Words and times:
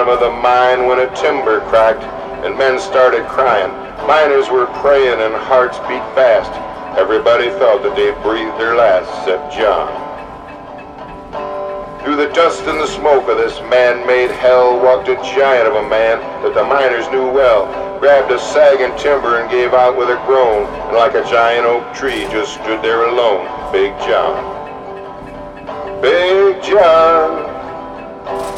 bottom 0.00 0.14
of 0.14 0.20
the 0.20 0.40
mine 0.40 0.88
when 0.88 0.98
a 0.98 1.14
timber 1.14 1.60
cracked 1.68 2.02
and 2.42 2.56
men 2.56 2.80
started 2.80 3.26
crying. 3.28 3.68
Miners 4.08 4.48
were 4.48 4.64
praying 4.80 5.20
and 5.20 5.34
hearts 5.34 5.76
beat 5.80 6.00
fast. 6.16 6.48
Everybody 6.98 7.50
thought 7.60 7.82
that 7.82 7.94
they 7.96 8.10
breathed 8.24 8.56
their 8.56 8.76
last 8.76 9.12
except 9.20 9.52
John. 9.52 9.92
Through 12.00 12.16
the 12.16 12.32
dust 12.32 12.62
and 12.64 12.80
the 12.80 12.86
smoke 12.86 13.28
of 13.28 13.36
this 13.36 13.60
man-made 13.68 14.30
hell 14.30 14.80
walked 14.80 15.08
a 15.08 15.16
giant 15.36 15.68
of 15.68 15.76
a 15.76 15.86
man 15.86 16.16
that 16.42 16.54
the 16.54 16.64
miners 16.64 17.04
knew 17.12 17.28
well. 17.28 17.68
Grabbed 18.00 18.32
a 18.32 18.38
sagging 18.38 18.96
timber 18.96 19.38
and 19.38 19.50
gave 19.50 19.74
out 19.74 19.98
with 19.98 20.08
a 20.08 20.16
groan, 20.24 20.64
and 20.64 20.96
like 20.96 21.12
a 21.12 21.28
giant 21.28 21.66
oak 21.66 21.84
tree 21.92 22.24
just 22.32 22.54
stood 22.54 22.80
there 22.80 23.04
alone, 23.04 23.44
Big 23.70 23.92
John. 24.08 24.40
Big 26.00 26.62
John, 26.62 27.49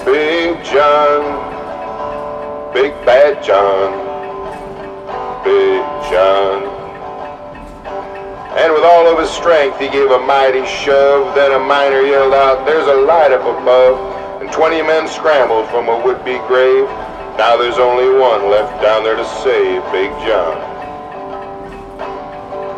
Big 0.04 0.62
John, 0.64 1.22
Big 2.74 2.92
Bad 3.06 3.42
John, 3.42 3.88
Big 5.45 5.80
John. 6.12 6.68
And 8.52 8.72
with 8.74 8.84
all 8.84 9.08
of 9.10 9.18
his 9.18 9.30
strength, 9.30 9.78
he 9.80 9.88
gave 9.88 10.10
a 10.10 10.18
mighty 10.18 10.66
shove. 10.66 11.34
Then 11.34 11.52
a 11.52 11.58
miner 11.58 12.02
yelled 12.02 12.34
out, 12.34 12.66
There's 12.66 12.86
a 12.86 13.00
light 13.08 13.32
up 13.32 13.40
above. 13.40 14.42
And 14.42 14.52
20 14.52 14.82
men 14.82 15.08
scrambled 15.08 15.70
from 15.70 15.88
a 15.88 16.04
would-be 16.04 16.36
grave. 16.46 16.84
Now 17.38 17.56
there's 17.56 17.78
only 17.78 18.12
one 18.20 18.50
left 18.50 18.82
down 18.82 19.04
there 19.04 19.16
to 19.16 19.24
save 19.40 19.80
Big 19.90 20.10
John. 20.28 20.68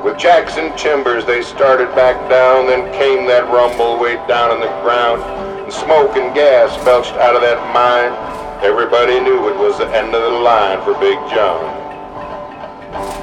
With 0.04 0.16
jacks 0.16 0.58
and 0.58 0.78
timbers, 0.78 1.26
they 1.26 1.42
started 1.42 1.92
back 1.96 2.30
down. 2.30 2.66
Then 2.68 2.92
came 2.92 3.26
that 3.26 3.50
rumble 3.50 3.98
way 3.98 4.14
down 4.28 4.52
on 4.52 4.60
the 4.60 4.70
ground. 4.84 5.53
And 5.64 5.72
smoke 5.72 6.16
and 6.16 6.34
gas 6.34 6.76
belched 6.84 7.14
out 7.14 7.34
of 7.34 7.42
that 7.42 7.58
mine. 7.72 8.12
Everybody 8.62 9.18
knew 9.20 9.48
it 9.48 9.58
was 9.58 9.78
the 9.78 9.88
end 9.96 10.14
of 10.14 10.22
the 10.22 10.38
line 10.38 10.78
for 10.84 10.94
Big 11.00 11.18
John. 11.32 11.64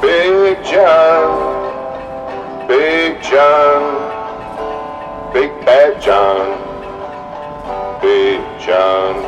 Big 0.01 0.57
John. 0.65 1.61
Big 2.71 3.21
John, 3.21 3.83
Big 5.33 5.51
Bad 5.65 6.01
John, 6.01 6.55
Big 8.01 8.39
John. 8.61 9.21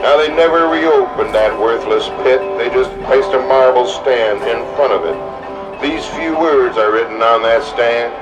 Now 0.00 0.16
they 0.16 0.28
never 0.28 0.68
reopened 0.68 1.34
that 1.34 1.58
worthless 1.58 2.06
pit, 2.22 2.38
they 2.56 2.68
just 2.70 2.92
placed 3.02 3.34
a 3.34 3.40
marble 3.48 3.84
stand 3.84 4.42
in 4.46 4.62
front 4.76 4.92
of 4.92 5.06
it. 5.10 5.82
These 5.82 6.06
few 6.14 6.38
words 6.38 6.78
are 6.78 6.92
written 6.92 7.20
on 7.20 7.42
that 7.42 7.64
stand. 7.64 8.14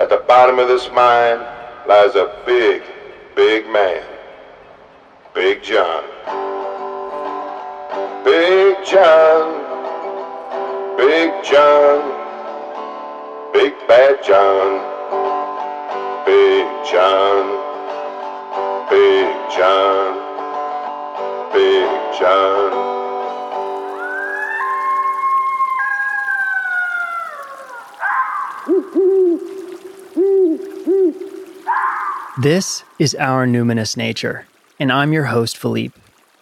At 0.00 0.08
the 0.08 0.24
bottom 0.26 0.58
of 0.58 0.68
this 0.68 0.88
mine 0.92 1.38
lies 1.86 2.14
a 2.16 2.42
big, 2.46 2.82
big 3.36 3.66
man. 3.68 4.02
Big 5.34 5.62
John. 5.62 6.04
Big 8.24 8.76
John. 8.84 9.70
Big 11.00 11.32
John, 11.44 12.00
Big 13.54 13.72
Bad 13.88 14.22
John, 14.22 14.80
Big 16.26 16.66
John, 16.90 17.46
Big 18.90 19.34
John, 19.56 20.14
Big 21.52 21.88
John. 22.20 22.90
This 32.40 32.84
is 32.98 33.14
Our 33.16 33.46
Numinous 33.46 33.96
Nature, 33.96 34.46
and 34.78 34.90
I'm 34.90 35.12
your 35.12 35.26
host, 35.26 35.56
Philippe. 35.56 35.98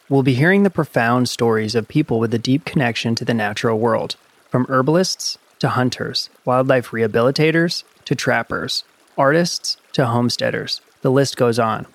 We'll 0.08 0.22
be 0.22 0.34
hearing 0.34 0.62
the 0.62 0.70
profound 0.70 1.28
stories 1.28 1.74
of 1.74 1.88
people 1.88 2.20
with 2.20 2.32
a 2.32 2.38
deep 2.38 2.64
connection 2.64 3.14
to 3.16 3.24
the 3.24 3.34
natural 3.34 3.78
world 3.78 4.16
from 4.48 4.66
herbalists 4.68 5.38
to 5.58 5.70
hunters, 5.70 6.30
wildlife 6.44 6.90
rehabilitators 6.90 7.84
to 8.04 8.14
trappers, 8.14 8.84
artists 9.16 9.76
to 9.92 10.06
homesteaders, 10.06 10.80
the 11.02 11.10
list 11.10 11.36
goes 11.36 11.58
on. 11.58 11.86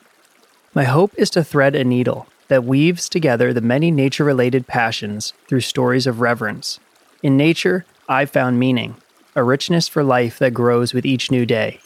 My 0.74 0.84
hope 0.84 1.14
is 1.18 1.30
to 1.32 1.44
thread 1.44 1.76
a 1.76 1.84
needle 1.84 2.28
that 2.50 2.64
weaves 2.64 3.08
together 3.08 3.54
the 3.54 3.62
many 3.62 3.90
nature 3.90 4.24
related 4.24 4.68
passions 4.68 5.34
through 5.48 5.62
stories 5.62 6.08
of 6.08 6.20
reverence. 6.20 6.80
In 7.22 7.38
nature, 7.38 7.86
I 8.10 8.26
found 8.26 8.60
meaning, 8.60 8.96
a 9.36 9.44
richness 9.44 9.88
for 9.88 10.04
life 10.04 10.40
that 10.40 10.54
grows 10.54 10.94
with 10.94 11.06
each 11.06 11.32
new 11.32 11.46
day. 11.46 11.80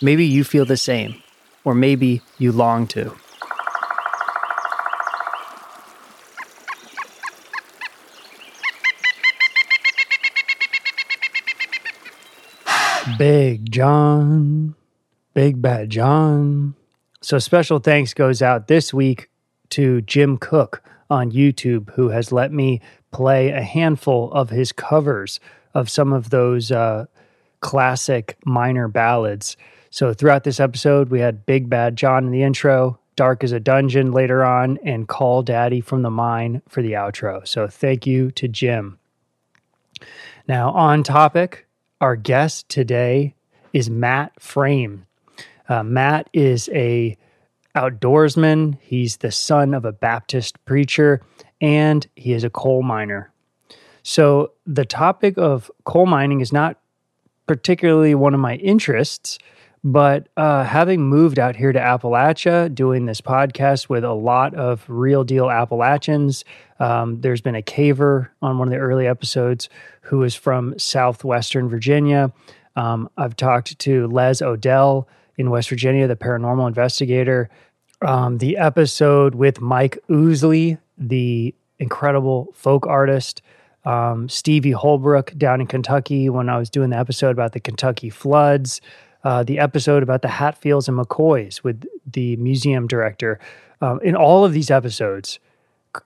Maybe 0.00 0.24
you 0.24 0.44
feel 0.44 0.64
the 0.64 0.76
same, 0.76 1.22
or 1.64 1.74
maybe 1.74 2.22
you 2.38 2.52
long 2.52 2.86
to. 2.88 3.14
Big 13.18 13.70
John, 13.70 14.74
Big 15.34 15.60
Bad 15.60 15.90
John. 15.90 16.74
So, 17.20 17.38
special 17.38 17.78
thanks 17.78 18.14
goes 18.14 18.42
out 18.42 18.68
this 18.68 18.94
week 18.94 19.28
to 19.70 20.00
Jim 20.02 20.36
Cook 20.38 20.82
on 21.10 21.32
YouTube, 21.32 21.90
who 21.94 22.08
has 22.10 22.32
let 22.32 22.52
me 22.52 22.80
play 23.12 23.50
a 23.50 23.62
handful 23.62 24.30
of 24.32 24.50
his 24.50 24.72
covers 24.72 25.40
of 25.76 25.90
some 25.90 26.10
of 26.10 26.30
those 26.30 26.72
uh, 26.72 27.04
classic 27.60 28.38
miner 28.46 28.88
ballads. 28.88 29.58
So, 29.90 30.14
throughout 30.14 30.44
this 30.44 30.58
episode, 30.58 31.10
we 31.10 31.20
had 31.20 31.44
Big 31.44 31.68
Bad 31.68 31.96
John 31.96 32.24
in 32.24 32.30
the 32.30 32.42
intro, 32.42 32.98
Dark 33.14 33.44
as 33.44 33.52
a 33.52 33.60
Dungeon 33.60 34.12
later 34.12 34.42
on, 34.42 34.78
and 34.82 35.06
Call 35.06 35.42
Daddy 35.42 35.82
from 35.82 36.00
the 36.00 36.10
Mine 36.10 36.62
for 36.66 36.80
the 36.80 36.92
outro. 36.92 37.46
So, 37.46 37.68
thank 37.68 38.06
you 38.06 38.30
to 38.32 38.48
Jim. 38.48 38.98
Now, 40.48 40.70
on 40.70 41.02
topic, 41.02 41.66
our 42.00 42.16
guest 42.16 42.70
today 42.70 43.34
is 43.74 43.90
Matt 43.90 44.32
Frame. 44.40 45.06
Uh, 45.68 45.82
Matt 45.82 46.30
is 46.32 46.70
a 46.72 47.18
outdoorsman. 47.74 48.78
He's 48.80 49.18
the 49.18 49.32
son 49.32 49.74
of 49.74 49.84
a 49.84 49.92
Baptist 49.92 50.64
preacher, 50.64 51.20
and 51.60 52.06
he 52.16 52.32
is 52.32 52.44
a 52.44 52.50
coal 52.50 52.82
miner. 52.82 53.30
So 54.08 54.52
the 54.64 54.84
topic 54.84 55.36
of 55.36 55.68
coal 55.82 56.06
mining 56.06 56.40
is 56.40 56.52
not 56.52 56.78
particularly 57.48 58.14
one 58.14 58.34
of 58.34 58.40
my 58.40 58.54
interests, 58.54 59.36
but 59.82 60.28
uh, 60.36 60.62
having 60.62 61.00
moved 61.00 61.40
out 61.40 61.56
here 61.56 61.72
to 61.72 61.80
Appalachia, 61.80 62.72
doing 62.72 63.06
this 63.06 63.20
podcast 63.20 63.88
with 63.88 64.04
a 64.04 64.12
lot 64.12 64.54
of 64.54 64.84
real 64.86 65.24
deal 65.24 65.50
Appalachians, 65.50 66.44
um, 66.78 67.20
there's 67.20 67.40
been 67.40 67.56
a 67.56 67.62
caver 67.62 68.28
on 68.40 68.58
one 68.58 68.68
of 68.68 68.72
the 68.72 68.78
early 68.78 69.08
episodes 69.08 69.68
who 70.02 70.22
is 70.22 70.36
from 70.36 70.78
southwestern 70.78 71.68
Virginia. 71.68 72.32
Um, 72.76 73.10
I've 73.16 73.34
talked 73.34 73.76
to 73.76 74.06
Les 74.06 74.40
Odell 74.40 75.08
in 75.36 75.50
West 75.50 75.68
Virginia, 75.68 76.06
the 76.06 76.14
paranormal 76.14 76.68
investigator. 76.68 77.50
Um, 78.02 78.38
the 78.38 78.56
episode 78.56 79.34
with 79.34 79.60
Mike 79.60 79.98
Ousley, 80.08 80.78
the 80.96 81.56
incredible 81.80 82.52
folk 82.54 82.86
artist. 82.86 83.42
Um, 83.86 84.28
Stevie 84.28 84.72
Holbrook 84.72 85.32
down 85.38 85.62
in 85.62 85.66
Kentucky 85.66 86.28
when 86.28 86.50
I 86.50 86.58
was 86.58 86.68
doing 86.68 86.90
the 86.90 86.98
episode 86.98 87.30
about 87.30 87.52
the 87.52 87.60
Kentucky 87.60 88.10
floods 88.10 88.82
uh, 89.26 89.42
the 89.42 89.58
episode 89.58 90.04
about 90.04 90.22
the 90.22 90.28
Hatfields 90.28 90.86
and 90.86 90.96
McCoys 90.96 91.64
with 91.64 91.84
the 92.06 92.36
museum 92.36 92.86
director. 92.86 93.40
Um, 93.80 93.98
in 94.04 94.14
all 94.14 94.44
of 94.44 94.52
these 94.52 94.70
episodes, 94.70 95.40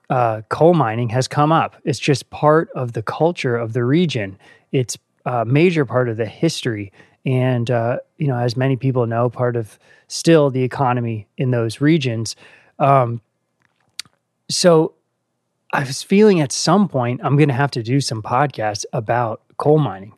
uh, 0.08 0.40
coal 0.48 0.72
mining 0.72 1.10
has 1.10 1.28
come 1.28 1.52
up. 1.52 1.76
It's 1.84 1.98
just 1.98 2.30
part 2.30 2.70
of 2.74 2.94
the 2.94 3.02
culture 3.02 3.58
of 3.58 3.74
the 3.74 3.84
region. 3.84 4.38
It's 4.72 4.96
a 5.26 5.44
major 5.44 5.84
part 5.84 6.08
of 6.08 6.16
the 6.16 6.24
history, 6.24 6.92
and 7.26 7.70
uh, 7.70 7.98
you 8.16 8.26
know, 8.26 8.38
as 8.38 8.56
many 8.56 8.76
people 8.76 9.06
know, 9.06 9.28
part 9.28 9.54
of 9.54 9.78
still 10.08 10.48
the 10.48 10.62
economy 10.62 11.28
in 11.36 11.50
those 11.50 11.78
regions. 11.78 12.36
Um, 12.78 13.20
so, 14.48 14.94
I 15.72 15.84
was 15.84 16.02
feeling 16.02 16.40
at 16.40 16.52
some 16.52 16.88
point 16.88 17.20
I'm 17.22 17.36
going 17.36 17.48
to 17.48 17.54
have 17.54 17.70
to 17.72 17.82
do 17.82 18.00
some 18.00 18.22
podcasts 18.22 18.84
about 18.92 19.42
coal 19.56 19.78
mining. 19.78 20.14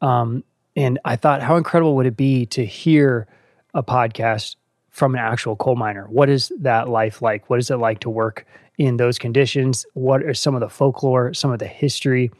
Um, 0.00 0.44
and 0.76 0.98
I 1.04 1.16
thought, 1.16 1.42
how 1.42 1.56
incredible 1.56 1.94
would 1.96 2.06
it 2.06 2.16
be 2.16 2.46
to 2.46 2.64
hear 2.64 3.26
a 3.74 3.82
podcast 3.82 4.56
from 4.90 5.14
an 5.14 5.20
actual 5.20 5.56
coal 5.56 5.76
miner? 5.76 6.06
What 6.08 6.28
is 6.28 6.52
that 6.60 6.88
life 6.88 7.20
like? 7.22 7.50
What 7.50 7.58
is 7.58 7.70
it 7.70 7.76
like 7.76 8.00
to 8.00 8.10
work 8.10 8.46
in 8.78 8.96
those 8.96 9.18
conditions? 9.18 9.86
What 9.94 10.22
are 10.22 10.34
some 10.34 10.54
of 10.54 10.60
the 10.60 10.68
folklore, 10.68 11.34
some 11.34 11.52
of 11.52 11.58
the 11.58 11.66
history? 11.66 12.30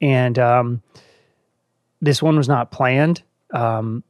And 0.00 0.38
um, 0.38 0.82
this 2.00 2.22
one 2.22 2.36
was 2.36 2.48
not 2.48 2.70
planned. 2.70 3.22
Um, 3.52 4.04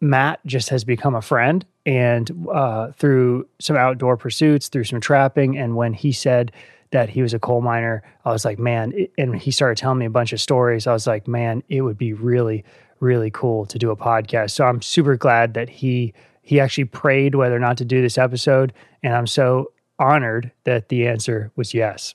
Matt 0.00 0.40
just 0.46 0.68
has 0.70 0.84
become 0.84 1.14
a 1.16 1.22
friend, 1.22 1.64
and 1.84 2.48
uh, 2.52 2.92
through 2.92 3.48
some 3.58 3.76
outdoor 3.76 4.16
pursuits, 4.16 4.68
through 4.68 4.84
some 4.84 5.00
trapping, 5.00 5.58
and 5.58 5.74
when 5.74 5.92
he 5.92 6.12
said 6.12 6.52
that 6.90 7.10
he 7.10 7.22
was 7.22 7.34
a 7.34 7.38
coal 7.38 7.60
miner, 7.60 8.02
I 8.24 8.32
was 8.32 8.44
like, 8.44 8.58
man, 8.58 8.92
and 9.16 9.36
he 9.36 9.50
started 9.50 9.76
telling 9.76 9.98
me 9.98 10.06
a 10.06 10.10
bunch 10.10 10.32
of 10.32 10.40
stories. 10.40 10.86
I 10.86 10.92
was 10.92 11.06
like, 11.06 11.28
man, 11.28 11.62
it 11.68 11.82
would 11.82 11.98
be 11.98 12.12
really, 12.12 12.64
really 13.00 13.30
cool 13.30 13.66
to 13.66 13.78
do 13.78 13.90
a 13.90 13.96
podcast. 13.96 14.50
So 14.50 14.64
I'm 14.64 14.82
super 14.82 15.16
glad 15.16 15.54
that 15.54 15.68
he 15.68 16.14
he 16.42 16.60
actually 16.60 16.86
prayed 16.86 17.34
whether 17.34 17.54
or 17.54 17.58
not 17.58 17.76
to 17.76 17.84
do 17.84 18.00
this 18.00 18.16
episode. 18.16 18.72
And 19.02 19.14
I'm 19.14 19.26
so 19.26 19.72
honored 19.98 20.50
that 20.64 20.88
the 20.88 21.06
answer 21.06 21.50
was 21.56 21.74
yes. 21.74 22.14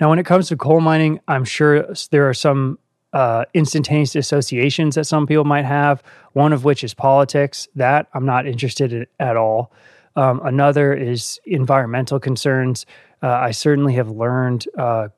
Now, 0.00 0.08
when 0.08 0.20
it 0.20 0.26
comes 0.26 0.46
to 0.48 0.56
coal 0.56 0.80
mining, 0.80 1.18
I'm 1.26 1.44
sure 1.44 1.92
there 2.12 2.28
are 2.28 2.34
some 2.34 2.78
uh, 3.12 3.44
instantaneous 3.54 4.14
associations 4.14 4.94
that 4.94 5.04
some 5.04 5.26
people 5.26 5.44
might 5.44 5.64
have, 5.64 6.00
one 6.34 6.52
of 6.52 6.64
which 6.64 6.84
is 6.84 6.94
politics. 6.94 7.66
That 7.74 8.06
I'm 8.14 8.24
not 8.24 8.46
interested 8.46 8.92
in 8.92 9.06
at 9.18 9.36
all. 9.36 9.72
Um, 10.14 10.40
another 10.44 10.92
is 10.94 11.40
environmental 11.44 12.20
concerns. 12.20 12.86
Uh, 13.22 13.28
I 13.28 13.50
certainly 13.50 13.94
have 13.94 14.10
learned 14.10 14.66
uh, 14.76 15.08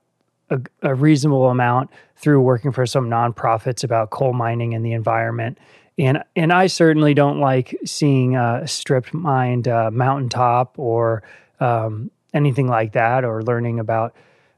a, 0.50 0.60
a, 0.82 0.94
reasonable 0.94 1.48
amount 1.48 1.90
through 2.16 2.40
working 2.40 2.72
for 2.72 2.86
some 2.86 3.08
nonprofits 3.08 3.84
about 3.84 4.10
coal 4.10 4.32
mining 4.32 4.74
and 4.74 4.84
the 4.84 4.92
environment. 4.92 5.58
And, 5.98 6.22
and 6.34 6.52
I 6.52 6.66
certainly 6.66 7.12
don't 7.14 7.40
like 7.40 7.78
seeing 7.84 8.36
a 8.36 8.66
stripped 8.66 9.12
mined 9.12 9.68
uh, 9.68 9.90
mountaintop 9.90 10.78
or 10.78 11.22
um, 11.60 12.10
anything 12.32 12.68
like 12.68 12.92
that, 12.92 13.24
or 13.24 13.42
learning 13.42 13.78
about 13.78 14.14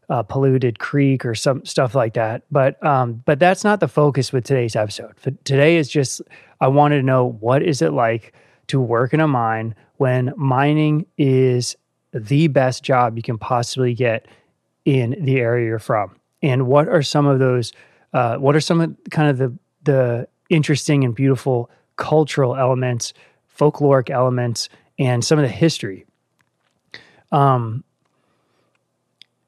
uh, 0.08 0.22
polluted 0.22 0.78
creek 0.78 1.24
or 1.24 1.34
some 1.34 1.64
stuff 1.64 1.94
like 1.94 2.14
that. 2.14 2.42
But 2.50 2.84
um, 2.84 3.22
but 3.24 3.38
that's 3.38 3.64
not 3.64 3.80
the 3.80 3.88
focus 3.88 4.32
with 4.32 4.44
today's 4.44 4.76
episode. 4.76 5.18
For 5.18 5.30
today 5.44 5.76
is 5.76 5.88
just 5.88 6.20
I 6.60 6.68
wanted 6.68 6.96
to 6.96 7.02
know 7.02 7.36
what 7.40 7.62
is 7.62 7.82
it 7.82 7.92
like 7.92 8.34
to 8.68 8.80
work 8.80 9.14
in 9.14 9.20
a 9.20 9.28
mine 9.28 9.74
when 9.96 10.32
mining 10.36 11.06
is 11.16 11.76
the 12.12 12.48
best 12.48 12.82
job 12.82 13.16
you 13.16 13.22
can 13.22 13.38
possibly 13.38 13.94
get 13.94 14.26
in 14.84 15.16
the 15.24 15.38
area 15.38 15.66
you're 15.66 15.78
from, 15.78 16.16
and 16.42 16.66
what 16.66 16.88
are 16.88 17.02
some 17.02 17.26
of 17.26 17.38
those? 17.38 17.72
Uh, 18.12 18.36
what 18.36 18.54
are 18.54 18.60
some 18.60 18.80
of 18.80 18.96
kind 19.10 19.30
of 19.30 19.38
the 19.38 19.56
the 19.84 20.28
interesting 20.50 21.04
and 21.04 21.14
beautiful 21.14 21.70
cultural 21.96 22.56
elements, 22.56 23.12
folkloric 23.58 24.10
elements, 24.10 24.68
and 24.98 25.24
some 25.24 25.38
of 25.38 25.42
the 25.42 25.48
history. 25.48 26.04
Um, 27.30 27.84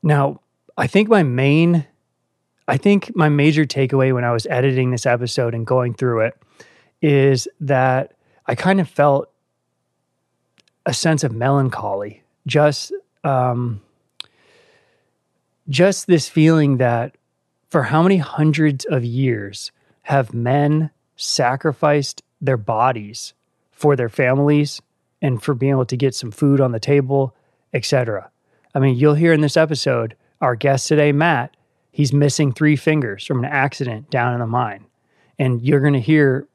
now, 0.02 0.40
I 0.76 0.86
think 0.86 1.08
my 1.08 1.22
main, 1.22 1.86
I 2.66 2.76
think 2.76 3.14
my 3.14 3.28
major 3.28 3.64
takeaway 3.64 4.12
when 4.12 4.24
I 4.24 4.32
was 4.32 4.46
editing 4.48 4.90
this 4.90 5.06
episode 5.06 5.54
and 5.54 5.66
going 5.66 5.94
through 5.94 6.20
it 6.20 6.34
is 7.02 7.46
that 7.60 8.14
I 8.46 8.54
kind 8.54 8.80
of 8.80 8.88
felt 8.88 9.30
a 10.86 10.92
sense 10.92 11.24
of 11.24 11.32
melancholy, 11.32 12.22
just, 12.46 12.92
um, 13.22 13.80
just 15.68 16.06
this 16.06 16.28
feeling 16.28 16.76
that 16.78 17.16
for 17.70 17.84
how 17.84 18.02
many 18.02 18.18
hundreds 18.18 18.84
of 18.84 19.04
years 19.04 19.72
have 20.02 20.34
men 20.34 20.90
sacrificed 21.16 22.22
their 22.40 22.56
bodies 22.56 23.34
for 23.70 23.96
their 23.96 24.08
families 24.08 24.80
and 25.22 25.42
for 25.42 25.54
being 25.54 25.72
able 25.72 25.86
to 25.86 25.96
get 25.96 26.14
some 26.14 26.30
food 26.30 26.60
on 26.60 26.72
the 26.72 26.80
table, 26.80 27.34
etc. 27.72 28.30
I 28.74 28.78
mean, 28.78 28.96
you'll 28.96 29.14
hear 29.14 29.32
in 29.32 29.40
this 29.40 29.56
episode 29.56 30.16
our 30.40 30.54
guest 30.54 30.88
today, 30.88 31.12
Matt, 31.12 31.56
he's 31.90 32.12
missing 32.12 32.52
three 32.52 32.76
fingers 32.76 33.24
from 33.24 33.38
an 33.38 33.50
accident 33.50 34.10
down 34.10 34.34
in 34.34 34.40
the 34.40 34.46
mine. 34.46 34.86
And 35.38 35.62
you're 35.62 35.80
going 35.80 35.94
to 35.94 36.00
hear 36.00 36.46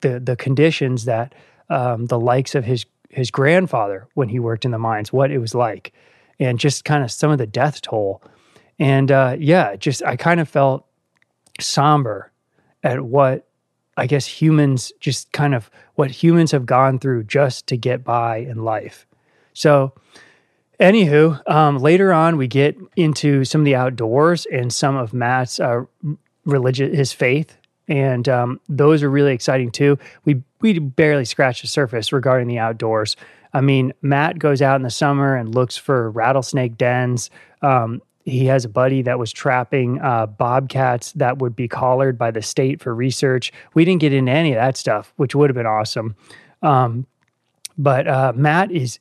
the 0.00 0.20
the 0.20 0.36
conditions 0.36 1.06
that 1.06 1.34
um, 1.70 2.06
the 2.06 2.20
likes 2.20 2.54
of 2.54 2.64
his 2.64 2.84
his 3.08 3.30
grandfather 3.30 4.08
when 4.14 4.28
he 4.28 4.38
worked 4.38 4.64
in 4.64 4.70
the 4.70 4.78
mines, 4.78 5.12
what 5.12 5.30
it 5.30 5.38
was 5.38 5.54
like, 5.54 5.92
and 6.38 6.58
just 6.58 6.84
kind 6.84 7.02
of 7.02 7.10
some 7.10 7.30
of 7.30 7.38
the 7.38 7.46
death 7.46 7.80
toll. 7.82 8.22
And 8.78 9.10
uh, 9.10 9.36
yeah, 9.38 9.76
just 9.76 10.02
I 10.04 10.16
kind 10.16 10.40
of 10.40 10.48
felt 10.48 10.86
somber 11.60 12.32
at 12.82 13.02
what 13.02 13.48
I 13.96 14.06
guess 14.06 14.26
humans 14.26 14.92
just 15.00 15.32
kind 15.32 15.54
of 15.54 15.70
what 15.96 16.10
humans 16.10 16.52
have 16.52 16.66
gone 16.66 16.98
through 16.98 17.24
just 17.24 17.66
to 17.68 17.76
get 17.76 18.04
by 18.04 18.38
in 18.38 18.62
life. 18.62 19.06
So 19.54 19.94
Anywho, 20.80 21.48
um, 21.50 21.78
later 21.78 22.12
on, 22.12 22.36
we 22.36 22.46
get 22.46 22.76
into 22.94 23.44
some 23.44 23.62
of 23.62 23.64
the 23.64 23.74
outdoors 23.74 24.46
and 24.46 24.72
some 24.72 24.94
of 24.94 25.12
Matt's 25.12 25.58
uh, 25.58 25.82
religion, 26.44 26.94
his 26.94 27.12
faith, 27.12 27.57
and 27.88 28.28
um, 28.28 28.60
those 28.68 29.02
are 29.02 29.10
really 29.10 29.32
exciting 29.32 29.70
too. 29.70 29.98
We 30.24 30.42
we 30.60 30.78
barely 30.78 31.24
scratched 31.24 31.62
the 31.62 31.68
surface 31.68 32.12
regarding 32.12 32.48
the 32.48 32.58
outdoors. 32.58 33.16
I 33.52 33.60
mean, 33.60 33.92
Matt 34.02 34.38
goes 34.38 34.60
out 34.60 34.76
in 34.76 34.82
the 34.82 34.90
summer 34.90 35.34
and 35.34 35.54
looks 35.54 35.76
for 35.76 36.10
rattlesnake 36.10 36.76
dens. 36.76 37.30
Um, 37.62 38.02
he 38.24 38.44
has 38.46 38.64
a 38.64 38.68
buddy 38.68 39.00
that 39.02 39.18
was 39.18 39.32
trapping 39.32 40.00
uh, 40.00 40.26
bobcats 40.26 41.12
that 41.12 41.38
would 41.38 41.56
be 41.56 41.66
collared 41.66 42.18
by 42.18 42.30
the 42.30 42.42
state 42.42 42.80
for 42.80 42.94
research. 42.94 43.52
We 43.72 43.86
didn't 43.86 44.02
get 44.02 44.12
into 44.12 44.30
any 44.30 44.52
of 44.52 44.56
that 44.56 44.76
stuff, 44.76 45.14
which 45.16 45.34
would 45.34 45.48
have 45.48 45.54
been 45.54 45.66
awesome. 45.66 46.14
Um, 46.62 47.06
but 47.78 48.06
uh, 48.06 48.32
Matt 48.34 48.70
is 48.70 48.98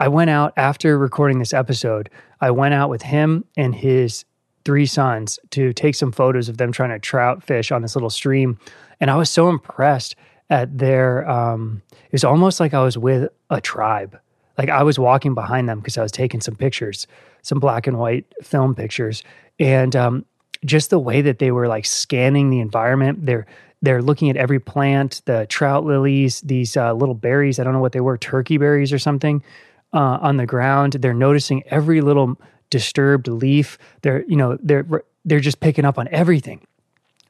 I 0.00 0.08
went 0.08 0.30
out 0.30 0.52
after 0.56 0.98
recording 0.98 1.38
this 1.38 1.52
episode. 1.52 2.10
I 2.40 2.50
went 2.50 2.74
out 2.74 2.90
with 2.90 3.02
him 3.02 3.44
and 3.56 3.74
his 3.74 4.24
three 4.68 4.84
sons 4.84 5.38
to 5.48 5.72
take 5.72 5.94
some 5.94 6.12
photos 6.12 6.50
of 6.50 6.58
them 6.58 6.70
trying 6.70 6.90
to 6.90 6.98
trout 6.98 7.42
fish 7.42 7.72
on 7.72 7.80
this 7.80 7.96
little 7.96 8.10
stream. 8.10 8.58
And 9.00 9.10
I 9.10 9.16
was 9.16 9.30
so 9.30 9.48
impressed 9.48 10.14
at 10.50 10.76
their, 10.76 11.26
um, 11.26 11.80
it 11.90 12.12
was 12.12 12.22
almost 12.22 12.60
like 12.60 12.74
I 12.74 12.82
was 12.82 12.98
with 12.98 13.30
a 13.48 13.62
tribe. 13.62 14.20
Like 14.58 14.68
I 14.68 14.82
was 14.82 14.98
walking 14.98 15.32
behind 15.32 15.70
them 15.70 15.78
because 15.78 15.96
I 15.96 16.02
was 16.02 16.12
taking 16.12 16.42
some 16.42 16.54
pictures, 16.54 17.06
some 17.40 17.60
black 17.60 17.86
and 17.86 17.98
white 17.98 18.26
film 18.42 18.74
pictures. 18.74 19.22
And 19.58 19.96
um, 19.96 20.26
just 20.66 20.90
the 20.90 20.98
way 20.98 21.22
that 21.22 21.38
they 21.38 21.50
were 21.50 21.66
like 21.66 21.86
scanning 21.86 22.50
the 22.50 22.60
environment, 22.60 23.24
they're, 23.24 23.46
they're 23.80 24.02
looking 24.02 24.28
at 24.28 24.36
every 24.36 24.60
plant, 24.60 25.22
the 25.24 25.46
trout 25.48 25.86
lilies, 25.86 26.42
these 26.42 26.76
uh, 26.76 26.92
little 26.92 27.14
berries. 27.14 27.58
I 27.58 27.64
don't 27.64 27.72
know 27.72 27.80
what 27.80 27.92
they 27.92 28.02
were, 28.02 28.18
turkey 28.18 28.58
berries 28.58 28.92
or 28.92 28.98
something 28.98 29.42
uh, 29.94 30.18
on 30.20 30.36
the 30.36 30.44
ground. 30.44 30.92
They're 30.92 31.14
noticing 31.14 31.62
every 31.68 32.02
little 32.02 32.38
disturbed 32.70 33.28
leaf. 33.28 33.78
They're 34.02 34.24
you 34.26 34.36
know 34.36 34.58
they're 34.62 34.86
they're 35.24 35.40
just 35.40 35.60
picking 35.60 35.84
up 35.84 35.98
on 35.98 36.08
everything. 36.10 36.60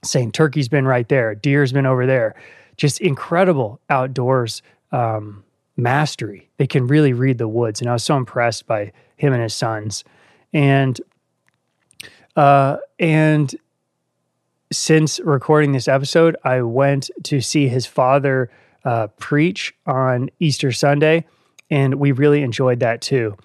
Saying 0.04 0.32
turkey's 0.32 0.68
been 0.68 0.86
right 0.86 1.08
there, 1.08 1.34
deer's 1.34 1.72
been 1.72 1.86
over 1.86 2.06
there. 2.06 2.34
Just 2.76 3.00
incredible 3.00 3.80
outdoors 3.90 4.62
um, 4.92 5.42
mastery. 5.76 6.48
They 6.58 6.68
can 6.68 6.86
really 6.86 7.12
read 7.12 7.38
the 7.38 7.48
woods, 7.48 7.80
and 7.80 7.90
I 7.90 7.94
was 7.94 8.04
so 8.04 8.16
impressed 8.16 8.66
by 8.66 8.92
him 9.16 9.32
and 9.32 9.42
his 9.42 9.54
sons. 9.54 10.04
And 10.52 11.00
uh, 12.36 12.76
and 12.98 13.54
since 14.70 15.18
recording 15.20 15.72
this 15.72 15.88
episode, 15.88 16.36
I 16.44 16.62
went 16.62 17.10
to 17.24 17.40
see 17.40 17.68
his 17.68 17.86
father 17.86 18.50
uh, 18.84 19.08
preach 19.18 19.74
on 19.86 20.30
Easter 20.38 20.70
Sunday 20.70 21.24
and 21.70 21.94
we 21.96 22.12
really 22.12 22.42
enjoyed 22.42 22.80
that 22.80 23.00
too. 23.00 23.36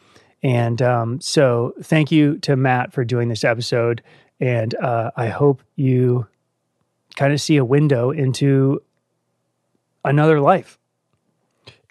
And 0.44 0.82
um, 0.82 1.22
so, 1.22 1.74
thank 1.82 2.12
you 2.12 2.38
to 2.40 2.56
Matt 2.56 2.92
for 2.92 3.06
doing 3.06 3.30
this 3.30 3.46
episode. 3.46 4.04
And 4.40 4.76
uh, 4.76 5.12
I 5.16 5.28
hope 5.30 5.64
you 5.76 6.28
kind 7.16 7.32
of 7.32 7.40
see 7.40 7.58
a 7.58 7.66
window 7.66 8.12
into 8.12 8.82
another 10.04 10.42
life. 10.42 10.78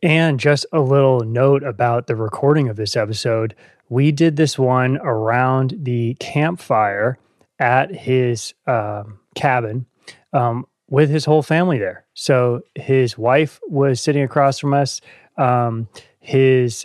And 0.02 0.38
just 0.38 0.66
a 0.72 0.80
little 0.80 1.20
note 1.20 1.62
about 1.62 2.08
the 2.08 2.16
recording 2.16 2.68
of 2.68 2.76
this 2.76 2.96
episode. 2.96 3.54
We 3.88 4.10
did 4.10 4.36
this 4.36 4.58
one 4.58 4.98
around 4.98 5.74
the 5.78 6.14
campfire 6.14 7.18
at 7.58 7.94
his 7.94 8.54
um, 8.66 9.20
cabin 9.34 9.86
um, 10.32 10.66
with 10.90 11.08
his 11.08 11.24
whole 11.24 11.42
family 11.42 11.78
there. 11.78 12.04
So 12.14 12.62
his 12.74 13.16
wife 13.16 13.60
was 13.68 14.00
sitting 14.00 14.22
across 14.22 14.58
from 14.58 14.74
us. 14.74 15.00
Um, 15.38 15.88
his 16.18 16.84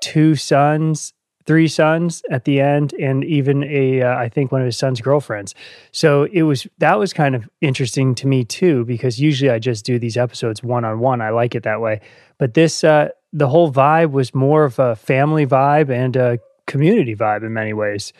two 0.00 0.34
sons, 0.34 1.12
three 1.46 1.68
sons 1.68 2.22
at 2.30 2.44
the 2.44 2.60
end, 2.60 2.92
and 2.94 3.24
even 3.24 3.64
a 3.64 4.02
uh, 4.02 4.16
I 4.16 4.28
think 4.28 4.52
one 4.52 4.60
of 4.60 4.66
his 4.66 4.76
son's 4.76 5.00
girlfriends. 5.00 5.54
So 5.92 6.24
it 6.24 6.42
was 6.42 6.66
that 6.78 6.98
was 6.98 7.12
kind 7.12 7.34
of 7.34 7.48
interesting 7.60 8.14
to 8.16 8.26
me 8.26 8.44
too 8.44 8.84
because 8.84 9.20
usually 9.20 9.50
I 9.50 9.58
just 9.58 9.84
do 9.84 9.98
these 9.98 10.16
episodes 10.16 10.62
one 10.62 10.84
on 10.84 10.98
one. 10.98 11.20
I 11.20 11.30
like 11.30 11.54
it 11.54 11.62
that 11.64 11.80
way, 11.80 12.00
but 12.38 12.54
this 12.54 12.84
uh, 12.84 13.08
the 13.32 13.48
whole 13.48 13.72
vibe 13.72 14.12
was 14.12 14.34
more 14.34 14.64
of 14.64 14.78
a 14.78 14.96
family 14.96 15.46
vibe 15.46 15.90
and 15.90 16.16
a 16.16 16.38
community 16.66 17.14
vibe 17.14 17.44
in 17.44 17.52
many 17.52 17.72
ways. 17.72 18.12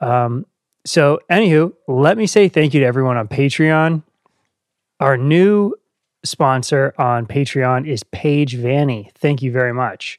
Um, 0.00 0.46
so, 0.84 1.20
anywho, 1.30 1.72
let 1.86 2.18
me 2.18 2.26
say 2.26 2.48
thank 2.48 2.74
you 2.74 2.80
to 2.80 2.86
everyone 2.86 3.16
on 3.16 3.28
Patreon. 3.28 4.02
Our 4.98 5.16
new 5.16 5.74
sponsor 6.24 6.94
on 6.98 7.26
Patreon 7.26 7.86
is 7.86 8.02
Paige 8.04 8.56
Vanny. 8.56 9.10
Thank 9.14 9.42
you 9.42 9.52
very 9.52 9.72
much. 9.72 10.18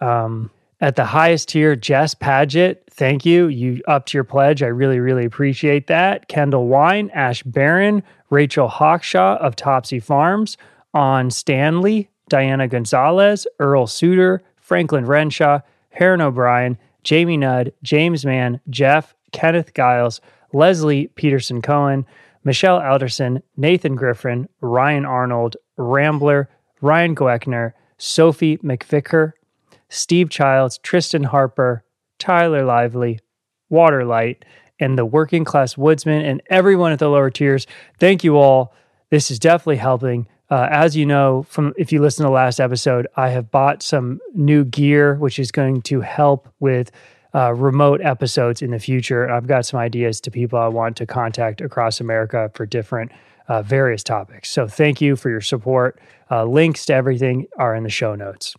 Um, 0.00 0.50
at 0.80 0.96
the 0.96 1.04
highest 1.04 1.48
tier, 1.48 1.74
Jess 1.74 2.14
Paget, 2.14 2.84
thank 2.90 3.26
you. 3.26 3.48
You 3.48 3.82
upped 3.88 4.14
your 4.14 4.24
pledge. 4.24 4.62
I 4.62 4.66
really, 4.66 5.00
really 5.00 5.24
appreciate 5.24 5.88
that. 5.88 6.28
Kendall 6.28 6.68
Wine, 6.68 7.10
Ash 7.14 7.42
Barron, 7.42 8.02
Rachel 8.30 8.68
Hawkshaw 8.68 9.38
of 9.38 9.56
Topsy 9.56 9.98
Farms, 9.98 10.56
On 10.94 11.30
Stanley, 11.30 12.10
Diana 12.28 12.68
Gonzalez, 12.68 13.46
Earl 13.58 13.86
Suter, 13.86 14.42
Franklin 14.56 15.06
Renshaw, 15.06 15.60
Heron 15.90 16.20
O'Brien, 16.20 16.78
Jamie 17.02 17.36
Nudd, 17.36 17.72
James 17.82 18.24
Mann, 18.24 18.60
Jeff, 18.70 19.14
Kenneth 19.32 19.74
Giles, 19.74 20.20
Leslie 20.52 21.08
Peterson 21.16 21.60
Cohen, 21.60 22.06
Michelle 22.44 22.80
Alderson, 22.80 23.42
Nathan 23.56 23.96
Griffin, 23.96 24.48
Ryan 24.60 25.04
Arnold, 25.04 25.56
Rambler, 25.76 26.48
Ryan 26.80 27.14
Goeckner, 27.14 27.72
Sophie 27.98 28.58
McVicker, 28.58 29.32
Steve 29.88 30.30
Childs, 30.30 30.78
Tristan 30.78 31.24
Harper, 31.24 31.84
Tyler 32.18 32.64
Lively, 32.64 33.20
Waterlight, 33.68 34.44
and 34.80 34.96
the 34.96 35.04
Working 35.04 35.44
Class 35.44 35.76
Woodsman, 35.76 36.24
and 36.24 36.42
everyone 36.48 36.92
at 36.92 36.98
the 36.98 37.08
lower 37.08 37.30
tiers. 37.30 37.66
Thank 37.98 38.24
you 38.24 38.36
all. 38.36 38.74
This 39.10 39.30
is 39.30 39.38
definitely 39.38 39.76
helping. 39.76 40.26
Uh, 40.50 40.66
as 40.70 40.96
you 40.96 41.04
know 41.04 41.44
from 41.48 41.74
if 41.76 41.92
you 41.92 42.00
listen 42.00 42.24
to 42.24 42.28
the 42.28 42.34
last 42.34 42.58
episode, 42.60 43.06
I 43.16 43.30
have 43.30 43.50
bought 43.50 43.82
some 43.82 44.20
new 44.34 44.64
gear, 44.64 45.14
which 45.14 45.38
is 45.38 45.50
going 45.50 45.82
to 45.82 46.00
help 46.00 46.48
with 46.58 46.90
uh, 47.34 47.52
remote 47.52 48.00
episodes 48.00 48.62
in 48.62 48.70
the 48.70 48.78
future. 48.78 49.30
I've 49.30 49.46
got 49.46 49.66
some 49.66 49.78
ideas 49.78 50.20
to 50.22 50.30
people 50.30 50.58
I 50.58 50.68
want 50.68 50.96
to 50.98 51.06
contact 51.06 51.60
across 51.60 52.00
America 52.00 52.50
for 52.54 52.64
different 52.64 53.12
uh, 53.48 53.62
various 53.62 54.02
topics. 54.02 54.50
So 54.50 54.66
thank 54.66 55.00
you 55.00 55.16
for 55.16 55.28
your 55.28 55.40
support. 55.40 56.00
Uh, 56.30 56.44
links 56.44 56.86
to 56.86 56.94
everything 56.94 57.46
are 57.58 57.74
in 57.74 57.82
the 57.82 57.90
show 57.90 58.14
notes. 58.14 58.54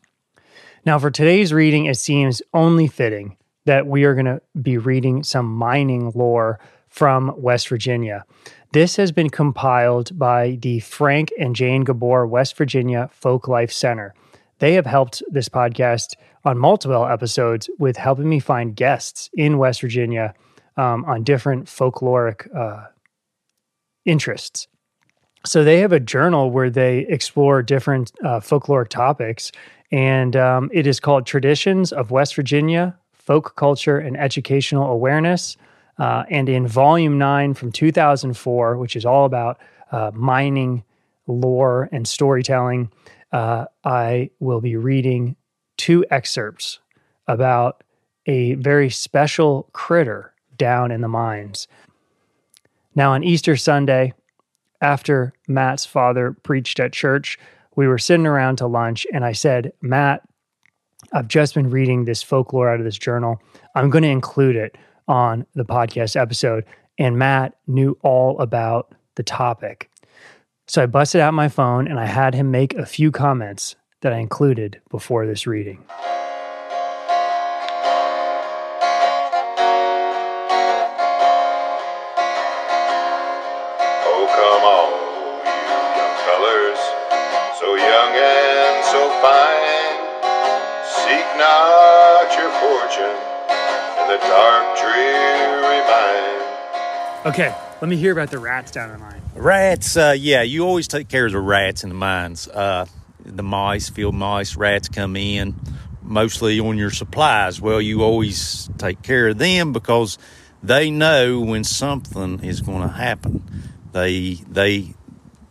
Now, 0.86 0.98
for 0.98 1.12
today's 1.12 1.54
reading, 1.54 1.86
it 1.86 1.98
seems 1.98 2.42
only 2.54 2.88
fitting 2.88 3.38
that 3.66 3.86
we 3.86 4.04
are 4.06 4.14
going 4.14 4.26
to 4.26 4.42
be 4.62 4.78
reading 4.78 5.24
some 5.24 5.46
mining 5.46 6.12
lore 6.16 6.60
from 6.88 7.34
West 7.38 7.68
Virginia. 7.68 8.26
This 8.72 8.96
has 8.96 9.12
been 9.12 9.30
compiled 9.30 10.18
by 10.18 10.58
the 10.62 10.80
Frank 10.80 11.32
and 11.40 11.56
Jane 11.56 11.84
Gabor 11.84 12.26
West 12.28 12.56
Virginia 12.56 13.10
Folk 13.12 13.48
Life 13.48 13.72
Center. 13.72 14.14
They 14.60 14.74
have 14.74 14.86
helped 14.86 15.24
this 15.30 15.50
podcast 15.50 16.16
on 16.46 16.58
multiple 16.58 17.06
episodes 17.06 17.70
with 17.80 17.98
helping 17.98 18.30
me 18.30 18.40
find 18.40 18.76
guests 18.76 19.30
in 19.34 19.58
West 19.58 19.82
Virginia 19.82 20.34
um, 20.78 21.04
on 21.06 21.24
different 21.24 21.66
folkloric 21.66 22.48
uh, 22.56 22.88
interests. 24.06 24.68
So 25.46 25.64
they 25.64 25.80
have 25.80 25.94
a 25.94 26.00
journal 26.00 26.52
where 26.52 26.70
they 26.70 27.00
explore 27.10 27.64
different 27.64 28.12
uh, 28.24 28.40
folkloric 28.40 28.90
topics, 28.90 29.52
and 29.92 30.36
um, 30.36 30.70
it 30.74 30.86
is 30.86 31.00
called 31.00 31.26
Traditions 31.26 31.92
of 31.92 32.12
West 32.12 32.36
Virginia 32.36 32.98
Folk 33.12 33.56
Culture 33.56 33.98
and 33.98 34.18
Educational 34.18 34.92
Awareness. 34.92 35.58
Uh, 35.98 36.24
and 36.30 36.48
in 36.48 36.68
volume 36.68 37.18
nine 37.18 37.54
from 37.54 37.72
2004, 37.72 38.78
which 38.78 38.96
is 38.96 39.06
all 39.06 39.26
about 39.26 39.60
uh, 39.92 40.12
mining 40.14 40.84
lore 41.28 41.90
and 41.92 42.08
storytelling, 42.08 42.92
uh, 43.32 43.66
I 43.84 44.30
will 44.40 44.62
be 44.62 44.76
reading 44.76 45.36
two 45.78 46.06
excerpts 46.10 46.80
about 47.28 47.84
a 48.26 48.56
very 48.56 48.90
special 48.90 49.70
critter 49.74 50.34
down 50.58 50.92
in 50.92 51.02
the 51.02 51.08
mines. 51.08 51.68
Now, 52.96 53.14
on 53.14 53.24
Easter 53.24 53.56
Sunday, 53.56 54.14
after 54.82 55.34
Matt's 55.48 55.86
father 55.86 56.36
preached 56.44 56.80
at 56.80 56.94
church, 56.94 57.38
we 57.80 57.88
were 57.88 57.98
sitting 57.98 58.26
around 58.26 58.58
to 58.58 58.68
lunch, 58.68 59.08
and 59.14 59.24
I 59.24 59.32
said, 59.32 59.72
Matt, 59.80 60.22
I've 61.14 61.30
just 61.30 61.56
been 61.56 61.70
reading 61.70 62.04
this 62.04 62.22
folklore 62.22 62.68
out 62.68 62.80
of 62.80 62.84
this 62.84 62.98
journal. 62.98 63.42
I'm 63.74 63.90
going 63.90 64.02
to 64.02 64.10
include 64.10 64.58
it 64.58 64.78
on 65.08 65.46
the 65.56 65.64
podcast 65.64 66.20
episode. 66.20 66.66
And 66.98 67.18
Matt 67.18 67.56
knew 67.68 67.98
all 68.04 68.38
about 68.42 68.94
the 69.16 69.24
topic. 69.24 69.90
So 70.68 70.84
I 70.84 70.88
busted 70.88 71.22
out 71.22 71.34
my 71.34 71.48
phone 71.48 71.88
and 71.88 72.02
I 72.02 72.06
had 72.06 72.34
him 72.34 72.52
make 72.52 72.74
a 72.74 72.86
few 72.86 73.12
comments 73.12 73.78
that 74.02 74.12
I 74.12 74.18
included 74.18 74.82
before 74.90 75.26
this 75.26 75.48
reading. 75.48 75.82
Dark, 94.20 94.78
dreary 94.78 95.82
mine. 95.88 97.34
Okay, 97.34 97.56
let 97.82 97.90
me 97.90 97.96
hear 97.96 98.12
about 98.12 98.32
the 98.32 98.40
rats 98.40 98.72
down 98.72 98.90
in 98.90 99.00
the 99.00 99.00
mine. 99.00 99.22
Rats, 99.36 99.96
uh, 99.96 100.16
yeah, 100.18 100.42
you 100.42 100.66
always 100.66 100.88
take 100.88 101.08
care 101.08 101.26
of 101.26 101.32
the 101.32 101.40
rats 101.40 101.84
in 101.84 101.90
the 101.90 101.96
mines. 101.96 102.48
Uh, 102.48 102.86
the 103.24 103.44
mice, 103.44 103.90
field 103.90 104.16
mice, 104.16 104.56
rats 104.56 104.90
come 104.90 105.16
in 105.16 105.56
mostly 106.02 106.60
on 106.60 106.78
your 106.78 106.90
supplies. 106.90 107.62
Well, 107.62 107.80
you 107.80 108.04
always 108.04 108.70
take 108.78 109.02
care 109.02 109.30
of 109.30 109.38
them 109.38 109.72
because 109.72 110.18
they 110.64 110.90
know 110.92 111.40
when 111.40 111.64
something 111.64 112.44
is 112.44 112.62
going 112.62 112.82
to 112.82 112.94
happen. 112.94 113.44
They, 113.92 114.36
they, 114.50 114.96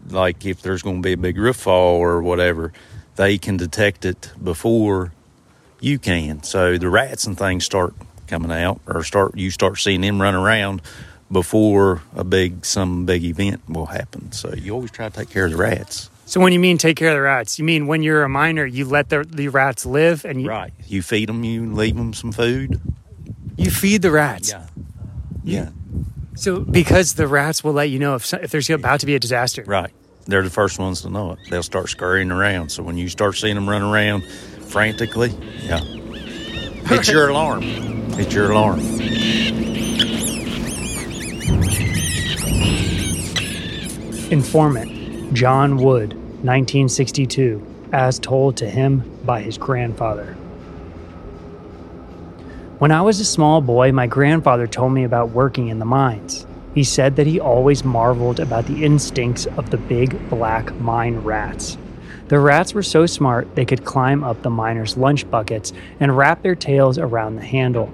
like 0.08 0.44
if 0.44 0.62
there's 0.62 0.82
going 0.82 1.02
to 1.02 1.06
be 1.06 1.12
a 1.12 1.16
big 1.16 1.38
roof 1.38 1.56
fall 1.56 1.96
or 1.96 2.20
whatever, 2.22 2.72
they 3.16 3.38
can 3.38 3.56
detect 3.56 4.04
it 4.04 4.32
before 4.42 5.12
you 5.80 5.98
can. 5.98 6.42
So 6.42 6.76
the 6.76 6.88
rats 6.88 7.26
and 7.26 7.38
things 7.38 7.64
start 7.64 7.94
coming 8.28 8.52
out 8.52 8.80
or 8.86 9.02
start, 9.02 9.36
you 9.36 9.50
start 9.50 9.78
seeing 9.78 10.00
them 10.02 10.20
run 10.22 10.34
around 10.34 10.82
before 11.30 12.02
a 12.14 12.24
big, 12.24 12.64
some 12.64 13.04
big 13.04 13.24
event 13.24 13.60
will 13.68 13.86
happen. 13.86 14.32
So 14.32 14.54
you 14.54 14.72
always 14.72 14.90
try 14.90 15.08
to 15.08 15.14
take 15.14 15.30
care 15.30 15.46
of 15.46 15.50
the 15.50 15.56
rats. 15.56 16.08
So 16.26 16.40
when 16.40 16.52
you 16.52 16.58
mean 16.60 16.78
take 16.78 16.96
care 16.96 17.08
of 17.08 17.14
the 17.14 17.22
rats, 17.22 17.58
you 17.58 17.64
mean 17.64 17.86
when 17.86 18.02
you're 18.02 18.22
a 18.22 18.28
miner, 18.28 18.64
you 18.66 18.84
let 18.84 19.08
the, 19.08 19.24
the 19.24 19.48
rats 19.48 19.84
live 19.86 20.24
and 20.24 20.40
you, 20.42 20.48
Right. 20.48 20.72
You 20.86 21.02
feed 21.02 21.28
them, 21.28 21.42
you 21.44 21.72
leave 21.72 21.96
them 21.96 22.12
some 22.14 22.32
food. 22.32 22.80
you 23.56 23.70
feed 23.70 24.02
the 24.02 24.10
rats. 24.10 24.50
Yeah. 24.50 24.66
Yeah. 25.44 25.68
So 26.34 26.60
because 26.60 27.14
the 27.14 27.26
rats 27.26 27.64
will 27.64 27.72
let 27.72 27.90
you 27.90 27.98
know 27.98 28.14
if 28.14 28.32
if 28.34 28.50
there's 28.50 28.70
about 28.70 29.00
to 29.00 29.06
be 29.06 29.14
a 29.14 29.18
disaster. 29.18 29.64
Right. 29.66 29.90
They're 30.26 30.42
the 30.42 30.50
first 30.50 30.78
ones 30.78 31.00
to 31.02 31.10
know 31.10 31.32
it. 31.32 31.38
They'll 31.50 31.62
start 31.62 31.88
scurrying 31.88 32.30
around. 32.30 32.68
So 32.70 32.82
when 32.82 32.98
you 32.98 33.08
start 33.08 33.34
seeing 33.36 33.54
them 33.54 33.68
run 33.68 33.82
around 33.82 34.24
frantically, 34.68 35.30
yeah. 35.62 35.80
It's 36.90 37.08
your 37.10 37.28
alarm. 37.28 37.62
It's 38.14 38.32
your 38.32 38.50
alarm. 38.50 38.78
Informant 44.30 45.34
John 45.34 45.76
Wood, 45.76 46.14
1962, 46.14 47.90
as 47.92 48.18
told 48.18 48.56
to 48.56 48.70
him 48.70 49.02
by 49.22 49.42
his 49.42 49.58
grandfather. 49.58 50.32
When 52.78 52.90
I 52.90 53.02
was 53.02 53.20
a 53.20 53.24
small 53.26 53.60
boy, 53.60 53.92
my 53.92 54.06
grandfather 54.06 54.66
told 54.66 54.94
me 54.94 55.04
about 55.04 55.28
working 55.28 55.68
in 55.68 55.80
the 55.80 55.84
mines. 55.84 56.46
He 56.74 56.84
said 56.84 57.16
that 57.16 57.26
he 57.26 57.38
always 57.38 57.84
marveled 57.84 58.40
about 58.40 58.64
the 58.64 58.82
instincts 58.82 59.44
of 59.58 59.68
the 59.68 59.76
big 59.76 60.30
black 60.30 60.74
mine 60.76 61.18
rats. 61.18 61.76
The 62.28 62.38
rats 62.38 62.74
were 62.74 62.82
so 62.82 63.06
smart 63.06 63.54
they 63.54 63.64
could 63.64 63.86
climb 63.86 64.22
up 64.22 64.42
the 64.42 64.50
miners' 64.50 64.98
lunch 64.98 65.30
buckets 65.30 65.72
and 65.98 66.14
wrap 66.14 66.42
their 66.42 66.54
tails 66.54 66.98
around 66.98 67.36
the 67.36 67.44
handle. 67.44 67.90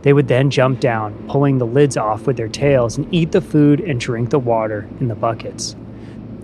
They 0.00 0.14
would 0.14 0.28
then 0.28 0.50
jump 0.50 0.80
down, 0.80 1.26
pulling 1.28 1.58
the 1.58 1.66
lids 1.66 1.98
off 1.98 2.26
with 2.26 2.38
their 2.38 2.48
tails, 2.48 2.96
and 2.96 3.12
eat 3.12 3.32
the 3.32 3.42
food 3.42 3.80
and 3.80 4.00
drink 4.00 4.30
the 4.30 4.38
water 4.38 4.88
in 4.98 5.08
the 5.08 5.14
buckets. 5.14 5.76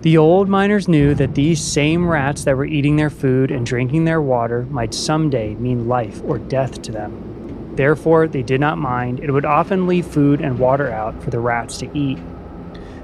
The 0.01 0.17
old 0.17 0.47
miners 0.47 0.87
knew 0.87 1.15
that 1.15 1.33
these 1.33 1.63
same 1.63 2.07
rats 2.07 2.43
that 2.43 2.55
were 2.55 2.65
eating 2.65 2.97
their 2.97 3.09
food 3.09 3.49
and 3.49 3.65
drinking 3.65 4.05
their 4.05 4.21
water 4.21 4.67
might 4.69 4.93
someday 4.93 5.55
mean 5.55 5.87
life 5.87 6.21
or 6.25 6.37
death 6.37 6.83
to 6.83 6.91
them. 6.91 7.73
Therefore, 7.75 8.27
they 8.27 8.43
did 8.43 8.59
not 8.59 8.77
mind 8.77 9.21
and 9.21 9.31
would 9.31 9.45
often 9.45 9.87
leave 9.87 10.05
food 10.05 10.39
and 10.39 10.59
water 10.59 10.91
out 10.91 11.23
for 11.23 11.31
the 11.31 11.39
rats 11.39 11.77
to 11.79 11.97
eat. 11.97 12.19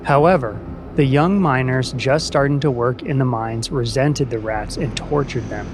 However, 0.03 0.59
the 0.99 1.05
young 1.05 1.41
miners 1.41 1.93
just 1.93 2.27
starting 2.27 2.59
to 2.59 2.69
work 2.69 3.03
in 3.03 3.19
the 3.19 3.23
mines 3.23 3.71
resented 3.71 4.29
the 4.29 4.37
rats 4.37 4.75
and 4.75 4.97
tortured 4.97 5.47
them. 5.47 5.65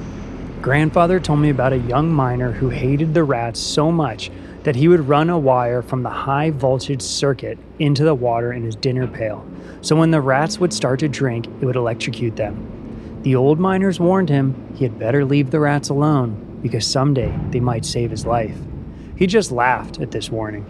Grandfather 0.62 1.20
told 1.20 1.39
me 1.39 1.50
about 1.50 1.74
a 1.74 1.79
young 1.79 2.13
miner 2.13 2.51
who 2.51 2.70
hated 2.70 3.15
the 3.15 3.24
rats 3.24 3.60
so 3.60 3.91
much 3.91 4.29
that 4.62 4.75
he 4.75 4.88
would 4.88 5.08
run 5.08 5.32
a 5.32 5.39
wire 5.39 5.82
from 5.82 6.03
the 6.03 6.12
high 6.12 6.51
voltage 6.51 7.01
circuit 7.01 7.58
into 7.79 8.03
the 8.03 8.13
water 8.13 8.53
in 8.53 8.62
his 8.62 8.75
dinner 8.75 9.08
pail. 9.08 9.44
So 9.82 9.96
when 9.96 10.12
the 10.12 10.22
rats 10.22 10.60
would 10.60 10.72
start 10.72 11.00
to 11.00 11.08
drink, 11.08 11.48
it 11.60 11.65
would 11.65 11.75
electrocute 11.75 12.36
them. 12.36 13.20
The 13.24 13.36
old 13.36 13.60
miners 13.60 14.00
warned 14.00 14.29
him 14.29 14.53
he 14.75 14.84
had 14.84 15.00
better 15.00 15.25
leave 15.25 15.50
the 15.50 15.60
rats 15.60 15.89
alone 15.89 16.60
because 16.62 16.86
someday 16.86 17.36
they 17.50 17.60
might 17.60 17.84
save 17.84 18.12
his 18.12 18.27
life. 18.27 18.60
He 19.15 19.25
just 19.25 19.51
laughed 19.51 20.00
at 20.00 20.12
this 20.12 20.29
warning. 20.29 20.67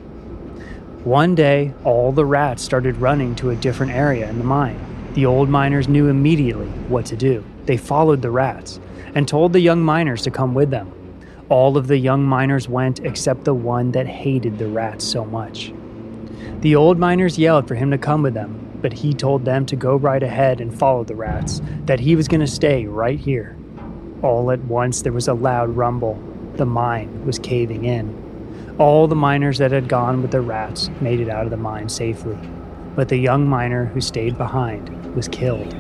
One 1.05 1.35
day, 1.35 1.71
all 1.83 2.12
the 2.12 2.25
rats 2.25 2.63
started 2.63 2.97
running 2.97 3.35
to 3.35 3.51
a 3.51 3.55
different 3.55 3.91
area 3.91 4.27
in 4.27 4.39
the 4.39 4.43
mine. 4.43 4.79
The 5.13 5.27
old 5.27 5.50
miners 5.50 5.88
knew 5.88 6.07
immediately 6.07 6.65
what 6.88 7.05
to 7.05 7.15
do. 7.15 7.43
They 7.67 7.77
followed 7.77 8.24
the 8.24 8.31
rats 8.31 8.79
and 9.13 9.27
told 9.27 9.53
the 9.53 9.59
young 9.59 9.83
miners 9.83 10.24
to 10.24 10.31
come 10.31 10.55
with 10.55 10.71
them. 10.71 10.91
All 11.47 11.77
of 11.77 11.85
the 11.85 12.00
young 12.00 12.24
miners 12.24 12.67
went 12.67 13.01
except 13.01 13.43
the 13.43 13.53
one 13.53 13.91
that 13.91 14.07
hated 14.07 14.57
the 14.57 14.67
rats 14.67 15.05
so 15.05 15.24
much. 15.24 15.71
The 16.62 16.75
old 16.75 16.97
miners 16.97 17.38
yelled 17.38 17.67
for 17.67 17.75
him 17.75 17.91
to 17.91 18.00
come 18.00 18.24
with 18.24 18.33
them, 18.33 18.79
but 18.81 18.91
he 18.91 19.13
told 19.13 19.45
them 19.45 19.67
to 19.67 19.75
go 19.75 19.97
right 19.97 20.24
ahead 20.24 20.59
and 20.59 20.75
follow 20.75 21.03
the 21.03 21.13
rats, 21.13 21.62
that 21.85 22.00
he 22.00 22.15
was 22.15 22.27
going 22.27 22.41
to 22.41 22.47
stay 22.47 22.88
right 22.88 23.19
here. 23.19 23.55
All 24.24 24.50
at 24.50 24.63
once 24.63 25.03
there 25.03 25.13
was 25.13 25.27
a 25.27 25.35
loud 25.35 25.69
rumble. 25.69 26.19
The 26.55 26.65
mine 26.65 27.27
was 27.27 27.38
caving 27.38 27.85
in. 27.85 28.25
All 28.77 29.07
the 29.07 29.15
miners 29.15 29.57
that 29.59 29.71
had 29.71 29.88
gone 29.88 30.21
with 30.21 30.31
the 30.31 30.41
rats 30.41 30.89
made 31.01 31.19
it 31.19 31.29
out 31.29 31.45
of 31.45 31.51
the 31.51 31.57
mine 31.57 31.89
safely, 31.89 32.38
but 32.95 33.09
the 33.09 33.17
young 33.17 33.47
miner 33.47 33.85
who 33.85 34.01
stayed 34.01 34.38
behind 34.38 35.15
was 35.15 35.27
killed. 35.27 35.74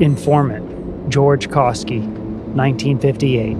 Informant 0.00 1.08
George 1.08 1.48
Kosky, 1.48 2.00
1958, 2.54 3.56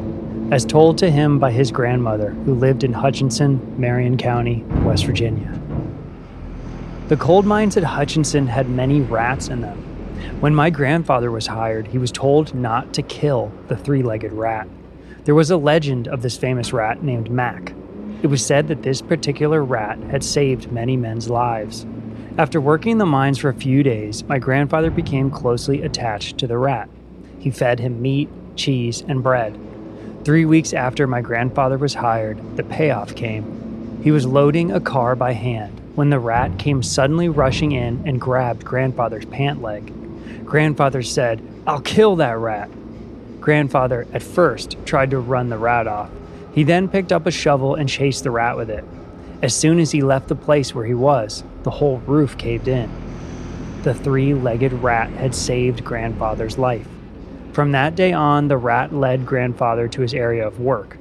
as 0.52 0.64
told 0.64 0.98
to 0.98 1.10
him 1.10 1.38
by 1.38 1.50
his 1.50 1.70
grandmother 1.70 2.30
who 2.30 2.54
lived 2.54 2.84
in 2.84 2.92
Hutchinson, 2.92 3.60
Marion 3.78 4.16
County, 4.16 4.64
West 4.82 5.06
Virginia. 5.06 5.60
The 7.06 7.18
coal 7.18 7.42
mines 7.42 7.76
at 7.76 7.84
Hutchinson 7.84 8.46
had 8.46 8.70
many 8.70 9.02
rats 9.02 9.48
in 9.48 9.60
them. 9.60 9.76
When 10.40 10.54
my 10.54 10.70
grandfather 10.70 11.30
was 11.30 11.46
hired, 11.46 11.88
he 11.88 11.98
was 11.98 12.10
told 12.10 12.54
not 12.54 12.94
to 12.94 13.02
kill 13.02 13.52
the 13.68 13.76
three 13.76 14.02
legged 14.02 14.32
rat. 14.32 14.66
There 15.24 15.34
was 15.34 15.50
a 15.50 15.58
legend 15.58 16.08
of 16.08 16.22
this 16.22 16.38
famous 16.38 16.72
rat 16.72 17.02
named 17.02 17.30
Mac. 17.30 17.74
It 18.22 18.28
was 18.28 18.44
said 18.44 18.68
that 18.68 18.82
this 18.82 19.02
particular 19.02 19.62
rat 19.62 19.98
had 20.04 20.24
saved 20.24 20.72
many 20.72 20.96
men's 20.96 21.28
lives. 21.28 21.84
After 22.38 22.58
working 22.58 22.96
the 22.96 23.04
mines 23.04 23.36
for 23.36 23.50
a 23.50 23.54
few 23.54 23.82
days, 23.82 24.24
my 24.24 24.38
grandfather 24.38 24.90
became 24.90 25.30
closely 25.30 25.82
attached 25.82 26.38
to 26.38 26.46
the 26.46 26.56
rat. 26.56 26.88
He 27.38 27.50
fed 27.50 27.80
him 27.80 28.00
meat, 28.00 28.30
cheese, 28.56 29.04
and 29.06 29.22
bread. 29.22 29.60
Three 30.24 30.46
weeks 30.46 30.72
after 30.72 31.06
my 31.06 31.20
grandfather 31.20 31.76
was 31.76 31.92
hired, 31.92 32.56
the 32.56 32.64
payoff 32.64 33.14
came. 33.14 34.00
He 34.02 34.10
was 34.10 34.24
loading 34.24 34.72
a 34.72 34.80
car 34.80 35.14
by 35.14 35.32
hand 35.32 35.82
when 35.94 36.10
the 36.10 36.18
rat 36.18 36.58
came 36.58 36.82
suddenly 36.82 37.28
rushing 37.28 37.72
in 37.72 38.02
and 38.06 38.20
grabbed 38.20 38.64
grandfather's 38.64 39.24
pant 39.26 39.62
leg. 39.62 39.92
Grandfather 40.44 41.02
said, 41.02 41.42
I'll 41.66 41.80
kill 41.80 42.16
that 42.16 42.36
rat. 42.36 42.68
Grandfather, 43.40 44.06
at 44.12 44.22
first, 44.22 44.76
tried 44.84 45.10
to 45.10 45.18
run 45.18 45.48
the 45.48 45.58
rat 45.58 45.86
off. 45.86 46.10
He 46.54 46.62
then 46.62 46.88
picked 46.88 47.12
up 47.12 47.26
a 47.26 47.30
shovel 47.30 47.74
and 47.74 47.88
chased 47.88 48.24
the 48.24 48.30
rat 48.30 48.56
with 48.56 48.70
it. 48.70 48.84
As 49.42 49.54
soon 49.54 49.78
as 49.78 49.90
he 49.90 50.00
left 50.00 50.28
the 50.28 50.34
place 50.34 50.74
where 50.74 50.86
he 50.86 50.94
was, 50.94 51.44
the 51.62 51.70
whole 51.70 51.98
roof 52.06 52.38
caved 52.38 52.68
in. 52.68 52.90
The 53.82 53.94
three 53.94 54.32
legged 54.34 54.72
rat 54.72 55.10
had 55.10 55.34
saved 55.34 55.84
grandfather's 55.84 56.58
life. 56.58 56.88
From 57.52 57.72
that 57.72 57.94
day 57.94 58.12
on, 58.12 58.48
the 58.48 58.56
rat 58.56 58.94
led 58.94 59.26
grandfather 59.26 59.86
to 59.88 60.00
his 60.00 60.14
area 60.14 60.46
of 60.46 60.58
work. 60.58 60.96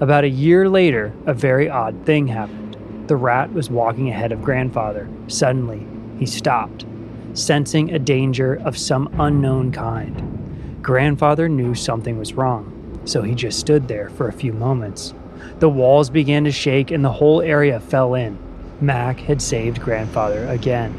About 0.00 0.24
a 0.24 0.28
year 0.28 0.68
later, 0.68 1.12
a 1.26 1.34
very 1.34 1.68
odd 1.68 2.06
thing 2.06 2.28
happened. 2.28 2.63
The 3.06 3.16
rat 3.16 3.52
was 3.52 3.68
walking 3.68 4.08
ahead 4.08 4.32
of 4.32 4.42
grandfather. 4.42 5.08
Suddenly, 5.28 5.86
he 6.18 6.26
stopped, 6.26 6.86
sensing 7.34 7.92
a 7.92 7.98
danger 7.98 8.54
of 8.64 8.78
some 8.78 9.14
unknown 9.18 9.72
kind. 9.72 10.80
Grandfather 10.82 11.48
knew 11.48 11.74
something 11.74 12.18
was 12.18 12.34
wrong, 12.34 13.00
so 13.04 13.22
he 13.22 13.34
just 13.34 13.58
stood 13.58 13.88
there 13.88 14.08
for 14.10 14.28
a 14.28 14.32
few 14.32 14.52
moments. 14.52 15.12
The 15.58 15.68
walls 15.68 16.08
began 16.10 16.44
to 16.44 16.50
shake 16.50 16.90
and 16.90 17.04
the 17.04 17.12
whole 17.12 17.42
area 17.42 17.80
fell 17.80 18.14
in. 18.14 18.38
Mac 18.80 19.20
had 19.20 19.42
saved 19.42 19.80
grandfather 19.80 20.46
again. 20.48 20.94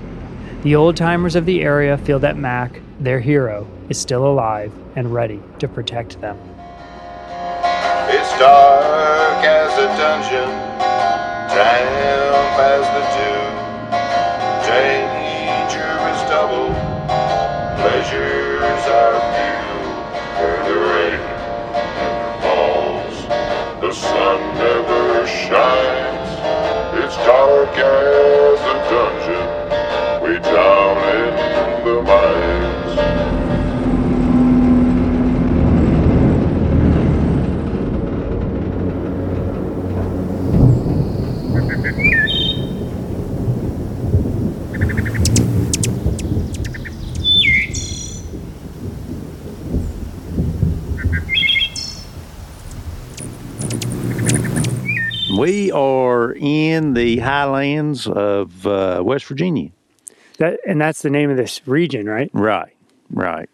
The 0.64 0.76
old 0.76 0.96
timers 0.98 1.36
of 1.36 1.46
the 1.46 1.62
area 1.62 1.98
feel 1.98 2.20
that 2.20 2.38
Mac, 2.38 2.82
their 3.00 3.20
hero, 3.20 3.68
is 3.90 4.00
still 4.00 4.26
alive 4.26 4.72
and 4.96 5.14
ready 5.14 5.42
to 5.60 5.68
protect 5.68 6.20
them. 6.22 6.38
It's 8.08 8.40
dark 8.40 9.46
as 9.46 9.78
a 9.78 9.88
dungeon, 9.98 10.65
damp 11.56 12.60
as 12.60 12.86
the 12.96 13.04
dew. 13.16 13.44
Danger 14.68 15.92
is 16.12 16.22
double, 16.28 16.70
pleasures 17.80 18.84
are 19.02 19.18
few. 19.36 19.64
Where 20.40 20.62
the 20.68 20.78
rain 20.92 21.22
never 21.72 22.32
falls, 22.44 23.16
the 23.80 23.94
sun 23.94 24.40
never 24.58 25.26
shines. 25.26 26.32
It's 27.02 27.16
dark 27.26 27.78
as 27.78 28.45
We 55.38 55.72
are 55.72 56.34
in 56.34 56.94
the 56.94 57.18
highlands 57.18 58.08
of 58.08 58.66
uh, 58.66 59.02
West 59.04 59.26
Virginia. 59.26 59.72
That 60.38 60.60
and 60.66 60.80
that's 60.80 61.02
the 61.02 61.10
name 61.10 61.30
of 61.30 61.38
this 61.38 61.62
region, 61.68 62.08
right? 62.08 62.30
Right, 62.34 62.76
right. 63.10 63.50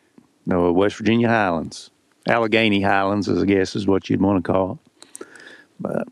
No, 0.45 0.71
West 0.71 0.97
Virginia 0.97 1.27
Highlands. 1.27 1.91
Allegheny 2.27 2.81
Highlands, 2.81 3.27
as 3.29 3.41
I 3.41 3.45
guess 3.45 3.75
is 3.75 3.87
what 3.87 4.09
you'd 4.09 4.21
want 4.21 4.43
to 4.43 4.51
call 4.51 4.79
it. 5.19 5.27
But 5.79 6.07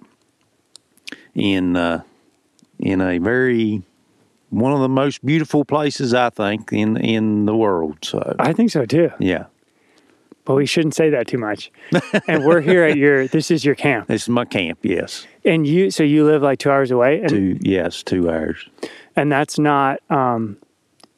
in 1.36 1.76
uh, 1.76 2.04
in 2.80 3.02
a 3.02 3.18
very 3.20 3.84
one 4.50 4.74
of 4.74 4.80
the 4.80 4.90
most 4.90 5.24
beautiful 5.26 5.66
places 5.66 6.14
I 6.14 6.30
think 6.30 6.72
in 6.74 6.98
in 6.98 7.46
the 7.46 7.56
world. 7.56 7.98
So 8.04 8.36
I 8.40 8.54
think 8.54 8.72
so 8.72 8.86
too. 8.86 9.12
yeah, 9.20 9.46
But 10.50 10.56
we 10.56 10.66
shouldn't 10.66 10.96
say 10.96 11.12
that 11.12 11.28
too 11.28 11.38
much. 11.38 11.70
and 12.28 12.44
we're 12.44 12.62
here 12.62 12.84
at 12.84 12.96
your 12.98 13.28
this 13.28 13.52
is 13.52 13.64
your 13.64 13.76
camp. 13.76 14.08
this 14.08 14.24
is 14.24 14.30
my 14.30 14.46
camp. 14.46 14.80
Yes, 14.82 15.28
And 15.46 15.68
you 15.68 15.92
so 15.92 16.02
you 16.02 16.26
live 16.26 16.42
like 16.42 16.58
2 16.58 16.72
hours 16.72 16.90
away 16.90 17.20
and 17.22 17.30
two 17.30 17.58
yes 17.62 18.02
two 18.02 18.32
hours. 18.32 18.68
and 19.16 19.32
that's 19.32 19.60
not 19.60 20.00
um 20.10 20.58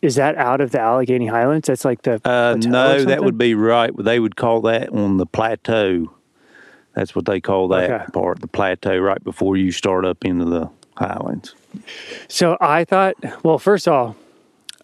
is 0.01 0.15
that 0.15 0.35
out 0.35 0.59
of 0.59 0.71
the 0.71 0.81
Allegheny 0.81 1.27
Highlands? 1.27 1.67
That's 1.69 1.85
like 1.85 2.01
the 2.01 2.19
Uh, 2.25 2.57
no, 2.59 3.05
that 3.05 3.23
would 3.23 3.37
be 3.37 3.55
right. 3.55 3.91
They 3.97 4.19
would 4.19 4.35
call 4.35 4.59
that 4.63 4.89
on 4.89 5.15
the 5.15 5.25
plateau. 5.25 6.11
That's 6.93 7.15
what 7.15 7.23
they 7.23 7.39
call 7.39 7.69
that 7.69 7.89
Okay. 7.89 8.03
part, 8.11 8.41
the 8.41 8.47
plateau, 8.47 8.97
right 8.97 9.23
before 9.23 9.55
you 9.55 9.71
start 9.71 10.03
up 10.03 10.25
into 10.25 10.43
the 10.43 10.69
highlands. 10.97 11.55
So 12.27 12.57
I 12.59 12.83
thought, 12.83 13.15
well, 13.45 13.59
first 13.59 13.87
of 13.87 13.93
all, 13.93 14.15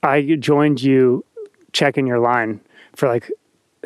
I 0.03 0.21
joined 0.39 0.81
you 0.81 1.25
checking 1.73 2.07
your 2.07 2.19
line 2.19 2.61
for 2.95 3.09
like 3.09 3.29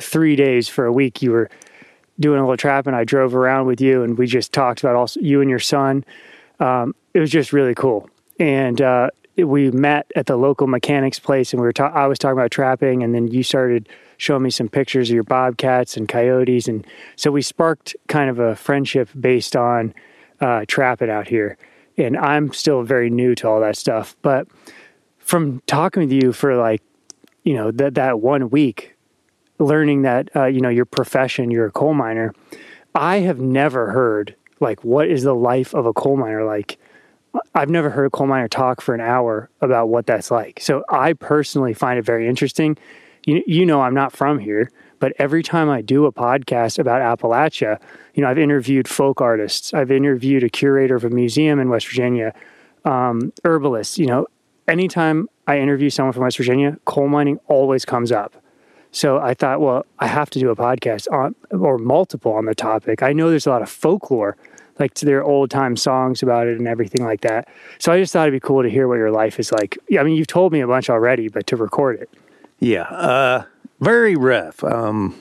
three 0.01 0.35
days 0.35 0.67
for 0.67 0.85
a 0.85 0.91
week. 0.91 1.21
You 1.21 1.31
were 1.31 1.49
doing 2.19 2.39
a 2.39 2.43
little 2.43 2.57
trap, 2.57 2.87
and 2.87 2.95
I 2.95 3.03
drove 3.03 3.35
around 3.35 3.67
with 3.67 3.81
you, 3.81 4.03
and 4.03 4.17
we 4.17 4.27
just 4.27 4.53
talked 4.53 4.81
about 4.81 4.95
also 4.95 5.19
you 5.19 5.41
and 5.41 5.49
your 5.49 5.59
son. 5.59 6.05
Um, 6.59 6.95
it 7.13 7.19
was 7.19 7.31
just 7.31 7.53
really 7.53 7.75
cool, 7.75 8.09
and 8.39 8.81
uh, 8.81 9.09
we 9.37 9.71
met 9.71 10.11
at 10.15 10.25
the 10.25 10.37
local 10.37 10.67
mechanics 10.67 11.19
place, 11.19 11.53
and 11.53 11.61
we 11.61 11.67
were 11.67 11.73
ta- 11.73 11.91
I 11.93 12.07
was 12.07 12.19
talking 12.19 12.37
about 12.37 12.51
trapping, 12.51 13.03
and 13.03 13.15
then 13.15 13.27
you 13.27 13.43
started 13.43 13.89
showing 14.17 14.43
me 14.43 14.49
some 14.51 14.69
pictures 14.69 15.09
of 15.09 15.15
your 15.15 15.23
bobcats 15.23 15.97
and 15.97 16.07
coyotes, 16.07 16.67
and 16.67 16.85
so 17.15 17.31
we 17.31 17.41
sparked 17.41 17.95
kind 18.07 18.29
of 18.29 18.39
a 18.39 18.55
friendship 18.55 19.09
based 19.19 19.55
on 19.55 19.93
uh, 20.41 20.65
trapping 20.67 21.09
out 21.09 21.27
here. 21.27 21.57
And 21.97 22.17
I'm 22.17 22.53
still 22.53 22.83
very 22.83 23.09
new 23.09 23.35
to 23.35 23.47
all 23.47 23.59
that 23.61 23.77
stuff, 23.77 24.15
but 24.21 24.47
from 25.19 25.61
talking 25.67 26.03
with 26.03 26.11
you 26.11 26.33
for 26.33 26.55
like, 26.55 26.81
you 27.43 27.53
know, 27.53 27.71
that 27.71 27.95
that 27.95 28.19
one 28.19 28.49
week, 28.49 28.90
learning 29.61 30.01
that 30.01 30.29
uh, 30.35 30.45
you 30.45 30.61
know 30.61 30.69
your 30.69 30.85
profession, 30.85 31.51
you're 31.51 31.67
a 31.67 31.71
coal 31.71 31.93
miner. 31.93 32.33
I 32.93 33.17
have 33.17 33.39
never 33.39 33.91
heard 33.91 34.35
like 34.59 34.83
what 34.83 35.07
is 35.07 35.23
the 35.23 35.35
life 35.35 35.73
of 35.73 35.85
a 35.85 35.93
coal 35.93 36.17
miner 36.17 36.43
like. 36.43 36.77
I've 37.55 37.69
never 37.69 37.89
heard 37.89 38.05
a 38.05 38.09
coal 38.09 38.27
miner 38.27 38.49
talk 38.49 38.81
for 38.81 38.93
an 38.93 38.99
hour 38.99 39.49
about 39.61 39.87
what 39.87 40.05
that's 40.05 40.31
like. 40.31 40.59
So 40.61 40.83
I 40.89 41.13
personally 41.13 41.73
find 41.73 41.97
it 41.97 42.03
very 42.03 42.27
interesting. 42.27 42.77
You, 43.25 43.41
you 43.47 43.65
know, 43.65 43.81
I'm 43.81 43.93
not 43.93 44.11
from 44.11 44.39
here, 44.39 44.69
but 44.99 45.13
every 45.17 45.41
time 45.41 45.69
I 45.69 45.81
do 45.81 46.05
a 46.05 46.11
podcast 46.11 46.77
about 46.77 47.01
Appalachia, 47.01 47.79
you 48.15 48.21
know, 48.21 48.29
I've 48.29 48.37
interviewed 48.37 48.87
folk 48.87 49.21
artists, 49.21 49.73
I've 49.73 49.91
interviewed 49.91 50.43
a 50.43 50.49
curator 50.49 50.95
of 50.95 51.05
a 51.05 51.09
museum 51.09 51.59
in 51.59 51.69
West 51.69 51.87
Virginia, 51.87 52.33
um, 52.83 53.31
herbalists. 53.45 53.97
You 53.97 54.07
know, 54.07 54.27
anytime 54.67 55.29
I 55.47 55.59
interview 55.59 55.89
someone 55.89 56.11
from 56.11 56.23
West 56.23 56.37
Virginia, 56.37 56.77
coal 56.83 57.07
mining 57.07 57.39
always 57.47 57.85
comes 57.85 58.11
up. 58.11 58.40
So 58.91 59.19
I 59.19 59.33
thought, 59.33 59.61
well, 59.61 59.85
I 59.99 60.07
have 60.07 60.29
to 60.31 60.39
do 60.39 60.49
a 60.49 60.55
podcast 60.55 61.11
on 61.11 61.35
or 61.51 61.77
multiple 61.77 62.33
on 62.33 62.45
the 62.45 62.55
topic. 62.55 63.01
I 63.01 63.13
know 63.13 63.29
there's 63.29 63.47
a 63.47 63.49
lot 63.49 63.61
of 63.61 63.69
folklore, 63.69 64.35
like 64.79 64.93
to 64.95 65.05
their 65.05 65.23
old 65.23 65.49
time 65.49 65.77
songs 65.77 66.21
about 66.21 66.47
it 66.47 66.57
and 66.57 66.67
everything 66.67 67.05
like 67.05 67.21
that. 67.21 67.47
So 67.79 67.93
I 67.93 67.99
just 67.99 68.11
thought 68.11 68.27
it'd 68.27 68.39
be 68.39 68.45
cool 68.45 68.63
to 68.63 68.69
hear 68.69 68.87
what 68.87 68.95
your 68.95 69.11
life 69.11 69.39
is 69.39 69.51
like. 69.51 69.77
I 69.97 70.03
mean, 70.03 70.15
you've 70.15 70.27
told 70.27 70.51
me 70.51 70.59
a 70.59 70.67
bunch 70.67 70.89
already, 70.89 71.29
but 71.29 71.47
to 71.47 71.55
record 71.55 72.01
it. 72.01 72.09
Yeah, 72.59 72.83
uh, 72.83 73.45
very 73.79 74.15
rough. 74.15 74.61
Um, 74.63 75.15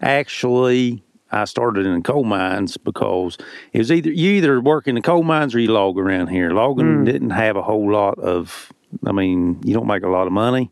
actually, 0.00 1.04
I 1.30 1.44
started 1.44 1.86
in 1.86 2.02
coal 2.02 2.24
mines 2.24 2.76
because 2.76 3.38
it 3.72 3.78
was 3.78 3.92
either 3.92 4.10
you 4.10 4.32
either 4.32 4.60
work 4.60 4.88
in 4.88 4.96
the 4.96 5.00
coal 5.00 5.22
mines 5.22 5.54
or 5.54 5.60
you 5.60 5.70
log 5.70 5.96
around 5.96 6.26
here. 6.26 6.50
Logging 6.50 7.04
didn't 7.04 7.30
have 7.30 7.56
a 7.56 7.62
whole 7.62 7.90
lot 7.90 8.18
of. 8.18 8.72
I 9.06 9.12
mean, 9.12 9.60
you 9.64 9.74
don't 9.74 9.86
make 9.86 10.02
a 10.02 10.08
lot 10.08 10.26
of 10.26 10.32
money 10.32 10.70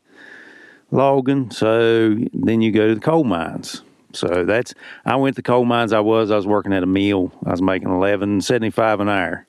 logging, 0.93 1.51
so 1.51 2.15
then 2.33 2.63
you 2.63 2.71
go 2.71 2.89
to 2.89 2.95
the 2.95 3.01
coal 3.01 3.25
mines. 3.25 3.83
So 4.13 4.45
that's 4.45 4.75
I 5.05 5.17
went 5.17 5.37
to 5.37 5.43
the 5.43 5.47
coal 5.47 5.65
mines. 5.65 5.93
I 5.93 6.01
was 6.01 6.31
I 6.31 6.37
was 6.37 6.47
working 6.47 6.73
at 6.73 6.83
a 6.83 6.87
mill. 6.87 7.33
I 7.45 7.51
was 7.51 7.63
making 7.63 7.89
eleven 7.89 8.41
seventy 8.41 8.71
five 8.71 9.01
an 9.01 9.09
hour. 9.09 9.47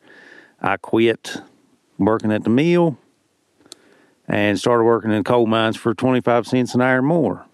I 0.62 0.78
quit 0.78 1.38
working 1.98 2.32
at 2.32 2.44
the 2.44 2.50
mill 2.50 2.98
and 4.28 4.58
started 4.58 4.86
working 4.86 5.12
in 5.12 5.24
coal 5.26 5.46
mines 5.46 5.76
for 5.76 5.94
25 5.94 6.48
cents 6.48 6.74
an 6.74 6.82
hour 6.82 7.02
more. 7.02 7.46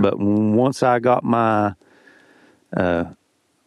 But 0.00 0.18
once 0.18 0.82
I 0.82 0.98
got 0.98 1.22
my 1.24 1.74
uh, 2.74 3.04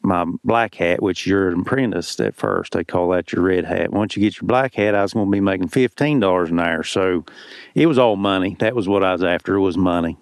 my 0.08 0.26
black 0.44 0.76
hat, 0.76 1.02
which 1.04 1.28
you're 1.28 1.50
an 1.50 1.60
apprentice 1.60 2.18
at 2.22 2.34
first, 2.34 2.72
they 2.72 2.84
call 2.84 3.10
that 3.10 3.34
your 3.34 3.44
red 3.44 3.66
hat. 3.66 3.92
Once 3.92 4.16
you 4.16 4.22
get 4.22 4.40
your 4.40 4.48
black 4.48 4.74
hat, 4.76 4.96
I 4.96 5.02
was 5.02 5.14
going 5.14 5.28
to 5.28 5.32
be 5.32 5.42
making 5.42 5.68
fifteen 5.68 6.20
dollars 6.20 6.50
an 6.50 6.60
hour. 6.60 6.84
So 6.84 7.26
it 7.76 7.88
was 7.88 7.98
all 8.00 8.16
money. 8.16 8.56
That 8.60 8.76
was 8.76 8.88
what 8.88 9.04
I 9.04 9.12
was 9.12 9.24
after. 9.24 9.56
It 9.56 9.62
was 9.62 9.78
money. 9.78 10.18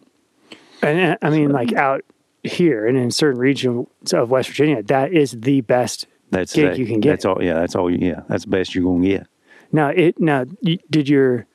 And 0.81 1.13
uh, 1.13 1.17
I 1.21 1.29
mean, 1.29 1.51
like 1.51 1.71
out 1.73 2.03
here 2.43 2.85
and 2.87 2.97
in 2.97 3.11
certain 3.11 3.39
regions 3.39 3.87
of 4.11 4.29
West 4.31 4.49
Virginia, 4.49 4.81
that 4.83 5.13
is 5.13 5.31
the 5.31 5.61
best 5.61 6.07
That's 6.31 6.53
gig 6.53 6.71
that- 6.71 6.79
you 6.79 6.87
can 6.87 6.99
get. 6.99 7.11
That's 7.11 7.25
all. 7.25 7.43
Yeah, 7.43 7.53
that's 7.53 7.75
all. 7.75 7.89
Yeah, 7.91 8.21
that's 8.27 8.45
the 8.45 8.49
best 8.49 8.73
you're 8.73 8.83
going 8.83 9.03
to 9.03 9.07
get. 9.07 9.27
Now, 9.71 9.89
it 9.89 10.19
now 10.19 10.45
did 10.89 11.07
your 11.07 11.45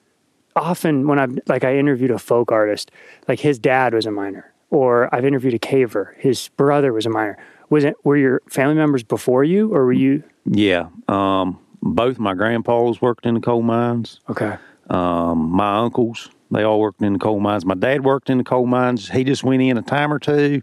often 0.55 1.09
when 1.09 1.19
I've 1.19 1.39
like 1.47 1.65
I 1.65 1.77
interviewed 1.77 2.11
a 2.13 2.19
folk 2.19 2.53
artist, 2.53 2.91
like 3.27 3.41
his 3.41 3.59
dad 3.59 3.93
was 3.95 4.07
a 4.07 4.11
miner, 4.11 4.53
or 4.71 5.13
I've 5.15 5.25
interviewed 5.25 5.55
a 5.55 5.59
caver, 5.59 6.17
his 6.17 6.49
brother 6.57 6.93
was 6.93 7.07
a 7.07 7.11
miner. 7.11 7.37
Was 7.71 7.85
it 7.85 7.97
were 8.05 8.17
your 8.17 8.43
family 8.49 8.75
members 8.75 9.03
before 9.03 9.45
you, 9.45 9.73
or 9.73 9.85
were 9.87 9.93
you 9.93 10.23
Yeah. 10.45 10.89
Um, 11.09 11.59
both 11.83 12.19
my 12.19 12.35
grandpas 12.35 13.01
worked 13.01 13.25
in 13.27 13.35
the 13.35 13.41
coal 13.41 13.63
mines. 13.63 14.21
okay? 14.29 14.57
Um, 14.91 15.51
my 15.51 15.79
uncles, 15.79 16.29
they 16.51 16.63
all 16.63 16.81
worked 16.81 17.01
in 17.01 17.15
the 17.15 17.19
coal 17.19 17.41
mines. 17.41 17.65
My 17.65 17.75
dad 17.75 18.05
worked 18.05 18.29
in 18.29 18.39
the 18.39 18.45
coal 18.45 18.67
mines. 18.67 19.09
He 19.09 19.25
just 19.25 19.45
went 19.45 19.63
in 19.63 19.79
a 19.79 19.83
time 19.83 20.13
or 20.13 20.19
two 20.19 20.63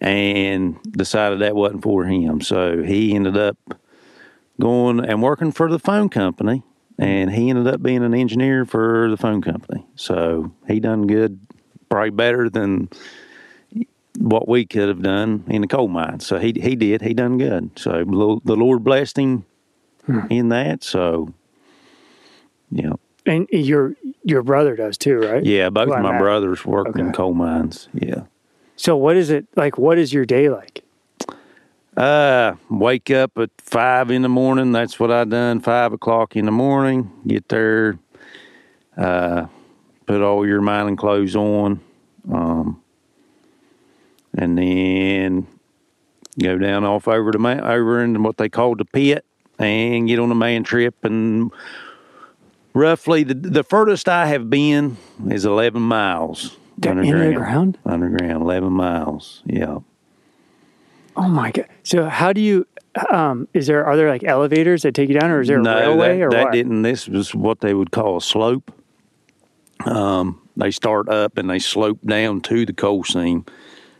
and 0.00 0.78
decided 0.92 1.40
that 1.40 1.56
wasn't 1.56 1.82
for 1.82 2.04
him. 2.04 2.42
So 2.42 2.82
he 2.82 3.14
ended 3.14 3.36
up 3.36 3.56
going 4.60 5.00
and 5.04 5.22
working 5.22 5.52
for 5.52 5.70
the 5.70 5.78
phone 5.78 6.08
company. 6.10 6.62
And 6.98 7.30
he 7.30 7.50
ended 7.50 7.66
up 7.66 7.82
being 7.82 8.02
an 8.02 8.14
engineer 8.14 8.64
for 8.64 9.10
the 9.10 9.16
phone 9.16 9.42
company. 9.42 9.86
So 9.96 10.52
he 10.66 10.80
done 10.80 11.06
good, 11.06 11.40
probably 11.88 12.10
better 12.10 12.48
than 12.48 12.88
what 14.18 14.48
we 14.48 14.64
could 14.66 14.88
have 14.88 15.02
done 15.02 15.44
in 15.48 15.62
the 15.62 15.68
coal 15.68 15.88
mine. 15.88 16.20
So 16.20 16.38
he 16.38 16.52
he 16.60 16.76
did. 16.76 17.02
He 17.02 17.14
done 17.14 17.38
good. 17.38 17.70
So 17.76 18.04
the 18.04 18.56
Lord- 18.56 18.84
blessed 18.84 19.18
him 19.18 19.44
in 20.30 20.48
that. 20.50 20.82
So 20.84 21.32
yeah. 22.70 22.92
And 23.24 23.48
your 23.50 23.94
your 24.22 24.42
brother 24.42 24.76
does 24.76 24.96
too, 24.96 25.18
right? 25.18 25.44
Yeah, 25.44 25.68
both 25.70 25.88
Well, 25.88 25.98
of 25.98 26.02
my 26.04 26.12
Matt. 26.12 26.20
brothers 26.20 26.64
worked 26.64 26.98
in 26.98 27.12
coal 27.12 27.34
mines. 27.34 27.88
Yeah. 27.92 28.22
So 28.76 28.96
what 28.96 29.16
is 29.16 29.30
it 29.30 29.46
like? 29.56 29.78
What 29.78 29.98
is 29.98 30.12
your 30.12 30.24
day 30.24 30.48
like? 30.48 30.82
Uh, 31.96 32.54
wake 32.68 33.10
up 33.10 33.38
at 33.38 33.50
five 33.58 34.10
in 34.10 34.20
the 34.22 34.28
morning. 34.28 34.70
That's 34.72 35.00
what 35.00 35.10
I 35.10 35.24
done. 35.24 35.60
Five 35.60 35.92
o'clock 35.94 36.36
in 36.36 36.44
the 36.44 36.52
morning. 36.52 37.10
Get 37.26 37.48
there. 37.48 37.98
Uh, 38.96 39.46
put 40.04 40.20
all 40.20 40.46
your 40.46 40.60
mining 40.60 40.96
clothes 40.96 41.34
on. 41.34 41.80
Um, 42.30 42.82
and 44.36 44.58
then 44.58 45.46
go 46.40 46.58
down 46.58 46.84
off 46.84 47.08
over 47.08 47.30
to 47.32 47.38
over 47.66 48.02
into 48.02 48.20
what 48.20 48.36
they 48.36 48.48
call 48.48 48.76
the 48.76 48.84
pit 48.84 49.24
and 49.58 50.06
get 50.06 50.18
on 50.18 50.30
a 50.30 50.34
man 50.34 50.62
trip 50.62 50.94
and 51.04 51.50
roughly 52.74 53.24
the 53.24 53.34
the 53.34 53.64
furthest 53.64 54.08
I 54.08 54.26
have 54.26 54.50
been 54.50 54.96
is 55.30 55.44
eleven 55.44 55.82
miles 55.82 56.56
In 57.30 57.32
the 57.32 57.38
ground? 57.38 57.78
Underground, 57.86 58.42
eleven 58.42 58.72
miles. 58.72 59.42
Yeah. 59.46 59.78
Oh 61.16 61.28
my 61.28 61.50
god! 61.50 61.68
So 61.82 62.04
how 62.08 62.32
do 62.34 62.40
you? 62.42 62.66
Um, 63.10 63.48
is 63.54 63.66
there 63.66 63.84
are 63.86 63.96
there 63.96 64.10
like 64.10 64.24
elevators 64.24 64.82
that 64.82 64.94
take 64.94 65.08
you 65.08 65.18
down, 65.18 65.30
or 65.30 65.40
is 65.40 65.48
there 65.48 65.58
a 65.58 65.62
railway 65.62 66.18
that, 66.18 66.24
or 66.24 66.30
that 66.30 66.44
what? 66.44 66.52
didn't. 66.52 66.82
This 66.82 67.08
was 67.08 67.34
what 67.34 67.60
they 67.60 67.72
would 67.72 67.90
call 67.90 68.18
a 68.18 68.20
slope. 68.20 68.70
Um, 69.86 70.42
they 70.56 70.70
start 70.70 71.08
up 71.08 71.38
and 71.38 71.48
they 71.48 71.58
slope 71.58 71.98
down 72.04 72.40
to 72.42 72.66
the 72.66 72.72
coal 72.72 73.04
seam, 73.04 73.44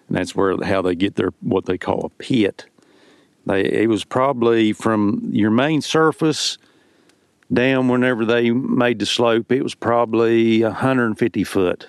and 0.08 0.16
that's 0.16 0.34
where 0.34 0.56
how 0.64 0.82
they 0.82 0.94
get 0.94 1.16
their 1.16 1.30
what 1.40 1.66
they 1.66 1.78
call 1.78 2.06
a 2.06 2.22
pit. 2.22 2.66
They 3.46 3.64
it 3.64 3.88
was 3.88 4.04
probably 4.04 4.72
from 4.72 5.28
your 5.32 5.50
main 5.50 5.82
surface 5.82 6.58
down 7.52 7.88
whenever 7.88 8.24
they 8.24 8.50
made 8.50 8.98
the 8.98 9.06
slope. 9.06 9.52
It 9.52 9.62
was 9.62 9.74
probably 9.74 10.62
150 10.62 11.44
foot 11.44 11.88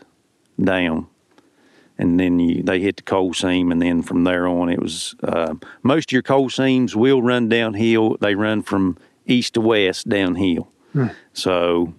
down. 0.62 1.08
And 2.00 2.20
then 2.20 2.38
you, 2.38 2.62
they 2.62 2.80
hit 2.80 2.98
the 2.98 3.02
coal 3.02 3.34
seam, 3.34 3.72
and 3.72 3.82
then 3.82 4.04
from 4.04 4.24
there 4.24 4.48
on, 4.48 4.70
it 4.70 4.80
was 4.80 5.16
uh, 5.24 5.56
most 5.82 6.10
of 6.10 6.12
your 6.12 6.22
coal 6.22 6.48
seams 6.48 6.96
will 6.96 7.24
run 7.24 7.50
downhill. 7.50 8.18
They 8.22 8.36
run 8.36 8.62
from 8.62 9.00
east 9.26 9.56
to 9.56 9.62
west 9.62 10.08
downhill. 10.08 10.72
So, 11.34 11.96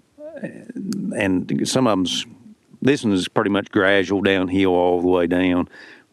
and 1.16 1.68
some 1.68 1.88
of 1.88 1.92
them's 1.98 2.26
this 2.80 3.02
one 3.02 3.12
is 3.12 3.26
pretty 3.26 3.50
much 3.50 3.70
gradual 3.72 4.20
downhill 4.20 4.70
all 4.70 5.00
the 5.00 5.08
way 5.08 5.26
down. 5.26 5.68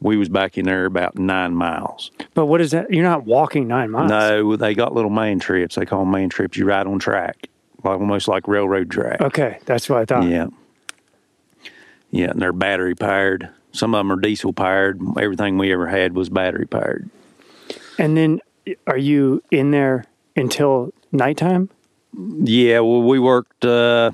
We 0.05 0.17
was 0.17 0.29
back 0.29 0.55
in 0.57 0.65
there 0.65 0.85
about 0.85 1.17
nine 1.17 1.55
miles. 1.55 2.11
But 2.35 2.45
what 2.45 2.61
is 2.61 2.69
that? 2.71 2.91
You're 2.91 3.03
not 3.03 3.25
walking 3.25 3.67
nine 3.67 3.89
miles. 3.89 4.09
No, 4.09 4.55
they 4.55 4.75
got 4.75 4.93
little 4.93 5.09
man 5.09 5.39
trips. 5.39 5.75
They 5.75 5.85
call 5.85 6.01
them 6.01 6.11
man 6.11 6.29
trips. 6.29 6.57
You 6.57 6.65
ride 6.65 6.85
on 6.85 6.99
track, 6.99 7.49
like 7.83 7.99
almost 7.99 8.27
like 8.27 8.47
railroad 8.47 8.91
track. 8.91 9.19
Okay, 9.19 9.57
that's 9.65 9.89
what 9.89 9.99
I 9.99 10.05
thought. 10.05 10.29
Yeah. 10.29 10.47
Yeah, 12.11 12.29
and 12.29 12.39
they're 12.39 12.53
battery 12.53 12.93
powered. 12.93 13.49
Some 13.71 13.95
of 13.95 13.99
them 13.99 14.11
are 14.11 14.21
diesel 14.21 14.53
powered. 14.53 15.01
Everything 15.19 15.57
we 15.57 15.73
ever 15.73 15.87
had 15.87 16.13
was 16.15 16.29
battery 16.29 16.67
powered. 16.67 17.09
And 17.97 18.15
then 18.15 18.41
are 18.85 18.97
you 18.97 19.41
in 19.49 19.71
there 19.71 20.05
until 20.35 20.93
nighttime? 21.11 21.69
Yeah, 22.13 22.81
well, 22.81 23.01
we 23.01 23.17
worked 23.17 23.65
uh, 23.65 24.11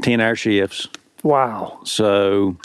10 0.00 0.20
hour 0.20 0.34
shifts. 0.34 0.88
Wow. 1.22 1.80
So, 1.84 2.56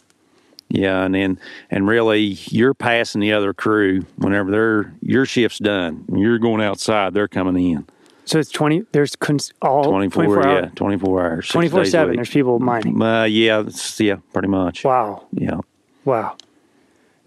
yeah, 0.69 1.03
and 1.03 1.13
then, 1.13 1.39
and 1.69 1.87
really, 1.87 2.37
you're 2.47 2.73
passing 2.73 3.21
the 3.21 3.33
other 3.33 3.53
crew 3.53 4.05
whenever 4.17 4.51
their 4.51 4.93
your 5.01 5.25
shift's 5.25 5.59
done. 5.59 6.05
You're 6.13 6.39
going 6.39 6.61
outside, 6.61 7.13
they're 7.13 7.27
coming 7.27 7.71
in. 7.71 7.85
So 8.25 8.39
it's 8.39 8.49
20, 8.49 8.85
there's 8.91 9.15
cons- 9.15 9.53
all 9.61 9.83
24, 9.83 10.25
24 10.25 10.51
yeah, 10.51 10.69
24 10.75 11.25
hours. 11.25 11.47
twenty 11.49 11.69
four 11.69 11.85
seven. 11.85 12.15
There's 12.15 12.29
people 12.29 12.57
mining. 12.57 12.99
Uh, 12.99 13.25
yeah, 13.25 13.63
yeah, 13.97 14.15
pretty 14.33 14.47
much. 14.47 14.83
Wow. 14.83 15.27
Yeah. 15.31 15.59
Wow. 16.05 16.35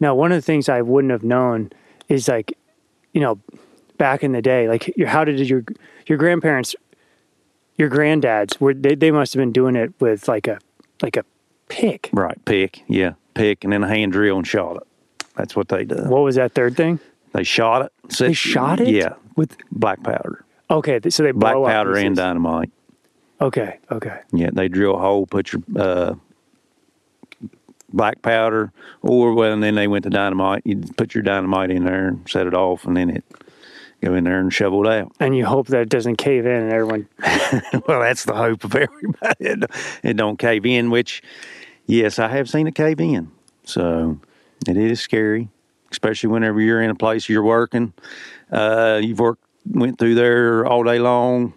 Now, 0.01 0.15
one 0.17 0.33
of 0.33 0.37
the 0.37 0.43
things 0.43 0.69
I 0.69 0.83
wouldn't 0.83 1.13
have 1.13 1.23
known 1.23 1.71
is 2.09 2.27
like, 2.29 2.57
you 3.13 3.21
know, 3.21 3.39
back 3.97 4.25
in 4.25 4.33
the 4.33 4.43
day, 4.43 4.69
like, 4.69 4.93
your, 4.97 5.09
how 5.09 5.25
did 5.25 5.39
your 5.49 5.65
your 6.07 6.19
grandparents, 6.19 6.75
your 7.77 7.91
granddads, 7.91 8.61
were 8.61 8.75
they, 8.75 8.95
they 8.95 9.11
must 9.11 9.35
have 9.35 9.41
been 9.41 9.53
doing 9.53 9.77
it 9.77 9.93
with 10.01 10.27
like 10.27 10.49
a 10.49 10.59
like 11.03 11.17
a 11.17 11.25
pick. 11.69 12.11
Right, 12.13 12.43
pick, 12.45 12.83
yeah, 12.89 13.13
pick, 13.39 13.65
and 13.65 13.73
then 13.73 13.83
a 13.83 13.89
hand 13.89 14.13
drill 14.13 14.37
and 14.37 14.47
shot 14.47 14.77
it. 14.77 14.83
That's 15.37 15.55
what 15.57 15.69
they 15.69 15.85
did. 15.85 16.09
What 16.09 16.23
was 16.23 16.35
that 16.35 16.53
third 16.53 16.77
thing? 16.77 16.99
They 17.33 17.45
shot 17.45 17.83
it. 17.83 17.93
They 18.19 18.33
shot 18.33 18.81
it 18.81 18.89
Yeah, 18.89 19.15
with 19.37 19.57
black 19.71 20.03
powder, 20.03 20.45
okay. 20.71 21.01
So 21.09 21.23
they 21.23 21.31
black 21.33 21.55
blow 21.55 21.65
up 21.65 21.71
powder 21.71 21.97
and 21.97 22.17
dynamite. 22.17 22.71
Okay. 23.41 23.79
Okay. 23.91 24.21
Yeah, 24.33 24.51
they 24.53 24.69
drill 24.69 24.97
a 24.97 24.99
hole, 24.99 25.27
put 25.27 25.53
your 25.53 25.63
uh, 25.77 26.15
black 27.93 28.21
powder, 28.23 28.73
or 29.03 29.35
well, 29.35 29.53
and 29.53 29.63
then 29.63 29.75
they 29.75 29.87
went 29.87 30.05
to 30.05 30.11
dynamite. 30.11 30.63
You 30.65 30.83
put 30.97 31.15
your 31.15 31.23
dynamite 31.23 31.71
in 31.71 31.85
there 31.85 32.09
and 32.09 32.29
set 32.29 32.47
it 32.47 32.55
off, 32.55 32.85
and 32.85 32.97
then 32.97 33.11
it 33.11 33.25
go 34.03 34.15
in 34.15 34.25
there 34.25 34.41
and 34.41 34.53
shovel 34.53 34.87
it 34.87 34.93
out. 34.93 35.13
And 35.21 35.37
you 35.37 35.45
hope 35.45 35.69
that 35.69 35.83
it 35.83 35.89
doesn't 35.89 36.17
cave 36.17 36.47
in 36.47 36.53
and 36.63 36.73
everyone. 36.73 37.09
well, 37.87 38.01
that's 38.01 38.25
the 38.25 38.35
hope 38.35 38.65
of 38.65 38.75
everybody. 38.75 39.67
It 40.03 40.17
don't 40.17 40.39
cave 40.39 40.67
in, 40.67 40.91
which, 40.91 41.23
yes, 41.89 42.21
I 42.21 42.29
have 42.29 42.49
seen 42.49 42.69
it 42.69 42.77
cave 42.77 43.01
in. 43.01 43.33
So 43.65 44.21
it 44.69 44.77
is 44.77 45.01
scary, 45.01 45.49
especially 45.91 46.29
whenever 46.31 46.61
you're 46.61 46.81
in 46.81 46.91
a 46.91 46.95
place 46.95 47.29
you're 47.29 47.43
working. 47.43 47.93
Uh, 48.53 49.01
you've 49.03 49.19
worked, 49.19 49.43
went 49.69 49.99
through 49.99 50.15
there 50.15 50.65
all 50.65 50.85
day 50.85 50.99
long, 51.01 51.53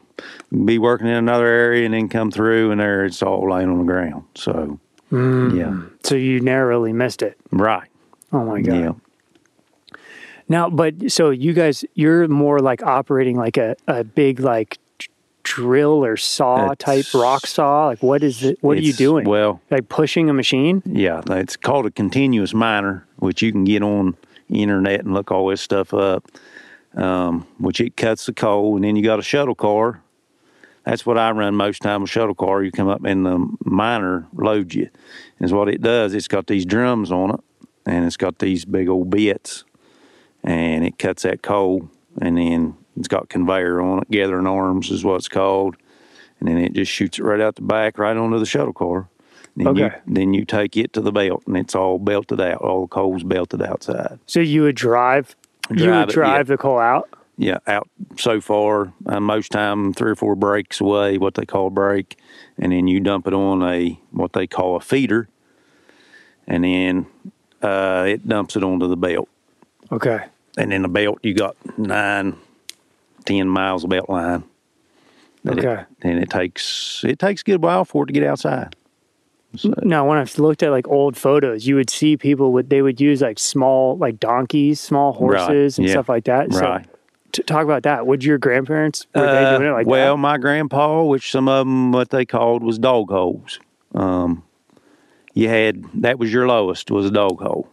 be 0.66 0.78
working 0.80 1.08
in 1.08 1.14
another 1.14 1.46
area, 1.48 1.86
and 1.86 1.94
then 1.94 2.10
come 2.10 2.32
through, 2.32 2.72
and 2.72 2.82
there 2.82 3.06
it's 3.06 3.22
all 3.22 3.50
laying 3.50 3.70
on 3.70 3.78
the 3.78 3.84
ground. 3.86 4.24
So, 4.36 4.80
yeah, 5.12 5.82
So 6.04 6.16
you 6.16 6.40
narrowly 6.42 6.94
missed 6.94 7.22
it. 7.22 7.38
right. 7.52 7.88
Oh 8.34 8.46
my 8.46 8.62
god. 8.62 8.76
Yeah. 8.80 8.92
Now, 10.48 10.70
but 10.70 11.12
so 11.12 11.30
you 11.30 11.54
guys, 11.54 11.86
you're 11.96 12.28
more 12.28 12.60
like 12.60 12.82
operating 12.84 13.38
like 13.38 13.58
a, 13.58 13.76
a 13.88 14.04
big 14.04 14.40
like 14.42 14.80
drill 15.44 16.04
or 16.04 16.18
saw 16.18 16.74
type 16.76 17.06
rock 17.14 17.46
saw. 17.48 17.88
Like 17.88 18.04
what 18.04 18.24
is 18.24 18.44
it? 18.44 18.58
What 18.62 18.78
are 18.78 18.82
you 18.82 18.94
doing? 18.94 19.28
Well, 19.28 19.62
like 19.70 19.90
pushing 19.90 20.30
a 20.30 20.34
machine? 20.34 20.82
Yeah, 20.86 21.22
it's 21.28 21.58
called 21.58 21.86
a 21.86 21.92
continuous 21.92 22.54
miner, 22.54 23.06
which 23.18 23.42
you 23.42 23.52
can 23.52 23.64
get 23.64 23.84
on 23.84 24.18
internet 24.50 25.02
and 25.02 25.14
look 25.14 25.32
all 25.32 25.48
this 25.48 25.62
stuff 25.62 25.94
up. 25.94 26.30
Um, 26.94 27.48
which 27.58 27.80
it 27.80 27.96
cuts 27.96 28.26
the 28.26 28.34
coal, 28.34 28.76
and 28.76 28.84
then 28.84 28.98
you 28.98 29.04
got 29.04 29.18
a 29.18 29.24
shuttle 29.24 29.56
car. 29.56 30.02
That's 30.84 31.06
what 31.06 31.18
I 31.18 31.32
run 31.32 31.56
most 31.56 31.82
time. 31.82 32.04
A 32.04 32.08
shuttle 32.08 32.36
car, 32.36 32.64
you 32.64 32.72
come 32.72 32.90
up 32.90 33.06
and 33.06 33.26
the 33.26 33.48
miner 33.64 34.28
loads 34.34 34.76
you. 34.76 34.90
Is 35.40 35.54
what 35.54 35.70
it 35.70 35.82
does. 35.82 36.14
It's 36.14 36.28
got 36.28 36.48
these 36.48 36.66
drums 36.66 37.12
on 37.12 37.32
it, 37.32 37.40
and 37.86 38.06
it's 38.06 38.18
got 38.18 38.40
these 38.40 38.66
big 38.66 38.90
old 38.90 39.10
bits, 39.10 39.64
and 40.44 40.84
it 40.86 41.00
cuts 41.00 41.24
that 41.24 41.42
coal, 41.42 41.90
and 42.20 42.38
then 42.38 42.76
it's 42.98 43.08
got 43.08 43.30
conveyor 43.30 43.82
on 43.82 44.00
it. 44.00 44.12
Gathering 44.12 44.48
arms 44.48 44.92
is 44.92 45.04
what 45.04 45.16
it's 45.16 45.28
called, 45.30 45.76
and 46.40 46.50
then 46.50 46.58
it 46.58 46.74
just 46.74 46.92
shoots 46.92 47.20
it 47.20 47.24
right 47.24 47.40
out 47.42 47.56
the 47.56 47.62
back, 47.62 47.98
right 47.98 48.18
onto 48.18 48.40
the 48.40 48.46
shuttle 48.46 48.74
car 48.74 49.08
Then 49.56 49.76
you 49.76 49.86
Okay. 49.86 49.96
then 50.08 50.34
you 50.34 50.46
take 50.46 50.78
it 50.78 50.94
to 50.94 51.02
the 51.02 51.12
belt, 51.12 51.44
and 51.48 51.58
it's 51.58 51.76
all 51.76 52.00
belted 52.00 52.40
out. 52.42 52.62
All 52.62 52.82
the 52.84 52.88
coals 52.88 53.24
belted 53.24 53.62
outside. 53.62 54.20
So 54.26 54.40
you 54.40 54.64
would 54.64 54.76
drive, 54.76 55.36
you 55.70 55.90
would 55.90 56.10
it, 56.10 56.14
drive 56.14 56.48
yeah. 56.50 56.56
the 56.56 56.58
coal 56.58 56.80
out. 56.80 57.10
Yeah, 57.38 57.58
out 57.66 57.90
so 58.18 58.40
far. 58.40 58.94
Uh, 59.06 59.20
most 59.20 59.52
time, 59.52 59.94
three 59.94 60.12
or 60.12 60.16
four 60.16 60.36
breaks 60.36 60.80
away, 60.80 61.18
what 61.18 61.34
they 61.34 61.46
call 61.46 61.68
a 61.68 61.72
break, 61.72 62.18
and 62.58 62.72
then 62.72 62.88
you 62.88 63.00
dump 63.00 63.26
it 63.28 63.34
on 63.34 63.64
a 63.64 64.00
what 64.12 64.34
they 64.34 64.46
call 64.48 64.76
a 64.76 64.80
feeder, 64.80 65.28
and 66.48 66.64
then 66.64 67.06
uh, 67.62 68.06
it 68.08 68.28
dumps 68.28 68.56
it 68.56 68.64
onto 68.64 68.88
the 68.88 68.98
belt. 68.98 69.28
Okay. 69.92 70.20
And 70.58 70.72
in 70.72 70.84
the 70.84 70.88
belt, 70.88 71.20
you 71.24 71.34
got 71.34 71.56
nine, 71.78 72.36
ten 73.26 73.48
miles 73.48 73.84
of 73.84 73.90
belt 73.90 74.10
line. 74.10 74.44
That 75.44 75.58
it- 75.58 75.66
Okay. 75.66 75.84
and 76.04 76.20
it 76.22 76.30
takes 76.30 77.04
it 77.08 77.18
takes 77.20 77.42
a 77.42 77.44
good 77.46 77.64
while 77.64 77.84
for 77.86 78.04
it 78.04 78.08
to 78.08 78.14
get 78.14 78.24
outside. 78.24 78.76
So, 79.58 79.74
Now, 79.84 80.08
when 80.08 80.18
I've 80.18 80.38
looked 80.40 80.64
at 80.64 80.72
like 80.72 80.88
old 80.88 81.18
photos, 81.18 81.68
you 81.68 81.76
would 81.76 81.90
see 81.90 82.16
people 82.16 82.54
would 82.54 82.70
they 82.70 82.82
would 82.82 83.02
use 83.02 83.22
like 83.22 83.38
small 83.40 83.98
like 83.98 84.20
donkeys, 84.20 84.80
small 84.80 85.12
horses, 85.14 85.78
and 85.78 85.88
yeah. 85.88 85.94
stuff 85.94 86.08
like 86.10 86.24
that. 86.26 86.54
So, 86.54 86.62
Right. 86.62 86.86
t- 87.34 87.44
talk 87.44 87.64
about 87.66 87.84
that. 87.84 88.08
Would 88.08 88.24
your 88.24 88.38
grandparents 88.38 89.08
were 89.16 89.22
they 89.24 89.44
Uh, 89.46 89.58
doing 89.58 89.70
it 89.70 89.74
like 89.74 89.88
well, 89.88 90.14
that? 90.16 90.22
my 90.22 90.38
grandpa, 90.38 91.04
which 91.04 91.32
some 91.32 91.50
of 91.50 91.66
them 91.66 91.92
what 91.92 92.12
they 92.12 92.24
called 92.26 92.64
was 92.64 92.80
dog 92.80 93.10
holes. 93.10 93.60
Um, 93.94 94.44
you 95.34 95.50
had 95.50 95.84
that 95.96 96.18
was 96.20 96.32
your 96.32 96.48
lowest 96.48 96.90
was 96.92 97.06
a 97.06 97.12
dog 97.12 97.42
hole. 97.42 97.68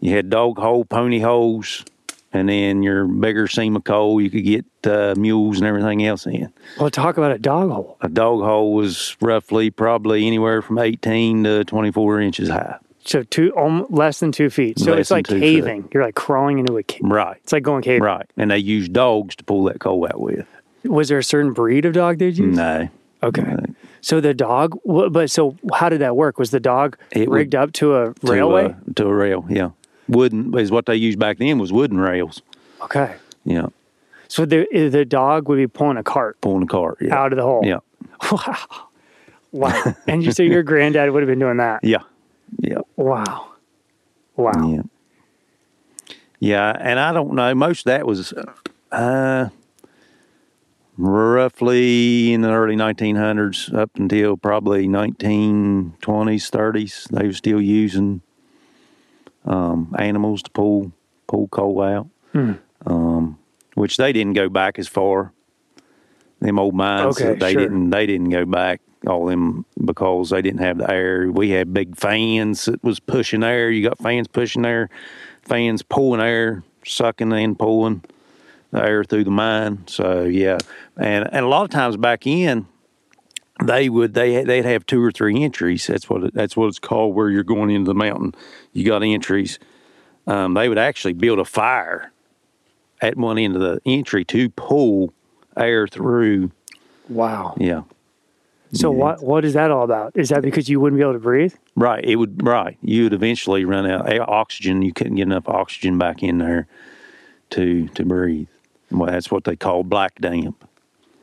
You 0.00 0.16
had 0.16 0.30
dog 0.30 0.58
hole, 0.58 0.84
pony 0.84 1.20
holes, 1.20 1.84
and 2.32 2.48
then 2.48 2.82
your 2.82 3.06
bigger 3.06 3.46
seam 3.46 3.76
of 3.76 3.84
coal 3.84 4.20
you 4.20 4.30
could 4.30 4.44
get 4.44 4.64
uh, 4.84 5.14
mules 5.16 5.56
and 5.58 5.66
everything 5.66 6.04
else 6.04 6.26
in. 6.26 6.52
Well, 6.78 6.90
talk 6.90 7.16
about 7.16 7.32
a 7.32 7.38
dog 7.38 7.70
hole. 7.70 7.96
A 8.02 8.08
dog 8.08 8.40
hole 8.42 8.74
was 8.74 9.16
roughly 9.20 9.70
probably 9.70 10.26
anywhere 10.26 10.62
from 10.62 10.78
18 10.78 11.44
to 11.44 11.64
24 11.64 12.20
inches 12.20 12.48
high. 12.48 12.78
So 13.04 13.22
two, 13.22 13.56
um, 13.56 13.86
less 13.88 14.18
than 14.18 14.32
two 14.32 14.50
feet. 14.50 14.78
So 14.80 14.90
Less 14.90 15.00
it's 15.02 15.10
like 15.12 15.26
caving. 15.28 15.88
You're 15.94 16.02
like 16.02 16.16
crawling 16.16 16.58
into 16.58 16.76
a 16.76 16.82
cave. 16.82 17.02
Right. 17.04 17.36
It's 17.44 17.52
like 17.52 17.62
going 17.62 17.82
caving. 17.82 18.02
Right. 18.02 18.26
And 18.36 18.50
they 18.50 18.58
used 18.58 18.92
dogs 18.92 19.36
to 19.36 19.44
pull 19.44 19.62
that 19.64 19.78
coal 19.78 20.04
out 20.06 20.20
with. 20.20 20.46
Was 20.84 21.08
there 21.08 21.18
a 21.18 21.24
certain 21.24 21.52
breed 21.52 21.84
of 21.84 21.92
dog 21.92 22.18
they'd 22.18 22.36
use? 22.36 22.56
No. 22.56 22.88
Okay. 23.22 23.42
No. 23.42 23.64
So 24.00 24.20
the 24.20 24.34
dog, 24.34 24.78
but 24.84 25.30
so 25.30 25.56
how 25.74 25.88
did 25.88 26.00
that 26.00 26.16
work? 26.16 26.38
Was 26.38 26.50
the 26.50 26.60
dog 26.60 26.96
It 27.12 27.28
would- 27.28 27.34
rigged 27.36 27.54
up 27.54 27.72
to 27.74 27.94
a 27.96 28.14
To, 28.14 28.32
railway? 28.32 28.64
uh, 28.66 28.74
to 28.96 29.06
a 29.06 29.14
rail, 29.14 29.44
yeah. 29.48 29.70
Wooden 30.08 30.56
is 30.58 30.70
what 30.70 30.86
they 30.86 30.96
used 30.96 31.18
back 31.18 31.38
then 31.38 31.58
was 31.58 31.72
wooden 31.72 31.98
rails. 31.98 32.42
okay. 32.82 33.16
Yeah. 33.44 33.66
So 34.28 34.44
the 34.44 34.66
the 34.72 35.04
dog 35.04 35.48
would 35.48 35.56
be 35.56 35.66
pulling 35.68 35.96
a 35.96 36.02
cart 36.02 36.40
Pulling 36.40 36.64
a 36.64 36.66
cart. 36.66 36.98
Yeah. 37.00 37.14
out 37.16 37.32
of 37.32 37.36
the 37.36 37.44
hole. 37.44 37.62
Yeah. 37.64 37.78
Wow. 38.30 38.54
Wow. 39.52 39.94
and 40.06 40.22
you 40.22 40.32
so 40.32 40.42
your 40.42 40.62
granddad 40.62 41.10
would 41.12 41.22
have 41.22 41.28
been 41.28 41.38
doing 41.38 41.56
that. 41.58 41.82
Yeah. 41.82 42.02
Yeah. 42.60 42.80
Wow. 42.96 43.52
Wow. 44.36 44.52
Yeah. 44.68 44.82
Yeah, 46.40 46.76
and 46.78 47.00
I 47.00 47.12
don't 47.14 47.32
know. 47.34 47.54
Most 47.54 47.80
of 47.80 47.84
that 47.86 48.06
was 48.06 48.34
uh, 48.92 49.48
roughly 50.98 52.32
in 52.34 52.42
the 52.42 52.50
early 52.50 52.76
1900s 52.76 53.72
up 53.74 53.90
until 53.96 54.36
probably 54.36 54.86
1920s, 54.88 55.94
30s. 56.02 57.08
They 57.08 57.26
were 57.26 57.32
still 57.32 57.60
using 57.62 58.20
um, 59.46 59.94
animals 59.98 60.42
to 60.42 60.50
pull 60.50 60.92
pull 61.26 61.48
coal 61.48 61.82
out, 61.82 62.08
Hmm. 62.32 62.52
um, 62.86 63.38
which 63.74 63.96
they 63.96 64.12
didn't 64.12 64.34
go 64.34 64.48
back 64.48 64.78
as 64.78 64.88
far. 64.88 65.32
Them 66.40 66.58
old 66.58 66.74
mines, 66.74 67.20
Okay, 67.20 67.34
they 67.38 67.52
sure. 67.52 67.62
didn't. 67.62 67.90
They 67.90 68.06
didn't 68.06 68.28
go 68.30 68.44
back 68.44 68.80
all 69.06 69.26
them 69.26 69.64
because 69.84 70.30
they 70.30 70.42
didn't 70.42 70.60
have 70.60 70.78
the 70.78 70.90
air. 70.90 71.30
We 71.30 71.50
had 71.50 71.72
big 71.72 71.96
fans 71.96 72.66
that 72.66 72.82
was 72.84 73.00
pushing 73.00 73.42
air. 73.42 73.70
You 73.70 73.88
got 73.88 73.98
fans 73.98 74.28
pushing 74.28 74.66
air, 74.66 74.90
fans 75.42 75.82
pulling 75.82 76.20
air, 76.20 76.62
sucking 76.84 77.32
and 77.32 77.58
pulling 77.58 78.02
the 78.72 78.82
air 78.84 79.02
through 79.04 79.24
the 79.24 79.30
mine. 79.30 79.84
So 79.86 80.24
yeah, 80.24 80.58
and 80.96 81.26
and 81.32 81.44
a 81.44 81.48
lot 81.48 81.62
of 81.64 81.70
times 81.70 81.96
back 81.96 82.26
in, 82.26 82.66
they 83.64 83.88
would 83.88 84.14
they 84.14 84.44
they'd 84.44 84.64
have 84.64 84.84
two 84.86 85.02
or 85.02 85.10
three 85.10 85.42
entries. 85.42 85.86
That's 85.86 86.08
what 86.10 86.24
it, 86.24 86.34
that's 86.34 86.56
what 86.56 86.66
it's 86.68 86.78
called. 86.78 87.14
Where 87.14 87.30
you're 87.30 87.42
going 87.42 87.70
into 87.70 87.88
the 87.88 87.94
mountain, 87.94 88.34
you 88.72 88.84
got 88.84 89.02
entries. 89.02 89.58
Um, 90.26 90.54
they 90.54 90.68
would 90.68 90.78
actually 90.78 91.12
build 91.14 91.38
a 91.38 91.44
fire 91.44 92.12
at 93.00 93.16
one 93.16 93.38
end 93.38 93.54
of 93.54 93.60
the 93.62 93.80
entry 93.86 94.24
to 94.26 94.50
pull 94.50 95.12
air 95.56 95.86
through. 95.86 96.50
Wow. 97.08 97.54
Yeah, 97.58 97.82
So 98.72 98.90
Yeah. 98.90 98.98
what 98.98 99.22
what 99.22 99.44
is 99.44 99.54
that 99.54 99.70
all 99.70 99.84
about? 99.84 100.12
Is 100.16 100.30
that 100.30 100.42
because 100.42 100.68
you 100.68 100.80
wouldn't 100.80 100.98
be 100.98 101.02
able 101.02 101.12
to 101.14 101.18
breathe? 101.20 101.54
right. 101.76 102.04
It 102.04 102.16
would 102.16 102.44
right. 102.44 102.76
You 102.82 103.04
would 103.04 103.12
eventually 103.12 103.64
run 103.64 103.86
out 103.88 104.12
of 104.12 104.28
oxygen. 104.28 104.82
You 104.82 104.92
couldn't 104.92 105.14
get 105.14 105.22
enough 105.22 105.48
oxygen 105.48 105.96
back 105.98 106.22
in 106.22 106.38
there 106.38 106.66
to 107.50 107.86
to 107.88 108.04
breathe. 108.04 108.48
Well, 108.90 109.10
that's 109.10 109.30
what 109.30 109.44
they 109.44 109.56
call 109.56 109.82
black 109.84 110.16
damp. 110.20 110.68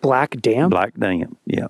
Black 0.01 0.31
damp? 0.41 0.71
Black 0.71 0.93
damp. 0.97 1.37
Yeah. 1.45 1.67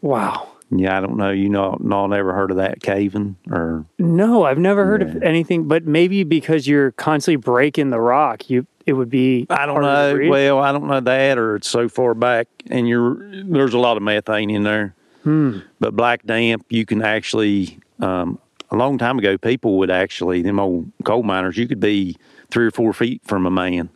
Wow. 0.00 0.48
Yeah, 0.70 0.96
I 0.96 1.00
don't 1.00 1.16
know. 1.16 1.30
You 1.30 1.48
know, 1.48 1.76
no, 1.80 2.06
never 2.06 2.32
heard 2.32 2.52
of 2.52 2.58
that 2.58 2.80
caving 2.80 3.36
or 3.50 3.84
No, 3.98 4.44
I've 4.44 4.58
never 4.58 4.84
heard 4.84 5.02
of 5.02 5.22
anything, 5.22 5.66
but 5.66 5.84
maybe 5.84 6.22
because 6.22 6.68
you're 6.68 6.92
constantly 6.92 7.36
breaking 7.36 7.90
the 7.90 8.00
rock, 8.00 8.48
you 8.48 8.66
it 8.86 8.92
would 8.92 9.10
be 9.10 9.46
I 9.50 9.66
don't 9.66 9.82
know. 9.82 10.18
Well, 10.28 10.58
I 10.60 10.70
don't 10.72 10.86
know 10.86 11.00
that, 11.00 11.38
or 11.38 11.56
it's 11.56 11.68
so 11.68 11.88
far 11.88 12.14
back, 12.14 12.46
and 12.70 12.88
you're 12.88 13.16
there's 13.44 13.74
a 13.74 13.78
lot 13.78 13.96
of 13.96 14.02
methane 14.04 14.50
in 14.50 14.62
there. 14.62 14.94
Hmm. 15.24 15.58
But 15.80 15.96
black 15.96 16.24
damp, 16.24 16.66
you 16.70 16.86
can 16.86 17.02
actually. 17.02 17.80
Um, 17.98 18.38
a 18.70 18.76
long 18.76 18.98
time 18.98 19.18
ago, 19.18 19.36
people 19.36 19.78
would 19.78 19.90
actually 19.90 20.42
them 20.42 20.60
old 20.60 20.92
coal 21.04 21.24
miners. 21.24 21.56
You 21.56 21.66
could 21.66 21.80
be 21.80 22.16
three 22.50 22.66
or 22.66 22.70
four 22.70 22.92
feet 22.92 23.20
from 23.24 23.44
a 23.44 23.50
man, 23.50 23.90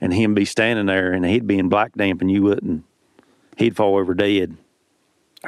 and 0.00 0.12
him 0.12 0.34
be 0.34 0.44
standing 0.44 0.86
there, 0.86 1.12
and 1.12 1.24
he'd 1.24 1.46
be 1.46 1.58
in 1.58 1.68
black 1.68 1.92
damp, 1.94 2.20
and 2.20 2.30
you 2.30 2.42
wouldn't. 2.42 2.84
He'd 3.56 3.76
fall 3.76 3.96
over 3.96 4.14
dead. 4.14 4.56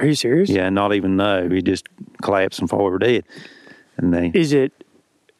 Are 0.00 0.06
you 0.06 0.14
serious? 0.14 0.48
Yeah, 0.48 0.68
not 0.70 0.94
even 0.94 1.16
know. 1.16 1.48
He'd 1.48 1.66
just 1.66 1.88
collapse 2.22 2.58
and 2.58 2.68
fall 2.68 2.86
over 2.86 2.98
dead. 2.98 3.24
And 3.96 4.14
they 4.14 4.30
Is 4.34 4.52
it 4.52 4.72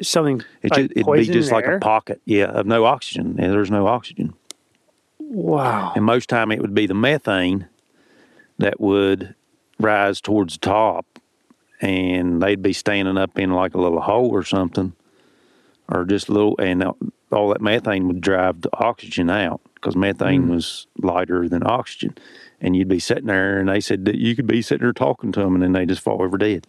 something 0.02 0.42
it 0.62 0.70
like 0.70 0.90
it'd 0.94 1.06
be 1.06 1.26
just 1.26 1.50
like 1.50 1.64
air? 1.64 1.76
a 1.76 1.80
pocket, 1.80 2.20
yeah, 2.26 2.46
of 2.46 2.66
no 2.66 2.84
oxygen. 2.84 3.36
And 3.38 3.52
there's 3.52 3.70
no 3.70 3.86
oxygen. 3.86 4.34
Wow. 5.18 5.92
And 5.96 6.04
most 6.04 6.28
time 6.28 6.52
it 6.52 6.60
would 6.60 6.74
be 6.74 6.86
the 6.86 6.94
methane 6.94 7.68
that 8.58 8.80
would 8.80 9.34
rise 9.78 10.20
towards 10.20 10.54
the 10.54 10.60
top 10.60 11.06
and 11.80 12.42
they'd 12.42 12.62
be 12.62 12.74
standing 12.74 13.16
up 13.16 13.38
in 13.38 13.52
like 13.52 13.74
a 13.74 13.80
little 13.80 14.00
hole 14.00 14.28
or 14.28 14.44
something 14.44 14.92
or 15.88 16.04
just 16.04 16.28
a 16.28 16.32
little 16.32 16.54
and 16.58 16.84
all 17.32 17.48
that 17.48 17.62
methane 17.62 18.06
would 18.06 18.20
drive 18.20 18.60
the 18.60 18.70
oxygen 18.76 19.30
out 19.30 19.60
because 19.74 19.96
methane 19.96 20.42
hmm. 20.42 20.50
was 20.50 20.86
lighter 20.98 21.48
than 21.48 21.66
oxygen 21.66 22.14
and 22.60 22.76
you'd 22.76 22.88
be 22.88 22.98
sitting 22.98 23.26
there 23.26 23.58
and 23.58 23.68
they 23.68 23.80
said 23.80 24.04
that 24.04 24.16
you 24.16 24.36
could 24.36 24.46
be 24.46 24.62
sitting 24.62 24.82
there 24.84 24.92
talking 24.92 25.32
to 25.32 25.40
them 25.40 25.54
and 25.54 25.62
then 25.62 25.72
they 25.72 25.86
just 25.86 26.02
fall 26.02 26.22
over 26.22 26.36
dead 26.38 26.66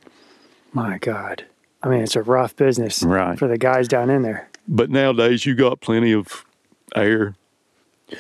My 0.74 0.98
God. 0.98 1.46
I 1.84 1.90
mean, 1.90 2.02
it's 2.04 2.16
a 2.16 2.22
rough 2.22 2.56
business 2.56 3.04
Right. 3.04 3.38
for 3.40 3.48
the 3.48 3.58
guys 3.58 3.88
down 3.88 4.10
in 4.10 4.22
there. 4.22 4.50
but 4.68 4.90
nowadays 4.90 5.46
you 5.46 5.56
got 5.56 5.82
plenty 5.82 6.14
of 6.14 6.46
air 6.96 7.36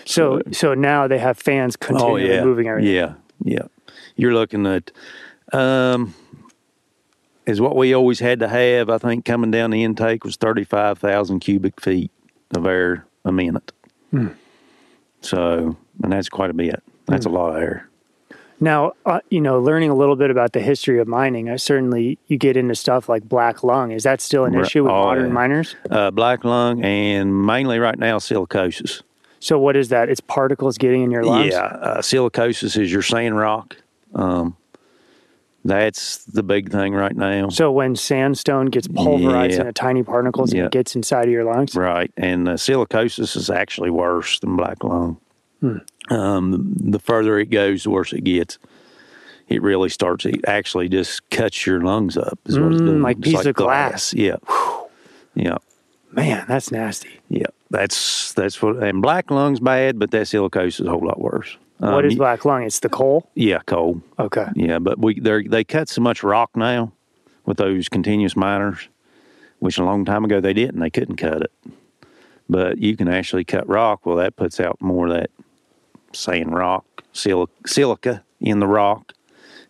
So 0.05 0.41
so 0.51 0.73
now 0.73 1.07
they 1.07 1.17
have 1.19 1.37
fans 1.37 1.75
continually 1.75 2.41
moving 2.41 2.67
everything. 2.67 2.89
Oh, 2.97 2.99
Yeah, 2.99 3.13
yeah. 3.43 3.67
You're 4.15 4.33
looking 4.33 4.65
at 4.67 4.91
um 5.53 6.13
is 7.47 7.59
what 7.59 7.75
we 7.75 7.93
always 7.93 8.19
had 8.19 8.39
to 8.39 8.47
have, 8.47 8.89
I 8.89 8.97
think 8.99 9.25
coming 9.25 9.49
down 9.51 9.71
the 9.71 9.83
intake 9.83 10.23
was 10.23 10.35
thirty 10.37 10.63
five 10.63 10.99
thousand 10.99 11.39
cubic 11.41 11.81
feet 11.81 12.11
of 12.55 12.65
air 12.65 13.05
a 13.25 13.31
minute. 13.31 13.71
Hmm. 14.11 14.27
So 15.21 15.75
and 16.03 16.11
that's 16.13 16.29
quite 16.29 16.49
a 16.49 16.53
bit. 16.53 16.81
That's 17.11 17.25
a 17.25 17.29
lot 17.29 17.55
of 17.55 17.61
air. 17.61 17.87
Now, 18.63 18.93
uh, 19.07 19.21
you 19.29 19.41
know, 19.41 19.59
learning 19.59 19.89
a 19.89 19.95
little 19.95 20.15
bit 20.15 20.29
about 20.29 20.53
the 20.53 20.59
history 20.61 20.99
of 20.99 21.07
mining, 21.07 21.49
I 21.49 21.55
certainly 21.55 22.19
you 22.27 22.37
get 22.37 22.55
into 22.55 22.75
stuff 22.75 23.09
like 23.09 23.27
black 23.27 23.63
lung. 23.63 23.91
Is 23.91 24.03
that 24.03 24.21
still 24.21 24.45
an 24.45 24.53
issue 24.53 24.83
with 24.83 24.91
Oh, 24.91 25.01
modern 25.05 25.27
yeah. 25.27 25.33
miners? 25.33 25.75
Uh, 25.89 26.11
black 26.11 26.43
lung 26.43 26.83
and 26.83 27.45
mainly 27.45 27.79
right 27.79 27.97
now 27.97 28.19
silicosis. 28.19 29.01
So 29.39 29.57
what 29.57 29.75
is 29.75 29.89
that? 29.89 30.09
It's 30.09 30.21
particles 30.21 30.77
getting 30.77 31.01
in 31.01 31.09
your 31.09 31.23
lungs. 31.23 31.51
Yeah, 31.53 31.61
uh, 31.63 32.01
silicosis 32.01 32.77
is 32.79 32.91
your 32.91 33.01
sand 33.01 33.35
rock. 33.35 33.77
Um, 34.13 34.55
that's 35.65 36.23
the 36.25 36.43
big 36.43 36.71
thing 36.71 36.93
right 36.93 37.15
now. 37.15 37.49
So 37.49 37.71
when 37.71 37.95
sandstone 37.95 38.67
gets 38.67 38.87
pulverized 38.87 39.53
Yeah. 39.55 39.61
into 39.61 39.73
tiny 39.73 40.03
particles 40.03 40.51
and 40.51 40.59
Yeah. 40.59 40.65
it 40.65 40.71
gets 40.71 40.95
inside 40.95 41.25
of 41.25 41.31
your 41.31 41.43
lungs. 41.45 41.75
Right, 41.75 42.11
and 42.17 42.47
uh, 42.47 42.53
silicosis 42.53 43.35
is 43.35 43.49
actually 43.49 43.89
worse 43.89 44.39
than 44.39 44.55
black 44.55 44.83
lung. 44.83 45.17
Hmm. 45.61 45.77
Um, 46.13 46.73
the 46.79 46.99
further 46.99 47.39
it 47.39 47.49
goes, 47.51 47.83
the 47.83 47.89
worse 47.91 48.11
it 48.13 48.23
gets. 48.23 48.57
It 49.47 49.61
really 49.61 49.89
starts. 49.89 50.25
It 50.25 50.41
actually 50.47 50.89
just 50.89 51.29
cuts 51.29 51.65
your 51.65 51.81
lungs 51.81 52.17
up. 52.17 52.39
Is 52.45 52.59
what 52.59 52.71
it's 52.73 52.81
Mm, 52.81 52.85
doing. 52.85 53.01
like 53.01 53.21
piece 53.21 53.45
of 53.45 53.53
glass. 53.55 54.13
Yeah, 54.13 54.37
yeah, 55.35 55.57
Man, 56.11 56.45
that's 56.47 56.71
nasty. 56.71 57.19
yeah. 57.29 57.47
That's 57.69 58.33
that's 58.33 58.61
what. 58.61 58.77
And 58.83 59.01
black 59.01 59.29
lung's 59.31 59.59
bad, 59.61 59.97
but 59.99 60.11
that 60.11 60.25
silicosis 60.27 60.81
is 60.81 60.87
a 60.87 60.89
whole 60.89 61.05
lot 61.05 61.19
worse. 61.21 61.57
what 61.77 61.93
Um, 61.99 62.05
is 62.05 62.13
y- 62.13 62.17
black 62.17 62.43
lung? 62.43 62.63
It's 62.63 62.79
the 62.79 62.89
coal. 62.89 63.29
Yeah, 63.35 63.59
coal. 63.65 64.01
Okay. 64.19 64.47
Yeah, 64.55 64.79
but 64.79 64.99
we 64.99 65.19
they 65.19 65.43
they 65.43 65.63
cut 65.63 65.87
so 65.89 66.01
much 66.01 66.21
rock 66.23 66.49
now 66.55 66.91
with 67.45 67.57
those 67.57 67.87
continuous 67.87 68.35
miners, 68.35 68.89
which 69.59 69.77
a 69.77 69.83
long 69.85 70.03
time 70.05 70.25
ago 70.25 70.39
they 70.41 70.53
didn't. 70.53 70.79
They 70.79 70.89
couldn't 70.89 71.15
cut 71.17 71.41
it, 71.43 71.51
but 72.49 72.77
you 72.77 72.97
can 72.97 73.07
actually 73.07 73.43
cut 73.45 73.67
rock. 73.69 74.05
Well, 74.05 74.17
that 74.17 74.35
puts 74.35 74.59
out 74.59 74.81
more 74.81 75.07
of 75.07 75.13
that 75.13 75.29
sand 76.13 76.53
rock, 76.53 76.85
silica, 77.13 77.53
silica 77.65 78.23
in 78.39 78.59
the 78.59 78.67
rock 78.67 79.13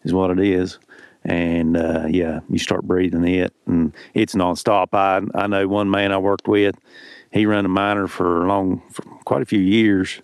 is 0.03 0.13
what 0.13 0.31
it 0.31 0.39
is. 0.39 0.79
And 1.23 1.77
uh, 1.77 2.05
yeah, 2.09 2.39
you 2.49 2.57
start 2.57 2.83
breathing 2.83 3.27
it, 3.27 3.53
and 3.67 3.93
it's 4.15 4.33
nonstop. 4.33 4.87
I 4.93 5.21
I 5.39 5.45
know 5.45 5.67
one 5.67 5.89
man 5.89 6.11
I 6.11 6.17
worked 6.17 6.47
with, 6.47 6.75
he 7.31 7.45
ran 7.45 7.65
a 7.65 7.69
miner 7.69 8.07
for 8.07 8.43
a 8.43 8.47
long, 8.47 8.81
for 8.91 9.03
quite 9.23 9.43
a 9.43 9.45
few 9.45 9.59
years, 9.59 10.19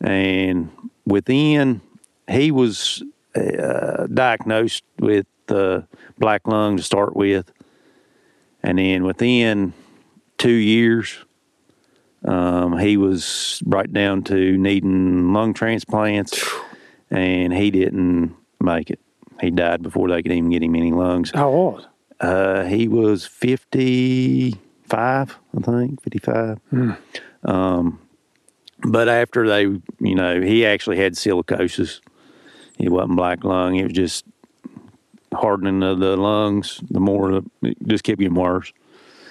and 0.00 0.70
within 1.06 1.80
he 2.28 2.50
was 2.50 3.04
uh, 3.36 4.06
diagnosed 4.08 4.82
with 4.98 5.26
uh, 5.48 5.82
black 6.18 6.46
lung 6.46 6.76
to 6.76 6.82
start 6.82 7.14
with, 7.14 7.52
and 8.64 8.78
then 8.78 9.04
within 9.04 9.72
two 10.38 10.50
years, 10.50 11.18
um, 12.24 12.78
he 12.78 12.96
was 12.96 13.62
right 13.66 13.92
down 13.92 14.22
to 14.24 14.56
needing 14.56 15.32
lung 15.32 15.54
transplants, 15.54 16.44
and 17.10 17.52
he 17.52 17.70
didn't 17.70 18.34
make 18.60 18.90
it. 18.90 19.00
He 19.40 19.50
died 19.50 19.82
before 19.82 20.08
they 20.08 20.22
could 20.22 20.32
even 20.32 20.50
get 20.50 20.62
him 20.62 20.76
any 20.76 20.92
lungs. 20.92 21.30
How 21.34 21.48
old? 21.48 21.88
Uh, 22.20 22.64
he 22.64 22.88
was 22.88 23.24
55, 23.24 25.38
I 25.56 25.60
think, 25.60 26.02
55. 26.02 26.58
Um, 27.44 27.98
but 28.82 29.08
after 29.08 29.48
they, 29.48 29.62
you 29.62 30.14
know, 30.14 30.42
he 30.42 30.66
actually 30.66 30.98
had 30.98 31.14
silicosis. 31.14 32.00
It 32.78 32.90
wasn't 32.90 33.16
black 33.16 33.44
lung. 33.44 33.76
It 33.76 33.84
was 33.84 33.94
just 33.94 34.26
hardening 35.32 35.82
of 35.82 36.00
the 36.00 36.16
lungs. 36.16 36.80
The 36.90 37.00
more, 37.00 37.40
it 37.62 37.76
just 37.86 38.04
kept 38.04 38.18
getting 38.18 38.34
worse. 38.34 38.72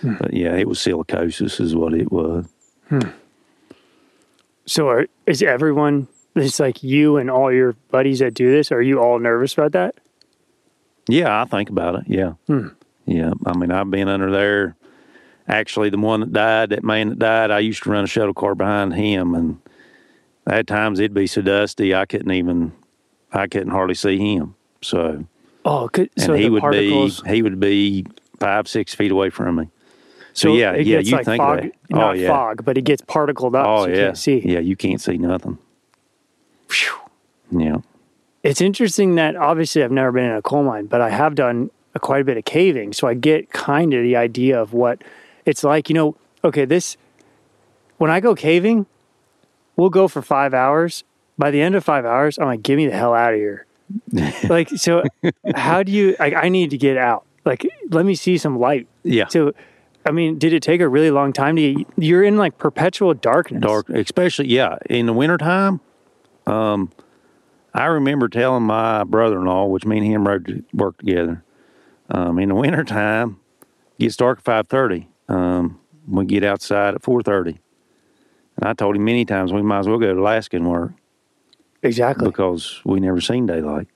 But 0.01 0.33
yeah, 0.33 0.55
it 0.55 0.67
was 0.67 0.79
silicosis, 0.79 1.59
is 1.59 1.75
what 1.75 1.93
it 1.93 2.11
was. 2.11 2.47
Hmm. 2.89 2.99
So 4.65 4.87
are, 4.89 5.07
is 5.25 5.41
everyone? 5.41 6.07
It's 6.35 6.59
like 6.59 6.83
you 6.83 7.17
and 7.17 7.29
all 7.29 7.51
your 7.51 7.73
buddies 7.91 8.19
that 8.19 8.33
do 8.33 8.51
this. 8.51 8.71
Are 8.71 8.81
you 8.81 8.99
all 8.99 9.19
nervous 9.19 9.53
about 9.53 9.71
that? 9.73 9.95
Yeah, 11.07 11.41
I 11.41 11.45
think 11.45 11.69
about 11.69 11.95
it. 11.95 12.03
Yeah. 12.07 12.33
Hmm. 12.47 12.67
Yeah. 13.05 13.31
I 13.45 13.57
mean, 13.57 13.71
I've 13.71 13.89
been 13.89 14.07
under 14.07 14.31
there. 14.31 14.75
Actually, 15.47 15.89
the 15.89 15.97
one 15.97 16.19
that 16.19 16.31
died, 16.31 16.69
that 16.69 16.83
man 16.83 17.09
that 17.09 17.19
died, 17.19 17.51
I 17.51 17.59
used 17.59 17.81
to 17.83 17.89
run 17.89 18.03
a 18.03 18.07
shuttle 18.07 18.35
car 18.35 18.53
behind 18.53 18.93
him. 18.93 19.33
And 19.33 19.59
at 20.45 20.67
times 20.67 20.99
it'd 20.99 21.13
be 21.15 21.25
so 21.25 21.41
dusty, 21.41 21.95
I 21.95 22.05
couldn't 22.05 22.31
even, 22.31 22.71
I 23.33 23.47
couldn't 23.47 23.71
hardly 23.71 23.95
see 23.95 24.17
him. 24.19 24.53
So, 24.83 25.25
Oh, 25.65 25.89
could, 25.91 26.09
and 26.15 26.25
so 26.25 26.33
he 26.35 26.43
the 26.43 26.49
would 26.51 26.61
particles. 26.61 27.21
be, 27.21 27.29
he 27.35 27.41
would 27.41 27.59
be 27.59 28.05
five, 28.39 28.67
six 28.67 28.93
feet 28.93 29.11
away 29.11 29.31
from 29.31 29.55
me. 29.55 29.69
So 30.39 30.53
yeah, 30.53 30.71
it 30.73 30.85
yeah, 30.87 30.97
gets 30.97 31.09
you 31.09 31.15
like 31.17 31.25
think 31.25 31.37
fog, 31.41 31.61
that. 31.61 31.71
not 31.89 32.09
Oh, 32.09 32.13
yeah. 32.13 32.27
fog, 32.27 32.63
but 32.65 32.77
it 32.77 32.83
gets 32.83 33.01
particled 33.01 33.55
up. 33.55 33.67
Oh, 33.67 33.83
so 33.83 33.89
you 33.89 33.95
yeah. 33.95 34.03
can't 34.05 34.17
see. 34.17 34.39
Yeah. 34.45 34.59
You 34.59 34.75
can't 34.75 35.01
see 35.01 35.17
nothing. 35.17 35.57
Yeah. 37.51 37.77
It's 38.43 38.61
interesting 38.61 39.15
that 39.15 39.35
obviously 39.35 39.83
I've 39.83 39.91
never 39.91 40.11
been 40.11 40.25
in 40.25 40.31
a 40.35 40.41
coal 40.41 40.63
mine, 40.63 40.85
but 40.85 41.01
I 41.01 41.09
have 41.09 41.35
done 41.35 41.71
a, 41.93 41.99
quite 41.99 42.21
a 42.21 42.23
bit 42.23 42.37
of 42.37 42.45
caving, 42.45 42.93
so 42.93 43.07
I 43.07 43.13
get 43.13 43.51
kind 43.51 43.93
of 43.93 44.03
the 44.03 44.15
idea 44.15 44.61
of 44.61 44.73
what 44.73 45.03
it's 45.45 45.63
like. 45.63 45.89
You 45.89 45.95
know, 45.95 46.15
okay, 46.43 46.65
this 46.65 46.95
when 47.97 48.11
I 48.11 48.19
go 48.19 48.35
caving, 48.35 48.85
we'll 49.75 49.89
go 49.89 50.07
for 50.07 50.21
five 50.21 50.53
hours. 50.53 51.03
By 51.37 51.51
the 51.51 51.61
end 51.61 51.75
of 51.75 51.83
five 51.83 52.05
hours, 52.05 52.37
I'm 52.37 52.45
like, 52.45 52.63
"Get 52.63 52.75
me 52.77 52.85
the 52.87 52.95
hell 52.95 53.13
out 53.13 53.33
of 53.33 53.39
here!" 53.39 53.65
like, 54.49 54.69
so 54.69 55.03
how 55.55 55.83
do 55.83 55.91
you? 55.91 56.15
Like, 56.19 56.33
I 56.33 56.49
need 56.49 56.69
to 56.69 56.77
get 56.77 56.97
out. 56.97 57.25
Like, 57.45 57.65
let 57.89 58.05
me 58.05 58.13
see 58.15 58.37
some 58.37 58.59
light. 58.59 58.87
Yeah. 59.03 59.27
So, 59.27 59.53
I 60.05 60.11
mean, 60.11 60.37
did 60.39 60.53
it 60.53 60.63
take 60.63 60.81
a 60.81 60.87
really 60.87 61.11
long 61.11 61.33
time 61.33 61.55
to 61.57 61.73
get? 61.73 61.87
You're 61.97 62.23
in 62.23 62.37
like 62.37 62.57
perpetual 62.57 63.13
darkness. 63.13 63.61
dark, 63.61 63.89
especially 63.89 64.47
yeah 64.47 64.77
in 64.89 65.05
the 65.05 65.13
wintertime. 65.13 65.81
Um, 66.47 66.91
I 67.73 67.85
remember 67.85 68.27
telling 68.29 68.63
my 68.63 69.03
brother-in-law, 69.03 69.65
which 69.67 69.85
me 69.85 69.97
and 69.97 70.07
him 70.07 70.27
rode 70.27 70.45
to 70.47 70.63
work 70.73 70.97
together. 70.99 71.43
Um, 72.09 72.39
in 72.39 72.49
the 72.49 72.55
wintertime, 72.55 73.39
it 73.99 74.03
gets 74.03 74.15
dark 74.15 74.39
at 74.39 74.43
five 74.45 74.67
thirty. 74.67 75.07
Um, 75.27 75.79
we 76.07 76.25
get 76.25 76.43
outside 76.43 76.95
at 76.95 77.03
four 77.03 77.21
thirty, 77.21 77.59
and 78.57 78.67
I 78.67 78.73
told 78.73 78.95
him 78.95 79.05
many 79.05 79.25
times 79.25 79.53
we 79.53 79.61
might 79.61 79.79
as 79.79 79.87
well 79.87 79.99
go 79.99 80.13
to 80.13 80.19
Alaska 80.19 80.55
and 80.55 80.67
work 80.69 80.91
Exactly. 81.83 82.25
because 82.27 82.81
we 82.83 82.99
never 82.99 83.21
seen 83.21 83.45
daylight. 83.45 83.87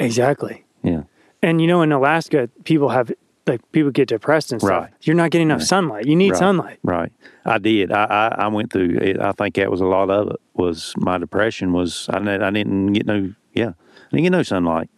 Exactly. 0.00 0.64
Yeah, 0.82 1.02
And 1.42 1.60
you 1.60 1.66
know, 1.66 1.82
in 1.82 1.90
Alaska, 1.92 2.48
people 2.64 2.88
have 2.90 3.12
like 3.48 3.60
people 3.72 3.90
get 3.90 4.08
depressed 4.08 4.52
and 4.52 4.60
stuff. 4.60 4.70
Right. 4.84 4.90
You're 5.02 5.16
not 5.16 5.30
getting 5.30 5.48
enough 5.48 5.62
sunlight. 5.62 6.06
You 6.06 6.14
need 6.16 6.30
Right. 6.32 6.38
sunlight. 6.38 6.78
right. 6.82 7.12
I 7.44 7.58
did. 7.58 7.90
I, 7.92 8.04
I, 8.04 8.28
I 8.44 8.48
went 8.48 8.72
through. 8.72 8.98
It. 9.00 9.20
I 9.20 9.32
think 9.32 9.54
that 9.56 9.70
was 9.70 9.80
a 9.80 9.86
lot 9.86 10.10
of 10.10 10.28
it. 10.28 10.36
Was 10.54 10.92
my 10.98 11.18
depression 11.18 11.72
was 11.72 12.08
I 12.10 12.18
didn't, 12.18 12.42
I 12.42 12.50
didn't 12.50 12.92
get 12.92 13.06
no 13.06 13.32
yeah 13.54 13.68
I 13.70 14.10
didn't 14.10 14.24
get 14.24 14.30
no 14.32 14.42
sunlight. 14.42 14.90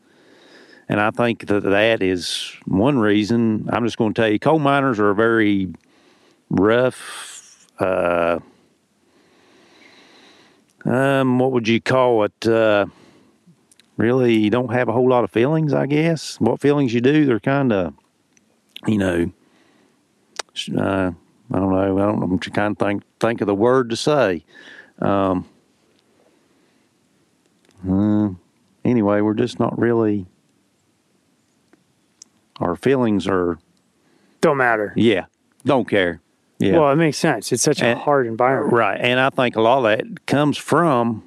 And 0.88 1.00
I 1.00 1.12
think 1.12 1.46
that 1.46 1.62
that 1.62 2.02
is 2.02 2.52
one 2.66 2.98
reason. 2.98 3.68
I'm 3.72 3.84
just 3.84 3.96
going 3.96 4.12
to 4.12 4.20
tell 4.20 4.28
you, 4.30 4.40
coal 4.40 4.58
miners 4.58 4.98
are 4.98 5.10
a 5.10 5.14
very 5.14 5.72
rough. 6.50 7.68
Uh, 7.78 8.40
um, 10.84 11.38
what 11.38 11.52
would 11.52 11.68
you 11.68 11.80
call 11.80 12.24
it? 12.24 12.46
Uh, 12.46 12.86
really, 13.96 14.34
you 14.34 14.50
don't 14.50 14.72
have 14.72 14.88
a 14.88 14.92
whole 14.92 15.08
lot 15.08 15.22
of 15.24 15.30
feelings. 15.30 15.72
I 15.72 15.86
guess 15.86 16.40
what 16.40 16.60
feelings 16.60 16.92
you 16.92 17.00
do, 17.00 17.24
they're 17.24 17.38
kind 17.40 17.72
of, 17.72 17.94
you 18.86 18.98
know, 18.98 19.30
uh, 20.76 21.10
I 21.52 21.58
don't 21.58 21.70
know. 21.72 21.98
I 21.98 22.02
don't. 22.06 22.22
I'm 22.22 22.38
trying 22.38 22.74
to 22.76 22.84
think 22.84 23.02
think 23.18 23.40
of 23.40 23.46
the 23.46 23.54
word 23.54 23.90
to 23.90 23.96
say. 23.96 24.44
Um, 25.00 25.46
uh, 27.88 28.30
anyway, 28.84 29.20
we're 29.20 29.34
just 29.34 29.58
not 29.58 29.78
really. 29.78 30.26
Our 32.58 32.76
feelings 32.76 33.26
are 33.26 33.58
Don't 34.42 34.58
matter. 34.58 34.92
yeah, 34.96 35.26
don't 35.64 35.88
care. 35.88 36.20
Yeah, 36.58 36.78
Well, 36.78 36.90
it 36.92 36.96
makes 36.96 37.16
sense. 37.16 37.52
It's 37.52 37.62
such 37.62 37.80
a 37.80 37.86
And- 37.86 38.00
hard 38.00 38.26
environment. 38.26 38.74
right. 38.74 39.00
And 39.00 39.18
I 39.18 39.30
think 39.30 39.56
a 39.56 39.62
lot 39.62 39.78
of 39.78 39.84
that 39.84 40.26
comes 40.26 40.58
from 40.58 41.22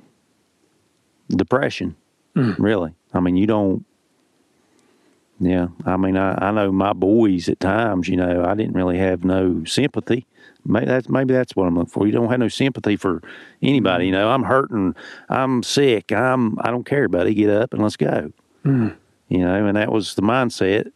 depression. 1.29 1.95
Really, 2.35 2.93
I 3.15 3.19
mean, 3.19 3.35
you 3.35 3.47
don't. 3.47 3.83
Yeah, 5.43 5.67
I 5.85 5.97
mean, 5.97 6.15
I, 6.15 6.37
I 6.39 6.51
know 6.51 6.71
my 6.71 6.93
boys 6.93 7.49
at 7.49 7.59
times. 7.59 8.07
You 8.07 8.15
know, 8.15 8.45
I 8.45 8.55
didn't 8.55 8.73
really 8.73 8.97
have 8.97 9.25
no 9.25 9.63
sympathy. 9.65 10.25
Maybe 10.65 10.85
that's 10.85 11.09
maybe 11.09 11.33
that's 11.33 11.55
what 11.55 11.67
I'm 11.67 11.75
looking 11.75 11.89
for. 11.89 12.05
You 12.05 12.13
don't 12.13 12.29
have 12.29 12.39
no 12.39 12.47
sympathy 12.47 12.95
for 12.95 13.21
anybody. 13.61 14.05
You 14.05 14.13
know, 14.13 14.29
I'm 14.29 14.43
hurting. 14.43 14.95
I'm 15.27 15.63
sick. 15.63 16.13
I'm. 16.13 16.57
I 16.61 16.71
don't 16.71 16.85
care, 16.85 17.09
buddy. 17.09 17.33
Get 17.33 17.49
up 17.49 17.73
and 17.73 17.81
let's 17.81 17.97
go. 17.97 18.31
Hmm. 18.63 18.89
You 19.27 19.39
know, 19.39 19.65
and 19.65 19.75
that 19.75 19.91
was 19.91 20.15
the 20.15 20.21
mindset. 20.21 20.91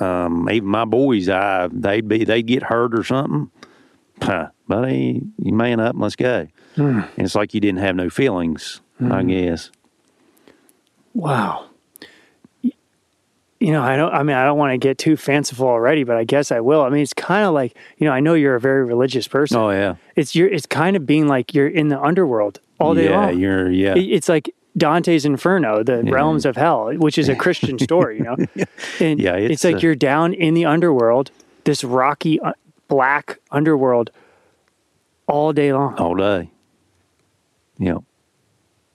Um, 0.00 0.50
even 0.50 0.68
my 0.68 0.84
boys, 0.84 1.28
I 1.28 1.68
they'd 1.70 2.08
be 2.08 2.24
they'd 2.24 2.42
get 2.42 2.64
hurt 2.64 2.98
or 2.98 3.04
something. 3.04 3.50
Huh, 4.20 4.48
buddy, 4.66 5.22
you 5.38 5.52
man 5.52 5.78
up 5.78 5.92
and 5.92 6.02
let's 6.02 6.16
go. 6.16 6.48
Hmm. 6.74 7.02
And 7.16 7.18
it's 7.18 7.36
like 7.36 7.54
you 7.54 7.60
didn't 7.60 7.80
have 7.80 7.94
no 7.94 8.10
feelings. 8.10 8.80
I 9.00 9.22
hmm. 9.22 9.28
guess. 9.28 9.70
Wow. 11.12 11.70
You 13.64 13.72
know, 13.72 13.82
I 13.82 13.96
don't. 13.96 14.12
I 14.12 14.22
mean, 14.22 14.36
I 14.36 14.44
don't 14.44 14.58
want 14.58 14.72
to 14.72 14.78
get 14.78 14.98
too 14.98 15.16
fanciful 15.16 15.66
already, 15.66 16.04
but 16.04 16.16
I 16.16 16.24
guess 16.24 16.52
I 16.52 16.60
will. 16.60 16.82
I 16.82 16.90
mean, 16.90 17.00
it's 17.02 17.14
kind 17.14 17.46
of 17.46 17.54
like 17.54 17.74
you 17.96 18.06
know. 18.06 18.12
I 18.12 18.20
know 18.20 18.34
you're 18.34 18.56
a 18.56 18.60
very 18.60 18.84
religious 18.84 19.26
person. 19.26 19.56
Oh 19.56 19.70
yeah. 19.70 19.94
It's 20.16 20.34
you're. 20.34 20.48
It's 20.48 20.66
kind 20.66 20.96
of 20.96 21.06
being 21.06 21.28
like 21.28 21.54
you're 21.54 21.68
in 21.68 21.88
the 21.88 21.98
underworld 21.98 22.60
all 22.78 22.94
day 22.94 23.08
yeah, 23.08 23.26
long. 23.26 23.38
you're 23.38 23.70
yeah. 23.70 23.94
It- 23.94 24.10
It's 24.12 24.28
like 24.28 24.54
Dante's 24.76 25.24
Inferno, 25.24 25.82
the 25.82 26.02
realms 26.02 26.44
of 26.44 26.56
hell, 26.56 26.92
which 26.96 27.16
is 27.16 27.28
a 27.30 27.34
Christian 27.36 27.78
story, 27.78 28.18
you 28.18 28.24
know. 28.24 28.36
And 29.00 29.18
Yeah, 29.18 29.36
it's, 29.36 29.52
it's, 29.54 29.64
like 29.64 29.82
you're 29.82 29.94
down 29.94 30.34
in 30.34 30.52
the 30.54 30.66
underworld, 30.66 31.30
this 31.64 31.84
rocky 31.84 32.38
uh, 32.40 32.52
black 32.88 33.38
underworld, 33.50 34.10
all 35.26 35.52
day 35.54 35.72
long. 35.72 35.94
all 35.96 36.14
day. 36.16 36.50
Yep. 37.78 37.98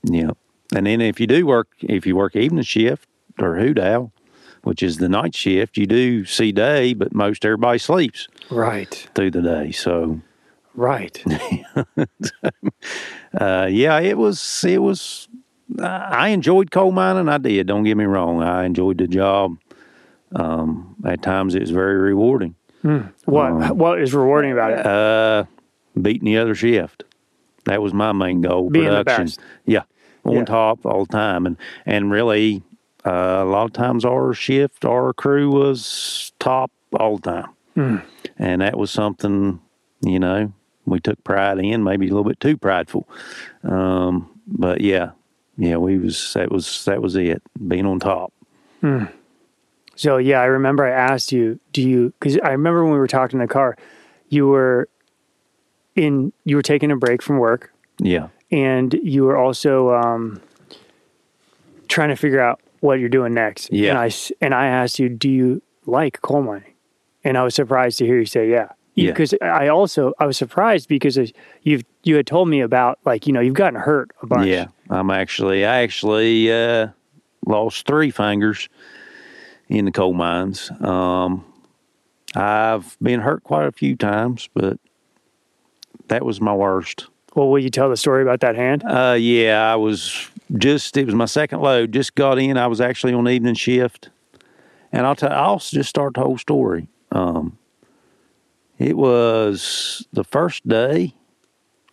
Yep. 0.04 0.38
And 0.76 0.86
then 0.86 1.02
if 1.02 1.20
you 1.20 1.26
do 1.26 1.46
work, 1.48 1.70
if 1.82 2.06
you 2.06 2.16
work 2.16 2.36
evening 2.36 2.64
shift 2.64 3.08
or 3.40 3.58
hoot 3.58 3.80
owl, 3.80 4.12
which 4.64 4.84
is 4.84 4.98
the 4.98 5.10
night 5.10 5.36
shift, 5.36 5.78
you 5.78 5.86
do 5.86 6.26
see 6.26 6.52
day, 6.52 6.94
but 6.94 7.14
most 7.14 7.46
everybody 7.46 7.80
sleeps 7.80 8.28
Right, 8.50 9.08
through 9.16 9.32
the 9.32 9.42
day. 9.42 9.72
So, 9.72 10.20
right. 10.76 11.24
uh, 13.40 13.68
yeah, 13.70 14.00
it 14.00 14.18
was, 14.18 14.64
it 14.68 14.80
was, 14.82 15.28
I 15.82 16.30
enjoyed 16.30 16.72
coal 16.72 16.92
mining. 16.92 17.30
I 17.30 17.38
did. 17.38 17.68
Don't 17.68 17.84
get 17.84 17.96
me 17.98 18.06
wrong. 18.06 18.42
I 18.42 18.66
enjoyed 18.66 18.98
the 18.98 19.08
job. 19.08 19.58
Um, 20.36 20.96
at 21.06 21.22
times 21.22 21.56
it 21.56 21.62
was 21.62 21.72
very 21.72 21.98
rewarding. 21.98 22.56
What 23.26 23.76
what 23.76 24.00
is 24.02 24.14
rewarding 24.14 24.52
about 24.54 24.72
it? 24.72 24.86
Uh, 24.86 25.46
beating 26.00 26.26
the 26.26 26.38
other 26.38 26.56
shift. 26.56 27.04
That 27.66 27.82
was 27.82 27.94
my 27.94 28.12
main 28.14 28.42
goal. 28.42 28.70
Being 28.70 28.86
production. 28.86 29.44
Yeah. 29.66 29.84
on 30.24 30.36
Yeah. 30.36 30.46
top 30.46 30.86
all 30.86 31.06
the 31.06 31.12
time, 31.12 31.46
and 31.46 31.58
and 31.86 32.10
really 32.12 32.62
uh, 33.06 33.42
a 33.42 33.46
lot 33.46 33.66
of 33.66 33.74
times 33.74 34.06
our 34.06 34.34
shift, 34.34 34.86
our 34.86 35.14
crew 35.14 35.50
was 35.50 36.32
top 36.40 36.72
all 37.00 37.18
the 37.18 37.32
time, 37.32 37.50
Hmm. 37.76 37.98
and 38.38 38.62
that 38.62 38.78
was 38.78 38.92
something 38.92 39.60
you 40.02 40.20
know 40.20 40.52
we 40.86 41.00
took 41.00 41.24
pride 41.24 41.60
in, 41.60 41.84
maybe 41.84 42.08
a 42.08 42.10
little 42.10 42.24
bit 42.24 42.40
too 42.40 42.58
prideful, 42.58 43.08
um, 43.64 44.30
but 44.48 44.82
yeah, 44.82 45.12
yeah, 45.58 45.78
we 45.78 45.98
was 45.98 46.34
that 46.34 46.52
was 46.52 46.86
that 46.86 47.02
was 47.02 47.16
it, 47.16 47.42
being 47.68 47.86
on 47.86 48.00
top. 48.00 48.34
So 49.96 50.16
yeah, 50.18 50.40
I 50.40 50.46
remember 50.46 50.86
I 50.86 50.92
asked 50.92 51.32
you, 51.34 51.60
do 51.74 51.82
you? 51.82 52.14
Because 52.20 52.38
I 52.40 52.52
remember 52.52 52.84
when 52.84 52.94
we 52.94 53.00
were 53.00 53.08
talking 53.08 53.40
in 53.42 53.46
the 53.46 53.52
car, 53.54 53.76
you 54.30 54.48
were 54.48 54.88
in, 55.96 56.32
you 56.46 56.56
were 56.56 56.62
taking 56.62 56.90
a 56.90 56.96
break 56.96 57.22
from 57.22 57.38
work, 57.38 57.74
Yeah, 57.98 58.30
and 58.50 58.94
you 59.04 59.26
were 59.26 59.36
also 59.36 59.94
um, 59.94 60.42
trying 61.90 62.10
to 62.10 62.16
figure 62.16 62.40
out 62.40 62.62
what 62.82 63.00
you're 63.00 63.10
doing 63.10 63.34
next. 63.34 63.72
Yeah. 63.72 63.92
And 63.92 63.98
I 64.00 64.12
and 64.42 64.54
I 64.54 64.68
asked 64.68 65.00
you, 65.00 65.10
do 65.10 65.30
you 65.30 65.62
like 65.86 66.22
coal 66.22 66.42
mining? 66.42 66.74
And 67.24 67.38
I 67.38 67.44
was 67.44 67.56
surprised 67.56 67.98
to 68.00 68.06
hear 68.06 68.20
you 68.20 68.26
say 68.26 68.50
yeah. 68.50 68.70
Yeah. 68.96 69.12
Because 69.12 69.34
I 69.42 69.70
also 69.70 70.14
I 70.20 70.26
was 70.26 70.38
surprised 70.38 70.90
because 70.90 71.18
you've 71.64 71.84
you 72.04 72.16
had 72.16 72.28
told 72.28 72.50
me 72.50 72.60
about 72.60 73.00
like 73.06 73.28
you 73.28 73.34
know 73.34 73.40
you've 73.40 73.54
gotten 73.54 73.80
hurt 73.80 74.12
a 74.22 74.28
bunch. 74.28 74.48
Yeah, 74.48 74.68
I'm 74.90 75.10
actually 75.10 75.66
I 75.66 75.84
actually 75.84 76.52
uh, 76.52 76.88
lost 77.46 77.88
three 77.88 78.12
fingers 78.12 78.68
in 79.70 79.86
the 79.86 79.92
coal 79.92 80.14
mines. 80.14 80.70
Um, 80.82 81.46
I've 82.36 82.98
been 83.02 83.22
hurt 83.22 83.44
quite 83.44 83.68
a 83.68 83.72
few 83.72 83.96
times, 83.96 84.50
but 84.54 84.78
that 86.10 86.26
was 86.26 86.42
my 86.42 86.54
worst. 86.54 87.08
Well, 87.36 87.50
will 87.50 87.60
you 87.60 87.70
tell 87.70 87.90
the 87.90 87.98
story 87.98 88.22
about 88.22 88.42
that 88.42 88.56
hand? 88.56 88.84
Uh, 88.84 89.16
yeah, 89.18 89.72
I 89.72 89.76
was 89.76 90.30
just 90.58 90.98
it 90.98 91.06
was 91.06 91.16
my 91.16 91.26
second 91.26 91.62
load. 91.62 91.92
Just 91.92 92.16
got 92.16 92.40
in. 92.40 92.58
I 92.58 92.68
was 92.68 92.82
actually 92.82 93.14
on 93.14 93.28
evening 93.28 93.56
shift, 93.56 94.10
and 94.92 95.06
I'll 95.06 95.16
tell. 95.16 95.32
I'll 95.32 95.60
just 95.60 95.90
start 95.90 96.16
the 96.16 96.22
whole 96.22 96.38
story. 96.38 96.88
Um, 97.12 97.58
it 98.78 98.98
was 98.98 100.08
the 100.14 100.24
first 100.24 100.68
day, 100.68 101.14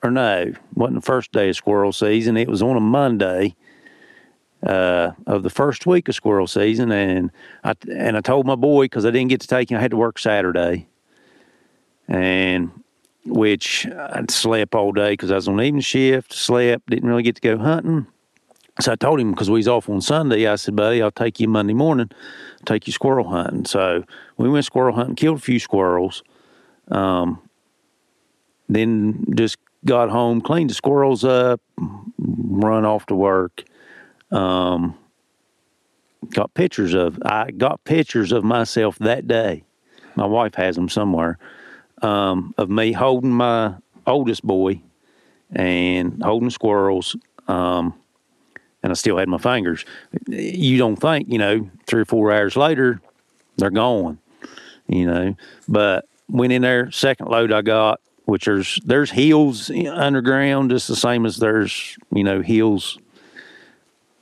or 0.03 0.11
no, 0.11 0.53
wasn't 0.75 0.97
the 0.97 1.07
first 1.07 1.33
day 1.33 1.51
of 1.51 1.57
squirrel 1.57 1.93
season. 1.93 2.37
It 2.37 2.49
was 2.49 2.63
on 2.63 2.77
a 2.77 2.81
Monday 2.81 3.57
uh, 4.65 5.13
of 5.27 5.43
the 5.43 5.51
first 5.51 5.87
week 5.87 6.09
of 6.09 6.15
squirrel 6.15 6.47
season, 6.47 6.93
and 6.93 7.31
I 7.65 7.75
and 7.91 8.17
I 8.17 8.21
told 8.21 8.47
my 8.47 8.55
boy 8.55 8.85
because 8.85 9.05
I 9.05 9.11
didn't 9.11 9.29
get 9.29 9.41
to 9.43 9.49
take 9.49 9.71
him. 9.71 9.79
I 9.79 9.83
had 9.83 9.91
to 9.91 9.97
work 9.97 10.19
Saturday, 10.19 10.87
and 12.09 12.71
which 13.27 13.87
I'd 13.87 14.31
slept 14.31 14.75
all 14.75 14.93
day 14.93 15.11
because 15.11 15.31
I 15.31 15.35
was 15.35 15.49
on 15.49 15.61
evening 15.61 15.83
shift. 15.83 16.33
Slept, 16.33 16.89
didn't 16.89 17.09
really 17.09 17.23
get 17.23 17.35
to 17.35 17.41
go 17.41 17.59
hunting. 17.59 18.07
So 18.81 18.93
I 18.93 18.97
told 18.97 19.21
him 19.21 19.31
because 19.31 19.51
we 19.51 19.59
was 19.59 19.69
off 19.69 19.89
on 19.89 20.01
Sunday. 20.01 20.47
I 20.47 20.57
said, 20.57 20.77
"Buddy, 20.77 21.03
I'll 21.03 21.11
take 21.11 21.41
you 21.41 21.49
Monday 21.49 21.75
morning. 21.75 22.11
take 22.65 22.87
you 22.87 22.93
squirrel 22.93 23.29
hunting." 23.29 23.65
So 23.65 24.05
we 24.37 24.49
went 24.49 24.65
squirrel 24.65 24.95
hunting, 24.95 25.15
killed 25.17 25.39
a 25.39 25.41
few 25.41 25.59
squirrels. 25.59 26.23
Um, 26.89 27.41
then 28.69 29.25
just 29.35 29.57
got 29.85 30.11
home, 30.11 30.41
cleaned 30.41 30.71
the 30.71 30.75
squirrels 30.75 31.25
up, 31.25 31.61
run 32.19 32.85
off 32.85 33.07
to 33.07 33.15
work. 33.15 33.65
Um, 34.31 34.97
got 36.31 36.53
pictures 36.55 36.95
of 36.95 37.19
I 37.25 37.51
got 37.51 37.85
pictures 37.85 38.33
of 38.33 38.45
myself 38.45 38.99
that 38.99 39.27
day. 39.27 39.65
My 40.17 40.27
wife 40.27 40.55
has 40.55 40.77
them 40.77 40.89
somewhere 40.89 41.39
um, 42.03 42.55
of 42.59 42.71
me 42.71 42.93
holding 42.93 43.31
my 43.31 43.75
oldest 44.07 44.45
boy 44.45 44.81
and 45.55 46.23
holding 46.23 46.51
squirrels. 46.51 47.17
Um, 47.49 47.95
and 48.87 48.93
I 48.93 48.95
still 48.95 49.19
had 49.19 49.29
my 49.29 49.39
fingers. 49.39 49.85
You 50.29 50.79
don't 50.79 50.95
think, 50.95 51.29
you 51.29 51.39
know, 51.39 51.69
three 51.89 52.03
or 52.03 52.05
four 52.05 52.31
hours 52.31 52.57
later, 52.57 53.01
they're 53.57 53.69
gone, 53.69 54.19
you 54.87 55.07
know. 55.09 55.35
But 55.67 56.09
went 56.29 56.53
in 56.53 56.63
there, 56.63 56.93
second 56.93 57.27
load 57.27 57.51
I 57.51 57.63
got, 57.63 58.01
which 58.27 58.45
there's 58.45 58.79
there's 58.85 59.11
hills 59.11 59.71
underground 59.71 60.71
just 60.71 60.87
the 60.87 60.95
same 60.95 61.27
as 61.27 61.39
there's 61.39 61.97
you 62.13 62.23
know 62.23 62.43
hills 62.43 62.97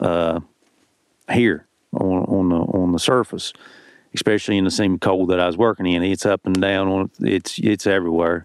uh, 0.00 0.40
here 1.30 1.66
on 1.92 2.24
on 2.24 2.48
the 2.48 2.56
on 2.56 2.92
the 2.92 2.98
surface, 2.98 3.52
especially 4.14 4.56
in 4.56 4.64
the 4.64 4.70
same 4.70 4.98
coal 4.98 5.26
that 5.26 5.40
I 5.40 5.46
was 5.46 5.58
working 5.58 5.84
in. 5.84 6.02
It's 6.02 6.24
up 6.24 6.46
and 6.46 6.58
down 6.58 6.88
on 6.88 7.10
it's 7.20 7.58
it's 7.58 7.86
everywhere. 7.86 8.44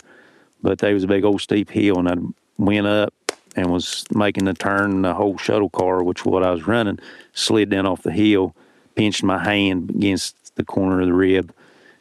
But 0.62 0.80
there 0.80 0.94
was 0.94 1.06
a 1.06 1.08
big 1.08 1.24
old 1.24 1.40
steep 1.40 1.70
hill, 1.70 1.98
and 1.98 2.10
I 2.10 2.16
went 2.58 2.88
up 2.88 3.14
and 3.56 3.72
was 3.72 4.06
making 4.12 4.46
the 4.46 4.54
turn. 4.54 5.02
The 5.02 5.14
whole 5.14 5.38
shuttle 5.38 5.70
car, 5.70 6.04
which 6.04 6.26
what 6.26 6.44
I 6.44 6.52
was 6.52 6.68
running, 6.68 7.00
slid 7.34 7.70
down 7.70 7.86
off 7.86 8.04
the 8.04 8.12
hill, 8.12 8.56
pinched 8.96 9.24
my 9.24 9.44
hand 9.44 9.90
against 9.92 10.56
the 10.56 10.64
corner 10.66 11.02
of 11.02 11.08
the 11.08 11.14
rib, 11.14 11.54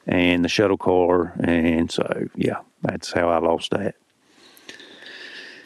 and 0.07 0.45
the 0.45 0.49
shuttle 0.49 0.79
car, 0.79 1.35
and 1.41 1.91
so 1.91 2.29
yeah, 2.35 2.61
that's 2.83 3.13
how 3.13 3.29
I 3.29 3.39
lost 3.39 3.71
that. 3.73 3.95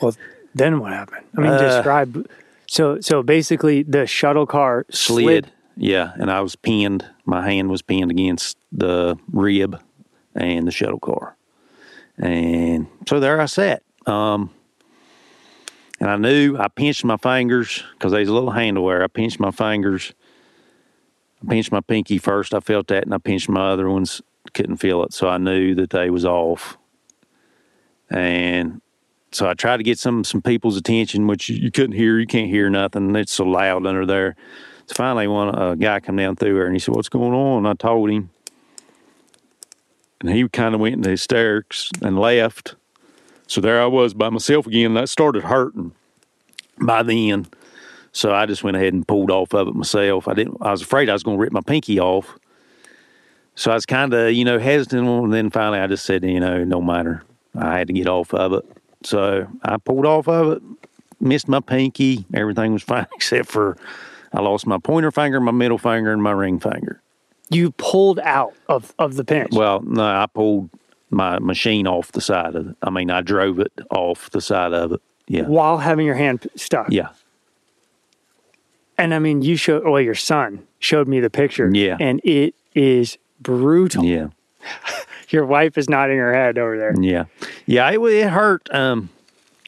Well, 0.00 0.14
then 0.54 0.80
what 0.80 0.92
happened? 0.92 1.24
I 1.36 1.40
mean, 1.40 1.50
Uh, 1.52 1.76
describe. 1.76 2.28
So, 2.66 3.00
so 3.00 3.22
basically, 3.22 3.82
the 3.82 4.06
shuttle 4.06 4.46
car 4.46 4.84
slid. 4.90 5.24
slid. 5.24 5.52
Yeah, 5.76 6.12
and 6.16 6.30
I 6.30 6.40
was 6.40 6.54
pinned. 6.56 7.06
My 7.24 7.48
hand 7.48 7.70
was 7.70 7.80
pinned 7.82 8.10
against 8.10 8.58
the 8.72 9.16
rib 9.32 9.80
and 10.34 10.66
the 10.66 10.70
shuttle 10.72 10.98
car, 10.98 11.36
and 12.18 12.86
so 13.08 13.20
there 13.20 13.40
I 13.40 13.46
sat. 13.46 13.82
Um, 14.06 14.50
and 16.02 16.10
I 16.10 16.16
knew 16.16 16.56
I 16.58 16.66
pinched 16.66 17.04
my 17.04 17.16
fingers 17.16 17.84
because 17.92 18.10
there's 18.10 18.28
a 18.28 18.32
little 18.32 18.50
handle 18.50 18.88
there. 18.88 19.04
I 19.04 19.06
pinched 19.06 19.38
my 19.38 19.52
fingers. 19.52 20.12
I 21.40 21.48
pinched 21.48 21.70
my 21.70 21.80
pinky 21.80 22.18
first. 22.18 22.52
I 22.52 22.58
felt 22.58 22.88
that, 22.88 23.04
and 23.04 23.14
I 23.14 23.18
pinched 23.18 23.48
my 23.48 23.70
other 23.70 23.88
ones. 23.88 24.20
Couldn't 24.52 24.78
feel 24.78 25.04
it, 25.04 25.12
so 25.12 25.28
I 25.28 25.38
knew 25.38 25.76
that 25.76 25.90
they 25.90 26.10
was 26.10 26.24
off. 26.24 26.76
And 28.10 28.80
so 29.30 29.48
I 29.48 29.54
tried 29.54 29.76
to 29.76 29.84
get 29.84 29.96
some 29.96 30.24
some 30.24 30.42
people's 30.42 30.76
attention, 30.76 31.28
which 31.28 31.48
you, 31.48 31.70
couldn't 31.70 31.94
hear. 31.94 32.18
You 32.18 32.26
can't 32.26 32.50
hear 32.50 32.68
nothing. 32.68 33.14
It's 33.14 33.32
so 33.32 33.44
loud 33.44 33.86
under 33.86 34.04
there. 34.04 34.34
So 34.86 34.96
finally, 34.96 35.28
one 35.28 35.54
a 35.54 35.76
guy 35.76 36.00
come 36.00 36.16
down 36.16 36.34
through 36.34 36.54
there, 36.54 36.66
and 36.66 36.74
he 36.74 36.80
said, 36.80 36.96
"What's 36.96 37.08
going 37.08 37.32
on?" 37.32 37.58
And 37.58 37.68
I 37.68 37.74
told 37.74 38.10
him, 38.10 38.30
and 40.20 40.30
he 40.30 40.48
kind 40.48 40.74
of 40.74 40.80
went 40.80 40.96
into 40.96 41.10
hysterics 41.10 41.90
and 42.02 42.18
left. 42.18 42.74
So 43.46 43.60
there 43.60 43.82
I 43.82 43.86
was 43.86 44.14
by 44.14 44.30
myself 44.30 44.66
again. 44.66 44.94
That 44.94 45.08
started 45.08 45.44
hurting 45.44 45.92
by 46.80 47.02
then. 47.02 47.46
So 48.12 48.34
I 48.34 48.46
just 48.46 48.62
went 48.62 48.76
ahead 48.76 48.92
and 48.92 49.06
pulled 49.06 49.30
off 49.30 49.54
of 49.54 49.68
it 49.68 49.74
myself. 49.74 50.28
I 50.28 50.34
didn't. 50.34 50.58
I 50.60 50.70
was 50.70 50.82
afraid 50.82 51.08
I 51.08 51.14
was 51.14 51.22
going 51.22 51.38
to 51.38 51.40
rip 51.40 51.52
my 51.52 51.60
pinky 51.60 51.98
off. 51.98 52.38
So 53.54 53.70
I 53.70 53.74
was 53.74 53.86
kind 53.86 54.12
of, 54.12 54.32
you 54.32 54.44
know, 54.44 54.58
hesitant. 54.58 55.08
And 55.08 55.32
then 55.32 55.50
finally, 55.50 55.78
I 55.78 55.86
just 55.86 56.04
said, 56.04 56.24
you 56.24 56.40
know, 56.40 56.64
no 56.64 56.80
matter. 56.80 57.22
I 57.54 57.78
had 57.78 57.86
to 57.88 57.92
get 57.92 58.08
off 58.08 58.32
of 58.34 58.52
it. 58.54 58.64
So 59.04 59.46
I 59.62 59.76
pulled 59.78 60.06
off 60.06 60.28
of 60.28 60.52
it, 60.52 60.62
missed 61.20 61.48
my 61.48 61.60
pinky. 61.60 62.24
Everything 62.34 62.72
was 62.72 62.82
fine 62.82 63.06
except 63.14 63.48
for 63.48 63.76
I 64.32 64.40
lost 64.40 64.66
my 64.66 64.78
pointer 64.78 65.10
finger, 65.10 65.40
my 65.40 65.52
middle 65.52 65.78
finger, 65.78 66.12
and 66.12 66.22
my 66.22 66.32
ring 66.32 66.58
finger. 66.58 67.00
You 67.50 67.70
pulled 67.72 68.18
out 68.20 68.54
of 68.68 68.94
of 68.98 69.16
the 69.16 69.24
pinch. 69.24 69.52
Well, 69.52 69.82
no, 69.82 70.02
I 70.02 70.26
pulled 70.32 70.70
my 71.12 71.38
machine 71.38 71.86
off 71.86 72.12
the 72.12 72.20
side 72.20 72.54
of 72.54 72.68
it. 72.68 72.76
I 72.82 72.90
mean, 72.90 73.10
I 73.10 73.20
drove 73.20 73.58
it 73.58 73.72
off 73.90 74.30
the 74.30 74.40
side 74.40 74.72
of 74.72 74.92
it. 74.92 75.00
Yeah. 75.28 75.42
while 75.42 75.78
having 75.78 76.04
your 76.04 76.16
hand 76.16 76.46
stuck. 76.56 76.90
Yeah. 76.90 77.10
And 78.98 79.14
I 79.14 79.18
mean, 79.18 79.40
you 79.40 79.56
showed, 79.56 79.84
well, 79.84 80.00
your 80.00 80.16
son 80.16 80.66
showed 80.78 81.08
me 81.08 81.20
the 81.20 81.30
picture. 81.30 81.70
Yeah. 81.72 81.96
And 82.00 82.20
it 82.24 82.54
is 82.74 83.18
brutal. 83.40 84.04
Yeah. 84.04 84.28
Your 85.32 85.46
wife 85.46 85.78
is 85.78 85.88
nodding 85.88 86.18
her 86.18 86.34
head 86.34 86.58
over 86.58 86.76
there. 86.76 86.94
Yeah, 87.00 87.24
yeah, 87.64 87.90
it, 87.90 87.98
it 88.00 88.28
hurt. 88.28 88.68
Um, 88.72 89.08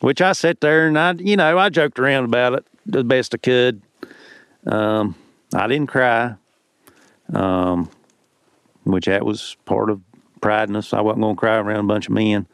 which 0.03 0.20
I 0.20 0.32
sat 0.32 0.61
there 0.61 0.86
and 0.86 0.99
I, 0.99 1.12
you 1.12 1.36
know, 1.36 1.57
I 1.59 1.70
joked 1.70 1.99
around 1.99 2.24
about 2.24 2.53
it 2.53 2.66
the 2.84 3.03
best 3.03 3.34
I 3.34 3.38
could. 3.38 3.80
Um, 4.66 5.14
I 5.55 5.66
didn't 5.66 5.88
cry. 5.88 6.34
Um, 7.32 7.88
which 8.84 9.07
that 9.07 9.24
was 9.24 9.57
part 9.64 9.88
of 9.88 10.03
pridness. 10.45 10.92
I 10.95 11.01
wasn't 11.01 11.22
going 11.22 11.36
to 11.36 11.40
cry 11.40 11.57
around 11.57 11.80
a 11.84 11.88
bunch 11.88 12.07
of 12.09 12.12
men. 12.14 12.47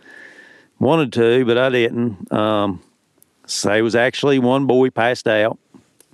Wanted 0.78 1.12
to, 1.14 1.44
but 1.44 1.58
I 1.58 1.68
didn't. 1.68 2.32
Um, 2.32 2.82
so 3.46 3.68
there 3.68 3.84
was 3.84 3.94
actually 3.94 4.38
one 4.38 4.66
boy 4.66 4.90
passed 4.90 5.28
out. 5.28 5.58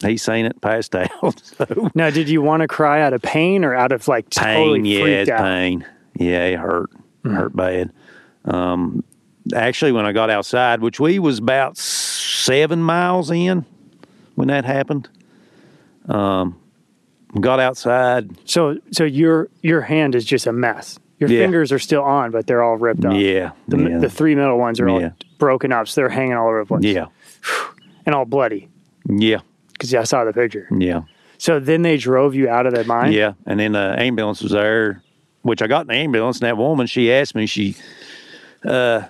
He 0.04 0.16
seen 0.16 0.44
it, 0.46 0.60
passed 0.60 0.94
out. 0.96 1.40
so 1.40 1.90
Now, 1.94 2.10
did 2.10 2.28
you 2.28 2.42
want 2.42 2.62
to 2.62 2.68
cry 2.68 3.00
out 3.02 3.12
of 3.12 3.22
pain 3.22 3.64
or 3.64 3.74
out 3.74 3.92
of 3.92 4.08
like 4.08 4.28
totally 4.30 4.80
pain, 4.80 4.84
yeah, 4.84 5.00
freaked 5.02 5.30
out? 5.30 5.40
pain. 5.42 5.86
Yeah, 6.18 6.44
it 6.44 6.58
hurt, 6.58 6.90
hurt 7.24 7.54
bad. 7.54 7.92
Um, 8.44 9.04
actually, 9.54 9.92
when 9.92 10.06
I 10.06 10.12
got 10.12 10.30
outside, 10.30 10.80
which 10.80 10.98
we 10.98 11.18
was 11.18 11.38
about 11.38 11.76
seven 11.76 12.82
miles 12.82 13.30
in 13.30 13.64
when 14.34 14.48
that 14.48 14.64
happened, 14.64 15.08
um, 16.08 16.58
got 17.40 17.60
outside. 17.60 18.30
So, 18.48 18.78
so 18.92 19.04
your 19.04 19.48
your 19.62 19.82
hand 19.82 20.14
is 20.14 20.24
just 20.24 20.46
a 20.46 20.52
mess. 20.52 20.98
Your 21.18 21.30
Yeah. 21.30 21.40
fingers 21.44 21.72
are 21.72 21.78
still 21.78 22.02
on, 22.02 22.30
but 22.30 22.46
they're 22.46 22.62
all 22.62 22.76
ripped 22.76 23.04
off. 23.04 23.14
Yeah, 23.14 23.52
The, 23.68 23.78
yeah, 23.78 23.98
the 23.98 24.08
three 24.10 24.34
middle 24.34 24.58
ones 24.58 24.78
are 24.80 24.88
Yeah. 24.88 24.94
all 24.94 25.12
broken 25.38 25.72
up, 25.72 25.88
so 25.88 26.00
they're 26.02 26.08
hanging 26.10 26.34
all 26.34 26.48
over 26.48 26.60
the 26.60 26.66
place. 26.66 26.84
yeah, 26.84 27.06
And 28.06 28.14
all 28.14 28.24
bloody. 28.26 28.68
Yeah, 29.08 29.38
Because 29.72 29.94
I 29.94 30.04
saw 30.04 30.24
the 30.24 30.32
picture. 30.32 30.68
yeah, 30.76 31.02
So 31.38 31.58
then 31.58 31.82
they 31.82 31.96
drove 31.96 32.34
you 32.34 32.48
out 32.48 32.66
of 32.66 32.74
the 32.74 32.84
mine. 32.84 33.12
yeah. 33.12 33.32
And 33.46 33.58
then 33.60 33.72
the 33.72 33.94
ambulance 33.98 34.42
was 34.42 34.52
there, 34.52 35.02
which 35.42 35.62
I 35.62 35.66
got 35.68 35.82
in 35.82 35.86
the 35.88 35.94
ambulance, 35.94 36.38
and 36.40 36.46
that 36.46 36.56
woman, 36.58 36.86
she 36.86 37.10
asked 37.12 37.34
me, 37.34 37.46
she 37.46 37.76
uh, 38.64 39.02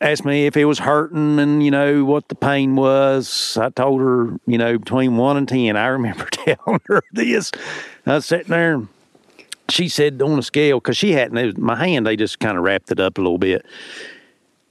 asked 0.00 0.24
me 0.24 0.46
if 0.46 0.56
it 0.56 0.66
was 0.66 0.78
hurting 0.78 1.38
and, 1.38 1.64
you 1.64 1.70
know, 1.70 2.04
what 2.04 2.28
the 2.28 2.34
pain 2.34 2.76
was. 2.76 3.56
I 3.60 3.70
told 3.70 4.00
her, 4.02 4.38
you 4.46 4.58
know, 4.58 4.78
between 4.78 5.16
one 5.16 5.36
and 5.36 5.48
10. 5.48 5.76
I 5.76 5.86
remember 5.86 6.24
telling 6.30 6.80
her 6.86 7.02
this. 7.12 7.50
I 8.06 8.14
was 8.16 8.26
sitting 8.26 8.48
there, 8.48 8.74
and 8.74 8.88
she 9.68 9.88
said 9.88 10.20
on 10.22 10.38
a 10.38 10.42
scale, 10.42 10.78
because 10.78 10.96
she 10.96 11.12
hadn't, 11.12 11.44
was, 11.44 11.56
my 11.56 11.76
hand, 11.76 12.06
they 12.06 12.16
just 12.16 12.38
kind 12.38 12.56
of 12.56 12.64
wrapped 12.64 12.90
it 12.90 13.00
up 13.00 13.18
a 13.18 13.20
little 13.20 13.38
bit. 13.38 13.64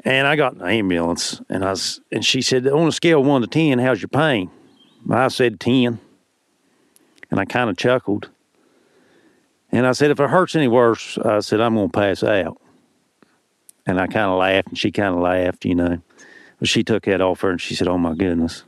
And 0.03 0.27
I 0.27 0.35
got 0.35 0.55
an 0.55 0.61
ambulance, 0.61 1.41
and 1.49 1.65
I 1.65 1.71
was, 1.71 1.99
and 2.11 2.23
she 2.23 2.41
said, 2.41 2.67
on 2.67 2.87
a 2.87 2.91
scale 2.91 3.23
one 3.23 3.41
to 3.41 3.47
ten, 3.47 3.79
how's 3.79 4.01
your 4.01 4.09
pain? 4.09 4.51
I 5.09 5.27
said 5.29 5.59
ten, 5.59 5.99
and 7.31 7.39
I 7.39 7.45
kind 7.45 7.69
of 7.69 7.77
chuckled. 7.77 8.29
And 9.71 9.85
I 9.85 9.91
said, 9.91 10.11
if 10.11 10.19
it 10.19 10.29
hurts 10.29 10.55
any 10.55 10.67
worse, 10.67 11.17
I 11.17 11.39
said 11.39 11.59
I'm 11.59 11.75
going 11.75 11.89
to 11.89 11.97
pass 11.97 12.23
out. 12.23 12.61
And 13.85 13.99
I 13.99 14.07
kind 14.07 14.31
of 14.31 14.39
laughed, 14.39 14.69
and 14.69 14.77
she 14.77 14.91
kind 14.91 15.13
of 15.13 15.21
laughed, 15.21 15.65
you 15.65 15.75
know. 15.75 16.01
But 16.59 16.69
she 16.69 16.83
took 16.83 17.03
that 17.03 17.21
off 17.21 17.41
her, 17.41 17.49
and 17.51 17.61
she 17.61 17.75
said, 17.75 17.87
"Oh 17.87 17.97
my 17.97 18.15
goodness." 18.15 18.63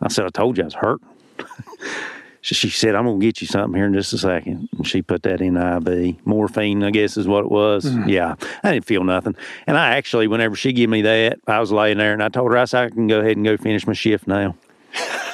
I 0.00 0.08
said, 0.08 0.26
"I 0.26 0.28
told 0.28 0.58
you 0.58 0.64
I 0.64 0.66
was 0.66 0.74
hurt." 0.74 1.00
she, 2.42 2.70
said, 2.70 2.94
"I'm 2.94 3.04
going 3.04 3.20
to 3.20 3.26
get 3.26 3.40
you 3.40 3.46
something 3.46 3.76
here 3.76 3.86
in 3.86 3.92
just 3.94 4.12
a 4.12 4.18
second. 4.18 4.68
And 4.76 4.86
she 4.86 5.02
put 5.02 5.22
that 5.24 5.40
in 5.40 5.56
IV, 5.56 6.24
morphine, 6.26 6.82
I 6.82 6.90
guess 6.90 7.16
is 7.16 7.28
what 7.28 7.44
it 7.44 7.50
was. 7.50 7.84
Mm-hmm. 7.84 8.08
Yeah, 8.08 8.34
I 8.62 8.72
didn't 8.72 8.86
feel 8.86 9.04
nothing. 9.04 9.36
And 9.66 9.76
I 9.76 9.96
actually, 9.96 10.26
whenever 10.26 10.56
she 10.56 10.72
gave 10.72 10.88
me 10.88 11.02
that, 11.02 11.38
I 11.46 11.60
was 11.60 11.70
laying 11.70 11.98
there, 11.98 12.12
and 12.12 12.22
I 12.22 12.28
told 12.28 12.50
her, 12.52 12.58
I 12.58 12.64
said, 12.64 12.84
I 12.84 12.90
can 12.90 13.06
go 13.06 13.20
ahead 13.20 13.36
and 13.36 13.44
go 13.44 13.56
finish 13.56 13.86
my 13.86 13.92
shift 13.92 14.26
now. 14.26 14.54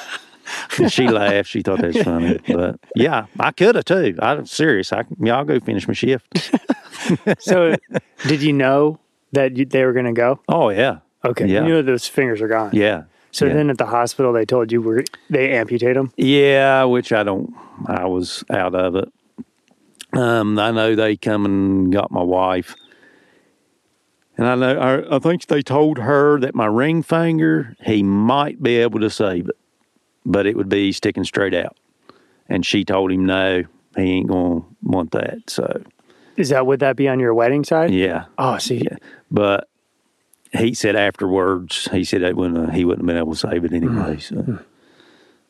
And 0.79 0.91
she 0.91 1.07
laughed. 1.07 1.49
She 1.49 1.61
thought 1.61 1.79
that 1.79 1.93
was 1.95 2.03
funny. 2.03 2.39
But 2.47 2.79
yeah, 2.95 3.25
I 3.39 3.51
could 3.51 3.75
have 3.75 3.85
too. 3.85 4.15
I'm 4.21 4.45
serious. 4.45 4.93
I 4.93 5.05
yeah, 5.19 5.37
I'll 5.37 5.43
go 5.45 5.59
finish 5.59 5.87
my 5.87 5.93
shift. 5.93 6.51
So 7.39 7.75
did 8.27 8.41
you 8.41 8.51
know 8.53 8.99
that 9.31 9.55
you, 9.55 9.65
they 9.65 9.85
were 9.85 9.93
going 9.93 10.07
to 10.07 10.13
go? 10.13 10.41
Oh 10.49 10.69
yeah, 10.69 10.99
Okay. 11.23 11.45
Yeah. 11.47 11.61
You 11.61 11.67
knew 11.67 11.81
those 11.81 12.07
fingers 12.07 12.41
are 12.41 12.47
gone. 12.47 12.71
yeah. 12.73 13.03
So 13.31 13.45
yeah. 13.45 13.53
then 13.53 13.69
at 13.69 13.77
the 13.77 13.85
hospital, 13.85 14.33
they 14.33 14.45
told 14.45 14.71
you 14.71 14.81
were 14.81 15.03
they 15.29 15.51
amputate 15.57 15.95
them. 15.95 16.11
Yeah, 16.17 16.83
which 16.85 17.11
I 17.11 17.23
don't. 17.23 17.53
I 17.85 18.05
was 18.05 18.43
out 18.49 18.73
of 18.73 18.95
it. 18.95 19.09
Um, 20.13 20.57
I 20.57 20.71
know 20.71 20.95
they 20.95 21.15
come 21.17 21.45
and 21.45 21.91
got 21.91 22.09
my 22.11 22.23
wife, 22.23 22.75
and 24.37 24.47
I 24.47 24.55
know 24.55 24.77
I, 24.79 25.15
I 25.17 25.19
think 25.19 25.45
they 25.47 25.61
told 25.61 25.97
her 25.99 26.39
that 26.39 26.55
my 26.55 26.65
ring 26.65 27.03
finger 27.03 27.75
he 27.83 28.01
might 28.03 28.63
be 28.63 28.77
able 28.77 28.99
to 29.01 29.09
save 29.09 29.49
it, 29.49 29.57
but 30.25 30.45
it 30.47 30.55
would 30.55 30.69
be 30.69 30.91
sticking 30.91 31.23
straight 31.25 31.53
out, 31.53 31.77
and 32.47 32.65
she 32.65 32.83
told 32.85 33.11
him 33.11 33.25
no, 33.25 33.63
he 33.95 34.01
ain't 34.03 34.27
gonna 34.29 34.61
want 34.81 35.11
that. 35.11 35.49
So 35.49 35.83
Is 36.37 36.49
that 36.49 36.65
would 36.65 36.79
that 36.79 36.95
be 36.95 37.07
on 37.09 37.19
your 37.19 37.33
wedding 37.33 37.63
side? 37.65 37.91
yeah, 37.93 38.25
Oh, 38.37 38.57
see, 38.57 38.77
Yeah. 38.89 38.97
but 39.29 39.67
he 40.53 40.73
said 40.73 40.95
afterwards 40.95 41.87
he 41.91 42.03
said 42.03 42.21
that 42.21 42.35
wouldn't 42.35 42.73
he 42.73 42.85
wouldn't 42.85 43.01
have 43.01 43.07
been 43.07 43.17
able 43.17 43.33
to 43.33 43.37
save 43.37 43.65
it 43.65 43.73
anyway. 43.73 44.17
So, 44.19 44.59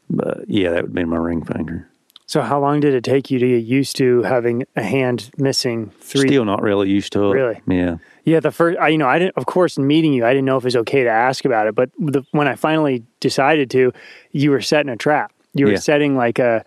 but 0.09 0.47
yeah, 0.47 0.71
that 0.71 0.83
would 0.83 0.93
be 0.93 1.03
my 1.05 1.17
ring 1.17 1.43
finger. 1.43 1.87
So 2.25 2.41
how 2.41 2.59
long 2.59 2.81
did 2.81 2.93
it 2.93 3.05
take 3.05 3.31
you 3.31 3.39
to 3.39 3.47
get 3.47 3.63
used 3.63 3.95
to 3.97 4.21
having 4.23 4.65
a 4.75 4.83
hand 4.83 5.31
missing 5.37 5.91
three? 6.01 6.27
Still 6.27 6.43
not 6.43 6.61
really 6.61 6.89
used 6.89 7.13
to 7.13 7.31
it. 7.31 7.33
Really? 7.35 7.61
Yeah. 7.67 7.97
Yeah, 8.25 8.41
the 8.41 8.51
first, 8.51 8.77
I, 8.79 8.89
you 8.89 8.97
know, 8.97 9.07
I 9.07 9.17
didn't. 9.17 9.37
Of 9.37 9.45
course, 9.45 9.77
in 9.77 9.87
meeting 9.87 10.11
you, 10.11 10.25
I 10.25 10.31
didn't 10.31 10.43
know 10.43 10.57
if 10.57 10.63
it 10.63 10.65
was 10.67 10.75
okay 10.75 11.03
to 11.05 11.09
ask 11.09 11.45
about 11.45 11.67
it. 11.67 11.75
But 11.75 11.89
the, 11.97 12.25
when 12.31 12.49
I 12.49 12.55
finally 12.55 13.05
decided 13.21 13.71
to, 13.71 13.93
you 14.33 14.51
were 14.51 14.59
setting 14.59 14.89
a 14.91 14.97
trap. 14.97 15.31
You 15.53 15.67
were 15.67 15.71
Yeah. 15.73 15.77
setting 15.79 16.17
like 16.17 16.37
a, 16.37 16.65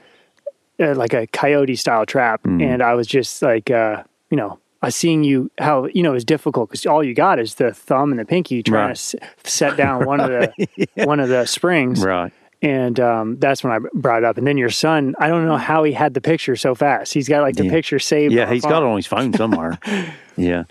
uh, 0.79 0.95
like 0.95 1.13
a 1.13 1.27
coyote 1.27 1.77
style 1.77 2.07
trap, 2.07 2.43
Mm-hmm. 2.45 2.63
and 2.63 2.83
I 2.83 2.95
was 2.95 3.07
just 3.07 3.43
like, 3.43 3.71
uh, 3.71 4.03
you 4.31 4.39
know, 4.39 4.59
I 4.83 4.87
was 4.87 4.97
seeing 4.97 5.25
you 5.25 5.51
how 5.59 5.87
you 5.93 6.03
know 6.03 6.15
it's 6.15 6.25
difficult 6.25 6.71
because 6.71 6.87
all 6.87 7.05
you 7.05 7.15
got 7.15 7.39
is 7.39 7.57
the 7.57 7.73
thumb 7.73 8.11
and 8.13 8.19
the 8.19 8.25
pinky 8.25 8.63
trying 8.63 8.89
Right. 8.89 8.97
to 8.97 9.23
s- 9.23 9.31
set 9.45 9.77
down 9.77 10.07
one 10.07 10.21
of 10.21 10.29
the 10.29 10.89
one 11.05 11.21
of 11.21 11.29
the 11.29 11.45
springs, 11.47 12.03
Right. 12.03 12.33
and 12.63 12.99
um, 12.99 13.39
that's 13.39 13.63
when 13.63 13.73
I 13.75 13.79
brought 13.93 14.19
it 14.23 14.25
up. 14.25 14.39
And 14.39 14.47
then 14.47 14.57
your 14.57 14.71
son, 14.71 15.15
I 15.19 15.29
don't 15.29 15.45
know 15.47 15.59
how 15.59 15.83
he 15.85 15.93
had 15.93 16.15
the 16.15 16.21
picture 16.23 16.57
so 16.57 16.75
fast. 16.75 17.13
He's 17.13 17.29
got 17.29 17.43
like 17.43 17.57
the 17.57 17.65
Yeah. 17.67 17.71
picture 17.73 17.99
saved. 17.99 18.33
Yeah, 18.33 18.51
he's 18.51 18.65
a 18.65 18.69
got 18.69 18.83
it 18.83 18.87
on 18.87 18.97
his 18.97 19.07
phone 19.07 19.35
somewhere. 19.35 19.79
yeah. 20.37 20.65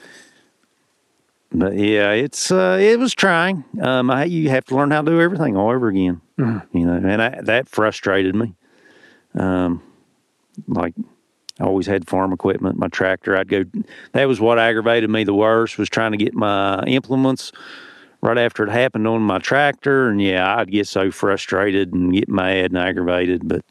But 1.52 1.76
yeah, 1.78 2.12
it's 2.12 2.52
uh, 2.52 2.78
it 2.80 3.00
was 3.00 3.14
trying. 3.16 3.64
Um, 3.82 4.12
I, 4.12 4.26
you 4.26 4.50
have 4.50 4.66
to 4.66 4.76
learn 4.76 4.92
how 4.92 5.02
to 5.02 5.10
do 5.12 5.20
everything 5.20 5.58
all 5.58 5.70
over 5.72 5.88
again. 5.88 6.22
Mm-hmm. 6.38 6.78
You 6.78 6.86
know, 6.86 6.94
and 6.94 7.22
I, 7.22 7.42
that 7.42 7.68
frustrated 7.68 8.36
me. 8.36 8.54
Um, 9.36 9.82
like 10.68 10.94
I 11.60 11.66
always 11.66 11.88
had 11.88 12.08
farm 12.08 12.32
equipment, 12.32 12.78
my 12.80 12.88
tractor. 12.88 13.36
I'd 13.36 13.50
go. 13.50 13.66
That 14.14 14.28
was 14.28 14.40
what 14.40 14.60
aggravated 14.60 15.10
me 15.10 15.24
the 15.24 15.34
worst 15.34 15.78
was 15.78 15.90
trying 15.90 16.12
to 16.12 16.18
get 16.18 16.34
my 16.34 16.82
implements 16.84 17.52
right 18.22 18.38
after 18.38 18.64
it 18.64 18.70
happened 18.70 19.08
on 19.08 19.22
my 19.22 19.40
tractor, 19.40 20.10
and 20.10 20.22
yeah, 20.22 20.56
I'd 20.58 20.72
get 20.72 20.88
so 20.88 21.12
frustrated 21.12 21.94
and 21.94 22.14
get 22.14 22.30
mad 22.30 22.72
and 22.72 22.78
aggravated. 22.78 23.48
But 23.48 23.66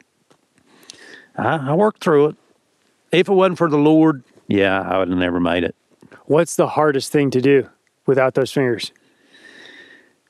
I, 1.36 1.70
I 1.70 1.74
worked 1.74 2.02
through 2.02 2.26
it. 2.26 2.36
If 3.10 3.28
it 3.28 3.32
wasn't 3.32 3.58
for 3.58 3.70
the 3.70 3.78
Lord, 3.78 4.22
yeah, 4.48 4.80
I 4.80 4.98
would 4.98 5.08
have 5.08 5.18
never 5.18 5.40
made 5.40 5.64
it. 5.64 5.74
What's 6.26 6.56
the 6.56 6.68
hardest 6.68 7.10
thing 7.10 7.30
to 7.30 7.40
do 7.40 7.68
without 8.04 8.34
those 8.34 8.52
fingers? 8.52 8.92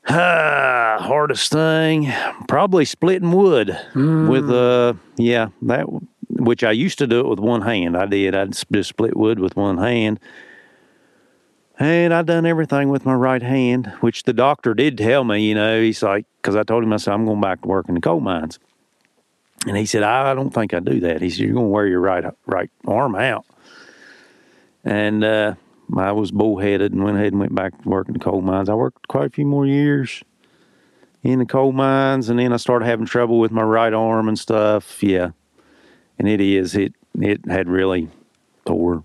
Ah, 0.07 0.97
hardest 1.01 1.51
thing, 1.51 2.11
probably 2.47 2.85
splitting 2.85 3.31
wood 3.31 3.77
with 3.95 4.49
uh, 4.49 4.93
yeah, 5.17 5.49
that 5.63 5.87
which 6.39 6.63
I 6.63 6.71
used 6.71 6.97
to 6.99 7.07
do 7.07 7.19
it 7.19 7.27
with 7.27 7.39
one 7.39 7.61
hand. 7.61 7.97
I 7.97 8.05
did. 8.05 8.35
I'd 8.35 8.53
just 8.71 8.89
split 8.89 9.15
wood 9.15 9.39
with 9.39 9.55
one 9.55 9.77
hand, 9.77 10.19
and 11.77 12.13
I'd 12.13 12.25
done 12.25 12.45
everything 12.45 12.89
with 12.89 13.05
my 13.05 13.13
right 13.13 13.41
hand, 13.41 13.87
which 14.01 14.23
the 14.23 14.33
doctor 14.33 14.73
did 14.73 14.97
tell 14.97 15.23
me. 15.23 15.47
You 15.47 15.55
know, 15.55 15.81
he's 15.81 16.03
like, 16.03 16.25
because 16.41 16.55
I 16.55 16.63
told 16.63 16.83
him 16.83 16.93
I 16.93 16.97
said 16.97 17.13
I'm 17.13 17.25
going 17.25 17.41
back 17.41 17.61
to 17.61 17.67
work 17.67 17.87
in 17.89 17.95
the 17.95 18.01
coal 18.01 18.19
mines, 18.19 18.59
and 19.67 19.77
he 19.77 19.85
said 19.85 20.03
I 20.03 20.33
don't 20.33 20.53
think 20.53 20.73
I 20.73 20.79
do 20.79 20.99
that. 21.01 21.21
He 21.21 21.29
said 21.29 21.39
you're 21.39 21.53
going 21.53 21.67
to 21.67 21.71
wear 21.71 21.87
your 21.87 22.01
right 22.01 22.25
right 22.45 22.69
arm 22.87 23.15
out, 23.15 23.45
and 24.83 25.23
uh, 25.23 25.55
I 25.97 26.11
was 26.11 26.31
bullheaded 26.31 26.93
and 26.93 27.03
went 27.03 27.17
ahead 27.17 27.33
and 27.33 27.39
went 27.39 27.55
back 27.55 27.81
to 27.81 27.89
work 27.89 28.07
in 28.07 28.13
the 28.13 28.19
coal 28.19 28.41
mines. 28.41 28.69
I 28.69 28.75
worked 28.75 29.07
quite 29.07 29.25
a 29.25 29.29
few 29.29 29.45
more 29.45 29.65
years 29.65 30.23
in 31.23 31.39
the 31.39 31.45
coal 31.45 31.71
mines, 31.71 32.29
and 32.29 32.39
then 32.39 32.53
I 32.53 32.57
started 32.57 32.85
having 32.85 33.05
trouble 33.05 33.39
with 33.39 33.51
my 33.51 33.63
right 33.63 33.93
arm 33.93 34.27
and 34.27 34.39
stuff. 34.39 35.03
Yeah, 35.03 35.31
and 36.19 36.27
it 36.27 36.41
is 36.41 36.75
it 36.75 36.93
it 37.19 37.45
had 37.49 37.67
really 37.67 38.09
tore, 38.65 39.03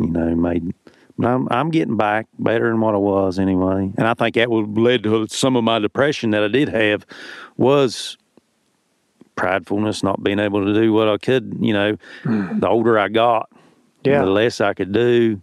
you 0.00 0.08
know, 0.08 0.34
made. 0.34 0.74
But 1.16 1.28
I'm 1.28 1.48
I'm 1.50 1.70
getting 1.70 1.96
back 1.96 2.26
better 2.38 2.68
than 2.68 2.80
what 2.80 2.94
I 2.94 2.98
was 2.98 3.38
anyway, 3.38 3.92
and 3.96 4.06
I 4.08 4.14
think 4.14 4.34
that 4.34 4.50
would 4.50 4.76
led 4.76 5.04
to 5.04 5.26
some 5.28 5.54
of 5.54 5.62
my 5.62 5.78
depression 5.78 6.30
that 6.30 6.42
I 6.42 6.48
did 6.48 6.68
have 6.70 7.06
was 7.56 8.16
pridefulness, 9.36 10.02
not 10.02 10.22
being 10.24 10.38
able 10.38 10.64
to 10.64 10.74
do 10.74 10.92
what 10.92 11.08
I 11.08 11.18
could. 11.18 11.56
You 11.60 11.72
know, 11.72 11.96
hmm. 12.22 12.58
the 12.58 12.68
older 12.68 12.98
I 12.98 13.08
got, 13.08 13.48
Yeah. 14.02 14.24
the 14.24 14.30
less 14.30 14.60
I 14.60 14.74
could 14.74 14.92
do. 14.92 15.40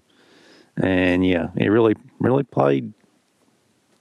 And 0.77 1.25
yeah, 1.25 1.49
it 1.55 1.67
really, 1.67 1.95
really 2.19 2.43
played, 2.43 2.93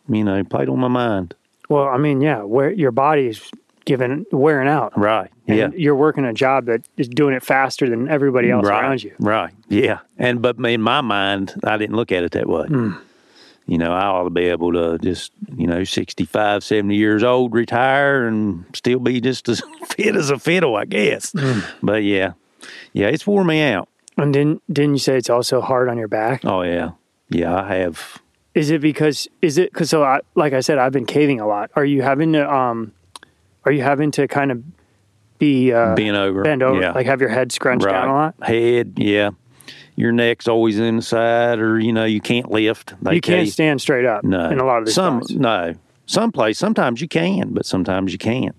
you 0.09 0.25
know, 0.25 0.43
played 0.45 0.69
on 0.69 0.79
my 0.79 0.89
mind. 0.89 1.35
Well, 1.69 1.89
I 1.89 1.99
mean, 1.99 2.21
yeah, 2.21 2.43
where 2.43 2.71
your 2.71 2.93
body 2.93 3.27
is 3.29 3.51
given 3.91 4.25
wearing 4.31 4.69
out. 4.69 4.97
Right. 4.97 5.33
And 5.49 5.59
yeah. 5.59 5.69
You're 5.75 5.97
working 5.97 6.25
a 6.25 6.33
job 6.33 6.67
that 6.67 6.87
is 6.97 7.09
doing 7.09 7.35
it 7.35 7.43
faster 7.43 7.91
than 7.91 8.09
everybody 8.09 8.49
else 8.49 8.65
right. 8.65 8.85
around 8.85 9.03
you. 9.03 9.13
Right. 9.19 9.53
Yeah. 9.69 9.99
And, 10.17 10.41
but 10.41 10.65
in 10.65 10.81
my 10.81 11.01
mind, 11.01 11.55
I 11.65 11.77
didn't 11.77 11.97
look 11.97 12.13
at 12.13 12.23
it 12.23 12.31
that 12.31 12.49
way. 12.49 12.69
Hmm. 12.69 12.93
You 13.67 13.79
know, 13.79 13.93
I 13.93 14.05
ought 14.05 14.23
to 14.23 14.31
be 14.31 14.45
able 14.45 14.73
to 14.75 14.97
just, 14.99 15.33
you 15.57 15.67
know, 15.67 15.83
65, 15.83 16.63
70 16.63 16.95
years 16.95 17.25
old, 17.25 17.53
retire 17.53 18.29
and 18.29 18.65
still 18.75 19.01
be 19.01 19.21
just 19.21 19.49
as 19.49 19.61
fit 19.89 20.15
as 20.15 20.31
a 20.31 20.39
fiddle, 20.39 20.77
I 20.77 20.85
guess. 20.85 21.33
Hmm. 21.37 21.61
But 21.83 22.05
yeah, 22.05 22.35
yeah, 22.93 23.09
it's 23.09 23.27
wore 23.27 23.43
me 23.43 23.61
out. 23.63 23.89
And 24.17 24.33
didn't 24.33 24.63
didn't 24.73 24.93
you 24.93 24.99
say 25.01 25.17
it's 25.17 25.31
also 25.31 25.61
hard 25.61 25.89
on 25.89 25.99
your 25.99 26.09
back? 26.09 26.45
Oh, 26.45 26.63
yeah. 26.63 26.93
Yeah, 27.29 27.61
I 27.61 27.75
have. 27.75 28.23
Is 28.55 28.71
it 28.71 28.81
because 28.81 29.27
is 29.43 29.59
it 29.59 29.73
because 29.73 29.91
so 29.91 30.05
I, 30.05 30.21
like 30.37 30.53
I 30.53 30.61
said 30.61 30.79
I've 30.79 30.93
been 30.93 31.07
caving 31.07 31.41
a 31.41 31.47
lot. 31.49 31.73
Are 31.75 31.85
you 31.85 32.03
having 32.03 32.35
to 32.35 32.53
um 32.53 32.93
are 33.65 33.73
you 33.73 33.83
having 33.83 34.11
to 34.13 34.27
kind 34.29 34.51
of 34.53 34.63
be 35.39 35.73
uh 35.73 35.95
Bent 35.95 36.17
over. 36.17 36.43
bend 36.43 36.63
over 36.63 36.81
Yeah. 36.81 36.93
like 36.93 37.07
have 37.07 37.21
your 37.21 37.31
head 37.31 37.51
scrunched 37.53 37.87
down 37.87 38.09
a 38.09 38.13
lot? 38.13 38.35
Head, 38.43 38.95
yeah. 38.97 39.31
Your 39.97 40.13
neck's 40.13 40.49
always 40.49 40.79
inside, 40.79 41.59
or 41.59 41.79
you 41.79 41.93
know 41.93 42.05
you 42.05 42.21
can't 42.21 42.51
lift. 42.51 42.95
They 43.03 43.17
you 43.17 43.21
tell 43.21 43.37
can't 43.37 43.49
stand 43.49 43.81
straight 43.81 44.07
up 44.07 44.25
No, 44.25 44.49
in 44.51 44.59
a 44.59 44.65
lot 44.65 44.79
of 44.79 44.87
these 44.87 44.95
some 44.95 45.23
spots. 45.23 45.33
no. 45.39 45.75
Some 46.07 46.33
place, 46.33 46.59
sometimes 46.59 47.01
you 47.01 47.07
can, 47.09 47.53
but 47.55 47.65
sometimes 47.67 48.11
you 48.13 48.19
can't. 48.19 48.57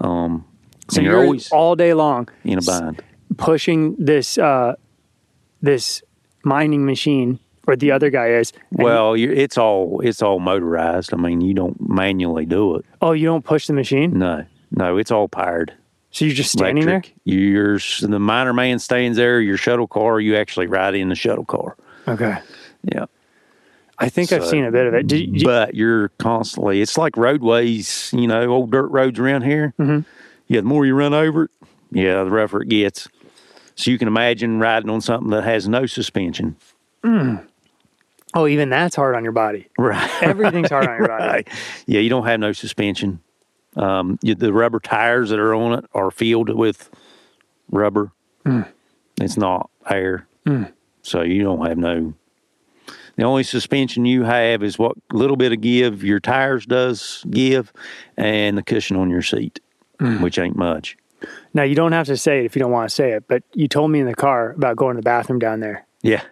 Um, 0.00 0.44
So 0.88 1.00
you're, 1.02 1.12
you're 1.12 1.22
always 1.24 1.50
all 1.50 1.74
day 1.76 1.92
long 1.94 2.28
in 2.44 2.58
a 2.58 2.62
bind. 2.62 3.02
pushing 3.36 3.96
this 3.98 4.38
uh 4.38 4.74
this 5.62 6.02
mining 6.44 6.84
machine 6.86 7.38
or 7.66 7.76
the 7.76 7.90
other 7.90 8.10
guy 8.10 8.28
is. 8.28 8.52
Well, 8.72 9.16
you 9.16 9.30
it's 9.32 9.56
all 9.58 10.00
it's 10.00 10.22
all 10.22 10.40
motorized. 10.40 11.12
I 11.14 11.16
mean, 11.16 11.40
you 11.40 11.54
don't 11.54 11.76
manually 11.88 12.46
do 12.46 12.76
it. 12.76 12.84
oh, 13.00 13.12
you 13.12 13.26
don't 13.26 13.44
push 13.44 13.66
the 13.66 13.72
machine, 13.72 14.18
No, 14.18 14.44
no, 14.70 14.96
it's 14.98 15.10
all 15.10 15.28
powered. 15.28 15.72
so 16.10 16.24
you're 16.24 16.34
just 16.34 16.52
standing 16.52 16.84
Electric. 16.84 17.14
You're 17.24 17.78
the 18.02 18.18
miner 18.18 18.52
man 18.52 18.78
stands 18.78 19.16
there. 19.16 19.40
Your 19.40 19.56
shuttle 19.56 19.86
car. 19.86 20.20
You 20.20 20.36
actually 20.36 20.66
ride 20.66 20.94
in 20.94 21.08
the 21.08 21.14
shuttle 21.14 21.44
car. 21.44 21.76
Okay, 22.06 22.36
Yeah. 22.82 23.06
I 23.96 24.08
think 24.08 24.32
I've 24.32 24.44
seen 24.44 24.64
a 24.64 24.72
bit 24.72 24.86
of 24.88 24.94
it. 24.94 25.12
You, 25.12 25.44
but 25.44 25.74
you're 25.76 26.08
constantly 26.18 26.80
it's 26.82 26.98
like 26.98 27.16
roadways 27.16 28.10
you 28.12 28.26
know 28.26 28.48
old 28.50 28.72
dirt 28.72 28.88
roads 28.88 29.18
around 29.20 29.42
here 29.42 29.72
Mm-hmm. 29.78 30.00
yeah 30.48 30.60
the 30.60 30.66
more 30.66 30.84
you 30.84 30.94
run 30.96 31.14
over 31.14 31.44
it 31.44 31.50
yeah 31.92 32.24
the 32.24 32.30
rougher 32.30 32.62
it 32.62 32.68
gets 32.68 33.06
so 33.76 33.92
you 33.92 33.98
can 33.98 34.08
imagine 34.08 34.58
riding 34.58 34.90
on 34.90 35.00
something 35.00 35.30
that 35.30 35.44
has 35.44 35.68
no 35.68 35.86
suspension 35.86 36.56
oh, 38.34 38.46
even 38.46 38.68
that's 38.68 38.96
hard 38.96 39.14
on 39.14 39.22
your 39.24 39.32
body. 39.32 39.68
right 39.78 40.10
Everything's 40.22 40.70
hard 40.70 40.86
on 40.88 40.98
your 40.98 41.08
body. 41.08 41.24
right 41.24 41.48
yeah 41.86 42.00
you 42.00 42.08
don't 42.10 42.26
have 42.26 42.40
no 42.40 42.52
suspension 42.52 43.20
um, 43.76 44.18
you, 44.22 44.34
the 44.36 44.52
rubber 44.52 44.78
tires 44.80 45.30
that 45.30 45.38
are 45.40 45.54
on 45.54 45.78
it 45.80 45.84
are 45.94 46.10
filled 46.10 46.50
with 46.50 46.90
rubber 47.70 48.12
Mm. 48.44 48.68
it's 49.22 49.36
not 49.38 49.70
air 49.88 50.26
so 51.02 51.22
you 51.22 51.42
don't 51.42 51.66
have 51.66 51.78
no 51.78 52.12
the 53.16 53.22
only 53.22 53.42
suspension 53.42 54.04
you 54.04 54.22
have 54.24 54.62
is 54.62 54.78
what 54.78 54.96
little 55.12 55.36
bit 55.36 55.52
of 55.52 55.60
give 55.62 56.04
your 56.04 56.20
tires 56.20 56.66
does 56.66 57.24
give 57.30 57.72
and 58.18 58.58
the 58.58 58.62
cushion 58.62 58.96
on 58.96 59.08
your 59.10 59.22
seat 59.22 59.60
Mm. 60.00 60.20
which 60.20 60.38
ain't 60.38 60.56
much 60.56 60.96
Now 61.54 61.62
you 61.62 61.74
don't 61.76 61.92
have 61.92 62.06
to 62.08 62.16
say 62.16 62.40
it 62.40 62.44
if 62.46 62.54
you 62.56 62.60
don't 62.60 62.72
want 62.72 62.88
to 62.90 62.94
say 62.94 63.12
it, 63.12 63.24
but 63.28 63.42
you 63.54 63.68
told 63.68 63.90
me 63.92 64.00
in 64.00 64.06
the 64.06 64.14
car 64.14 64.50
about 64.50 64.76
going 64.76 64.96
to 64.96 65.00
the 65.00 65.04
bathroom 65.04 65.38
down 65.38 65.60
there. 65.60 65.86
yeah 66.02 66.22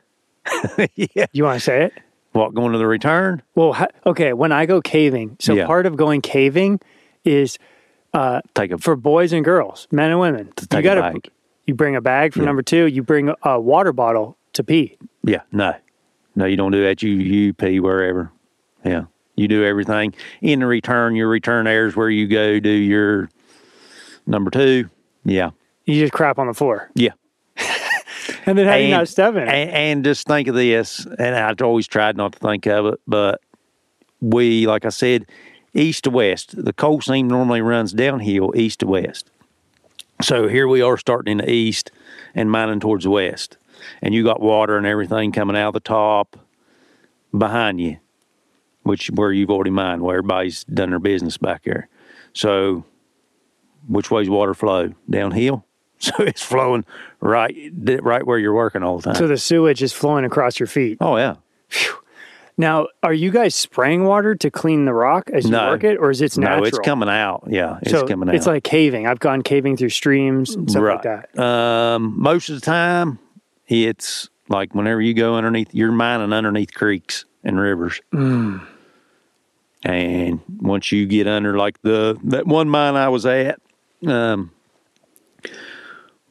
yeah 0.97 1.27
You 1.33 1.45
want 1.45 1.57
to 1.57 1.61
say 1.65 1.85
it? 1.85 1.93
what 2.33 2.55
going 2.55 2.73
to 2.73 2.79
the 2.79 2.87
return 2.87 3.43
Well, 3.55 3.75
ha- 3.75 3.89
okay. 4.07 4.33
When 4.33 4.53
I 4.53 4.65
go 4.67 4.81
caving, 4.81 5.37
so 5.39 5.53
Yeah. 5.55 5.67
part 5.67 5.85
of 5.87 5.97
going 5.97 6.21
caving 6.23 6.81
is 7.25 7.59
uh, 8.15 8.41
take 8.55 8.71
a 8.73 8.79
for 8.79 8.97
boys 8.97 9.33
and 9.33 9.45
girls, 9.45 9.87
men 9.91 10.11
and 10.11 10.19
women. 10.21 10.53
you 10.73 10.83
gotta 10.83 11.01
bag. 11.01 11.31
you 11.67 11.75
bring 11.75 11.95
a 11.97 12.01
bag 12.01 12.33
for 12.35 12.41
Yeah. 12.41 12.47
number 12.47 12.63
two. 12.63 12.87
You 12.87 13.03
bring 13.03 13.33
a 13.43 13.61
water 13.61 13.93
bottle 13.93 14.37
to 14.55 14.65
pee. 14.65 14.97
Yeah, 15.25 15.43
no, 15.53 15.75
no, 16.35 16.45
you 16.47 16.57
don't 16.57 16.73
do 16.73 16.83
that. 16.85 17.03
You 17.03 17.11
you 17.13 17.55
pee 17.55 17.81
wherever. 17.81 18.31
Yeah, 18.85 19.05
you 19.37 19.47
do 19.49 19.65
everything 19.65 20.13
in 20.43 20.61
the 20.61 20.67
return. 20.67 21.15
Your 21.17 21.29
return 21.29 21.67
airs 21.67 21.95
where 21.97 22.11
you 22.11 22.27
go 22.29 22.59
do 22.61 22.69
your 22.71 23.29
number 24.27 24.51
two. 24.51 24.91
Yeah, 25.25 25.51
You 25.87 26.01
just 26.01 26.13
crap 26.13 26.39
on 26.39 26.47
the 26.49 26.55
floor, 26.55 26.91
yeah. 26.95 27.13
and 28.47 28.59
then 28.59 28.67
how 28.67 28.77
do 28.77 28.83
you 28.83 28.91
not 28.91 29.09
step 29.09 29.35
in 29.35 29.43
it? 29.43 29.49
And, 29.49 29.71
and 29.71 30.05
just 30.05 30.27
think 30.27 30.49
of 30.49 30.55
this, 30.55 31.07
and 31.19 31.35
I've 31.35 31.61
always 31.63 31.87
tried 31.87 32.17
not 32.17 32.33
to 32.33 32.39
think 32.39 32.67
of 32.67 32.87
it, 32.87 33.01
but 33.07 33.41
we, 34.21 34.67
like 34.67 34.85
I 34.85 34.89
said, 34.89 35.27
east 35.75 36.05
to 36.05 36.11
west. 36.11 36.65
The 36.65 36.73
coal 36.73 37.01
seam 37.01 37.29
normally 37.29 37.61
runs 37.61 37.93
downhill 37.93 38.53
east 38.57 38.81
to 38.81 38.87
west. 38.87 39.31
So 40.23 40.49
here 40.49 40.69
we 40.69 40.83
are 40.83 40.97
starting 40.97 41.33
in 41.33 41.39
the 41.39 41.51
east 41.51 41.91
and 42.35 42.51
mining 42.51 42.81
towards 42.81 43.05
the 43.05 43.11
west. 43.11 43.57
And 44.01 44.15
you 44.15 44.23
got 44.23 44.41
water 44.41 44.77
and 44.77 44.87
everything 44.87 45.33
coming 45.33 45.57
out 45.57 45.69
of 45.69 45.75
the 45.75 45.81
top 45.81 46.37
behind 47.37 47.81
you, 47.81 47.99
which 48.83 49.09
where 49.11 49.33
you've 49.33 49.51
already 49.51 49.71
mined, 49.71 50.03
where 50.03 50.19
everybody's 50.19 50.65
done 50.65 50.91
their 50.91 51.01
business 51.01 51.37
back 51.37 51.65
there. 51.65 51.89
So 52.33 52.85
which 53.89 54.11
way's 54.11 54.31
water 54.31 54.55
flow? 54.55 54.95
Downhill. 55.11 55.65
So 56.17 56.25
it's 56.25 56.43
flowing 56.43 56.85
right 57.21 57.55
right 58.03 58.27
where 58.27 58.37
you're 58.39 58.53
working 58.55 58.83
all 58.83 58.97
the 58.99 59.03
time. 59.05 59.15
so 59.15 59.27
the 59.29 59.39
sewage 59.39 59.83
is 59.83 59.93
flowing 59.93 60.25
across 60.25 60.59
your 60.59 60.67
feet. 60.67 60.99
oh 61.01 61.17
yeah. 61.17 61.37
Now, 62.59 62.89
are 63.03 63.15
you 63.15 63.31
guys 63.31 63.55
spraying 63.55 64.05
water 64.05 64.35
to 64.35 64.51
clean 64.51 64.85
the 64.85 64.93
rock 64.93 65.31
as 65.33 65.47
you 65.47 65.53
No. 65.53 65.69
work 65.71 65.85
it, 65.85 65.97
or 65.97 66.11
is 66.11 66.21
it 66.21 66.37
natural? 66.37 66.61
No, 66.61 66.67
it's 66.67 66.79
coming 66.81 67.09
out. 67.09 67.45
Yeah, 67.49 67.79
it's 67.81 67.91
so 67.93 68.07
coming 68.07 68.29
out. 68.29 68.35
It's 68.35 68.47
like 68.47 68.63
caving. 68.63 69.07
I've 69.07 69.21
gone 69.21 69.43
caving 69.43 69.77
through 69.79 69.89
streams 69.89 70.55
and 70.55 70.71
stuff 70.71 70.83
like 70.83 71.03
that. 71.03 71.39
Um, 71.39 72.15
most 72.21 72.51
of 72.51 72.57
the 72.57 72.61
time, 72.61 73.19
it's 73.69 74.29
like 74.49 74.75
whenever 74.75 75.01
you 75.01 75.15
go 75.15 75.37
underneath, 75.37 75.73
you're 75.73 75.93
mining 75.93 76.33
underneath 76.33 76.75
creeks 76.75 77.25
and 77.43 77.59
rivers. 77.59 78.01
Mm. 78.13 78.61
And 79.85 80.41
once 80.61 80.93
you 80.93 81.07
get 81.07 81.27
under, 81.27 81.57
like 81.57 81.81
the 81.83 82.19
that 82.25 82.47
one 82.47 82.69
mine 82.69 82.97
I 82.97 83.09
was 83.09 83.25
at, 83.25 83.61
um, 84.07 84.53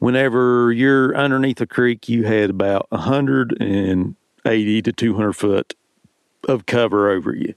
whenever 0.02 0.72
you're 0.72 1.16
underneath 1.16 1.60
a 1.60 1.66
creek, 1.66 2.08
you 2.08 2.24
had 2.24 2.50
about 2.50 2.90
180 2.90 4.82
to 4.82 4.92
200 4.92 5.32
foot 5.32 5.74
of 6.48 6.66
cover 6.66 7.08
over 7.08 7.32
you. 7.32 7.54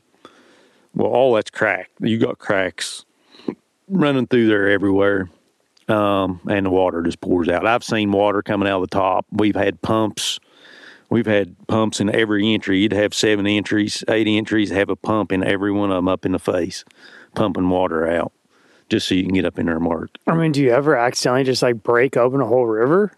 Well, 0.93 1.09
all 1.11 1.33
that's 1.33 1.49
cracked. 1.49 1.93
You 1.99 2.19
got 2.19 2.37
cracks 2.37 3.03
running 3.87 4.27
through 4.27 4.47
there 4.47 4.69
everywhere 4.69 5.27
um, 5.87 6.39
and 6.47 6.67
the 6.67 6.69
water 6.69 7.01
just 7.01 7.19
pours 7.19 7.49
out. 7.49 7.65
I've 7.65 7.83
seen 7.83 8.11
water 8.11 8.43
coming 8.43 8.69
out 8.69 8.83
of 8.83 8.89
the 8.91 8.95
top. 8.95 9.25
We've 9.31 9.55
had 9.55 9.81
pumps. 9.81 10.39
We've 11.09 11.25
had 11.25 11.55
pumps 11.65 11.99
in 11.99 12.13
every 12.13 12.53
entry. 12.53 12.77
You'd 12.77 12.93
have 12.93 13.15
seven 13.15 13.47
entries, 13.47 14.03
eight 14.07 14.27
entries, 14.27 14.69
have 14.69 14.89
a 14.89 14.95
pump 14.95 15.31
in 15.31 15.43
every 15.43 15.71
one 15.71 15.89
of 15.89 15.95
them 15.95 16.07
up 16.07 16.27
in 16.27 16.33
the 16.33 16.39
face, 16.39 16.85
pumping 17.33 17.69
water 17.69 18.07
out 18.07 18.31
just 18.95 19.07
so 19.07 19.15
you 19.15 19.23
can 19.23 19.33
get 19.33 19.45
up 19.45 19.59
in 19.59 19.65
there 19.65 19.75
and 19.75 19.85
work. 19.85 20.11
I 20.25 20.35
mean, 20.35 20.51
do 20.53 20.61
you 20.61 20.71
ever 20.71 20.95
accidentally 20.95 21.43
just 21.43 21.61
like 21.61 21.83
break 21.83 22.15
open 22.15 22.39
a 22.39 22.45
whole 22.45 22.65
river? 22.65 23.11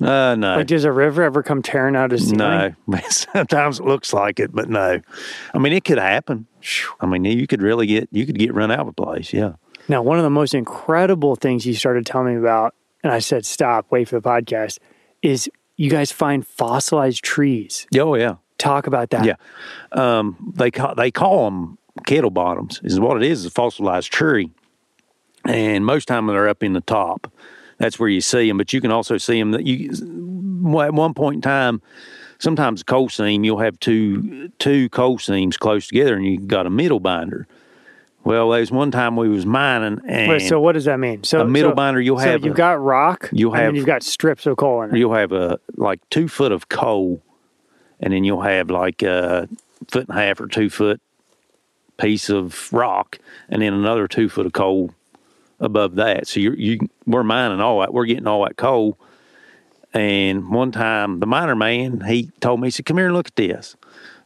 Uh, 0.00 0.36
no. 0.36 0.56
Like, 0.56 0.66
does 0.66 0.84
a 0.84 0.92
river 0.92 1.22
ever 1.22 1.42
come 1.42 1.62
tearing 1.62 1.96
out 1.96 2.12
of 2.12 2.20
ceiling? 2.20 2.76
No, 2.86 3.00
sometimes 3.10 3.80
it 3.80 3.86
looks 3.86 4.12
like 4.12 4.38
it, 4.38 4.52
but 4.52 4.68
no. 4.68 5.00
I 5.54 5.58
mean, 5.58 5.72
it 5.72 5.84
could 5.84 5.98
happen. 5.98 6.46
I 7.00 7.06
mean, 7.06 7.24
you 7.24 7.46
could 7.46 7.62
really 7.62 7.86
get 7.86 8.08
you 8.10 8.26
could 8.26 8.38
get 8.38 8.54
run 8.54 8.70
out 8.70 8.80
of 8.80 8.88
a 8.88 8.92
place. 8.92 9.32
Yeah. 9.32 9.54
Now, 9.88 10.02
one 10.02 10.18
of 10.18 10.24
the 10.24 10.30
most 10.30 10.54
incredible 10.54 11.36
things 11.36 11.66
you 11.66 11.74
started 11.74 12.04
telling 12.04 12.34
me 12.34 12.38
about, 12.38 12.74
and 13.02 13.12
I 13.12 13.20
said, 13.20 13.46
stop, 13.46 13.86
wait 13.90 14.08
for 14.08 14.20
the 14.20 14.28
podcast, 14.28 14.78
is 15.22 15.48
you 15.76 15.90
guys 15.90 16.12
find 16.12 16.46
fossilized 16.46 17.24
trees. 17.24 17.86
Oh 17.98 18.14
yeah. 18.14 18.36
Talk 18.58 18.86
about 18.86 19.10
that. 19.10 19.24
Yeah. 19.24 19.36
Um, 19.92 20.52
they 20.56 20.70
call 20.70 20.94
they 20.94 21.10
call 21.10 21.44
them 21.44 21.78
kettle 22.06 22.30
bottoms. 22.30 22.80
Is 22.84 23.00
what 23.00 23.16
it 23.16 23.22
is. 23.22 23.40
Is 23.40 23.46
a 23.46 23.50
fossilized 23.50 24.12
tree, 24.12 24.52
and 25.44 25.84
most 25.86 26.06
time 26.08 26.26
they're 26.26 26.48
up 26.48 26.62
in 26.62 26.72
the 26.72 26.80
top. 26.80 27.32
That's 27.78 27.98
where 27.98 28.08
you 28.08 28.20
see 28.20 28.48
them. 28.48 28.58
But 28.58 28.72
you 28.72 28.80
can 28.80 28.90
also 28.90 29.18
see 29.18 29.38
them 29.38 29.52
that 29.52 29.64
you 29.66 29.90
at 30.80 30.92
one 30.94 31.14
point 31.14 31.36
in 31.36 31.42
time. 31.42 31.80
Sometimes 32.40 32.82
coal 32.84 33.08
seam 33.08 33.42
you'll 33.44 33.58
have 33.58 33.80
two 33.80 34.48
two 34.58 34.88
coal 34.90 35.18
seams 35.18 35.56
close 35.56 35.88
together, 35.88 36.14
and 36.14 36.24
you 36.24 36.38
got 36.38 36.66
a 36.66 36.70
middle 36.70 37.00
binder. 37.00 37.46
Well, 38.24 38.50
there's 38.50 38.70
one 38.70 38.90
time 38.90 39.16
we 39.16 39.28
was 39.28 39.46
mining, 39.46 40.00
and 40.06 40.28
Wait, 40.28 40.40
so 40.48 40.60
what 40.60 40.72
does 40.72 40.84
that 40.84 40.98
mean? 40.98 41.24
So 41.24 41.40
A 41.40 41.44
middle 41.44 41.70
so- 41.70 41.74
binder, 41.76 42.00
you'll 42.00 42.18
so 42.18 42.26
have 42.26 42.44
you've 42.44 42.54
a- 42.54 42.56
got 42.56 42.82
rock. 42.82 43.30
you'll 43.32 43.54
and 43.54 43.62
have- 43.62 43.76
you've 43.76 43.86
got 43.86 44.02
strips 44.02 44.44
of 44.46 44.56
coal 44.56 44.82
in 44.82 44.90
it. 44.94 44.98
you'll 44.98 45.14
have 45.14 45.32
a 45.32 45.58
like 45.76 46.00
two 46.10 46.28
foot 46.28 46.52
of 46.52 46.68
coal, 46.68 47.22
and 48.00 48.12
then 48.12 48.24
you'll 48.24 48.42
have 48.42 48.70
like 48.70 49.02
a 49.02 49.48
foot 49.90 50.08
and 50.08 50.16
a 50.16 50.20
half 50.20 50.40
or 50.40 50.46
two 50.46 50.68
foot 50.68 51.00
piece 51.96 52.28
of 52.28 52.72
rock, 52.72 53.18
and 53.48 53.62
then 53.62 53.72
another 53.72 54.06
two 54.06 54.28
foot 54.28 54.46
of 54.46 54.52
coal 54.52 54.92
above 55.60 55.96
that. 55.96 56.26
So 56.28 56.40
you 56.40 56.52
you 56.52 56.88
we're 57.06 57.22
mining 57.22 57.60
all 57.60 57.80
that. 57.80 57.92
We're 57.92 58.06
getting 58.06 58.26
all 58.26 58.44
that 58.44 58.56
coal. 58.56 58.98
And 59.94 60.50
one 60.50 60.70
time, 60.70 61.20
the 61.20 61.26
miner 61.26 61.56
man 61.56 62.02
he 62.02 62.30
told 62.40 62.60
me 62.60 62.66
he 62.68 62.70
said, 62.70 62.86
"Come 62.86 62.98
here 62.98 63.06
and 63.06 63.14
look 63.14 63.28
at 63.28 63.36
this." 63.36 63.76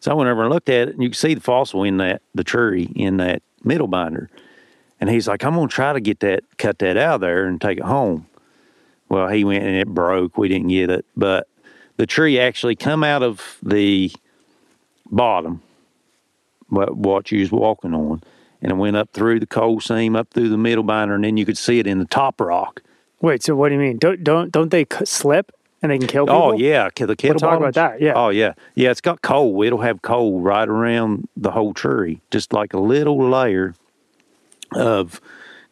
So 0.01 0.11
I 0.11 0.15
went 0.15 0.29
over 0.29 0.43
and 0.43 0.51
looked 0.51 0.69
at 0.69 0.89
it, 0.89 0.95
and 0.95 1.03
you 1.03 1.11
can 1.11 1.15
see 1.15 1.35
the 1.35 1.41
fossil 1.41 1.85
in 1.85 1.99
that 1.99 2.23
the 2.35 2.45
tree 2.45 2.91
in 2.97 3.19
that 3.19 3.43
middle 3.63 3.87
binder. 3.87 4.29
And 5.01 5.09
he's 5.11 5.29
like, 5.29 5.45
"I'm 5.45 5.55
gonna 5.55 5.69
try 5.69 5.93
to 5.93 6.01
get 6.01 6.21
that, 6.21 6.45
cut 6.59 6.79
that 6.81 6.97
out 6.97 7.17
of 7.17 7.21
there, 7.21 7.47
and 7.47 7.61
take 7.61 7.79
it 7.79 7.85
home." 7.85 8.27
Well, 9.09 9.29
he 9.29 9.45
went 9.45 9.65
and 9.65 9.77
it 9.77 9.89
broke. 9.89 10.39
We 10.39 10.49
didn't 10.49 10.69
get 10.69 10.91
it, 10.91 11.05
but 11.17 11.47
the 11.97 12.07
tree 12.07 12.39
actually 12.39 12.77
come 12.77 13.05
out 13.05 13.23
of 13.23 13.59
the 13.63 14.11
bottom, 15.11 15.63
what 16.69 16.97
what 16.97 17.31
you 17.31 17.41
was 17.41 17.53
walking 17.53 17.95
on, 17.95 18.23
and 18.63 18.71
it 18.73 18.77
went 18.77 18.97
up 18.97 19.11
through 19.13 19.41
the 19.41 19.47
coal 19.47 19.81
seam, 19.81 20.17
up 20.17 20.31
through 20.31 20.49
the 20.49 20.57
middle 20.57 20.85
binder, 20.85 21.15
and 21.15 21.25
then 21.25 21.37
you 21.37 21.45
could 21.45 21.59
see 21.59 21.81
it 21.81 21.87
in 21.87 21.99
the 21.99 22.07
top 22.07 22.41
rock. 22.41 22.81
Wait, 23.21 23.43
so 23.43 23.55
what 23.55 23.69
do 23.69 23.75
you 23.75 23.81
mean? 23.81 23.99
Don't 23.99 24.25
don't 24.25 24.51
don't 24.51 24.71
they 24.71 24.87
slip 25.05 25.53
and 25.83 25.91
they 25.91 25.99
can 25.99 26.07
kill 26.07 26.23
oh, 26.23 26.27
people? 26.27 26.43
Oh 26.43 26.53
yeah, 26.57 26.89
the 26.95 27.17
kettle 27.17 27.39
talk 27.39 27.59
about 27.59 27.75
that, 27.75 28.01
yeah. 28.01 28.13
Oh 28.15 28.31
yeah, 28.31 28.55
yeah. 28.75 28.91
It's 28.91 29.01
got 29.01 29.21
coal. 29.23 29.63
It'll 29.63 29.81
have 29.81 30.03
coal 30.03 30.41
right 30.41 30.69
around 30.69 31.29
the 31.37 31.51
whole 31.51 31.75
tree, 31.75 32.21
just 32.31 32.53
like 32.53 32.73
a 32.73 32.79
little 32.79 33.29
layer 33.29 33.75
of 34.75 35.21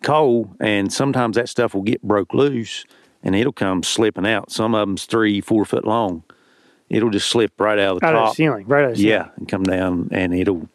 coal. 0.03 0.51
And 0.61 0.93
sometimes 0.93 1.37
that 1.37 1.49
stuff 1.49 1.75
will 1.75 1.83
get 1.83 2.03
broke 2.03 2.35
loose, 2.35 2.85
and 3.23 3.35
it'll 3.35 3.53
come 3.53 3.83
slipping 3.83 4.27
out. 4.27 4.51
Some 4.51 4.75
of 4.75 4.87
them's 4.87 5.07
three, 5.07 5.41
four 5.41 5.65
foot 5.65 5.85
long. 5.85 6.25
It'll 6.89 7.11
just 7.11 7.29
slip 7.29 7.53
right 7.61 7.79
out 7.79 7.95
of 7.95 8.01
the 8.01 8.07
out 8.07 8.15
of 8.17 8.29
the 8.31 8.35
ceiling, 8.35 8.67
right 8.67 8.85
out 8.85 8.91
of 8.91 8.97
the 8.97 9.03
ceiling. 9.03 9.27
Yeah, 9.27 9.29
and 9.37 9.49
come 9.49 9.63
down, 9.63 10.09
and 10.11 10.35
it'll 10.35 10.69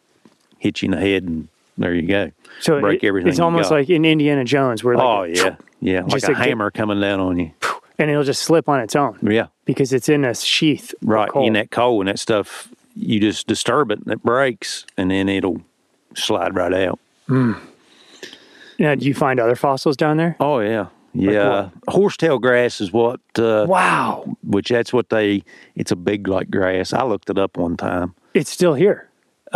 hit 0.58 0.80
you 0.80 0.86
in 0.86 0.92
the 0.92 1.00
head, 1.00 1.24
and 1.24 1.48
there 1.78 1.94
you 1.94 2.06
go. 2.06 2.30
So 2.60 2.80
break 2.80 3.02
it- 3.04 3.06
everything. 3.08 3.28
It's 3.30 3.40
almost 3.40 3.70
like 3.70 3.88
in 3.90 4.04
Indiana 4.04 4.44
Jones, 4.44 4.82
where 4.84 4.96
like 4.96 5.04
oh 5.04 5.22
yeah, 5.24 5.56
yeah, 5.80 6.02
like 6.02 6.12
just 6.12 6.28
a 6.28 6.32
a 6.32 6.34
hammer 6.34 6.70
coming 6.70 7.00
down 7.00 7.20
on 7.20 7.38
you. 7.38 7.50
and 7.98 8.10
it'll 8.10 8.24
just 8.24 8.42
slip 8.42 8.68
on 8.68 8.80
its 8.80 8.94
own 8.96 9.18
Yeah. 9.22 9.46
because 9.64 9.92
it's 9.92 10.08
in 10.08 10.24
a 10.24 10.34
sheath. 10.34 10.94
Right. 11.02 11.30
In 11.34 11.54
that 11.54 11.70
coal 11.70 12.00
and 12.00 12.08
that 12.08 12.18
stuff, 12.18 12.68
you 12.94 13.18
just 13.20 13.46
disturb 13.46 13.90
it 13.90 13.98
and 14.00 14.12
it 14.12 14.22
breaks 14.22 14.84
and 14.98 15.10
then 15.10 15.28
it'll 15.28 15.60
slide 16.14 16.54
right 16.54 16.72
out. 16.74 16.98
Now, 18.78 18.94
do 18.94 19.06
you 19.06 19.14
find 19.14 19.40
other 19.40 19.56
fossils 19.56 19.96
down 19.96 20.18
there? 20.18 20.36
Oh, 20.40 20.58
yeah. 20.60 20.86
Yeah. 21.14 21.70
Horsetail 21.88 22.38
grass 22.38 22.80
is 22.82 22.92
what, 22.92 23.20
uh, 23.38 23.64
Wow, 23.66 24.36
which 24.44 24.68
that's 24.68 24.92
what 24.92 25.08
they, 25.08 25.42
it's 25.74 25.90
a 25.90 25.96
big 25.96 26.28
like 26.28 26.50
grass. 26.50 26.92
I 26.92 27.02
looked 27.04 27.30
it 27.30 27.38
up 27.38 27.56
one 27.56 27.76
time. 27.78 28.14
it's 28.34 28.50
still 28.50 28.74
here. 28.74 29.05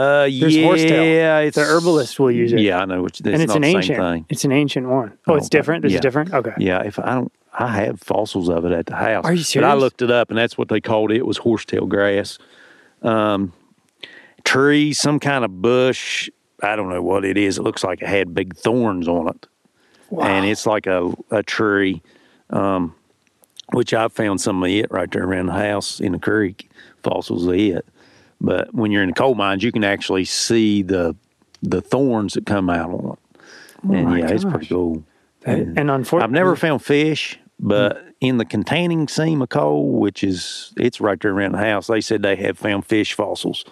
Uh, 0.00 0.22
There's 0.22 0.56
yeah, 0.56 0.64
horsetail. 0.64 1.38
it's 1.46 1.56
The 1.56 1.62
herbalist 1.64 2.18
will 2.20 2.30
use 2.30 2.52
it. 2.52 2.60
Yeah, 2.60 2.78
I 2.80 2.84
know. 2.86 3.04
It's, 3.06 3.20
it's 3.20 3.28
and 3.28 3.42
it's 3.42 3.48
not 3.48 3.56
an 3.56 3.62
the 3.62 3.68
ancient. 3.68 3.96
same 3.98 4.12
thing. 4.14 4.26
It's 4.28 4.44
an 4.44 4.52
ancient 4.52 4.88
one. 4.88 5.18
Oh, 5.26 5.34
it's 5.34 5.48
different. 5.48 5.82
This 5.82 5.92
Yeah. 5.92 5.98
is 5.98 6.02
different. 6.02 6.32
Okay. 6.32 6.52
Yeah, 6.58 6.82
if 6.82 6.98
I 6.98 7.14
don't, 7.14 7.32
I 7.52 7.68
have 7.82 8.00
fossils 8.00 8.48
of 8.48 8.64
it 8.64 8.72
at 8.72 8.86
the 8.86 8.94
house. 8.96 9.24
Are 9.24 9.32
you 9.34 9.42
serious? 9.42 9.66
But 9.68 9.70
I 9.76 9.78
looked 9.78 10.00
it 10.02 10.10
up, 10.10 10.30
and 10.30 10.38
that's 10.38 10.56
what 10.56 10.68
they 10.68 10.80
called 10.80 11.10
it. 11.10 11.16
It 11.16 11.26
was 11.26 11.36
horsetail 11.38 11.86
grass. 11.86 12.38
Um, 13.02 13.52
tree, 14.44 14.92
some 14.92 15.18
kind 15.20 15.44
of 15.44 15.60
bush. 15.60 16.30
I 16.62 16.76
don't 16.76 16.88
know 16.88 17.02
what 17.02 17.24
it 17.24 17.36
is. 17.36 17.58
It 17.58 17.62
looks 17.62 17.82
like 17.84 18.02
it 18.02 18.08
had 18.08 18.34
big 18.34 18.54
thorns 18.56 19.08
on 19.08 19.28
it, 19.28 19.46
and 20.20 20.46
it's 20.46 20.66
like 20.66 20.86
a 20.86 21.12
a 21.30 21.42
tree. 21.42 22.02
Um, 22.50 22.94
which 23.72 23.94
I 23.94 24.08
found 24.08 24.40
some 24.40 24.62
of 24.64 24.68
it 24.68 24.90
right 24.90 25.08
there 25.12 25.24
around 25.24 25.46
the 25.46 25.52
house 25.52 26.00
in 26.00 26.10
the 26.12 26.18
creek. 26.18 26.68
Fossils 27.04 27.46
of 27.46 27.54
it. 27.54 27.86
But 28.40 28.74
when 28.74 28.90
you're 28.90 29.02
in 29.02 29.10
the 29.10 29.14
coal 29.14 29.34
mines, 29.34 29.62
you 29.62 29.72
can 29.72 29.84
actually 29.84 30.24
see 30.24 30.82
the 30.82 31.16
the 31.62 31.80
thorns 31.82 32.34
that 32.34 32.46
come 32.46 32.70
out 32.70 32.90
on 32.90 33.12
it. 33.12 33.18
Oh 33.84 33.92
and 33.92 34.06
Oh 34.06 34.10
my 34.10 34.18
yeah, 34.20 34.30
it's 34.30 34.44
pretty 34.44 34.66
cool. 34.66 35.04
That- 35.42 35.58
And 35.58 35.78
and 35.78 35.90
unfortunately, 35.90 36.24
I've 36.24 36.32
never 36.32 36.54
mm. 36.56 36.58
found 36.58 36.82
fish, 36.82 37.38
but 37.58 37.96
mm. 37.96 38.12
in 38.20 38.38
the 38.38 38.44
Kittanning 38.44 39.08
seam 39.08 39.42
of 39.42 39.48
coal, 39.50 39.92
which 39.92 40.24
is 40.24 40.72
it's 40.76 41.00
right 41.00 41.20
there 41.20 41.32
around 41.32 41.52
the 41.52 41.58
house, 41.58 41.86
they 41.86 42.00
said 42.00 42.22
they 42.22 42.36
have 42.36 42.58
found 42.58 42.86
fish 42.86 43.14
fossils 43.14 43.64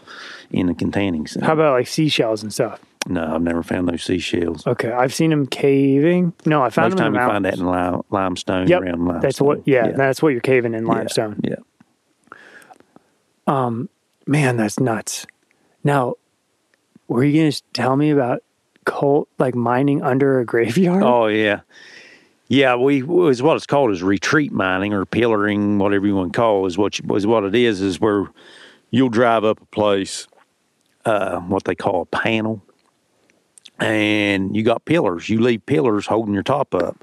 in 0.51 0.67
the 0.67 0.75
Kittanning 0.75 1.29
seam. 1.29 1.43
How 1.43 1.55
about 1.55 1.73
like 1.73 1.87
seashells 1.87 2.43
and 2.43 2.53
stuff? 2.53 2.81
no, 3.07 3.35
I've 3.35 3.43
never 3.43 3.63
found 3.63 3.89
those 3.89 4.03
seashells. 4.03 4.67
Okay, 4.67 4.91
I've 4.91 5.15
seen 5.15 5.31
them 5.31 5.47
caving. 5.47 6.35
No, 6.45 6.63
I 6.63 6.69
found 6.69 6.93
Most 6.93 6.99
them 6.99 7.15
time 7.15 7.15
in 7.15 7.21
you 7.23 7.29
find 7.29 7.45
that 7.47 7.55
in 7.59 7.65
lime, 7.65 8.03
limestone 8.11 8.69
Yep, 8.69 8.83
around 8.83 8.99
limestone. 8.99 9.21
that's 9.21 9.41
what. 9.41 9.67
Yeah, 9.67 9.93
that's 9.93 10.23
what 10.23 10.29
you're 10.31 10.41
caving 10.43 10.75
in 10.75 10.85
limestone. 10.85 11.41
Yeah. 11.43 11.57
Um, 13.47 13.89
Man, 14.29 14.59
that's 14.59 14.79
nuts. 14.79 15.27
Now, 15.83 16.17
were 17.09 17.25
you 17.25 17.41
going 17.41 17.51
to 17.51 17.63
tell 17.73 17.97
me 17.97 18.11
about 18.11 18.43
coal, 18.85 19.27
like 19.39 19.55
mining 19.55 20.03
under 20.03 20.39
a 20.39 20.45
graveyard? 20.45 21.03
Oh 21.03 21.29
yeah, 21.29 21.61
yeah. 22.47 22.77
We 22.77 23.03
is 23.31 23.43
what 23.43 23.57
it's 23.57 23.65
called 23.65 23.91
is 23.91 24.03
retreat 24.03 24.53
mining 24.53 24.93
or 24.93 25.07
pillaring, 25.07 25.79
whatever 25.79 26.07
you 26.07 26.15
want 26.15 26.35
to 26.35 26.37
call 26.37 26.65
it, 26.65 26.69
is 26.69 26.77
what 26.77 26.99
you, 26.99 27.17
is 27.17 27.27
what 27.27 27.45
it 27.45 27.55
is. 27.55 27.81
Is 27.81 28.03
where 28.03 28.27
you'll 28.91 29.09
drive 29.09 29.45
up 29.45 29.63
a 29.63 29.67
place, 29.67 30.29
uh, 31.07 31.41
what 31.41 31.65
they 31.65 31.75
call 31.75 32.03
a 32.03 32.07
panel, 32.07 32.61
and 33.79 34.55
you 34.55 34.63
got 34.63 34.85
pillars. 34.85 35.31
You 35.31 35.41
leave 35.41 35.65
pillars 35.65 36.05
holding 36.05 36.35
your 36.35 36.43
top 36.43 36.75
up, 36.75 37.03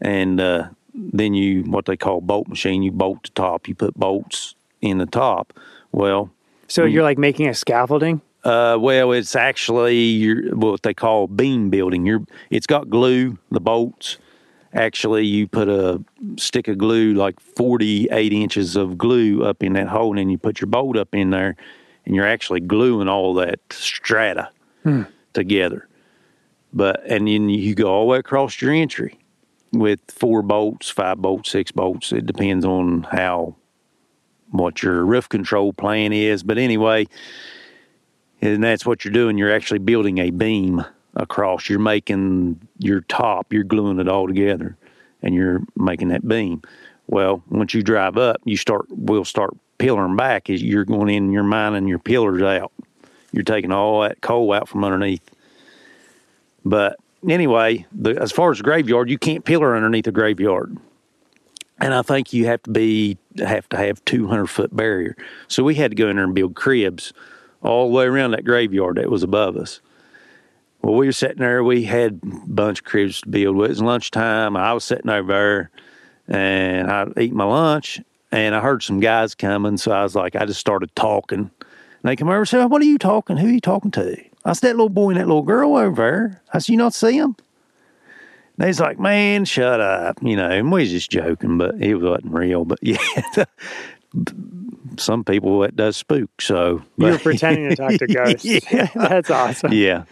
and 0.00 0.40
uh, 0.40 0.70
then 0.92 1.34
you 1.34 1.62
what 1.62 1.84
they 1.84 1.96
call 1.96 2.20
bolt 2.20 2.48
machine. 2.48 2.82
You 2.82 2.90
bolt 2.90 3.22
the 3.22 3.30
top. 3.30 3.68
You 3.68 3.76
put 3.76 3.94
bolts 3.94 4.56
in 4.80 4.98
the 4.98 5.06
top. 5.06 5.52
Well, 5.92 6.30
so 6.68 6.84
you're 6.84 7.02
like 7.02 7.18
making 7.18 7.48
a 7.48 7.54
scaffolding? 7.54 8.20
uh, 8.46 8.78
well, 8.78 9.10
it's 9.10 9.34
actually 9.34 9.98
your, 9.98 10.54
what 10.54 10.82
they 10.84 10.94
call 10.94 11.26
beam 11.26 11.68
building. 11.68 12.06
You're, 12.06 12.24
it's 12.48 12.66
got 12.66 12.88
glue, 12.88 13.38
the 13.50 13.60
bolts. 13.60 14.18
Actually, 14.72 15.26
you 15.26 15.48
put 15.48 15.68
a 15.68 16.00
stick 16.36 16.68
of 16.68 16.78
glue, 16.78 17.14
like 17.14 17.40
48 17.40 18.32
inches 18.32 18.76
of 18.76 18.96
glue 18.96 19.42
up 19.42 19.64
in 19.64 19.72
that 19.72 19.88
hole, 19.88 20.10
and 20.10 20.18
then 20.18 20.30
you 20.30 20.38
put 20.38 20.60
your 20.60 20.68
bolt 20.68 20.96
up 20.96 21.12
in 21.12 21.30
there, 21.30 21.56
and 22.04 22.14
you're 22.14 22.26
actually 22.26 22.60
gluing 22.60 23.08
all 23.08 23.34
that 23.34 23.58
strata 23.70 24.50
together. 25.32 25.88
But, 26.72 27.02
and 27.04 27.26
then 27.26 27.48
you 27.48 27.74
go 27.74 27.88
all 27.88 28.02
the 28.02 28.06
way 28.06 28.18
across 28.18 28.60
your 28.60 28.70
entry 28.70 29.18
with 29.72 29.98
four 30.08 30.42
bolts, 30.42 30.88
five 30.88 31.18
bolts, 31.18 31.50
six 31.50 31.72
bolts. 31.72 32.12
It 32.12 32.26
depends 32.26 32.64
on 32.64 33.04
how, 33.10 33.56
what 34.56 34.82
your 34.82 35.04
roof 35.04 35.28
control 35.28 35.72
plan 35.72 36.12
is. 36.12 36.42
But 36.42 36.58
anyway, 36.58 37.06
and 38.40 38.62
that's 38.62 38.86
what 38.86 39.04
you're 39.04 39.12
doing. 39.12 39.38
You're 39.38 39.54
actually 39.54 39.78
building 39.78 40.18
a 40.18 40.30
beam 40.30 40.84
across. 41.14 41.68
You're 41.68 41.78
making 41.78 42.60
your 42.78 43.00
top, 43.02 43.52
you're 43.52 43.64
gluing 43.64 43.98
it 43.98 44.08
all 44.08 44.26
together, 44.26 44.76
and 45.22 45.34
you're 45.34 45.62
making 45.76 46.08
that 46.08 46.26
beam. 46.26 46.62
Well, 47.06 47.42
once 47.48 47.72
you 47.74 47.82
drive 47.82 48.16
up, 48.16 48.40
you 48.44 48.56
start. 48.56 48.86
We'll 48.90 49.24
start 49.24 49.56
pillaring 49.78 50.16
back 50.16 50.50
as 50.50 50.62
you're 50.62 50.84
going 50.84 51.08
in. 51.08 51.32
You're 51.32 51.44
mining 51.44 51.86
your 51.86 51.98
pillars 51.98 52.42
out. 52.42 52.72
You're 53.32 53.44
taking 53.44 53.72
all 53.72 54.02
that 54.02 54.20
coal 54.20 54.52
out 54.52 54.68
from 54.68 54.84
underneath. 54.84 55.22
But 56.64 56.96
anyway, 57.28 57.86
the, 57.92 58.20
as 58.20 58.32
far 58.32 58.50
as 58.50 58.58
the 58.58 58.64
graveyard, 58.64 59.08
you 59.08 59.18
can't 59.18 59.44
pillar 59.44 59.76
underneath 59.76 60.06
a 60.06 60.12
graveyard 60.12 60.76
and 61.78 61.94
I 61.94 62.02
think 62.02 62.32
you 62.32 62.46
have 62.46 62.62
to 62.64 62.70
be 62.70 63.18
have 63.38 63.68
to 63.70 63.76
have 63.76 64.04
two 64.04 64.26
hundred 64.26 64.46
foot 64.46 64.74
barrier. 64.74 65.16
So 65.48 65.62
we 65.62 65.74
had 65.74 65.90
to 65.90 65.94
go 65.94 66.08
in 66.08 66.16
there 66.16 66.24
and 66.24 66.34
build 66.34 66.54
cribs 66.54 67.12
all 67.62 67.88
the 67.88 67.94
way 67.94 68.04
around 68.04 68.32
that 68.32 68.44
graveyard 68.44 68.96
that 68.96 69.10
was 69.10 69.22
above 69.22 69.56
us. 69.56 69.80
Well, 70.82 70.94
we 70.94 71.06
were 71.06 71.12
sitting 71.12 71.38
there. 71.38 71.64
We 71.64 71.84
had 71.84 72.20
a 72.22 72.46
bunch 72.46 72.80
of 72.80 72.84
cribs 72.84 73.20
to 73.22 73.28
build. 73.28 73.56
It 73.56 73.58
was 73.58 73.82
lunchtime. 73.82 74.56
I 74.56 74.72
was 74.72 74.84
sitting 74.84 75.10
over 75.10 75.32
there, 75.32 75.70
and 76.28 76.90
I 76.90 77.06
ate 77.16 77.32
my 77.32 77.44
lunch, 77.44 78.00
and 78.30 78.54
I 78.54 78.60
heard 78.60 78.82
some 78.82 79.00
guys 79.00 79.34
coming. 79.34 79.78
So 79.78 79.90
I 79.90 80.02
was 80.02 80.14
like, 80.14 80.36
I 80.36 80.44
just 80.46 80.60
started 80.60 80.94
talking. 80.94 81.50
And 81.50 81.50
they 82.04 82.14
come 82.14 82.28
over 82.28 82.38
and 82.38 82.48
said, 82.48 82.64
"What 82.66 82.82
are 82.82 82.86
you 82.86 82.98
talking? 82.98 83.36
Who 83.36 83.48
are 83.48 83.52
you 83.52 83.60
talking 83.60 83.90
to?" 83.92 84.16
I 84.44 84.52
said, 84.52 84.68
"That 84.68 84.76
little 84.76 84.88
boy 84.88 85.10
and 85.10 85.18
that 85.18 85.26
little 85.26 85.42
girl 85.42 85.76
over 85.76 86.02
there." 86.02 86.42
I 86.52 86.58
said, 86.58 86.72
"You 86.72 86.76
not 86.78 86.94
see 86.94 87.18
them?" 87.18 87.36
And 88.58 88.66
he's 88.66 88.80
like, 88.80 88.98
man, 88.98 89.44
shut 89.44 89.80
up. 89.80 90.18
You 90.22 90.36
know, 90.36 90.48
and 90.48 90.72
we 90.72 90.80
was 90.82 90.90
just 90.90 91.10
joking, 91.10 91.58
but 91.58 91.74
it 91.80 91.94
wasn't 91.96 92.32
real. 92.32 92.64
But 92.64 92.78
yeah, 92.82 92.96
some 94.98 95.24
people 95.24 95.60
that 95.60 95.76
does 95.76 95.96
spook. 95.96 96.40
So 96.40 96.82
You 96.96 97.06
were 97.06 97.12
but- 97.12 97.22
pretending 97.22 97.68
to 97.70 97.76
talk 97.76 97.92
to 97.92 98.06
ghosts. 98.12 98.44
Yeah. 98.44 98.88
that's 98.94 99.30
awesome. 99.30 99.72
yeah, 99.72 100.04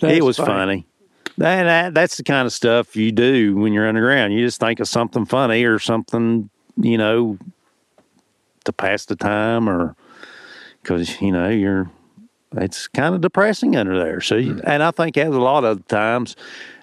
That's 0.00 0.14
it 0.18 0.24
was 0.24 0.36
funny. 0.36 0.48
funny. 0.48 0.86
That, 1.38 1.62
that 1.64 1.94
that's 1.94 2.16
the 2.18 2.22
kind 2.24 2.44
of 2.46 2.52
stuff 2.52 2.94
you 2.96 3.12
do 3.12 3.56
when 3.56 3.72
you're 3.72 3.88
underground. 3.88 4.34
You 4.34 4.44
just 4.44 4.60
think 4.60 4.78
of 4.78 4.88
something 4.88 5.24
funny 5.24 5.64
or 5.64 5.78
something, 5.78 6.50
you 6.76 6.98
know, 6.98 7.38
to 8.64 8.72
pass 8.74 9.06
the 9.06 9.16
time, 9.16 9.66
or 9.68 9.96
because 10.82 11.20
you 11.22 11.32
know 11.32 11.48
you're. 11.48 11.90
It's 12.56 12.88
kind 12.88 13.14
of 13.14 13.20
depressing 13.20 13.76
under 13.76 13.96
there. 13.96 14.20
So, 14.20 14.34
you, 14.34 14.60
and 14.64 14.82
I 14.82 14.90
think 14.90 15.16
as 15.16 15.28
a 15.28 15.38
lot 15.40 15.64
of 15.64 15.86
times, 15.86 16.34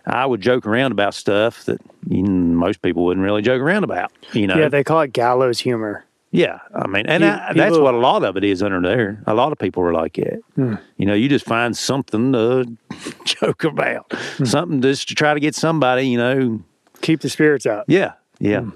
I 0.09 0.25
would 0.25 0.39
joke 0.41 0.65
around 0.65 0.93
about 0.93 1.13
stuff 1.13 1.65
that 1.65 1.79
most 2.09 2.81
people 2.81 3.03
wouldn't 3.05 3.23
really 3.25 3.41
joke 3.41 3.61
around 3.61 3.83
about. 3.83 4.11
You 4.33 4.47
know, 4.47 4.55
Yeah, 4.57 4.69
they 4.69 4.83
call 4.83 5.01
it 5.01 5.11
gallows 5.13 5.59
humor. 5.59 6.05
yeah, 6.31 6.59
I 6.73 6.87
mean, 6.87 7.05
and 7.07 7.25
I, 7.25 7.51
that's 7.53 7.77
what 7.77 7.93
a 7.93 7.97
lot 7.97 8.23
of 8.23 8.37
it 8.37 8.43
is 8.45 8.63
under 8.63 8.81
there. 8.81 9.21
A 9.27 9.33
lot 9.33 9.51
of 9.51 9.57
people 9.57 9.83
are 9.83 9.93
like 9.93 10.13
that. 10.15 10.41
Hmm. 10.55 10.75
You 10.97 11.05
know, 11.07 11.13
you 11.13 11.27
just 11.27 11.45
find 11.45 11.75
something 11.75 12.31
to 12.33 12.77
joke 13.25 13.63
about, 13.65 14.11
Hmm. 14.37 14.45
something 14.45 14.81
just 14.81 15.09
to 15.09 15.15
try 15.15 15.33
to 15.33 15.39
get 15.39 15.55
somebody. 15.55 16.07
You 16.07 16.17
know, 16.17 16.61
Keep 17.01 17.21
the 17.21 17.29
spirits 17.29 17.65
up. 17.65 17.85
yeah, 17.87 18.13
yeah. 18.39 18.61
Hmm. 18.61 18.69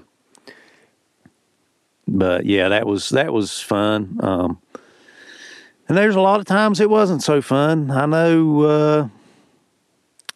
But 2.08 2.46
yeah, 2.46 2.68
that 2.68 2.86
was 2.86 3.08
that 3.10 3.32
was 3.32 3.60
fun. 3.60 4.18
Um, 4.22 4.58
and 5.88 5.96
there's 5.96 6.14
a 6.16 6.20
lot 6.20 6.40
of 6.40 6.46
times 6.46 6.80
it 6.80 6.90
wasn't 6.90 7.22
so 7.22 7.40
fun. 7.40 7.90
I 7.90 8.06
know, 8.06 8.60
uh, 8.62 9.08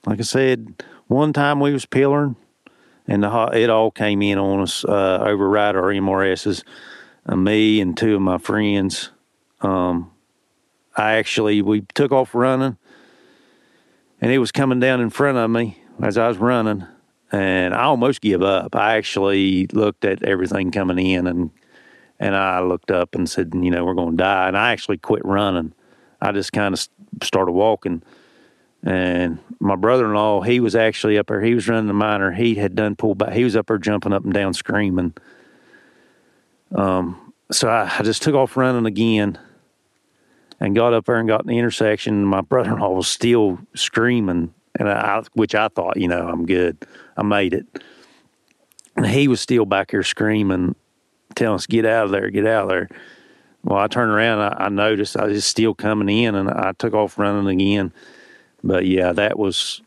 like 0.07 0.21
I 0.21 0.23
said, 0.23 0.83
one 1.09 1.33
time 1.33 1.61
we 1.61 1.73
was 1.73 1.85
pillaring, 1.85 2.37
and 3.07 3.25
the, 3.25 3.51
it 3.53 3.69
all 3.69 3.91
came 3.91 4.23
in 4.23 4.39
on 4.39 4.61
us 4.61 4.85
uh, 4.85 5.19
override 5.21 5.77
our 5.77 5.93
MRSs. 5.93 6.63
Uh, 7.27 7.37
me 7.37 7.81
and 7.81 7.97
two 7.97 8.15
of 8.15 8.23
my 8.23 8.39
friends. 8.39 9.11
Um, 9.61 10.13
I 10.97 11.15
actually 11.15 11.61
we 11.61 11.83
took 11.95 12.13
off 12.13 12.35
running, 12.35 12.79
and 14.21 14.33
it 14.33 14.39
was 14.39 14.53
coming 14.53 14.81
down 14.81 15.01
in 15.01 15.11
front 15.11 15.39
of 15.39 15.51
me 15.51 15.83
as 16.01 16.17
I 16.17 16.29
was 16.29 16.39
running, 16.39 16.87
and 17.33 17.75
I 17.75 17.83
almost 17.83 18.21
give 18.21 18.43
up. 18.43 18.77
I 18.77 18.97
actually 18.97 19.67
looked 19.69 20.05
at 20.05 20.23
everything 20.23 20.71
coming 20.71 20.99
in, 20.99 21.27
and 21.27 21.51
and 22.19 22.35
I 22.35 22.61
looked 22.61 22.91
up 22.91 23.15
and 23.15 23.29
said, 23.29 23.53
you 23.55 23.71
know, 23.71 23.85
we're 23.85 23.95
going 23.95 24.13
to 24.13 24.23
die. 24.23 24.49
And 24.49 24.57
I 24.57 24.73
actually 24.73 24.99
quit 24.99 25.25
running. 25.25 25.75
I 26.21 26.33
just 26.33 26.53
kind 26.53 26.73
of 26.73 26.89
started 27.23 27.53
walking. 27.53 28.03
And 28.83 29.39
my 29.59 29.75
brother-in-law, 29.75 30.43
he 30.43 30.61
was 30.61 30.77
actually 30.77 31.19
up 31.19 31.27
there. 31.27 31.43
He 31.43 31.55
was 31.55 31.69
running 31.69 31.89
the 31.89 31.93
miner. 31.93 32.31
He 32.31 32.55
had 32.55 32.75
done 32.77 32.95
pull 32.95 33.15
back. 33.17 33.33
He 33.33 33.43
was 33.43 33.57
up 33.57 33.67
there 33.67 33.79
jumping 33.79 34.13
up 34.13 34.25
and 34.25 34.33
down, 34.33 34.55
screaming. 34.55 35.15
Um, 36.75 37.33
so 37.51 37.69
I, 37.69 37.91
I 37.99 38.03
just 38.03 38.23
took 38.23 38.35
off 38.35 38.57
running 38.57 38.87
again, 38.87 39.39
and 40.61 40.75
got 40.75 40.95
up 40.95 41.07
there 41.07 41.17
and 41.17 41.29
got 41.29 41.43
in 41.43 41.49
the 41.49 41.59
intersection. 41.59 42.25
My 42.25 42.41
brother-in-law 42.41 42.91
was 42.91 43.09
still 43.09 43.59
screaming, 43.75 44.55
and 44.79 44.89
I, 44.89 45.23
which 45.35 45.55
I 45.55 45.69
thought, 45.69 45.97
you 45.97 46.09
know, 46.09 46.29
I'm 46.29 46.47
good. 46.47 46.77
I 47.17 47.23
made 47.23 47.55
it. 47.55 47.67
and 48.97 49.07
he 49.07 49.29
was 49.29 49.41
still 49.41 49.67
back 49.67 49.91
here 49.91 50.03
screaming, 50.03 50.75
telling 51.35 51.57
us, 51.57 51.67
"Get 51.67 51.85
out 51.85 52.07
of 52.07 52.11
there! 52.11 52.31
Get 52.31 52.47
out 52.47 52.65
of 52.65 52.69
there!" 52.71 52.89
Well, 53.63 53.79
I 53.79 53.89
turned 53.89 54.13
around, 54.13 54.41
I, 54.41 54.67
I 54.67 54.69
noticed 54.69 55.17
I 55.17 55.27
was 55.27 55.45
still 55.45 55.75
coming 55.75 56.09
in, 56.09 56.35
and 56.35 56.49
I 56.49 56.73
took 56.79 56.95
off 56.95 57.19
running 57.19 57.49
again. 57.49 57.93
But 58.67 58.87
yeah, 58.87 59.13
that 59.13 59.39
was. 59.39 59.81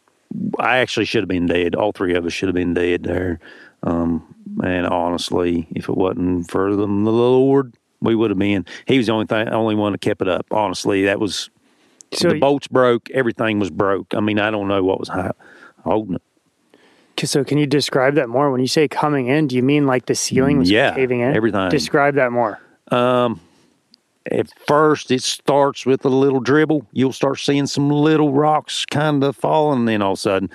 I 0.59 0.77
actually 0.77 1.05
should 1.05 1.23
have 1.23 1.29
been 1.29 1.47
dead. 1.47 1.75
All 1.75 1.91
three 1.91 2.15
of 2.15 2.25
us 2.25 2.33
should 2.33 2.47
have 2.49 2.55
been 2.55 2.73
dead 2.73 3.03
there. 3.03 3.39
Um, 3.81 4.35
and 4.63 4.85
honestly, 4.85 5.67
if 5.71 5.89
it 5.89 5.97
wasn't 5.97 6.49
for 6.51 6.71
the, 6.71 6.85
the 6.85 6.85
Lord, 6.85 7.73
we 8.01 8.15
would 8.15 8.29
have 8.29 8.37
been. 8.37 8.65
He 8.85 8.97
was 8.97 9.07
the 9.07 9.13
only 9.13 9.25
thing, 9.25 9.47
only 9.49 9.75
one 9.75 9.93
that 9.93 10.01
kept 10.01 10.21
it 10.21 10.27
up. 10.27 10.45
Honestly, 10.51 11.05
that 11.05 11.19
was 11.19 11.49
So, 12.13 12.29
the 12.29 12.39
bolts 12.39 12.67
broke. 12.67 13.09
Everything 13.11 13.59
was 13.59 13.69
broke. 13.69 14.13
I 14.13 14.19
mean, 14.19 14.39
I 14.39 14.51
don't 14.51 14.67
know 14.67 14.83
what 14.83 14.99
was 14.99 15.09
holding 15.83 16.15
it. 16.15 17.27
so 17.27 17.43
can 17.43 17.57
you 17.57 17.65
describe 17.65 18.15
that 18.15 18.29
more? 18.29 18.51
When 18.51 18.61
you 18.61 18.67
say 18.67 18.87
coming 18.87 19.27
in, 19.27 19.47
do 19.47 19.55
you 19.55 19.63
mean 19.63 19.87
like 19.87 20.05
the 20.05 20.15
ceiling 20.15 20.59
was 20.59 20.69
Yeah, 20.69 20.93
caving 20.93 21.21
in? 21.21 21.35
everything. 21.35 21.69
Describe 21.69 22.15
that 22.15 22.31
more. 22.31 22.59
At 24.31 24.51
first, 24.67 25.11
it 25.11 25.23
starts 25.23 25.85
with 25.85 26.05
a 26.05 26.09
little 26.09 26.39
dribble. 26.39 26.87
You'll 26.91 27.13
start 27.13 27.39
seeing 27.39 27.67
some 27.67 27.89
little 27.89 28.33
rocks 28.33 28.85
kind 28.85 29.23
of 29.23 29.35
falling, 29.35 29.85
then 29.85 30.01
all 30.01 30.13
of 30.13 30.17
a 30.17 30.21
sudden, 30.21 30.49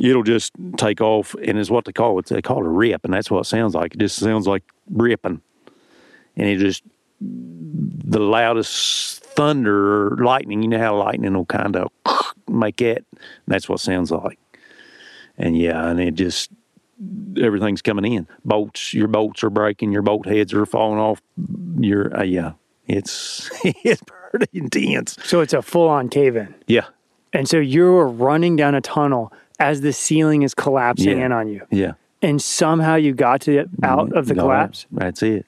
it'll 0.00 0.22
just 0.22 0.52
take 0.78 1.00
off. 1.00 1.34
And 1.34 1.58
it's 1.58 1.70
what 1.70 1.84
they 1.84 1.92
call 1.92 2.18
it. 2.18 2.26
They 2.26 2.42
call 2.42 2.64
it 2.64 2.66
a 2.66 2.70
rip, 2.70 3.04
and 3.04 3.12
that's 3.14 3.30
what 3.30 3.40
it 3.40 3.46
sounds 3.46 3.74
like. 3.74 3.94
It 3.94 3.98
just 3.98 4.16
sounds 4.16 4.46
like 4.46 4.64
ripping, 4.90 5.42
and 6.36 6.48
it 6.48 6.58
just 6.58 6.82
the 7.20 8.18
loudest 8.20 9.22
thunder 9.24 10.06
or 10.06 10.24
lightning. 10.24 10.62
You 10.62 10.68
know 10.68 10.78
how 10.78 10.96
lightning 10.96 11.34
will 11.34 11.46
kind 11.46 11.76
of 11.76 11.90
make 12.48 12.80
it. 12.80 13.06
That's 13.46 13.68
what 13.68 13.80
it 13.80 13.84
sounds 13.84 14.10
like. 14.10 14.38
And 15.38 15.56
yeah, 15.56 15.88
and 15.88 16.00
it 16.00 16.14
just 16.14 16.50
everything's 17.40 17.82
coming 17.82 18.12
in. 18.12 18.26
Bolts, 18.44 18.92
your 18.94 19.08
bolts 19.08 19.42
are 19.44 19.50
breaking. 19.50 19.92
Your 19.92 20.02
bolt 20.02 20.26
heads 20.26 20.52
are 20.52 20.66
falling 20.66 20.98
off. 20.98 21.22
Your 21.78 22.16
uh, 22.16 22.22
yeah, 22.22 22.52
it's 22.92 23.50
it's 23.64 24.02
pretty 24.06 24.46
intense. 24.58 25.16
So 25.24 25.40
it's 25.40 25.52
a 25.52 25.62
full 25.62 25.88
on 25.88 26.08
cave 26.08 26.36
in. 26.36 26.54
Yeah, 26.66 26.86
And 27.32 27.48
so 27.48 27.58
you're 27.58 28.06
running 28.06 28.56
down 28.56 28.74
a 28.74 28.80
tunnel 28.80 29.32
as 29.58 29.80
the 29.80 29.92
ceiling 29.92 30.42
is 30.42 30.54
collapsing 30.54 31.18
Yeah. 31.18 31.26
in 31.26 31.32
on 31.32 31.48
you. 31.48 31.66
yeah. 31.70 31.92
And 32.24 32.40
somehow 32.40 32.94
you 32.94 33.14
got 33.14 33.40
to 33.42 33.58
it 33.58 33.68
mm-hmm. 33.72 33.84
out 33.84 34.12
of 34.12 34.26
the 34.26 34.34
No, 34.34 34.42
collapse. 34.44 34.86
That's 34.92 35.22
it. 35.24 35.44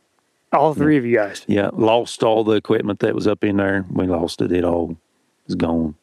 All 0.53 0.75
three 0.75 0.97
of 0.97 1.05
you 1.05 1.17
guys. 1.17 1.45
Yeah, 1.47 1.71
lost 1.73 2.23
all 2.23 2.43
the 2.45 2.53
equipment 2.53 2.99
that 3.01 3.15
was 3.15 3.27
up 3.29 3.45
in 3.45 3.57
there. 3.59 3.85
We 3.91 4.07
lost 4.07 4.41
it. 4.41 4.51
It 4.53 4.65
all 4.65 4.97
is 5.47 5.55
gone. 5.55 5.95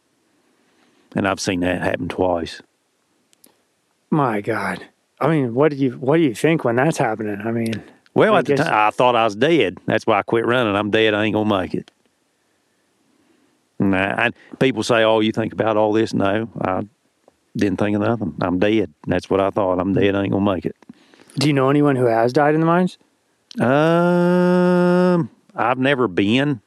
And 1.16 1.28
I've 1.28 1.40
seen 1.42 1.60
that 1.62 1.82
happen 1.82 2.08
twice. 2.08 2.62
My 4.10 4.42
God. 4.42 4.86
I 5.20 5.28
mean, 5.28 5.54
what 5.54 5.72
do 5.72 5.78
you 5.78 5.92
what 5.92 6.18
do 6.18 6.24
you 6.24 6.34
think 6.34 6.64
when 6.66 6.76
that's 6.76 6.98
happening? 6.98 7.40
I 7.46 7.52
mean, 7.52 7.82
Well, 8.14 8.36
I 8.36 8.40
at 8.40 8.46
the 8.46 8.56
time, 8.56 8.68
I 8.74 8.90
thought 8.92 9.16
I 9.16 9.24
was 9.24 9.36
dead. 9.36 9.78
That's 9.86 10.06
why 10.06 10.20
I 10.20 10.22
quit 10.24 10.46
running. 10.46 10.76
I'm 10.76 10.92
dead. 10.92 11.14
I 11.14 11.24
ain't 11.26 11.34
gonna 11.34 11.62
make 11.62 11.74
it. 11.74 11.92
Nah, 13.80 13.98
I, 14.26 14.32
people 14.60 14.84
say, 14.84 15.04
"Oh, 15.04 15.22
you 15.22 15.32
think 15.32 15.54
about 15.54 15.78
all 15.78 15.94
this?" 15.94 16.14
No, 16.14 16.50
I 16.62 16.84
didn't 17.56 17.80
think 17.80 17.96
of 17.96 18.02
nothing. 18.02 18.36
I'm 18.42 18.60
dead. 18.60 18.94
That's 19.08 19.30
what 19.30 19.40
I 19.40 19.50
thought. 19.50 19.80
I'm 19.80 19.94
dead. 19.94 20.16
I 20.16 20.24
ain't 20.24 20.32
gonna 20.32 20.54
make 20.54 20.66
it. 20.66 20.76
do 21.38 21.48
you 21.48 21.54
know 21.54 21.70
anyone 21.70 21.96
who 21.96 22.06
has 22.06 22.34
died 22.34 22.54
in 22.54 22.60
the 22.60 22.68
mines? 22.68 22.98
Um, 23.60 25.30
I've 25.56 25.78
never 25.80 26.08
been 26.08 26.62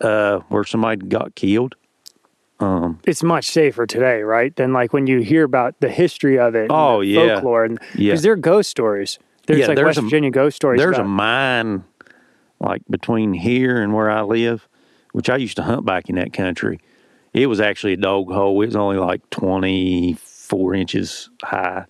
uh, 0.00 0.38
where 0.48 0.64
somebody 0.64 1.06
got 1.06 1.34
killed. 1.34 1.74
Um, 2.60 3.00
It's 3.06 3.22
much 3.22 3.50
safer 3.50 3.86
today, 3.86 4.22
right? 4.22 4.54
Than 4.54 4.72
like 4.72 4.92
when 4.92 5.06
you 5.06 5.20
hear 5.20 5.44
about 5.44 5.80
the 5.80 5.88
history 5.88 6.38
of 6.38 6.54
it. 6.54 6.66
Oh, 6.70 7.00
yeah. 7.00 7.34
folklore 7.36 7.64
and 7.64 7.78
Yeah. 7.94 8.10
because 8.12 8.22
they're 8.22 8.36
ghost 8.36 8.68
stories. 8.70 9.18
There's 9.50 9.60
Yeah, 9.60 9.66
like 9.68 9.76
there's 9.76 9.86
West 9.86 9.98
a- 9.98 10.02
Virginia 10.02 10.30
ghost 10.30 10.56
stories. 10.56 10.78
There's 10.80 10.98
a 10.98 11.04
mine 11.04 11.84
like 12.60 12.82
between 12.90 13.32
here 13.34 13.80
and 13.82 13.92
where 13.94 14.10
I 14.10 14.22
live, 14.22 14.68
which 15.12 15.28
I 15.30 15.36
used 15.36 15.56
to 15.56 15.62
hunt 15.62 15.84
back 15.84 16.08
in 16.08 16.16
that 16.16 16.32
country. 16.32 16.78
It 17.32 17.46
was 17.46 17.60
actually 17.60 17.94
a 17.94 17.96
dog 17.96 18.30
hole. 18.32 18.60
It 18.62 18.66
was 18.66 18.76
only 18.76 18.96
like 18.98 19.28
24 19.30 20.74
inches 20.74 21.30
high. 21.42 21.86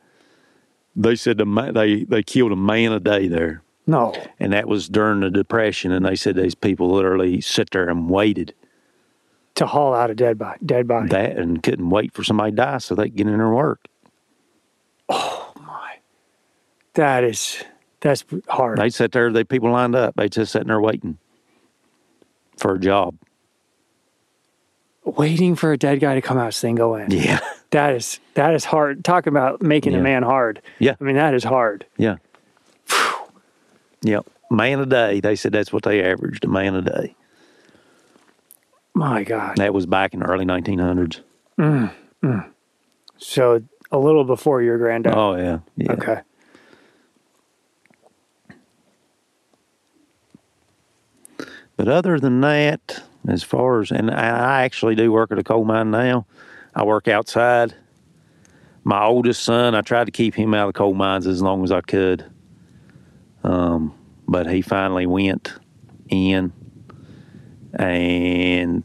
They 0.96 1.16
said 1.16 1.38
the 1.38 1.70
they 1.74 2.04
they 2.04 2.22
killed 2.22 2.52
a 2.52 2.56
man 2.56 2.92
a 2.92 3.00
day 3.00 3.28
there, 3.28 3.62
no. 3.86 4.12
and 4.38 4.52
that 4.52 4.66
was 4.68 4.88
during 4.88 5.20
the 5.20 5.30
depression. 5.30 5.92
And 5.92 6.04
they 6.04 6.16
said 6.16 6.34
these 6.36 6.54
people 6.54 6.90
literally 6.90 7.40
sit 7.40 7.70
there 7.70 7.88
and 7.88 8.10
waited 8.10 8.54
To 9.54 9.66
haul 9.66 9.94
out 9.94 10.10
a 10.10 10.14
dead 10.14 10.36
body. 10.38 10.58
Dead 10.66 10.86
body. 10.88 11.08
that 11.08 11.36
and 11.38 11.62
couldn't 11.62 11.90
wait 11.90 12.12
for 12.12 12.24
somebody 12.24 12.50
to 12.50 12.56
die 12.56 12.78
so 12.78 12.94
they 12.94 13.04
could 13.04 13.16
get 13.16 13.26
in 13.28 13.40
and 13.40 13.54
work. 13.54 13.86
Oh. 15.08 15.39
That 16.94 17.24
is 17.24 17.62
that's 18.00 18.24
hard. 18.48 18.78
They 18.78 18.90
sit 18.90 19.12
there. 19.12 19.32
They 19.32 19.44
people 19.44 19.70
lined 19.70 19.94
up. 19.94 20.14
They 20.16 20.28
just 20.28 20.52
sitting 20.52 20.68
there 20.68 20.80
waiting 20.80 21.18
for 22.56 22.74
a 22.74 22.78
job. 22.78 23.16
Waiting 25.04 25.54
for 25.56 25.72
a 25.72 25.78
dead 25.78 26.00
guy 26.00 26.14
to 26.14 26.20
come 26.20 26.38
out 26.38 26.54
so 26.54 26.66
they 26.66 26.70
can 26.70 26.76
go 26.76 26.94
in. 26.94 27.10
Yeah, 27.10 27.40
That 27.70 27.94
is 27.94 28.20
that 28.34 28.54
is 28.54 28.64
hard. 28.64 29.04
Talking 29.04 29.32
about 29.32 29.62
making 29.62 29.94
a 29.94 30.00
man 30.00 30.22
hard. 30.22 30.60
Yeah. 30.78 30.94
I 31.00 31.04
mean 31.04 31.16
that 31.16 31.34
is 31.34 31.44
hard. 31.44 31.86
yeah, 31.96 32.16
yep. 34.02 34.26
Man 34.50 34.80
a 34.80 34.86
day. 34.86 35.20
They 35.20 35.36
said 35.36 35.52
that's 35.52 35.72
what 35.72 35.84
they 35.84 36.02
averaged 36.02 36.44
a 36.44 36.48
man 36.48 36.74
a 36.74 36.82
day. 36.82 37.14
My 38.94 39.22
God. 39.22 39.56
That 39.56 39.72
was 39.72 39.86
back 39.86 40.12
in 40.12 40.20
the 40.20 40.26
early 40.26 40.44
1900s. 40.44 41.20
Mm, 41.58 41.92
mm. 42.22 42.50
So 43.18 43.62
a 43.92 43.98
little 43.98 44.24
before 44.24 44.62
your 44.62 44.76
granddad. 44.78 45.14
Oh 45.14 45.36
yeah, 45.36 45.60
yeah. 45.76 45.92
Okay. 45.92 46.20
But 51.80 51.88
other 51.88 52.20
than 52.20 52.42
that, 52.42 53.02
as 53.26 53.42
far 53.42 53.80
as 53.80 53.90
and 53.90 54.10
I 54.10 54.64
actually 54.64 54.94
do 54.96 55.10
work 55.10 55.32
at 55.32 55.38
a 55.38 55.42
coal 55.42 55.64
mine 55.64 55.90
now. 55.90 56.26
I 56.74 56.84
work 56.84 57.08
outside. 57.08 57.74
My 58.84 59.02
oldest 59.02 59.42
son, 59.42 59.74
I 59.74 59.80
tried 59.80 60.04
to 60.04 60.10
keep 60.10 60.34
him 60.34 60.52
out 60.52 60.68
of 60.68 60.74
coal 60.74 60.92
mines 60.92 61.26
as 61.26 61.40
long 61.40 61.64
as 61.64 61.72
I 61.72 61.80
could. 61.80 62.30
Um, 63.44 63.94
but 64.28 64.46
he 64.46 64.60
finally 64.60 65.06
went 65.06 65.54
in, 66.10 66.52
and 67.72 68.84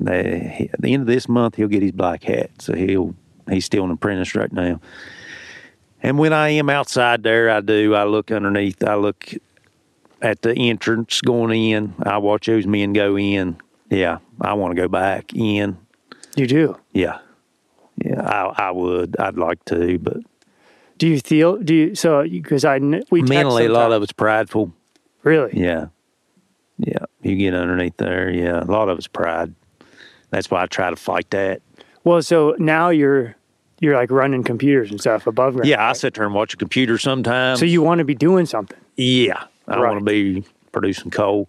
they, 0.00 0.70
at 0.72 0.80
the 0.80 0.94
end 0.94 1.02
of 1.02 1.08
this 1.08 1.28
month 1.28 1.56
he'll 1.56 1.68
get 1.68 1.82
his 1.82 1.92
black 1.92 2.24
hat. 2.24 2.52
So 2.58 2.74
he'll 2.74 3.14
he's 3.50 3.66
still 3.66 3.84
an 3.84 3.90
apprentice 3.90 4.34
right 4.34 4.50
now. 4.50 4.80
And 6.02 6.18
when 6.18 6.32
I 6.32 6.48
am 6.48 6.70
outside 6.70 7.22
there, 7.22 7.50
I 7.50 7.60
do. 7.60 7.94
I 7.94 8.04
look 8.04 8.30
underneath. 8.30 8.82
I 8.82 8.94
look 8.94 9.30
at 10.22 10.42
the 10.42 10.54
entrance 10.54 11.20
going 11.20 11.70
in. 11.70 11.94
I 12.02 12.18
watch 12.18 12.46
those 12.46 12.66
men 12.66 12.92
go 12.92 13.16
in. 13.18 13.56
Yeah, 13.90 14.18
I 14.40 14.54
want 14.54 14.74
to 14.76 14.80
go 14.80 14.88
back 14.88 15.32
in. 15.34 15.76
You 16.36 16.46
do. 16.46 16.76
Yeah, 16.92 17.18
yeah, 17.96 18.22
I, 18.22 18.68
I 18.68 18.70
would. 18.70 19.16
I'd 19.18 19.36
like 19.36 19.64
to, 19.66 19.98
but 19.98 20.18
Do 20.98 21.08
you 21.08 21.20
feel? 21.20 21.56
Do 21.56 21.74
you? 21.74 21.94
So 21.94 22.22
because 22.22 22.64
I 22.64 22.78
we 23.10 23.22
mentally, 23.22 23.66
a 23.66 23.72
lot 23.72 23.92
of 23.92 24.02
it's 24.02 24.12
prideful. 24.12 24.72
really. 25.24 25.50
Yeah, 25.54 25.86
yeah. 26.78 27.04
You 27.22 27.36
get 27.36 27.54
underneath 27.54 27.96
there. 27.96 28.30
Yeah, 28.30 28.62
a 28.62 28.70
lot 28.70 28.88
of 28.88 28.98
it's 28.98 29.08
pride. 29.08 29.54
That's 30.30 30.50
why 30.50 30.62
I 30.62 30.66
try 30.66 30.90
to 30.90 30.96
fight 30.96 31.28
that. 31.30 31.60
Well, 32.04 32.22
so 32.22 32.54
now 32.58 32.90
you're 32.90 33.34
you're 33.80 33.96
like 33.96 34.10
running 34.12 34.44
computers 34.44 34.90
and 34.90 35.00
stuff 35.00 35.26
above 35.26 35.54
ground. 35.54 35.68
Yeah, 35.68 35.86
I 35.88 35.92
sit 35.94 36.14
there 36.14 36.24
and 36.24 36.34
watch 36.34 36.54
a 36.54 36.56
computer 36.56 36.96
sometimes. 36.96 37.58
So 37.58 37.64
you 37.66 37.82
want 37.82 37.98
to 37.98 38.04
be 38.04 38.14
doing 38.14 38.46
something. 38.46 38.78
Yeah, 38.96 39.44
I 39.70 39.78
Right. 39.80 39.88
want 39.92 40.00
to 40.00 40.04
be 40.04 40.44
producing 40.72 41.10
coal. 41.10 41.48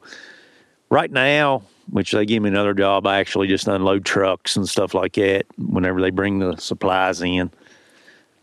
Right 0.89 1.11
now, 1.11 1.63
which 1.89 2.11
they 2.11 2.25
give 2.25 2.43
me 2.43 2.49
another 2.49 2.73
job, 2.73 3.07
I 3.07 3.19
actually 3.19 3.47
just 3.47 3.67
unload 3.67 4.05
trucks 4.05 4.55
and 4.55 4.67
stuff 4.67 4.93
like 4.93 5.13
that 5.13 5.45
whenever 5.57 6.01
they 6.01 6.09
bring 6.11 6.39
the 6.39 6.55
supplies 6.57 7.21
in. 7.21 7.51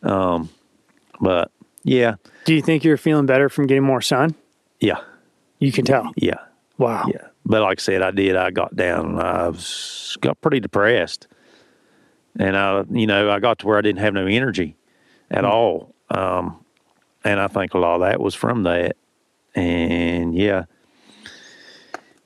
Um, 0.03 0.49
but 1.21 1.51
yeah, 1.85 2.15
Do 2.45 2.55
you 2.55 2.63
think 2.63 2.85
you're 2.85 2.97
feeling 2.97 3.27
better 3.27 3.49
from 3.49 3.67
getting 3.67 3.83
more 3.85 4.01
sun? 4.03 4.35
yeah, 4.81 5.01
You 5.59 5.73
can 5.73 5.85
tell. 5.85 6.13
yeah, 6.17 6.35
Wow. 6.79 7.05
yeah. 7.09 7.29
But 7.45 7.63
like 7.63 7.81
I 7.81 7.83
said, 7.83 8.03
I 8.03 8.11
did. 8.11 8.37
I 8.37 8.51
got 8.51 8.77
down 8.77 9.07
and 9.07 9.21
I 9.21 9.49
was 9.49 10.17
got 10.21 10.41
pretty 10.41 10.61
depressed, 10.61 11.27
and 12.39 12.57
I, 12.57 12.85
you 12.91 13.07
know, 13.07 13.31
I 13.31 13.39
got 13.41 13.59
to 13.61 13.67
where 13.67 13.79
I 13.79 13.81
didn't 13.81 14.01
have 14.01 14.13
no 14.15 14.27
energy 14.27 14.77
at 15.31 15.45
all. 15.45 15.95
Um, 16.11 16.63
and 17.25 17.41
I 17.41 17.47
think 17.49 17.75
a 17.75 17.79
lot 17.79 17.97
of 17.97 18.01
that 18.03 18.21
was 18.21 18.35
from 18.35 18.63
that. 18.65 18.97
And 19.55 20.35
yeah, 20.35 20.65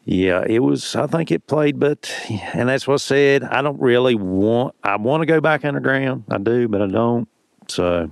yeah, 0.04 0.44
it 0.46 0.60
was. 0.60 0.96
I 0.96 1.06
think 1.06 1.30
it 1.30 1.46
played, 1.46 1.78
but 1.78 2.12
and 2.54 2.68
that's 2.68 2.86
what 2.86 2.94
I 2.94 2.98
said. 2.98 3.44
I 3.44 3.62
don't 3.62 3.80
really 3.80 4.14
want. 4.14 4.74
I 4.82 4.96
want 4.96 5.22
to 5.22 5.26
go 5.26 5.40
back 5.40 5.64
underground. 5.64 6.24
I 6.30 6.38
do, 6.38 6.68
but 6.68 6.82
I 6.82 6.86
don't. 6.88 7.28
So 7.68 8.10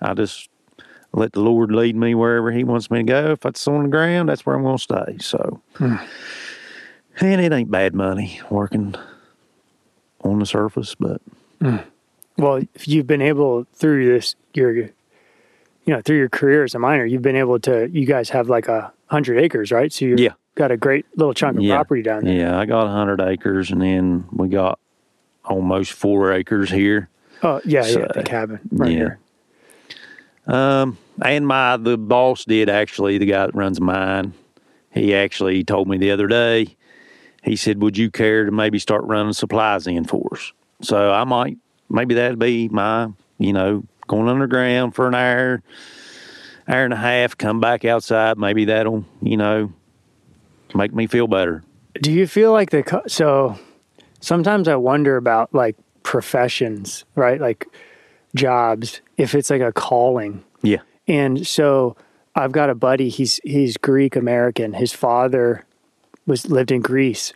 I 0.00 0.14
just 0.14 0.48
let 1.12 1.32
the 1.32 1.40
Lord 1.40 1.72
lead 1.72 1.96
me 1.96 2.14
wherever 2.14 2.52
He 2.52 2.64
wants 2.64 2.90
me 2.90 2.98
to 3.00 3.04
go. 3.04 3.32
If 3.32 3.44
it's 3.44 3.66
on 3.66 3.84
the 3.84 3.88
ground, 3.88 4.28
that's 4.28 4.46
where 4.46 4.54
I'm 4.54 4.62
going 4.62 4.78
to 4.78 4.82
stay. 4.82 5.18
So, 5.18 5.60
hmm. 5.74 5.96
and 7.20 7.40
it 7.40 7.52
ain't 7.52 7.70
bad 7.70 7.94
money 7.94 8.40
working 8.48 8.94
on 10.22 10.38
the 10.38 10.46
surface, 10.46 10.94
but 10.94 11.20
hmm. 11.60 11.78
Well, 12.36 12.62
if 12.74 12.86
you've 12.86 13.08
been 13.08 13.20
able 13.20 13.66
through 13.74 14.06
this 14.06 14.36
your 14.54 14.90
you 15.88 15.94
know, 15.94 16.02
through 16.02 16.18
your 16.18 16.28
career 16.28 16.64
as 16.64 16.74
a 16.74 16.78
miner, 16.78 17.06
you've 17.06 17.22
been 17.22 17.34
able 17.34 17.58
to. 17.60 17.88
You 17.90 18.04
guys 18.04 18.28
have 18.28 18.50
like 18.50 18.68
a 18.68 18.92
hundred 19.06 19.38
acres, 19.38 19.72
right? 19.72 19.90
So 19.90 20.04
you 20.04 20.16
Yeah. 20.18 20.32
got 20.54 20.70
a 20.70 20.76
great 20.76 21.06
little 21.16 21.32
chunk 21.32 21.56
of 21.56 21.62
Yeah. 21.64 21.76
property 21.76 22.02
down 22.02 22.24
there. 22.24 22.34
Yeah, 22.34 22.58
I 22.58 22.66
got 22.66 22.84
a 22.86 22.90
hundred 22.90 23.22
acres, 23.22 23.70
and 23.70 23.80
then 23.80 24.24
we 24.30 24.48
got 24.48 24.78
almost 25.46 25.92
four 25.92 26.30
acres 26.30 26.68
here. 26.70 27.08
Oh 27.42 27.62
yeah, 27.64 27.80
So, 27.84 28.00
yeah, 28.00 28.06
the 28.14 28.22
cabin 28.22 28.60
right 28.70 28.90
yeah. 28.90 28.98
here. 28.98 29.18
Um, 30.46 30.98
and 31.22 31.46
my 31.46 31.78
the 31.78 31.96
boss 31.96 32.44
did 32.44 32.68
actually 32.68 33.16
the 33.16 33.24
guy 33.26 33.46
that 33.46 33.54
runs 33.54 33.80
mine. 33.80 34.34
He 34.90 35.14
actually 35.14 35.64
told 35.64 35.88
me 35.88 35.96
the 35.96 36.10
other 36.10 36.26
day. 36.26 36.76
He 37.42 37.56
said, 37.56 37.80
"Would 37.80 37.96
you 37.96 38.10
care 38.10 38.44
to 38.44 38.50
maybe 38.50 38.78
start 38.78 39.04
running 39.04 39.32
supplies 39.32 39.86
in 39.86 40.04
for 40.04 40.28
us?" 40.32 40.52
So 40.82 41.12
I 41.12 41.24
might 41.24 41.56
maybe 41.88 42.14
that'd 42.14 42.38
be 42.38 42.68
my 42.68 43.08
you 43.38 43.54
know 43.54 43.84
going 44.08 44.28
underground 44.28 44.94
for 44.94 45.06
an 45.06 45.14
hour, 45.14 45.62
hour 46.66 46.84
and 46.84 46.92
a 46.92 46.96
half, 46.96 47.38
come 47.38 47.60
back 47.60 47.84
outside. 47.84 48.38
Maybe 48.38 48.64
that'll 48.64 49.04
you 49.22 49.36
know 49.36 49.72
make 50.74 50.92
me 50.92 51.06
feel 51.06 51.28
better. 51.28 51.62
Do 52.00 52.12
you 52.12 52.26
feel 52.26 52.52
like 52.52 52.70
the 52.70 52.82
co- 52.82 53.06
so? 53.06 53.58
Sometimes 54.20 54.66
I 54.66 54.74
wonder 54.74 55.16
about 55.16 55.54
like 55.54 55.76
professions, 56.02 57.04
right? 57.14 57.40
Like 57.40 57.66
jobs, 58.34 59.00
if 59.16 59.34
it's 59.34 59.50
like 59.50 59.60
a 59.60 59.72
calling. 59.72 60.42
Yeah. 60.62 60.80
And 61.06 61.46
so 61.46 61.96
I've 62.34 62.52
got 62.52 62.70
a 62.70 62.74
buddy. 62.74 63.08
He's 63.08 63.40
he's 63.44 63.76
Greek 63.76 64.16
American. 64.16 64.74
His 64.74 64.92
father 64.92 65.64
was 66.26 66.48
lived 66.48 66.70
in 66.70 66.80
Greece. 66.80 67.32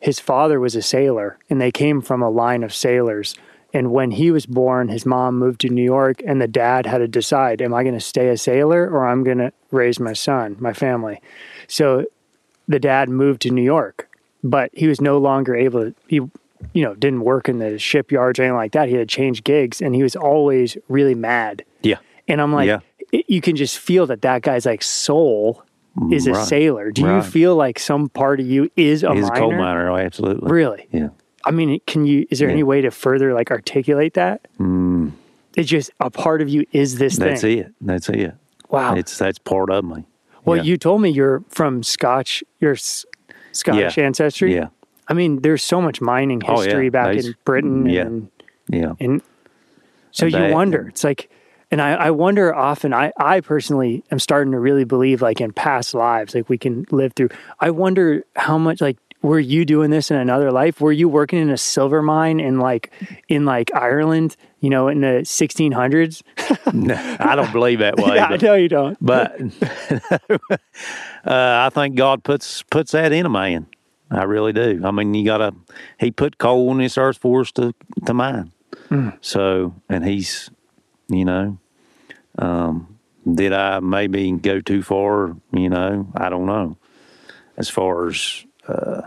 His 0.00 0.18
father 0.18 0.58
was 0.58 0.74
a 0.74 0.82
sailor, 0.82 1.38
and 1.50 1.60
they 1.60 1.70
came 1.70 2.00
from 2.00 2.22
a 2.22 2.30
line 2.30 2.62
of 2.62 2.74
sailors. 2.74 3.34
And 3.74 3.92
when 3.92 4.12
he 4.12 4.30
was 4.30 4.46
born, 4.46 4.88
his 4.88 5.04
mom 5.04 5.38
moved 5.38 5.60
to 5.62 5.68
New 5.68 5.82
York, 5.84 6.22
and 6.26 6.40
the 6.40 6.48
dad 6.48 6.86
had 6.86 6.98
to 6.98 7.08
decide: 7.08 7.60
Am 7.60 7.74
I 7.74 7.82
going 7.82 7.94
to 7.94 8.00
stay 8.00 8.28
a 8.28 8.36
sailor 8.38 8.88
or 8.88 9.06
I'm 9.06 9.22
going 9.24 9.38
to 9.38 9.52
raise 9.70 10.00
my 10.00 10.12
son, 10.14 10.56
my 10.60 10.72
family? 10.72 11.20
So 11.68 12.04
the 12.68 12.78
dad 12.78 13.08
moved 13.08 13.42
to 13.42 13.50
New 13.50 13.62
York, 13.62 14.08
but 14.42 14.70
he 14.72 14.86
was 14.86 15.00
no 15.00 15.18
longer 15.18 15.54
able 15.54 15.90
to. 15.90 15.94
He 16.08 16.16
you 16.72 16.82
know 16.84 16.94
didn't 16.94 17.20
work 17.20 17.48
in 17.50 17.58
the 17.58 17.78
shipyards 17.78 18.38
or 18.38 18.44
anything 18.44 18.56
like 18.56 18.72
that. 18.72 18.88
He 18.88 18.94
had 18.94 19.08
changed 19.08 19.44
gigs, 19.44 19.82
and 19.82 19.94
he 19.94 20.02
was 20.02 20.16
always 20.16 20.76
really 20.88 21.14
mad. 21.14 21.64
Yeah. 21.82 21.98
And 22.28 22.40
I'm 22.40 22.52
like, 22.52 22.66
Yeah. 22.68 22.78
it- 23.12 23.26
you 23.28 23.40
can 23.40 23.56
just 23.56 23.78
feel 23.78 24.06
that 24.06 24.22
that 24.22 24.40
guy's 24.42 24.64
like 24.64 24.82
soul 24.82 25.62
is 26.10 26.26
a 26.26 26.34
sailor. 26.34 26.90
Do 26.92 27.02
you 27.02 27.22
feel 27.22 27.56
like 27.56 27.78
some 27.78 28.08
part 28.08 28.38
of 28.40 28.46
you 28.46 28.70
is 28.76 29.02
a 29.02 29.14
He's 29.14 29.22
miner? 29.24 29.34
a 29.34 29.38
coal 29.38 29.52
miner. 29.52 29.90
Oh, 29.90 29.96
absolutely. 29.96 30.50
Really? 30.50 30.86
Yeah. 30.92 31.08
I 31.46 31.50
mean, 31.52 31.80
can 31.86 32.04
you? 32.04 32.26
Is 32.30 32.38
there 32.40 32.50
any 32.50 32.62
way 32.62 32.80
to 32.82 32.90
further 32.90 33.32
like 33.32 33.50
articulate 33.50 34.14
that? 34.14 34.46
Mm, 34.58 35.12
It's 35.56 35.68
just 35.70 35.90
a 36.00 36.10
part 36.10 36.42
of 36.42 36.48
you 36.48 36.66
is 36.72 36.98
this 36.98 37.16
that's 37.16 37.40
thing. 37.40 37.58
it. 37.60 37.72
That's 37.80 38.08
it. 38.10 38.34
Wow. 38.68 38.94
It's 38.96 39.16
that's 39.16 39.38
part 39.38 39.70
of 39.70 39.84
me. 39.84 40.04
well, 40.44 40.56
yeah. 40.58 40.64
you 40.64 40.76
told 40.76 41.00
me 41.00 41.08
you're 41.10 41.42
from 41.48 41.82
Scotch. 41.82 42.42
You're 42.60 42.76
Scottish 43.52 43.96
ancestry. 43.96 44.54
Yeah. 44.54 44.68
I 45.08 45.14
mean, 45.14 45.40
there's 45.42 45.62
so 45.62 45.80
much 45.80 46.00
mining 46.00 46.42
Oh, 46.46 46.58
yeah. 46.58 46.64
history 46.64 46.88
back 46.90 47.06
There's- 47.06 47.26
in 47.26 47.34
Britain, 47.44 47.86
yeah. 47.88 48.02
and 48.02 48.28
Yeah. 48.68 48.92
and 48.98 49.22
so 50.10 50.26
you 50.26 50.52
wonder. 50.52 50.88
It's 50.88 51.04
like, 51.04 51.30
and 51.70 51.80
I, 51.80 51.92
I 51.94 52.10
wonder 52.10 52.52
often. 52.54 52.92
I, 52.92 53.12
I 53.18 53.40
personally 53.40 54.02
am 54.10 54.18
starting 54.18 54.50
to 54.52 54.58
really 54.58 54.84
believe, 54.84 55.22
like 55.22 55.40
in 55.40 55.52
past 55.52 55.94
lives, 55.94 56.34
like 56.34 56.48
we 56.48 56.58
can 56.58 56.86
live 56.90 57.12
through. 57.14 57.28
I 57.60 57.70
wonder 57.70 58.24
how 58.34 58.58
much, 58.58 58.80
like, 58.80 58.96
were 59.22 59.38
you 59.38 59.64
doing 59.64 59.90
this 59.90 60.10
in 60.10 60.16
another 60.16 60.52
life? 60.52 60.80
Were 60.80 60.92
you 60.92 61.08
working 61.08 61.40
in 61.40 61.50
a 61.50 61.56
silver 61.56 62.02
mine 62.02 62.40
in 62.40 62.58
like 62.58 62.92
in 63.28 63.44
like 63.44 63.74
Ireland? 63.74 64.36
You 64.60 64.70
know, 64.70 64.88
in 64.88 65.00
the 65.00 65.22
1600s. 65.22 66.22
No, 66.72 67.16
I 67.20 67.36
don't 67.36 67.52
believe 67.52 67.78
that 67.78 67.96
way. 67.96 68.14
yeah, 68.16 68.28
but, 68.28 68.42
no, 68.42 68.54
you 68.54 68.68
don't. 68.68 68.98
but 69.00 69.40
uh, 70.50 70.58
I 71.24 71.70
think 71.72 71.94
God 71.94 72.24
puts 72.24 72.64
puts 72.64 72.90
that 72.90 73.12
in 73.12 73.24
a 73.24 73.28
man. 73.28 73.68
I 74.10 74.24
really 74.24 74.52
do. 74.52 74.82
I 74.84 74.90
mean, 74.90 75.14
you 75.14 75.24
gotta. 75.24 75.54
He 75.98 76.10
put 76.10 76.38
coal 76.38 76.70
on 76.70 76.78
this 76.78 76.98
earth 76.98 77.18
for 77.18 77.42
us 77.42 77.52
to 77.52 77.72
to 78.04 78.14
mine. 78.14 78.52
Mm. 78.90 79.16
So, 79.20 79.74
and 79.88 80.04
he's, 80.04 80.50
you 81.08 81.24
know, 81.24 81.58
um, 82.38 82.98
did 83.32 83.52
I 83.52 83.80
maybe 83.80 84.30
go 84.32 84.60
too 84.60 84.82
far? 84.82 85.36
You 85.52 85.68
know, 85.68 86.08
I 86.16 86.28
don't 86.28 86.46
know. 86.46 86.76
As 87.56 87.68
far 87.68 88.08
as 88.08 88.44
uh, 88.68 89.02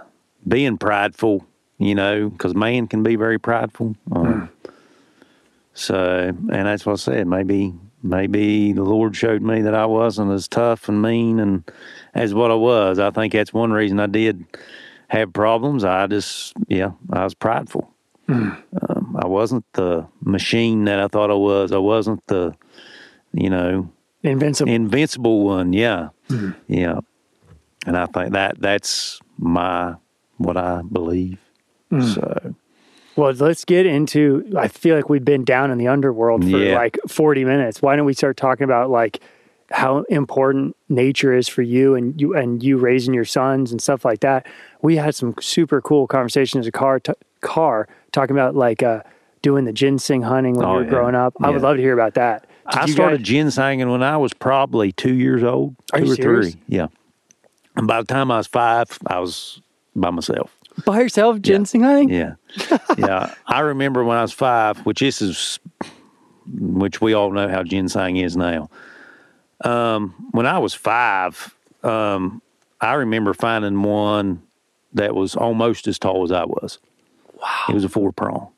being 0.48 0.78
prideful, 0.78 1.46
you 1.78 1.96
know, 1.96 2.30
because 2.30 2.56
man 2.56 2.88
can 2.88 3.04
be 3.04 3.16
very 3.16 3.40
prideful. 3.40 3.96
Um, 4.12 4.50
So, 5.74 5.96
and 6.28 6.50
that's 6.50 6.86
what 6.86 6.94
I 6.94 6.96
said. 6.98 7.28
Maybe, 7.28 7.74
maybe 8.04 8.74
the 8.74 8.84
Lord 8.84 9.16
showed 9.16 9.42
me 9.42 9.62
that 9.62 9.74
I 9.74 9.86
wasn't 9.86 10.32
as 10.34 10.48
tough 10.48 10.90
and 10.90 11.02
mean 11.02 11.40
and 11.40 11.64
as 12.14 12.34
what 12.34 12.52
I 12.52 12.56
was. 12.56 13.00
I 13.00 13.12
think 13.12 13.32
that's 13.32 13.54
one 13.54 13.72
reason 13.72 13.98
I 14.00 14.08
did 14.08 14.44
have 15.08 15.32
problems. 15.32 15.86
I 15.86 16.08
just, 16.08 16.54
yeah, 16.68 16.92
I 17.14 17.24
was 17.24 17.34
prideful. 17.34 17.90
Um, 18.28 19.18
I 19.24 19.26
wasn't 19.26 19.64
the 19.74 20.06
machine 20.22 20.84
that 20.86 21.00
I 21.00 21.08
thought 21.08 21.32
I 21.32 21.36
was. 21.36 21.72
I 21.72 21.78
wasn't 21.78 22.26
the, 22.28 22.54
you 23.34 23.50
know, 23.50 23.90
Invincible. 24.22 24.72
invincible 24.72 25.46
one. 25.46 25.72
Yeah, 25.72 26.10
yeah. 26.68 27.00
And 27.88 27.96
I 27.98 28.06
think 28.08 28.34
that 28.34 28.60
that's 28.60 29.20
my 29.40 29.96
what 30.38 30.58
I 30.58 30.82
believe. 30.84 31.40
So 31.92 32.54
Well, 33.16 33.34
let's 33.34 33.66
get 33.66 33.86
into. 33.86 34.46
I 34.58 34.68
feel 34.68 34.96
like 34.96 35.10
we've 35.10 35.26
been 35.26 35.44
down 35.44 35.72
in 35.72 35.78
the 35.78 35.88
underworld 35.88 36.44
for 36.44 36.50
Yeah. 36.58 36.76
like 36.76 36.98
40 37.08 37.44
minutes. 37.46 37.82
Why 37.82 37.96
don't 37.96 38.06
we 38.06 38.14
start 38.14 38.38
talking 38.38 38.64
about 38.64 38.90
like 38.90 39.20
how 39.72 40.00
important 40.10 40.76
nature 40.88 41.34
is 41.34 41.48
for 41.48 41.62
you 41.62 41.96
and 41.96 42.20
you 42.20 42.36
and 42.36 42.64
you 42.64 42.78
raising 42.78 43.14
your 43.14 43.26
sons 43.26 43.72
and 43.72 43.82
stuff 43.82 44.06
like 44.06 44.20
that? 44.22 44.46
We 44.82 44.96
had 44.98 45.16
some 45.16 45.34
super 45.42 45.82
cool 45.82 46.06
conversations 46.08 46.66
in 46.66 46.70
a 46.70 46.72
car 46.72 47.00
t- 47.00 47.14
car 47.42 47.88
talking 48.12 48.36
about 48.36 48.56
like 48.56 48.84
uh, 48.84 49.02
doing 49.42 49.66
the 49.66 49.74
ginseng 49.74 50.22
hunting 50.22 50.56
when 50.56 50.66
Oh, 50.66 50.72
you 50.74 50.78
were 50.80 50.84
yeah. 50.84 50.90
growing 50.90 51.16
up. 51.16 51.34
I 51.42 51.50
would 51.50 51.62
love 51.62 51.78
to 51.78 51.82
hear 51.82 51.94
about 51.94 52.14
that. 52.16 52.46
Did 52.72 52.80
I 52.82 52.86
started 52.86 53.24
guys- 53.24 53.28
ginsenging 53.36 53.90
when 53.92 54.04
I 54.04 54.18
was 54.18 54.34
probably 54.34 54.92
two 54.92 55.14
years 55.16 55.44
old, 55.44 55.76
Are 55.92 56.00
two 56.02 56.12
or 56.12 56.16
serious? 56.16 56.52
three. 56.54 56.62
Yeah. 56.68 56.88
And 57.80 57.88
by 57.88 58.02
the 58.02 58.08
time 58.08 58.30
I 58.30 58.36
was 58.36 58.48
five, 58.48 59.00
I 59.08 59.20
was 59.20 59.62
by 59.96 60.10
myself. 60.10 60.54
by 60.84 61.00
yourself 61.00 61.40
ginseng 61.40 61.80
hunting. 61.82 62.10
Yeah. 62.10 62.36
yeah. 62.98 63.34
I 63.48 63.62
remember 63.62 64.04
when 64.04 64.18
I 64.18 64.22
was 64.22 64.34
five, 64.34 64.80
which 64.80 65.00
this 65.00 65.22
is, 65.22 65.60
which 66.46 67.00
we 67.00 67.14
all 67.14 67.32
know 67.32 67.48
how 67.48 67.64
ginseng 67.64 68.18
is 68.18 68.36
now. 68.36 68.70
Um, 69.64 70.14
when 70.32 70.46
I 70.46 70.60
was 70.60 70.74
five, 70.74 71.56
um, 71.82 72.42
I 72.82 72.96
remember 72.96 73.34
finding 73.34 73.82
one 73.82 74.44
that 74.92 75.16
was 75.16 75.38
almost 75.38 75.88
as 75.88 75.98
tall 75.98 76.26
as 76.26 76.34
I 76.34 76.44
was. 76.44 76.80
Wow. 77.42 77.66
It 77.70 77.76
was 77.76 77.86
a 77.86 77.90
four 77.90 78.12
prong. 78.12 78.50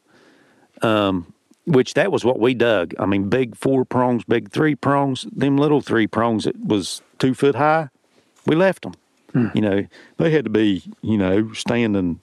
Um, 0.81 1.31
which 1.67 1.93
that 1.93 2.11
was 2.11 2.25
what 2.25 2.39
we 2.39 2.55
dug. 2.55 2.95
I 2.97 3.05
mean, 3.05 3.29
big 3.29 3.55
four 3.55 3.85
prongs, 3.85 4.23
big 4.23 4.49
three 4.49 4.73
prongs, 4.73 5.27
them 5.31 5.57
little 5.57 5.79
three 5.79 6.07
prongs 6.07 6.45
that 6.45 6.59
was 6.59 7.03
two 7.19 7.35
foot 7.35 7.53
high, 7.53 7.89
we 8.47 8.55
left 8.55 8.81
them. 8.81 8.93
You 9.33 9.61
know, 9.61 9.87
they 10.17 10.31
had 10.31 10.45
to 10.45 10.49
be, 10.49 10.83
you 11.01 11.17
know, 11.17 11.51
standing, 11.53 12.21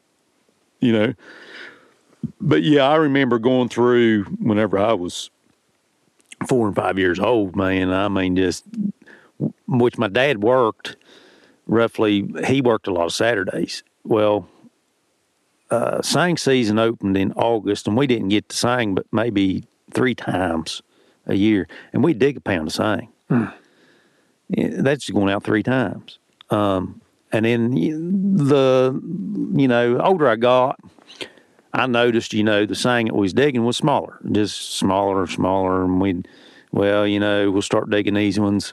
you 0.81 0.93
know. 0.93 1.15
But 2.41 2.63
yeah, 2.63 2.89
I 2.89 2.97
remember 2.97 3.39
going 3.39 3.69
through 3.69 4.25
whenever 4.25 4.79
I 4.79 4.93
was 4.93 5.31
four 6.49 6.67
and 6.67 6.77
five 6.77 6.99
years 6.99 7.19
old, 7.19 7.57
man. 7.57 7.93
I 7.93 8.09
mean, 8.09 8.37
just 8.37 8.65
which 9.67 9.99
my 9.99 10.09
dad 10.09 10.43
worked 10.43 10.97
roughly, 11.67 12.29
he 12.47 12.61
worked 12.61 12.87
a 12.87 12.93
lot 12.93 13.07
of 13.07 13.13
Saturdays. 13.13 13.83
Well, 14.05 14.49
uh, 15.71 16.03
sang 16.03 16.37
season 16.37 16.79
opened 16.79 17.17
in 17.17 17.33
August, 17.33 17.87
and 17.87 17.97
we 17.97 18.07
didn't 18.07 18.29
get 18.29 18.49
to 18.49 18.57
sang 18.57 18.95
but 18.95 19.07
maybe 19.13 19.65
three 19.93 20.15
times 20.15 20.83
a 21.27 21.35
year, 21.35 21.69
and 21.93 22.03
we 22.03 22.15
dig 22.15 22.39
a 22.39 22.41
pound 22.41 22.69
of 22.69 22.73
sang. 22.75 23.09
Yeah, 24.49 24.71
That's 24.79 25.11
going 25.11 25.31
out 25.33 25.45
three 25.45 25.63
times. 25.63 26.18
Um, 26.51 27.01
and 27.33 27.45
then 27.45 27.75
the, 28.37 29.01
you 29.55 29.69
know, 29.69 30.01
older 30.01 30.29
I 30.29 30.37
got, 30.37 30.81
I 31.73 31.87
noticed, 31.87 32.33
you 32.33 32.43
know, 32.43 32.65
the 32.65 32.75
sang 32.75 33.07
that 33.07 33.15
we 33.15 33.21
was 33.21 33.35
digging 33.35 33.65
was 33.65 33.77
smaller, 33.77 34.19
just 34.33 34.77
smaller 34.77 35.21
and 35.23 35.31
smaller. 35.31 35.85
And 35.85 36.01
we'd, 36.01 36.27
well, 36.73 37.07
you 37.07 37.21
know, 37.21 37.51
we'll 37.51 37.63
start 37.63 37.91
digging 37.91 38.15
these 38.15 38.41
ones. 38.41 38.73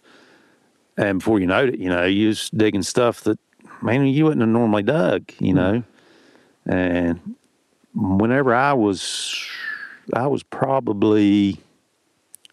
And 0.98 1.20
before 1.20 1.40
you 1.40 1.48
know 1.48 1.66
it, 1.66 1.78
you 1.78 1.90
know, 1.90 2.06
you 2.06 2.30
was 2.30 2.50
digging 2.52 2.84
stuff 2.84 3.22
that, 3.22 3.38
man, 3.82 4.06
you 4.06 4.24
wouldn't 4.24 4.42
have 4.42 4.50
normally 4.50 4.84
dug, 4.84 5.30
you 5.40 5.54
know. 5.54 5.84
And 6.66 7.36
whenever 7.94 8.56
I 8.56 8.74
was, 8.74 9.46
I 10.14 10.28
was 10.28 10.42
probably 10.44 11.60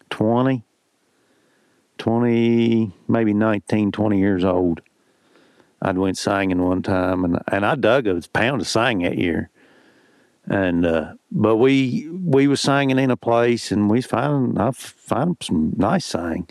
20, 0.09 0.63
20, 1.97 2.91
maybe 3.07 3.33
19, 3.33 3.91
20 3.91 4.19
years 4.19 4.43
old. 4.43 4.81
I'd 5.83 5.97
went 5.97 6.17
sanging 6.17 6.63
one 6.63 6.81
time 6.81 7.25
and, 7.25 7.39
and 7.49 7.65
I 7.65 7.75
dug 7.75 8.07
a 8.07 8.21
pound 8.31 8.61
of 8.61 8.67
sang 8.67 8.99
that 9.03 9.17
year. 9.17 9.49
And, 10.45 10.85
uh, 10.85 11.13
but 11.29 11.57
we, 11.57 12.07
we 12.09 12.47
was 12.47 12.61
sanging 12.61 12.99
in 12.99 13.11
a 13.11 13.17
place 13.17 13.71
and 13.71 13.89
we 13.89 14.01
found, 14.01 14.59
I 14.59 14.71
found 14.71 15.37
some 15.41 15.73
nice 15.75 16.05
sang. 16.05 16.47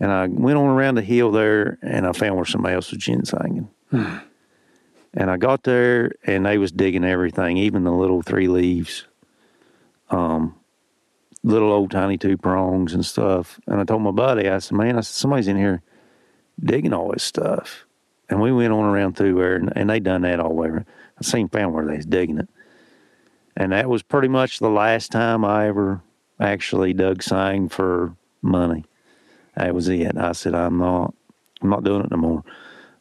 And 0.00 0.10
I 0.10 0.26
went 0.26 0.58
on 0.58 0.66
around 0.66 0.96
the 0.96 1.02
hill 1.02 1.30
there, 1.30 1.78
and 1.80 2.06
I 2.06 2.12
found 2.12 2.36
where 2.36 2.44
somebody 2.44 2.74
else 2.74 2.90
was 2.90 3.02
ginsenging. 3.02 3.68
and 3.92 5.30
I 5.30 5.36
got 5.38 5.62
there, 5.62 6.12
and 6.24 6.44
they 6.44 6.58
was 6.58 6.70
digging 6.70 7.04
everything, 7.04 7.56
even 7.56 7.84
the 7.84 7.92
little 7.92 8.20
three 8.20 8.46
leaves, 8.46 9.06
um, 10.10 10.54
little 11.42 11.72
old 11.72 11.92
tiny 11.92 12.18
two 12.18 12.36
prongs 12.36 12.92
and 12.92 13.06
stuff. 13.06 13.58
And 13.66 13.80
I 13.80 13.84
told 13.84 14.02
my 14.02 14.10
buddy, 14.10 14.48
I 14.50 14.58
said, 14.58 14.76
"Man, 14.76 14.98
I 14.98 15.00
said 15.00 15.14
somebody's 15.14 15.48
in 15.48 15.56
here 15.56 15.80
digging 16.62 16.92
all 16.92 17.12
this 17.12 17.22
stuff." 17.22 17.85
And 18.28 18.40
we 18.40 18.52
went 18.52 18.72
on 18.72 18.84
around 18.84 19.16
through 19.16 19.34
there, 19.36 19.54
and, 19.56 19.72
and 19.76 19.88
they 19.88 20.00
done 20.00 20.22
that 20.22 20.40
all 20.40 20.60
around. 20.62 20.84
I 21.18 21.22
seen 21.22 21.48
found 21.48 21.72
where 21.72 21.84
they 21.86 21.96
was 21.96 22.06
digging 22.06 22.38
it, 22.38 22.48
and 23.56 23.72
that 23.72 23.88
was 23.88 24.02
pretty 24.02 24.28
much 24.28 24.58
the 24.58 24.68
last 24.68 25.12
time 25.12 25.44
I 25.44 25.68
ever 25.68 26.02
actually 26.40 26.92
dug 26.92 27.22
sang 27.22 27.68
for 27.68 28.14
money. 28.42 28.84
That 29.56 29.74
was 29.74 29.88
it. 29.88 30.16
I 30.18 30.32
said, 30.32 30.54
"I'm 30.54 30.78
not, 30.78 31.14
I'm 31.62 31.70
not 31.70 31.84
doing 31.84 32.02
it 32.02 32.10
no 32.10 32.16
more." 32.16 32.44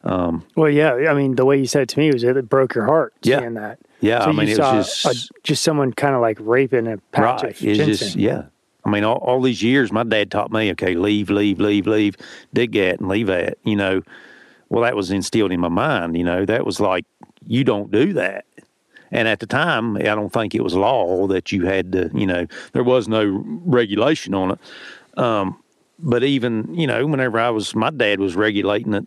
Um, 0.05 0.45
well, 0.55 0.69
yeah. 0.69 0.93
I 1.09 1.13
mean, 1.15 1.35
the 1.35 1.45
way 1.45 1.57
you 1.57 1.65
said 1.65 1.81
it 1.81 1.89
to 1.89 1.99
me 1.99 2.11
was 2.11 2.23
it 2.23 2.47
broke 2.47 2.75
your 2.75 2.85
heart 2.85 3.13
Yeah. 3.23 3.39
seeing 3.39 3.55
that. 3.55 3.79
Yeah, 4.01 4.19
So 4.23 4.29
I 4.29 4.31
mean, 4.33 4.47
it 4.49 4.59
was 4.59 5.01
just 5.01 5.05
a, 5.05 5.33
just 5.43 5.63
someone 5.63 5.91
kind 5.91 6.13
of 6.13 6.21
like 6.21 6.37
raping 6.39 6.85
a 6.85 6.97
patch 7.11 7.41
right. 7.41 7.51
of 7.51 7.57
ginseng. 7.57 7.87
just 7.87 8.15
yeah. 8.15 8.43
I 8.85 8.91
mean, 8.91 9.03
all, 9.03 9.17
all 9.17 9.41
these 9.41 9.63
years, 9.63 9.91
my 9.91 10.03
dad 10.03 10.29
taught 10.29 10.51
me, 10.51 10.69
okay, 10.73 10.93
leave, 10.93 11.31
leave, 11.31 11.59
leave, 11.59 11.87
leave, 11.87 12.15
dig 12.53 12.73
that 12.73 12.99
and 12.99 13.09
leave 13.09 13.25
that. 13.27 13.57
You 13.63 13.75
know, 13.75 14.03
well, 14.69 14.83
that 14.83 14.95
was 14.95 15.11
instilled 15.11 15.51
in 15.51 15.59
my 15.59 15.69
mind. 15.69 16.17
You 16.17 16.23
know, 16.23 16.45
that 16.45 16.65
was 16.65 16.79
like 16.79 17.05
you 17.47 17.63
don't 17.63 17.91
do 17.91 18.13
that. 18.13 18.45
And 19.11 19.27
at 19.27 19.39
the 19.39 19.45
time, 19.45 19.95
I 19.97 20.01
don't 20.01 20.33
think 20.33 20.55
it 20.55 20.63
was 20.63 20.73
law 20.73 21.27
that 21.27 21.51
you 21.51 21.65
had 21.65 21.91
to. 21.93 22.09
You 22.13 22.25
know, 22.25 22.47
there 22.73 22.83
was 22.83 23.07
no 23.07 23.43
regulation 23.65 24.33
on 24.33 24.51
it. 24.51 24.59
Um, 25.19 25.61
but 25.99 26.23
even 26.23 26.73
you 26.75 26.87
know, 26.87 27.05
whenever 27.05 27.39
I 27.39 27.49
was, 27.51 27.73
my 27.75 27.89
dad 27.91 28.19
was 28.19 28.35
regulating 28.35 28.93
it. 28.93 29.05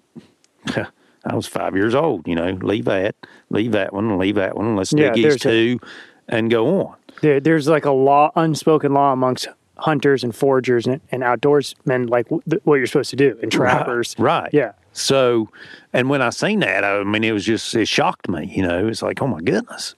I 1.24 1.34
was 1.34 1.46
five 1.46 1.74
years 1.76 1.94
old. 1.94 2.26
You 2.26 2.36
know, 2.36 2.52
leave 2.62 2.84
that, 2.86 3.14
leave 3.50 3.72
that 3.72 3.92
one, 3.92 4.16
leave 4.18 4.36
that 4.36 4.56
one. 4.56 4.76
Let's 4.76 4.92
Yeah, 4.92 5.06
dig 5.10 5.14
these 5.14 5.22
there's 5.24 5.44
a- 5.44 5.48
two, 5.48 5.80
and 6.28 6.50
go 6.50 6.80
on. 6.80 6.94
There, 7.20 7.40
there's 7.40 7.66
like 7.66 7.84
a 7.84 7.90
law, 7.90 8.30
unspoken 8.36 8.94
law 8.94 9.12
amongst 9.12 9.48
hunters 9.78 10.24
and 10.24 10.34
foragers 10.34 10.86
and, 10.86 11.00
and 11.10 11.22
outdoorsmen, 11.22 12.08
like 12.10 12.28
w- 12.28 12.60
what 12.64 12.76
you're 12.76 12.86
supposed 12.86 13.10
to 13.10 13.16
do, 13.16 13.38
and 13.42 13.50
trappers. 13.52 14.14
Right. 14.18 14.50
Yeah. 14.52 14.72
So, 14.92 15.48
and 15.92 16.08
when 16.08 16.22
I 16.22 16.30
seen 16.30 16.60
that, 16.60 16.84
I 16.84 17.04
mean, 17.04 17.24
it 17.24 17.32
was 17.32 17.44
just 17.44 17.74
it 17.74 17.86
shocked 17.86 18.28
me. 18.28 18.52
You 18.54 18.66
know, 18.66 18.88
it's 18.88 19.02
like, 19.02 19.22
oh 19.22 19.26
my 19.26 19.40
goodness. 19.40 19.94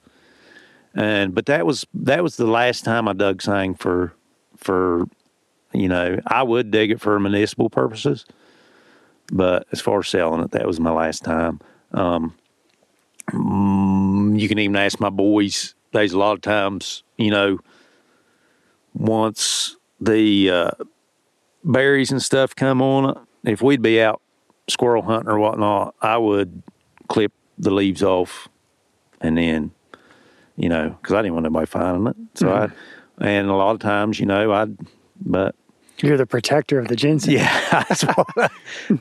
And 0.93 1.33
but 1.33 1.45
that 1.45 1.65
was 1.65 1.85
that 1.93 2.21
was 2.21 2.37
the 2.37 2.45
last 2.45 2.83
time 2.83 3.07
I 3.07 3.13
dug 3.13 3.41
sang 3.41 3.75
for 3.75 4.13
for 4.57 5.07
you 5.73 5.87
know 5.87 6.19
I 6.27 6.43
would 6.43 6.69
dig 6.69 6.91
it 6.91 6.99
for 6.99 7.19
municipal 7.19 7.69
purposes, 7.69 8.25
but 9.31 9.65
as 9.71 9.79
far 9.79 9.99
as 9.99 10.09
selling 10.09 10.43
it, 10.43 10.51
that 10.51 10.67
was 10.67 10.79
my 10.79 10.91
last 10.91 11.23
time. 11.23 11.61
Um, 11.93 12.35
mm, 13.29 14.39
you 14.39 14.47
can 14.47 14.59
even 14.59 14.75
ask 14.75 14.99
my 14.99 15.09
boys. 15.09 15.75
There's 15.93 16.13
a 16.13 16.19
lot 16.19 16.33
of 16.33 16.41
times, 16.41 17.03
you 17.17 17.31
know, 17.31 17.59
once 18.93 19.75
the 19.99 20.49
uh, 20.49 20.71
berries 21.63 22.11
and 22.11 22.21
stuff 22.21 22.55
come 22.55 22.81
on 22.81 23.25
if 23.43 23.61
we'd 23.61 23.81
be 23.81 24.01
out 24.01 24.21
squirrel 24.67 25.01
hunting 25.01 25.29
or 25.29 25.39
whatnot, 25.39 25.95
I 26.01 26.17
would 26.17 26.61
clip 27.07 27.31
the 27.57 27.71
leaves 27.71 28.03
off 28.03 28.47
and 29.19 29.37
then, 29.37 29.71
you 30.55 30.69
know, 30.69 30.89
because 30.89 31.13
I 31.13 31.21
didn't 31.21 31.33
want 31.33 31.43
nobody 31.45 31.65
finding 31.65 32.07
it. 32.07 32.15
So 32.35 32.51
I, 32.51 32.69
and 33.19 33.49
a 33.49 33.53
lot 33.53 33.71
of 33.71 33.79
times, 33.79 34.19
you 34.19 34.25
know, 34.25 34.51
I'd, 34.51 34.75
but 35.19 35.55
You're 35.99 36.17
the 36.17 36.25
protector 36.25 36.79
of 36.79 36.87
the 36.87 36.95
ginseng. 36.95 37.33
yeah, 37.33 37.83
that's 37.89 38.03
what 38.03 38.27
I, 38.37 38.49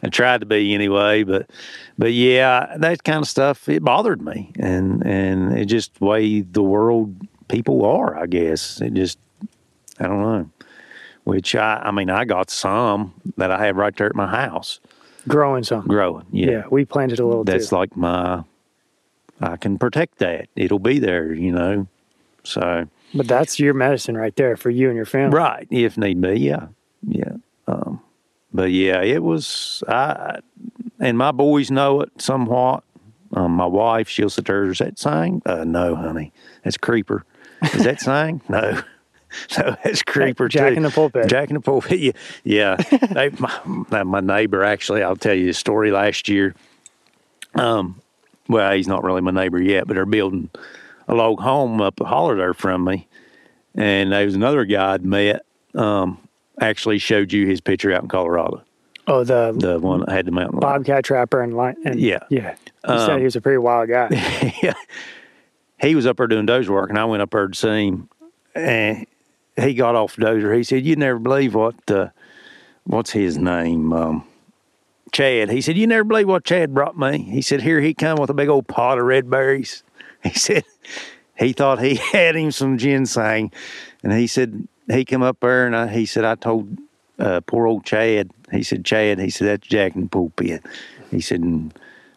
I 0.03 0.09
tried 0.09 0.41
to 0.41 0.47
be 0.47 0.75
anyway. 0.75 1.23
But, 1.23 1.51
but 1.97 2.13
yeah, 2.13 2.77
that 2.79 3.05
kind 3.05 3.21
of 3.23 3.29
stuff 3.29 3.69
it 3.69 3.83
bothered 3.85 4.21
me, 4.23 4.53
and 4.59 5.07
and 5.07 5.57
it 5.57 5.67
just 5.67 5.95
the 5.99 6.05
way 6.05 6.41
the 6.41 6.63
world 6.63 7.17
people 7.49 7.85
are. 7.85 8.19
I 8.19 8.27
guess 8.27 8.81
it 8.81 8.95
just 8.95 9.19
I 10.01 10.05
don't 10.07 10.23
know. 10.23 10.51
Which 11.25 11.55
I 11.55 11.77
I 11.85 11.91
mean 11.91 12.11
I 12.11 12.25
got 12.25 12.51
some 12.51 13.15
that 13.37 13.51
I 13.51 13.67
have 13.67 13.77
right 13.77 13.95
there 13.95 14.07
at 14.09 14.15
my 14.17 14.27
house 14.27 14.81
Growing 15.29 15.63
some. 15.65 15.87
growing. 15.87 16.27
Yeah. 16.33 16.51
Yeah, 16.51 16.63
we 16.71 16.85
planted 16.85 17.19
a 17.19 17.27
little 17.27 17.45
that's 17.45 17.69
too. 17.69 17.77
like 17.77 17.97
my. 17.97 18.43
I 19.43 19.57
can 19.57 19.79
protect 19.79 20.19
that. 20.19 20.49
It'll 20.57 20.79
be 20.79 20.99
there, 20.99 21.33
you 21.33 21.53
know. 21.53 21.87
So 22.45 22.89
but 23.15 23.27
that's 23.29 23.59
your 23.59 23.75
medicine 23.75 24.17
right 24.17 24.35
there 24.37 24.57
for 24.57 24.71
you 24.71 24.89
and 24.89 24.97
your 24.97 25.05
family. 25.07 25.37
Right, 25.37 25.67
if 25.71 25.99
need 25.99 26.21
be, 26.21 26.39
yeah, 26.39 26.69
yeah. 27.07 27.33
Um, 27.67 28.01
but 28.53 28.71
yeah, 28.71 29.03
it 29.03 29.23
was. 29.23 29.83
I 29.89 30.41
and 30.99 31.19
my 31.19 31.33
boys 31.33 31.71
know 31.71 32.01
it 32.03 32.11
somewhat. 32.19 32.85
Um, 33.33 33.53
my 33.53 33.67
wife, 33.67 34.09
she'll 34.09 34.31
sit 34.31 34.47
there. 34.47 34.65
Is 34.71 34.79
that 34.79 34.99
sang? 34.99 35.43
Uh, 35.47 35.65
no, 35.65 35.95
honey, 35.95 36.33
that's 36.65 36.77
creeper. 36.77 37.25
Is 37.75 37.85
that 37.85 38.01
sang? 38.01 38.41
no. 38.49 38.81
So 39.49 39.77
that's 39.85 40.03
creeper 40.03 40.49
Jack 40.49 40.71
too. 40.71 40.77
in 40.77 40.83
the 40.83 40.91
pulpit. 40.91 41.29
Jack 41.29 41.49
in 41.51 41.55
the 41.55 41.61
pulpit. 41.61 41.99
Yeah, 42.01 42.13
yeah. 42.45 42.77
they, 43.13 43.31
my, 43.31 44.03
my 44.03 44.21
neighbor 44.21 44.65
actually. 44.65 45.03
I'll 45.03 45.17
tell 45.17 45.35
you 45.35 45.47
the 45.47 45.55
story. 45.55 45.91
Last 45.91 46.29
year, 46.29 46.55
um, 47.55 48.01
well, 48.49 48.73
he's 48.75 48.89
not 48.89 49.05
really 49.05 49.21
my 49.21 49.31
neighbor 49.31 49.61
yet, 49.61 49.87
but 49.87 49.95
they're 49.95 50.07
building 50.07 50.51
a 51.09 51.15
log 51.15 51.41
home 51.41 51.81
up 51.81 52.01
a 52.01 52.05
holler 52.05 52.37
there 52.37 52.55
from 52.55 52.85
me. 52.85 53.07
And 53.75 54.13
there 54.13 54.25
was 54.25 54.35
another 54.35 54.65
guy 54.65 54.95
I'd 54.95 55.05
met, 55.05 55.45
um, 55.75 56.19
actually 56.61 56.99
showed 56.99 57.33
you 57.33 57.47
his 57.47 57.61
picture 57.61 57.93
out 57.93 58.03
in 58.03 58.09
Colorado, 58.09 58.63
Oh, 59.07 59.25
the, 59.25 59.53
the 59.57 59.79
one 59.79 60.01
that 60.01 60.11
had 60.11 60.27
the 60.27 60.31
mountain 60.33 60.59
lion. 60.61 60.79
bobcat 60.83 61.05
trapper 61.05 61.41
and 61.43 61.57
lion. 61.57 61.77
And, 61.85 62.01
Yeah. 62.01 62.19
Yeah. 62.29 62.55
You 62.89 62.99
said 62.99 63.19
he 63.19 63.25
was 63.25 63.37
a 63.37 63.41
pretty 63.41 63.59
wild 63.59 63.89
guy. 63.89 64.09
yeah. 64.63 64.75
He 65.81 65.95
was 65.95 66.07
up 66.07 66.17
there 66.19 66.27
doing 66.27 66.47
dozer 66.47 66.69
work, 66.69 66.91
and 66.91 66.99
I 66.99 67.05
went 67.07 67.23
up 67.23 67.31
there 67.31 67.49
to 67.49 67.55
see 67.55 67.87
him. 67.89 68.09
And 68.55 69.07
he 69.57 69.75
got 69.75 69.95
off 69.95 70.17
dozer. 70.17 70.57
He 70.57 70.65
said, 70.65 70.85
"You'd 70.85 70.99
never 70.99 71.19
believe 71.19 71.55
what 71.55 71.91
uh, 71.91 72.09
what's 72.85 73.11
his 73.11 73.37
name, 73.39 73.93
um, 73.93 74.25
Chad." 75.13 75.51
He 75.51 75.61
said, 75.61 75.77
"You 75.77 75.87
never 75.87 76.05
believe 76.05 76.29
what 76.29 76.45
Chad 76.45 76.75
brought 76.75 76.99
me." 76.99 77.23
He 77.23 77.43
said, 77.43 77.63
"Here 77.63 77.81
he 77.81 77.95
come 77.95 78.19
with 78.19 78.31
a 78.31 78.35
big 78.35 78.49
old 78.49 78.69
pot 78.69 78.99
of 78.99 79.05
red 79.05 79.31
berries." 79.31 79.83
He 80.23 80.35
said 80.35 80.65
he 81.39 81.55
thought 81.55 81.81
he 81.81 81.95
had 82.13 82.37
him 82.37 82.51
some 82.51 82.77
ginseng, 82.77 83.51
and 84.03 84.13
he 84.13 84.27
said 84.27 84.69
he 84.87 85.07
come 85.07 85.23
up 85.23 85.41
there, 85.41 85.67
and 85.67 85.75
I, 85.75 85.89
he 85.89 86.05
said, 86.05 86.25
"I 86.25 86.35
told 86.35 86.77
uh, 87.19 87.41
poor 87.41 87.67
old 87.67 87.87
Chad." 87.87 88.31
He 88.53 88.63
said, 88.63 88.85
"Chad," 88.85 89.19
he 89.19 89.31
said, 89.31 89.49
"That's 89.49 89.67
Jack 89.67 89.95
in 89.95 90.03
the 90.03 90.09
pulpit." 90.09 90.63
He 91.11 91.23
said, 91.23 91.73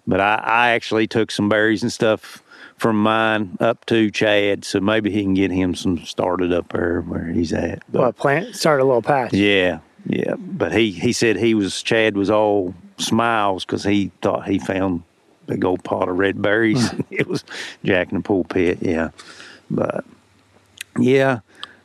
"But 0.05 0.19
I, 0.19 0.35
I 0.35 0.69
actually 0.72 1.07
took 1.07 1.31
some 1.31 1.47
berries 1.47 1.81
and 1.81 1.93
stuff." 1.93 2.43
From 2.84 3.01
mine 3.01 3.55
up 3.61 3.85
to 3.85 4.11
Chad, 4.11 4.65
so 4.65 4.81
maybe 4.81 5.10
he 5.10 5.22
can 5.23 5.34
get 5.34 5.51
him 5.51 5.73
some 5.73 5.99
started 6.03 6.51
up 6.51 6.68
there 6.73 6.99
where 6.99 7.27
he's 7.27 7.53
at. 7.53 7.81
But- 7.89 7.99
Well, 8.01 8.11
plant 8.11 8.57
start 8.57 8.81
a 8.81 8.84
little 8.84 9.01
patch. 9.01 9.31
yeah, 9.34 9.80
yeah. 10.05 10.35
But 10.38 10.73
he 10.73 10.91
he 10.91 11.14
said 11.14 11.38
he 11.38 11.53
was 11.53 11.81
Chad 11.81 12.18
was 12.18 12.30
all 12.30 12.73
smiles 12.97 13.64
because 13.64 13.85
he 13.85 14.11
thought 14.22 14.49
he 14.49 14.60
found 14.60 15.03
big 15.47 15.64
old 15.64 15.81
pot 15.85 16.10
of 16.10 16.18
red 16.18 16.41
berries. 16.41 16.91
Hmm. 16.91 17.01
it 17.10 17.26
was 17.26 17.45
Jack 17.85 18.11
in 18.11 18.18
the 18.18 18.22
pulpit. 18.23 18.80
Yeah, 18.81 19.11
but 19.72 20.03
yeah, 20.99 21.39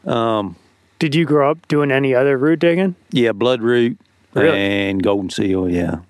um. 0.04 0.56
Did 0.98 1.14
you 1.14 1.24
grow 1.26 1.52
up 1.52 1.68
doing 1.68 1.92
any 1.92 2.12
other 2.12 2.36
root 2.36 2.58
digging? 2.58 2.96
yeah. 3.12 3.30
Bloodroot 3.30 3.98
Really? 4.34 4.58
and 4.58 5.00
golden 5.00 5.30
seal. 5.30 5.68
Yeah. 5.70 6.00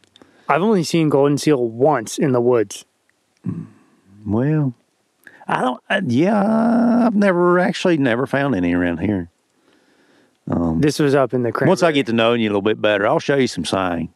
I've 0.49 0.63
only 0.63 0.83
seen 0.83 1.11
golden 1.11 1.37
seal 1.37 1.63
once 1.69 2.17
in 2.19 2.33
the 2.33 2.41
woods. 2.41 2.87
Hmm. 3.45 3.65
Well, 4.29 4.75
I 5.47 5.61
don't. 5.63 5.83
I, 5.89 6.03
yeah, 6.07 7.07
I've 7.07 7.15
never 7.15 7.59
actually 7.59 7.97
never 7.97 8.27
found 8.27 8.55
any 8.55 8.75
around 8.75 8.99
here. 8.99 9.31
This 10.81 10.99
was 10.99 11.15
up 11.15 11.35
in 11.35 11.43
the 11.43 11.53
cranberry. 11.53 11.69
Once 11.71 11.83
I 11.83 11.93
get 11.93 12.07
to 12.07 12.13
know 12.13 12.33
you 12.35 12.49
a 12.49 12.51
little 12.51 12.63
bit 12.63 12.81
better, 12.81 13.07
I'll 13.07 13.19
show 13.19 13.37
you 13.37 13.47
some 13.47 13.65
sang. 13.67 14.13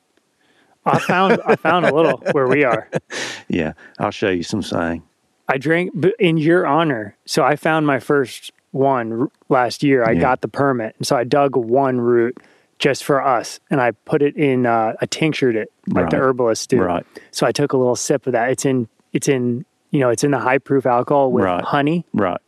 I 0.85 0.99
found 0.99 1.41
I 1.45 1.57
found 1.57 1.87
a 1.87 1.95
little 1.95 2.19
where 2.33 2.47
we 2.49 2.65
are. 2.65 2.89
Yeah, 3.49 3.75
I'll 3.99 4.11
show 4.13 4.31
you 4.31 4.43
some 4.43 4.63
sang. 4.63 5.03
I 5.47 5.59
drank 5.59 5.93
in 6.19 6.39
your 6.39 6.67
honor. 6.67 7.15
So 7.27 7.45
I 7.45 7.57
found 7.57 7.87
my 7.87 7.99
first 8.01 8.51
one 8.71 9.31
last 9.51 9.83
year. 9.83 10.03
I 10.05 10.13
Yeah. 10.13 10.21
got 10.21 10.41
the 10.41 10.49
permit, 10.49 10.95
and 10.97 11.07
so 11.07 11.17
I 11.17 11.25
dug 11.25 11.55
one 11.55 12.01
root 12.01 12.39
just 12.79 13.05
for 13.05 13.23
us, 13.23 13.61
and 13.71 13.79
I 13.81 13.91
put 13.91 14.23
it 14.23 14.37
in. 14.37 14.65
Uh, 14.65 14.95
I 15.03 15.07
tinctured 15.07 15.55
it 15.57 15.71
like 15.89 16.09
the 16.11 16.17
herbalist 16.17 16.71
do. 16.71 16.81
Right. 16.81 17.05
So 17.31 17.47
I 17.47 17.53
took 17.53 17.75
a 17.75 17.77
little 17.77 17.97
sip 17.97 18.27
of 18.27 18.33
that. 18.33 18.49
It's 18.51 18.65
in. 18.65 18.89
It's 19.13 19.29
in. 19.29 19.67
You 19.93 20.01
know, 20.01 20.09
it's 20.11 20.25
in 20.25 20.31
the 20.33 20.39
high 20.41 20.59
proof 20.59 20.85
alcohol 20.87 21.31
with 21.31 21.45
Right. 21.45 21.63
honey. 21.63 22.05
Right. 22.13 22.41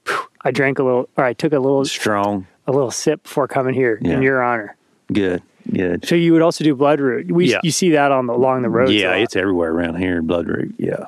I 0.43 0.51
drank 0.51 0.79
a 0.79 0.83
little, 0.83 1.09
or 1.17 1.25
I 1.25 1.33
took 1.35 1.53
a 1.53 1.59
little, 1.61 1.85
Strong. 1.85 2.47
a 2.67 2.73
little 2.73 2.91
sip 2.91 3.23
before 3.23 3.47
coming 3.47 3.75
here 3.75 3.99
Yeah. 4.03 4.15
in 4.15 4.23
your 4.23 4.43
honor. 4.43 4.77
Good. 5.13 5.43
Good. 5.73 6.05
So 6.07 6.15
you 6.15 6.33
would 6.33 6.43
also 6.43 6.65
do 6.65 6.75
bloodroot. 6.75 7.31
We 7.31 7.51
Yeah. 7.51 7.61
you 7.63 7.71
see 7.71 7.91
that 7.91 8.11
on 8.13 8.27
the 8.27 8.33
along 8.35 8.63
the 8.63 8.69
road. 8.71 8.91
Yeah, 8.91 9.13
it's 9.15 9.37
everywhere 9.37 9.71
around 9.73 9.97
here. 9.97 10.19
In 10.19 10.27
Bloodroot. 10.27 10.75
Yeah. 10.79 11.07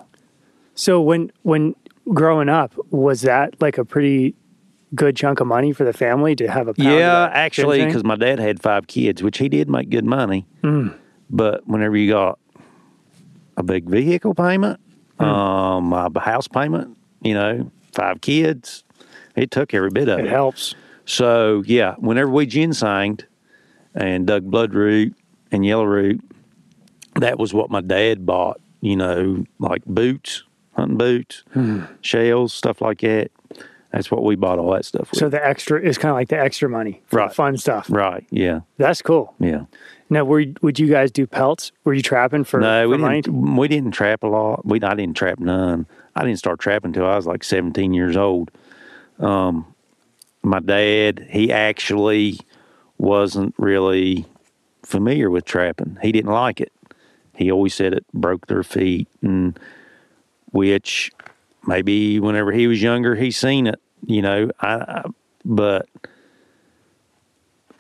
So 0.75 1.01
when 1.01 1.31
when 1.43 1.75
growing 2.13 2.49
up, 2.49 2.73
was 2.91 3.23
that 3.23 3.55
like 3.61 3.77
a 3.79 3.85
pretty 3.85 4.35
good 4.95 5.17
chunk 5.17 5.41
of 5.41 5.47
money 5.47 5.73
for 5.73 5.85
the 5.85 5.93
family 5.93 6.35
to 6.37 6.49
have 6.49 6.69
a 6.69 6.75
Yeah, 6.77 7.29
actually, 7.33 7.85
because 7.85 8.05
my 8.05 8.17
dad 8.17 8.39
had 8.39 8.63
five 8.63 8.87
kids, 8.87 9.23
which 9.23 9.39
he 9.39 9.49
did 9.49 9.69
make 9.69 9.91
good 9.91 10.05
money. 10.07 10.47
Hmm. 10.63 10.89
But 11.29 11.67
whenever 11.67 11.97
you 11.97 12.11
got 12.13 12.39
a 13.59 13.63
big 13.63 13.89
vehicle 13.89 14.35
payment. 14.35 14.81
Um, 15.19 15.93
a 15.93 16.21
house 16.21 16.49
payment, 16.49 16.97
you 17.23 17.35
know, 17.35 17.71
five 17.93 18.21
kids, 18.21 18.85
it 19.35 19.51
took 19.51 19.73
every 19.75 19.91
bit 19.91 20.09
of 20.09 20.19
it 20.19 20.27
it. 20.27 20.31
helps. 20.31 20.75
So 21.05 21.63
yeah, 21.67 21.95
whenever 21.99 22.31
we 22.31 22.47
ginsenged 22.47 23.25
and 23.95 24.27
dug 24.27 24.45
bloodroot 24.51 25.15
and 25.53 25.63
yellowroot, 25.65 26.21
that 27.15 27.39
was 27.39 27.55
what 27.55 27.71
my 27.71 27.81
dad 27.81 28.27
bought. 28.27 28.61
You 28.83 28.97
know, 28.97 29.45
like 29.59 29.85
boots, 29.87 30.45
hunting 30.75 30.99
boots, 30.99 31.43
Hmm. 31.55 31.85
shells, 32.03 32.53
stuff 32.53 32.81
like 32.81 33.01
that. 33.01 33.31
That's 33.93 34.11
what 34.11 34.23
we 34.23 34.37
bought 34.37 34.59
all 34.59 34.73
that 34.73 34.85
stuff 34.85 35.11
with. 35.11 35.19
So 35.19 35.29
the 35.31 35.45
extra 35.45 35.81
is 35.81 35.97
kind 35.97 36.11
of 36.11 36.17
like 36.17 36.29
the 36.29 36.39
extra 36.39 36.69
money 36.69 37.03
for 37.07 37.17
the 37.17 37.23
Right. 37.27 37.33
fun 37.35 37.57
stuff. 37.57 37.87
right? 37.89 38.25
Yeah, 38.31 38.61
That's 38.77 39.01
cool. 39.01 39.35
yeah. 39.41 39.63
Now, 40.09 40.25
were 40.25 40.45
would 40.63 40.79
you 40.79 40.87
guys 40.89 41.11
do 41.11 41.27
pelts? 41.27 41.73
Were 41.85 41.93
you 41.95 42.03
trapping 42.03 42.45
for, 42.45 42.61
No, 42.61 42.85
for 42.85 42.89
we 42.91 42.97
money? 42.99 43.23
didn't. 43.23 43.57
We 43.57 43.69
didn't 43.69 43.91
trap 43.93 44.23
a 44.23 44.29
lot. 44.29 44.65
We 44.65 44.81
I 44.81 44.95
didn't 44.95 45.17
trap 45.17 45.41
none. 45.41 45.87
I 46.15 46.25
didn't 46.25 46.39
start 46.39 46.61
trapping 46.61 46.91
until 46.91 47.07
I 47.07 47.17
was 47.17 47.27
like 47.27 47.43
17 47.43 47.93
years 47.93 48.17
old. 48.17 48.51
Um, 49.19 49.75
my 50.43 50.61
dad, 50.61 51.27
he 51.29 51.53
actually 51.53 52.39
wasn't 52.99 53.55
really 53.59 54.25
familiar 54.85 55.29
with 55.29 55.45
trapping. 55.45 55.99
He 56.01 56.13
didn't 56.13 56.31
like 56.33 56.61
it. 56.61 56.73
He 57.35 57.51
always 57.51 57.75
said 57.75 57.93
it 57.93 58.07
broke 58.15 58.47
their 58.47 58.63
feet, 58.63 59.09
and 59.23 59.59
which 60.53 61.11
maybe 61.67 62.21
whenever 62.21 62.53
he 62.53 62.67
was 62.67 62.81
younger, 62.81 63.15
he 63.17 63.31
seen 63.31 63.67
it. 63.67 63.81
You 64.07 64.23
know, 64.23 64.51
I, 64.61 64.75
I 64.77 65.05
but 65.45 65.89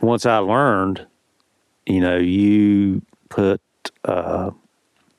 once 0.00 0.26
I 0.26 0.38
learned, 0.38 1.06
you 1.86 2.00
know, 2.00 2.16
you 2.16 3.02
put 3.28 3.60
uh, 4.04 4.50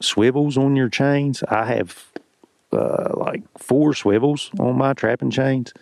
swivels 0.02 0.58
on 0.58 0.76
your 0.76 0.90
chains. 0.90 1.44
I 1.48 1.66
have 1.66 2.12
uh, 2.72 3.14
like 3.16 3.44
four 3.58 3.94
swivels 3.94 4.52
on 4.60 4.78
my 4.78 4.94
trapping 4.94 5.32
chains. 5.32 5.74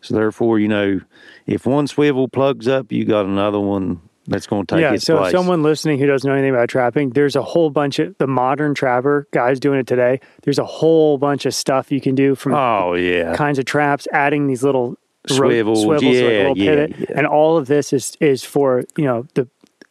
So 0.00 0.14
therefore, 0.14 0.58
you 0.58 0.68
know, 0.68 1.00
if 1.46 1.66
one 1.66 1.86
swivel 1.86 2.28
plugs 2.28 2.66
up, 2.66 2.90
you 2.90 3.04
got 3.04 3.26
another 3.26 3.60
one 3.60 4.00
that's 4.26 4.46
going 4.46 4.64
to 4.64 4.74
take 4.76 4.82
yeah. 4.82 4.94
its 4.94 5.04
So, 5.04 5.18
place. 5.18 5.32
someone 5.32 5.62
listening 5.62 5.98
who 5.98 6.06
doesn't 6.06 6.26
know 6.26 6.34
anything 6.34 6.54
about 6.54 6.68
trapping, 6.68 7.10
there's 7.10 7.36
a 7.36 7.42
whole 7.42 7.68
bunch 7.68 7.98
of 7.98 8.16
the 8.18 8.26
modern 8.26 8.74
trapper 8.74 9.26
guys 9.32 9.60
doing 9.60 9.78
it 9.78 9.86
today. 9.86 10.20
There's 10.42 10.58
a 10.58 10.64
whole 10.64 11.18
bunch 11.18 11.44
of 11.44 11.54
stuff 11.54 11.92
you 11.92 12.00
can 12.00 12.14
do 12.14 12.34
from 12.34 12.54
oh 12.54 12.94
yeah, 12.94 13.34
kinds 13.34 13.58
of 13.58 13.66
traps, 13.66 14.06
adding 14.12 14.46
these 14.46 14.62
little 14.62 14.96
Swivels, 15.28 15.82
swivels, 15.82 16.02
like 16.04 16.14
yeah, 16.14 16.20
little 16.22 16.56
yeah, 16.58 16.70
pivot, 16.86 16.96
yeah. 16.98 17.06
and 17.18 17.26
all 17.26 17.58
of 17.58 17.66
this 17.66 17.92
is 17.92 18.16
is 18.20 18.42
for 18.42 18.84
you 18.96 19.04
know 19.04 19.26
the 19.34 19.46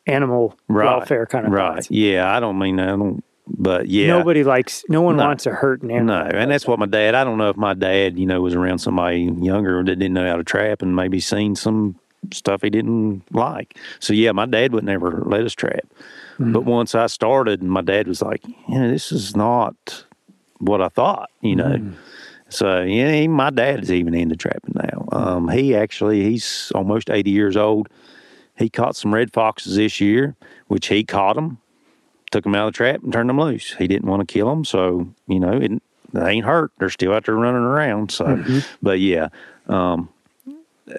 animal 0.07 0.55
right, 0.67 0.85
welfare 0.85 1.25
kind 1.25 1.45
of 1.45 1.51
right. 1.51 1.75
thoughts. 1.75 1.91
Yeah, 1.91 2.33
I 2.35 2.39
don't 2.39 2.57
mean 2.57 2.77
that, 2.77 2.89
I 2.89 2.91
don't, 2.91 3.23
but 3.47 3.87
yeah, 3.87 4.07
Nobody 4.07 4.43
likes, 4.43 4.83
no 4.89 5.01
one 5.01 5.17
No. 5.17 5.25
wants 5.25 5.43
to 5.45 5.51
hurt 5.51 5.81
an 5.81 5.91
animal. 5.91 6.15
No, 6.15 6.37
and 6.37 6.51
that's 6.51 6.67
what 6.67 6.79
my 6.79 6.85
dad. 6.85 7.15
I 7.15 7.23
don't 7.23 7.37
know 7.37 7.49
if 7.49 7.57
my 7.57 7.73
dad, 7.73 8.17
you 8.17 8.25
know, 8.25 8.41
was 8.41 8.53
around 8.55 8.79
somebody 8.79 9.21
younger 9.23 9.83
that 9.83 9.95
didn't 9.95 10.13
know 10.13 10.27
how 10.27 10.35
to 10.37 10.43
trap 10.43 10.81
and 10.81 10.95
maybe 10.95 11.19
seen 11.19 11.55
some 11.55 11.95
stuff 12.31 12.61
he 12.61 12.69
didn't 12.69 13.23
like. 13.33 13.77
So 13.99 14.13
yeah, 14.13 14.31
my 14.33 14.45
dad 14.45 14.73
would 14.73 14.83
never 14.83 15.23
let 15.25 15.41
us 15.43 15.53
trap. 15.53 15.85
But 16.41 16.63
once 16.63 16.95
I 16.95 17.07
started, 17.07 17.61
my 17.63 17.81
dad 17.81 18.07
was 18.07 18.21
like, 18.21 18.41
"Yeah, 18.69 18.87
this 18.87 19.11
is 19.11 19.35
not 19.35 20.05
what 20.59 20.81
I 20.81 20.87
thought," 20.87 21.29
you 21.41 21.53
know. 21.57 21.81
So 22.47 22.81
yeah, 22.81 23.11
he, 23.11 23.27
my 23.27 23.49
dad 23.49 23.83
is 23.83 23.91
even 23.91 24.13
into 24.13 24.37
trapping 24.37 24.73
now. 24.75 25.07
Um, 25.11 25.49
he 25.49 25.75
actually 25.75 26.23
he's 26.23 26.71
almost 26.73 27.09
eighty 27.09 27.31
years 27.31 27.57
old. 27.57 27.89
He 28.59 28.69
caught 28.69 28.95
some 28.95 29.13
red 29.13 29.33
foxes 29.33 29.77
this 29.77 29.99
year, 29.99 30.35
which 30.67 30.87
he 30.87 31.03
caught 31.03 31.35
them 31.35 31.59
took 32.31 32.43
them 32.43 32.55
out 32.55 32.67
of 32.67 32.73
the 32.73 32.77
trap 32.77 33.03
and 33.03 33.11
turned 33.11 33.29
them 33.29 33.39
loose. 33.39 33.73
He 33.73 33.87
didn't 33.87 34.07
want 34.07 34.27
to 34.27 34.31
kill 34.31 34.49
them, 34.49 34.65
so 34.65 35.13
you 35.27 35.39
know 35.39 35.53
it, 35.53 35.71
they 36.13 36.29
ain't 36.29 36.45
hurt. 36.45 36.71
They're 36.77 36.89
still 36.89 37.13
out 37.13 37.25
there 37.25 37.35
running 37.35 37.61
around. 37.61 38.11
So, 38.11 38.43
but 38.81 38.99
yeah, 38.99 39.29
um, 39.67 40.09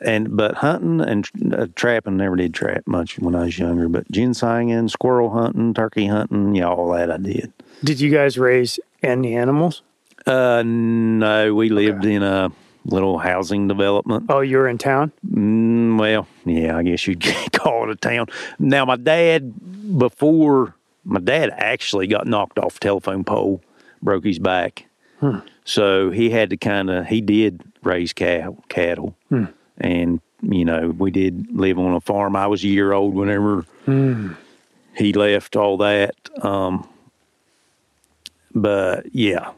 and 0.05 0.37
but 0.37 0.57
hunting 0.57 1.01
and 1.01 1.55
uh, 1.55 1.66
trapping 1.74 2.16
never 2.16 2.37
did 2.37 2.55
trap 2.55 2.82
much 2.87 3.19
when 3.19 3.35
I 3.35 3.45
was 3.45 3.59
younger. 3.59 3.89
But 3.89 4.11
ginsenging, 4.11 4.91
squirrel 4.91 5.31
hunting, 5.31 5.74
turkey 5.74 6.07
hunting, 6.07 6.55
yeah, 6.55 6.69
all 6.69 6.93
that 6.93 7.11
I 7.11 7.16
did. 7.16 7.53
Did 7.82 8.01
you 8.01 8.11
guys 8.11 8.39
raise 8.39 8.78
any 9.03 9.37
animals? 9.37 9.82
Uh, 10.27 10.62
no, 10.65 11.55
we 11.55 11.70
lived 11.70 12.05
in 12.05 12.23
a 12.23 12.53
little 12.85 13.19
housing 13.19 13.69
development. 13.69 14.27
Oh, 14.28 14.40
you 14.40 14.57
were 14.57 14.69
in 14.69 14.78
town. 14.78 15.12
Mm, 15.31 15.98
well, 15.98 16.27
yeah, 16.44 16.77
I 16.77 16.82
guess 16.82 17.07
you'd 17.07 17.23
call 17.52 17.85
it 17.85 17.90
a 17.90 17.97
town. 17.97 18.27
Now, 18.59 18.85
my 18.85 18.97
dad, 18.97 19.98
before 19.98 20.74
my 21.05 21.20
dad 21.20 21.51
actually 21.57 22.07
got 22.07 22.27
knocked 22.27 22.59
off 22.59 22.77
a 22.77 22.81
telephone 22.81 23.24
pole, 23.24 23.62
broke 24.02 24.24
his 24.24 24.39
back. 24.39 24.86
So 25.65 26.11
he 26.11 26.31
had 26.31 26.51
to 26.51 26.57
kind 26.57 26.90
of, 26.90 27.07
he 27.07 27.20
did 27.20 27.61
raise 27.82 28.12
cow, 28.12 28.57
cattle. 28.69 29.15
And, 29.78 30.20
you 30.43 30.65
know, 30.65 30.89
we 30.97 31.11
did 31.11 31.47
live 31.55 31.78
on 31.78 31.94
a 31.94 32.01
farm. 32.01 32.35
I 32.36 32.47
was 32.47 32.65
a 32.65 32.69
year 32.69 32.93
old 32.93 33.15
whenever 33.15 33.65
he 34.97 35.12
left 35.12 35.57
all 35.57 35.77
that. 35.78 36.15
Um, 36.43 36.89
but 38.55 39.15
yeah, 39.15 39.52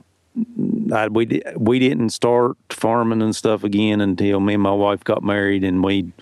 I, 0.92 1.08
we 1.08 1.26
di- 1.26 1.42
we 1.56 1.78
didn't 1.78 2.10
start 2.10 2.56
farming 2.70 3.22
and 3.22 3.34
stuff 3.36 3.64
again 3.64 4.00
until 4.00 4.40
me 4.40 4.54
and 4.54 4.62
my 4.62 4.72
wife 4.72 5.04
got 5.04 5.22
married, 5.22 5.64
and 5.64 5.84
we 5.84 6.12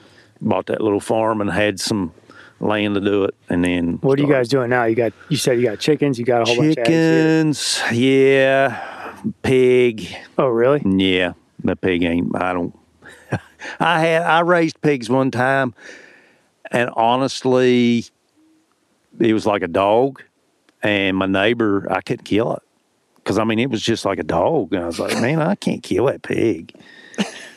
bought 0.40 0.66
that 0.66 0.80
little 0.80 1.00
farm 1.00 1.40
and 1.40 1.50
had 1.50 1.78
some 1.78 2.12
land 2.58 2.94
to 2.94 3.00
do 3.00 3.24
it. 3.24 3.34
And 3.48 3.64
then 3.64 3.98
What 4.02 4.18
are 4.18 4.22
you 4.22 4.28
guys 4.28 4.48
doing 4.48 4.70
now? 4.70 4.84
You 4.84 4.96
got 4.96 5.12
you 5.28 5.36
said 5.36 5.58
you 5.58 5.66
got 5.66 5.78
chickens. 5.78 6.18
You 6.18 6.24
got 6.24 6.42
a 6.42 6.44
whole 6.44 6.56
bunch 6.56 6.70
of. 6.70 6.84
Chickens, 6.84 7.80
yeah, 7.92 9.14
pig. 9.42 10.08
Oh, 10.38 10.48
really? 10.48 10.82
yeah. 10.84 11.34
The 11.62 11.76
pig 11.76 12.02
ain't. 12.02 12.34
I 12.34 12.52
don't. 12.52 12.76
I 13.80 14.00
had 14.00 14.22
I 14.22 14.40
raised 14.40 14.80
pigs 14.80 15.08
one 15.08 15.30
time, 15.30 15.74
and 16.70 16.90
honestly, 16.96 18.06
it 19.20 19.34
was 19.34 19.46
like 19.46 19.62
a 19.62 19.68
dog. 19.68 20.22
And 20.82 21.18
my 21.18 21.26
neighbor, 21.26 21.86
I 21.90 22.00
couldn't 22.00 22.24
kill 22.24 22.54
it 22.54 22.62
because 23.22 23.38
I 23.38 23.44
mean 23.44 23.58
it 23.58 23.70
was 23.70 23.82
just 23.82 24.04
like 24.04 24.18
a 24.18 24.24
dog, 24.24 24.72
and 24.72 24.82
I 24.82 24.86
was 24.86 24.98
like, 24.98 25.20
man, 25.20 25.40
I 25.40 25.54
can't 25.54 25.82
kill 25.82 26.06
that 26.06 26.22
pig. 26.22 26.74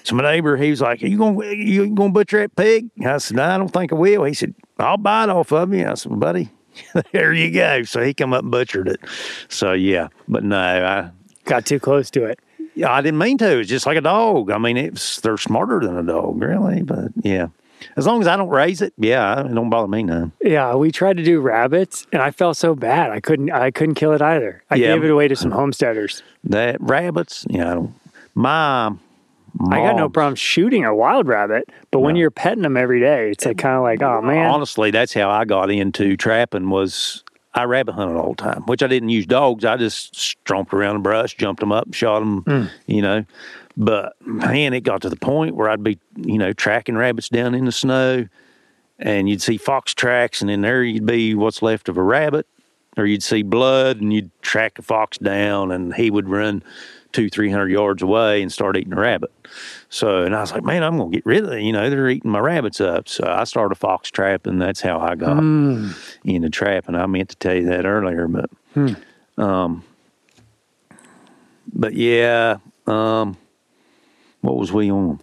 So 0.04 0.16
my 0.16 0.24
neighbor, 0.24 0.58
he 0.58 0.70
was 0.70 0.82
like, 0.82 1.02
"Are 1.02 1.08
you 1.08 1.18
gonna 1.18 1.46
you 1.54 1.90
gonna 1.90 2.12
butcher 2.12 2.40
that 2.42 2.56
pig?" 2.58 2.90
I 3.06 3.18
said, 3.20 3.38
"No, 3.38 3.44
I 3.44 3.58
don't 3.58 3.70
think 3.70 3.94
I 3.94 3.96
will." 3.96 4.26
He 4.26 4.34
said, 4.34 4.54
"I'll 4.78 4.98
buy 4.98 5.24
it 5.24 5.30
off 5.30 5.54
of 5.54 5.74
you." 5.74 5.88
I 5.88 5.94
said, 5.94 6.20
"Buddy, 6.20 6.50
there 7.14 7.32
you 7.32 7.52
go." 7.52 7.84
So 7.84 8.04
he 8.04 8.14
come 8.14 8.34
up 8.34 8.42
and 8.42 8.52
butchered 8.52 8.90
it. 8.90 9.00
So 9.48 9.72
yeah, 9.72 10.10
but 10.28 10.44
no, 10.44 10.60
I 10.60 11.10
Got 11.46 11.66
too 11.66 11.80
close 11.80 12.10
to 12.12 12.26
it. 12.26 12.40
yeah, 12.76 12.92
I 12.92 13.02
didn't 13.02 13.18
mean 13.18 13.38
to. 13.38 13.60
It's 13.60 13.70
just 13.70 13.86
like 13.86 13.98
a 13.98 14.02
dog. 14.02 14.52
I 14.52 14.58
mean, 14.58 14.76
it's 14.76 15.22
they're 15.22 15.38
smarter 15.38 15.80
than 15.80 15.98
a 15.98 16.04
dog, 16.04 16.42
really. 16.42 16.82
But 16.84 17.12
yeah, 17.22 17.48
as 17.98 18.06
long 18.08 18.22
as 18.22 18.28
I 18.28 18.36
don't 18.36 18.50
raise 18.50 18.82
it, 18.82 18.94
yeah, 18.98 19.42
it 19.46 19.54
don't 19.54 19.70
bother 19.70 19.88
me 19.88 20.04
none. 20.04 20.32
Yeah, 20.42 20.76
we 20.76 20.92
tried 20.92 21.18
to 21.18 21.24
do 21.24 21.40
rabbits, 21.40 22.06
and 22.12 22.22
I 22.22 22.32
felt 22.32 22.58
so 22.58 22.76
bad. 22.76 23.12
I 23.12 23.20
couldn't. 23.20 23.52
I 23.52 23.72
couldn't 23.72 23.96
kill 23.96 24.14
it 24.14 24.22
either. 24.22 24.64
I 24.70 24.76
Yeah. 24.76 24.94
gave 24.94 25.04
it 25.04 25.12
away 25.12 25.28
to 25.28 25.36
some 25.36 25.52
homesteaders. 25.52 26.22
That 26.44 26.78
rabbits, 26.80 27.46
yeah, 27.50 27.72
I 27.72 27.74
don't. 27.76 27.94
My, 28.36 28.88
I 29.70 29.78
got 29.80 29.96
no 29.98 30.10
problem 30.10 30.36
shooting 30.36 30.84
a 30.84 30.96
wild 30.96 31.28
rabbit, 31.28 31.70
but 31.92 32.00
when 32.00 32.16
you're 32.16 32.32
petting 32.32 32.64
them 32.64 32.76
every 32.76 33.00
day, 33.00 33.30
it's 33.30 33.46
like 33.46 33.58
kind 33.60 33.76
of 33.78 33.84
like, 33.84 34.02
oh 34.02 34.22
man. 34.22 34.50
Honestly, 34.50 34.90
that's 34.92 35.14
how 35.14 35.30
I 35.30 35.46
got 35.46 35.70
into 35.70 36.18
trapping. 36.18 36.70
Was 36.72 37.24
I 37.54 37.66
rabbit 37.66 37.92
hunted 37.94 38.18
all 38.18 38.30
the 38.34 38.42
time, 38.42 38.64
which 38.66 38.82
I 38.82 38.88
didn't 38.88 39.10
use 39.10 39.28
dogs. 39.28 39.64
I 39.64 39.78
just 39.78 40.16
stomped 40.20 40.74
around 40.74 40.96
the 40.96 41.02
brush, 41.02 41.36
jumped 41.38 41.60
them 41.60 41.72
up, 41.72 41.94
shot 41.94 42.20
them, 42.22 42.42
Hmm. 42.42 42.64
you 42.88 43.04
know. 43.04 43.26
But 43.76 44.14
man, 44.22 44.74
it 44.74 44.82
got 44.82 45.02
to 45.02 45.10
the 45.10 45.16
point 45.16 45.56
where 45.56 45.70
I'd 45.70 45.84
be, 45.84 46.00
you 46.16 46.38
know, 46.38 46.54
tracking 46.54 46.96
rabbits 46.96 47.30
down 47.30 47.56
in 47.56 47.66
the 47.66 47.72
snow, 47.72 48.28
and 49.00 49.28
you'd 49.28 49.42
see 49.42 49.58
fox 49.58 49.94
tracks, 49.94 50.42
and 50.42 50.50
then 50.50 50.62
there 50.62 50.84
you'd 50.84 51.06
be 51.06 51.34
what's 51.34 51.62
left 51.62 51.90
of 51.90 51.98
a 51.98 52.04
rabbit, 52.04 52.46
or 52.98 53.06
you'd 53.06 53.24
see 53.24 53.42
blood, 53.42 54.00
and 54.00 54.14
you'd 54.14 54.30
track 54.42 54.78
a 54.78 54.84
fox 54.84 55.18
down, 55.18 55.72
and 55.72 55.96
he 55.96 56.12
would 56.12 56.30
run 56.30 56.64
two, 57.14 57.30
three 57.30 57.50
hundred 57.50 57.70
yards 57.70 58.02
away 58.02 58.42
and 58.42 58.52
start 58.52 58.78
eating 58.78 58.94
a 58.94 59.00
rabbit. 59.00 59.32
So, 59.90 60.24
and 60.24 60.36
I 60.36 60.42
was 60.42 60.52
like, 60.52 60.64
man, 60.64 60.84
I'm 60.84 60.98
gonna 60.98 61.12
get 61.12 61.26
rid 61.26 61.44
of 61.44 61.52
it. 61.54 61.62
You 61.62 61.72
know, 61.72 61.90
they're 61.90 62.10
eating 62.10 62.32
my 62.32 62.40
rabbits 62.40 62.82
up. 62.82 63.08
So 63.08 63.26
I 63.28 63.44
started 63.44 63.76
fox 63.76 64.10
trapping. 64.12 64.60
That's 64.60 64.82
how 64.82 65.00
I 65.00 65.16
got 65.16 65.40
into 66.24 66.50
trapping. 66.50 66.96
I 66.96 67.06
meant 67.08 67.30
to 67.30 67.36
tell 67.36 67.56
you 67.56 67.66
that 67.66 67.86
earlier, 67.86 68.28
but, 68.28 68.50
um, 69.38 69.84
but 71.72 71.94
yeah, 71.94 72.58
um, 72.88 73.38
what 74.44 74.58
was 74.58 74.72
we 74.72 74.92
on? 74.92 75.20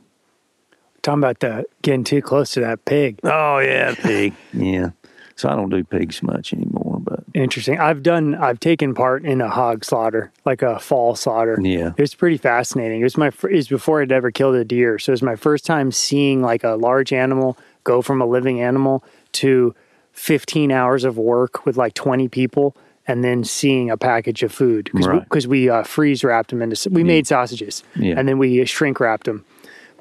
Talking 1.02 1.20
about 1.22 1.38
the 1.40 1.64
getting 1.82 2.04
too 2.04 2.20
close 2.20 2.50
to 2.52 2.60
that 2.60 2.84
pig. 2.84 3.20
Oh 3.24 3.58
yeah, 3.58 3.94
pig. 3.94 4.34
yeah. 4.52 4.90
So 5.36 5.48
I 5.48 5.56
don't 5.56 5.70
do 5.70 5.82
pigs 5.82 6.22
much 6.22 6.52
anymore, 6.52 6.98
but 7.00 7.24
Interesting. 7.32 7.78
I've 7.78 8.02
done. 8.02 8.34
I've 8.34 8.60
taken 8.60 8.92
part 8.92 9.24
in 9.24 9.40
a 9.40 9.48
hog 9.48 9.84
slaughter, 9.86 10.30
like 10.44 10.60
a 10.60 10.78
fall 10.78 11.14
slaughter. 11.16 11.58
Yeah. 11.62 11.92
it 11.96 12.00
was 12.00 12.14
pretty 12.14 12.36
fascinating. 12.36 13.00
It 13.00 13.04
was 13.04 13.16
my. 13.16 13.30
fir- 13.30 13.48
It 13.48 13.56
was 13.56 13.68
before 13.68 14.02
I'd 14.02 14.12
ever 14.12 14.30
killed 14.30 14.56
a 14.56 14.64
deer, 14.64 14.98
so 14.98 15.10
it 15.10 15.14
was 15.14 15.22
my 15.22 15.36
first 15.36 15.64
time 15.64 15.90
seeing 15.92 16.42
like 16.42 16.64
a 16.64 16.72
large 16.72 17.12
animal 17.14 17.56
go 17.84 18.02
from 18.02 18.20
a 18.20 18.26
living 18.26 18.60
animal 18.60 19.02
to 19.32 19.74
15 20.12 20.70
hours 20.70 21.04
of 21.04 21.16
work 21.16 21.64
with 21.64 21.78
like 21.78 21.94
20 21.94 22.28
people, 22.28 22.76
and 23.10 23.24
then 23.24 23.44
seeing 23.44 23.90
a 23.90 23.96
package 23.96 24.42
of 24.42 24.52
food 24.52 24.90
Right. 24.94 25.22
because 25.24 25.46
we, 25.48 25.68
uh, 25.68 25.82
freeze 25.82 26.22
wrapped 26.22 26.50
them 26.50 26.62
into. 26.62 26.88
We 26.90 27.02
made 27.04 27.26
sausages, 27.26 27.82
Yeah. 27.96 28.14
and 28.16 28.28
then 28.28 28.38
we 28.38 28.64
shrink 28.64 29.00
wrapped 29.00 29.24
them. 29.26 29.44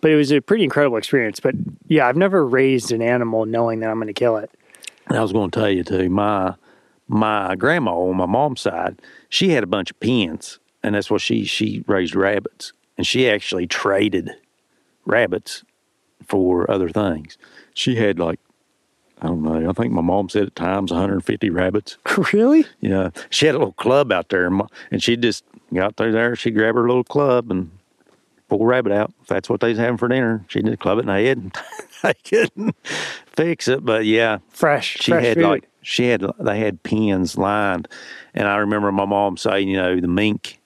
But 0.01 0.11
it 0.11 0.15
was 0.15 0.31
a 0.31 0.39
pretty 0.41 0.63
incredible 0.63 0.97
experience. 0.97 1.39
But 1.39 1.55
yeah, 1.87 2.07
I've 2.07 2.15
never 2.15 2.45
raised 2.45 2.91
an 2.91 3.01
animal 3.01 3.45
knowing 3.45 3.79
that 3.81 3.89
I'm 3.89 3.95
going 3.97 4.07
to 4.07 4.13
kill 4.13 4.37
it. 4.37 4.49
And 5.07 5.17
I 5.17 5.21
was 5.21 5.33
going 5.33 5.49
to 5.51 5.59
tell 5.59 5.69
you 5.69 5.83
too, 5.83 6.09
my 6.09 6.53
my 7.11 7.55
grandma 7.55 7.97
on 7.97 8.15
my 8.17 8.27
mom's 8.27 8.61
side, 8.61 9.01
she 9.29 9.49
had 9.49 9.63
a 9.63 9.67
bunch 9.67 9.89
of 9.89 9.99
pens, 9.99 10.59
and 10.83 10.93
that's 10.95 11.09
what 11.09 11.21
she 11.21 11.43
she 11.43 11.83
raised 11.87 12.15
rabbits, 12.15 12.71
and 12.97 13.05
she 13.07 13.27
actually 13.29 13.65
traded 13.65 14.29
rabbits 15.05 15.63
for 16.27 16.69
other 16.69 16.89
things. 16.89 17.37
She 17.73 17.95
had 17.95 18.19
like 18.19 18.39
I 19.21 19.27
don't 19.27 19.43
know, 19.43 19.69
I 19.69 19.73
think 19.73 19.91
my 19.91 20.01
mom 20.01 20.29
said 20.29 20.43
at 20.47 20.55
times 20.55 20.91
150 20.91 21.49
rabbits. 21.49 21.97
really? 22.33 22.65
Yeah, 22.79 23.09
she 23.29 23.45
had 23.47 23.55
a 23.55 23.57
little 23.57 23.73
club 23.73 24.11
out 24.11 24.29
there, 24.29 24.47
and 24.91 25.03
she 25.03 25.17
just 25.17 25.43
got 25.73 25.97
through 25.97 26.13
there. 26.13 26.35
She 26.35 26.51
grabbed 26.51 26.77
her 26.77 26.87
little 26.87 27.03
club 27.03 27.51
and 27.51 27.69
pulled 28.47 28.61
a 28.61 28.65
rabbit 28.65 28.91
out. 28.93 29.13
If 29.21 29.27
that's 29.27 29.49
what 29.49 29.59
they 29.59 29.69
was 29.69 29.77
having 29.77 29.97
for 29.97 30.07
dinner, 30.07 30.45
she 30.47 30.61
just 30.61 30.79
club 30.79 30.97
it 30.99 31.01
in 31.01 31.07
the 31.07 31.13
head. 31.13 31.37
And 31.37 31.57
they 32.01 32.13
couldn't 32.23 32.75
fix 33.35 33.67
it, 33.67 33.83
but 33.85 34.05
yeah, 34.05 34.37
Fresh. 34.49 34.97
she 35.01 35.11
fresh 35.11 35.23
had 35.25 35.37
food. 35.37 35.45
like 35.45 35.69
she 35.81 36.05
had 36.07 36.23
they 36.39 36.59
had 36.59 36.81
pens 36.83 37.37
lined, 37.37 37.87
and 38.33 38.47
I 38.47 38.57
remember 38.57 38.91
my 38.91 39.05
mom 39.05 39.35
saying, 39.37 39.67
you 39.67 39.77
know, 39.77 39.99
the 39.99 40.07
mink 40.07 40.61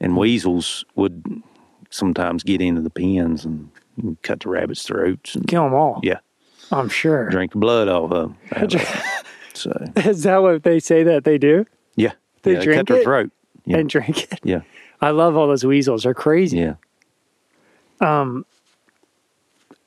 and 0.00 0.16
weasels 0.16 0.84
would 0.96 1.42
sometimes 1.90 2.42
get 2.42 2.60
into 2.60 2.80
the 2.82 2.90
pens 2.90 3.44
and 3.44 3.70
cut 4.22 4.40
the 4.40 4.48
rabbits' 4.48 4.82
throats 4.82 5.34
and 5.36 5.46
kill 5.46 5.64
them 5.64 5.72
all. 5.74 6.00
yeah, 6.02 6.18
I'm 6.72 6.88
sure. 6.88 7.28
drink 7.30 7.52
the 7.52 7.58
blood 7.58 7.88
off 7.88 8.10
of 8.10 8.22
them. 8.22 8.36
it. 8.52 9.24
so 9.54 9.70
Is 9.96 10.22
that 10.24 10.38
what 10.42 10.62
they 10.62 10.80
say 10.80 11.02
that 11.04 11.24
they 11.24 11.38
do? 11.38 11.64
yeah, 11.96 12.12
They 12.42 12.54
yeah, 12.54 12.60
drink 12.64 12.78
cut 12.88 12.94
their 12.94 13.02
throat. 13.04 13.30
Yeah, 13.64 13.78
And 13.78 13.88
drink 13.90 14.24
it. 14.32 14.40
yeah, 14.44 14.60
I 15.00 15.10
love 15.10 15.36
all 15.36 15.48
those 15.48 15.64
weasels. 15.64 16.02
They're 16.04 16.14
crazy. 16.14 16.58
yeah. 16.58 16.74
Um. 18.00 18.44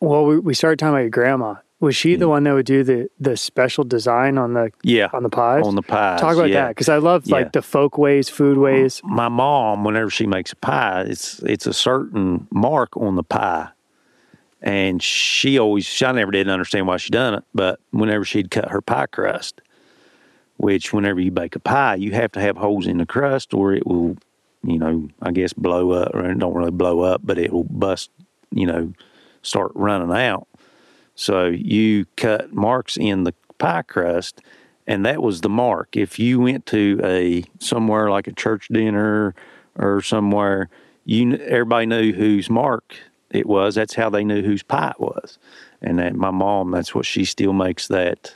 Well, 0.01 0.25
we, 0.25 0.39
we 0.39 0.53
started 0.53 0.79
talking 0.79 0.93
about 0.93 1.01
your 1.01 1.09
grandma. 1.09 1.55
Was 1.81 1.95
she 1.95 2.15
the 2.17 2.27
one 2.27 2.43
that 2.43 2.53
would 2.53 2.65
do 2.65 2.83
the, 2.83 3.09
the 3.21 3.37
special 3.37 3.85
design 3.85 4.37
on 4.37 4.53
the 4.53 4.71
Yeah, 4.83 5.07
on 5.13 5.23
the 5.23 5.29
pies? 5.29 5.65
on 5.65 5.75
the 5.75 5.81
pies. 5.81 6.19
Talk 6.19 6.35
about 6.35 6.49
yeah. 6.49 6.63
that 6.65 6.67
because 6.69 6.89
I 6.89 6.97
love 6.97 7.25
Yeah. 7.25 7.35
like 7.35 7.51
the 7.53 7.61
folk 7.61 7.97
ways, 7.97 8.27
food 8.29 8.57
ways. 8.57 8.99
my 9.03 9.29
mom, 9.29 9.85
whenever 9.85 10.09
she 10.09 10.25
makes 10.27 10.51
a 10.51 10.57
pie, 10.57 11.03
it's 11.07 11.39
it's 11.43 11.65
a 11.67 11.73
certain 11.73 12.47
mark 12.51 12.97
on 12.97 13.15
the 13.15 13.23
pie, 13.23 13.69
and 14.61 15.01
she 15.01 15.57
always 15.57 16.01
I 16.01 16.11
never 16.11 16.31
did 16.31 16.49
understand 16.49 16.87
why 16.87 16.97
she 16.97 17.09
done 17.09 17.35
it, 17.35 17.43
but 17.53 17.79
whenever 17.91 18.25
she'd 18.25 18.51
cut 18.51 18.69
her 18.69 18.81
pie 18.81 19.07
crust, 19.07 19.61
which 20.57 20.91
whenever 20.91 21.19
you 21.19 21.31
bake 21.31 21.55
a 21.55 21.59
pie, 21.59 21.95
you 21.95 22.11
have 22.11 22.31
to 22.33 22.41
have 22.41 22.57
holes 22.57 22.85
in 22.85 22.97
the 22.97 23.05
crust 23.05 23.53
or 23.53 23.73
it 23.73 23.87
will, 23.87 24.17
you 24.63 24.77
know, 24.77 25.09
I 25.21 25.31
guess 25.31 25.53
blow 25.53 25.91
up 25.91 26.13
or 26.13 26.33
don't 26.33 26.53
really 26.53 26.71
blow 26.71 27.01
up, 27.01 27.21
but 27.23 27.37
it 27.37 27.53
will 27.53 27.63
bust, 27.63 28.11
you 28.51 28.65
know, 28.65 28.93
start 29.41 29.71
running 29.75 30.11
out. 30.11 30.47
So 31.15 31.47
you 31.47 32.05
cut 32.17 32.53
marks 32.53 32.97
in 32.97 33.23
the 33.23 33.33
pie 33.57 33.83
crust, 33.83 34.41
and 34.87 35.05
that 35.05 35.21
was 35.21 35.41
the 35.41 35.49
mark. 35.49 35.95
If 35.95 36.19
you 36.19 36.39
went 36.39 36.65
to 36.67 36.99
a 37.03 37.43
somewhere 37.59 38.09
like 38.09 38.27
a 38.27 38.33
church 38.33 38.67
dinner 38.69 39.35
or 39.77 40.01
somewhere, 40.01 40.69
you 41.05 41.35
everybody 41.37 41.85
knew 41.85 42.13
whose 42.13 42.49
mark 42.49 42.95
it 43.31 43.45
was. 43.45 43.75
That's 43.75 43.93
how 43.93 44.09
they 44.09 44.23
knew 44.23 44.41
whose 44.41 44.63
pie 44.63 44.91
it 44.91 44.99
was. 44.99 45.37
And 45.81 45.99
that 45.99 46.15
my 46.15 46.31
mom, 46.31 46.71
that's 46.71 46.93
what 46.93 47.05
she 47.05 47.25
still 47.25 47.53
makes 47.53 47.87
that 47.87 48.35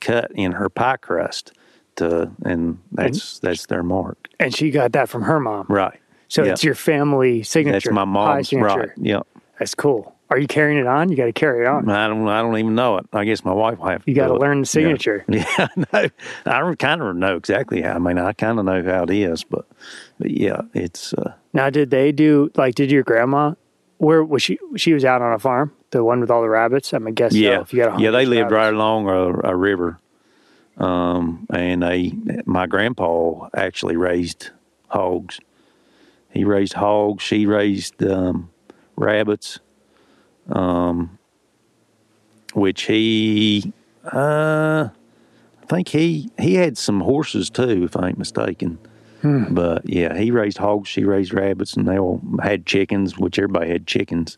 cut 0.00 0.30
in 0.34 0.52
her 0.52 0.68
pie 0.68 0.96
crust 0.96 1.52
to, 1.96 2.30
and 2.44 2.78
that's 2.92 3.38
that's 3.38 3.66
their 3.66 3.82
mark. 3.82 4.28
And 4.40 4.54
she 4.54 4.70
got 4.70 4.92
that 4.92 5.08
from 5.08 5.22
her 5.22 5.40
mom. 5.40 5.66
Right. 5.68 5.98
So 6.28 6.42
Yeah. 6.44 6.52
it's 6.52 6.64
your 6.64 6.74
family 6.74 7.42
signature. 7.42 7.88
That's 7.90 7.94
my 7.94 8.04
mom's 8.04 8.48
signature. 8.48 8.78
right. 8.78 8.90
Yep. 8.98 9.26
That's 9.58 9.74
cool. 9.74 10.12
Are 10.28 10.38
you 10.38 10.48
carrying 10.48 10.76
it 10.76 10.88
on? 10.88 11.08
You 11.08 11.16
got 11.16 11.26
to 11.26 11.32
carry 11.32 11.64
it 11.64 11.68
on. 11.68 11.88
I 11.88 12.08
don't. 12.08 12.26
I 12.26 12.42
don't 12.42 12.58
even 12.58 12.74
know 12.74 12.98
it. 12.98 13.06
I 13.12 13.24
guess 13.24 13.44
my 13.44 13.52
wife 13.52 13.78
will 13.78 13.86
have. 13.86 14.04
To 14.04 14.10
You 14.10 14.16
got 14.16 14.26
to 14.26 14.34
learn 14.34 14.58
the 14.60 14.66
signature. 14.66 15.24
Yeah, 15.28 15.44
yeah 15.58 15.68
I 15.92 16.10
know. 16.44 16.70
I 16.70 16.74
kind 16.74 17.00
of 17.00 17.14
know 17.14 17.36
exactly 17.36 17.80
how. 17.80 17.94
I 17.94 17.98
mean, 18.00 18.18
I 18.18 18.32
kind 18.32 18.58
of 18.58 18.64
know 18.64 18.82
how 18.82 19.04
it 19.04 19.10
is, 19.10 19.44
but, 19.44 19.66
but 20.18 20.32
yeah, 20.32 20.62
it's. 20.74 21.12
Uh, 21.14 21.34
Now, 21.52 21.70
did 21.70 21.90
they 21.90 22.10
do 22.10 22.50
like? 22.56 22.74
Did 22.74 22.90
your 22.90 23.04
grandma? 23.04 23.54
Where 23.98 24.22
was 24.22 24.42
she? 24.42 24.58
She 24.76 24.92
was 24.92 25.04
out 25.04 25.22
on 25.22 25.32
a 25.32 25.38
farm, 25.38 25.72
the 25.90 26.04
one 26.04 26.20
with 26.20 26.30
all 26.30 26.42
the 26.42 26.48
rabbits. 26.48 26.92
I'm 26.92 27.04
gonna 27.04 27.12
guess. 27.12 27.32
so, 27.32 27.38
yeah, 27.38 27.60
if 27.60 27.72
you 27.72 27.82
got 27.82 27.98
a 27.98 28.02
yeah. 28.02 28.10
They 28.10 28.26
lived 28.26 28.50
rabbits. 28.50 28.52
right 28.52 28.74
along 28.74 29.08
a, 29.08 29.50
a 29.52 29.56
river, 29.56 29.98
um, 30.76 31.46
and 31.50 31.82
they. 31.82 32.12
My 32.44 32.66
grandpa 32.66 33.48
actually 33.54 33.96
raised 33.96 34.50
hogs. 34.88 35.40
He 36.30 36.44
raised 36.44 36.74
hogs. 36.74 37.22
She 37.22 37.46
raised 37.46 38.02
um, 38.02 38.50
rabbits, 38.96 39.60
um, 40.50 41.18
which 42.52 42.82
he. 42.82 43.72
Uh, 44.04 44.90
I 45.62 45.66
think 45.66 45.88
he 45.88 46.30
he 46.38 46.54
had 46.54 46.76
some 46.76 47.00
horses 47.00 47.48
too, 47.48 47.84
if 47.84 47.96
I 47.96 48.08
ain't 48.08 48.18
mistaken. 48.18 48.78
Hmm. 49.26 49.54
But 49.54 49.88
yeah, 49.88 50.16
he 50.16 50.30
raised 50.30 50.58
hogs. 50.58 50.88
She 50.88 51.02
raised 51.04 51.32
rabbits, 51.34 51.74
and 51.74 51.88
they 51.88 51.98
all 51.98 52.20
had 52.42 52.64
chickens, 52.64 53.18
which 53.18 53.38
everybody 53.40 53.70
had 53.70 53.86
chickens. 53.86 54.36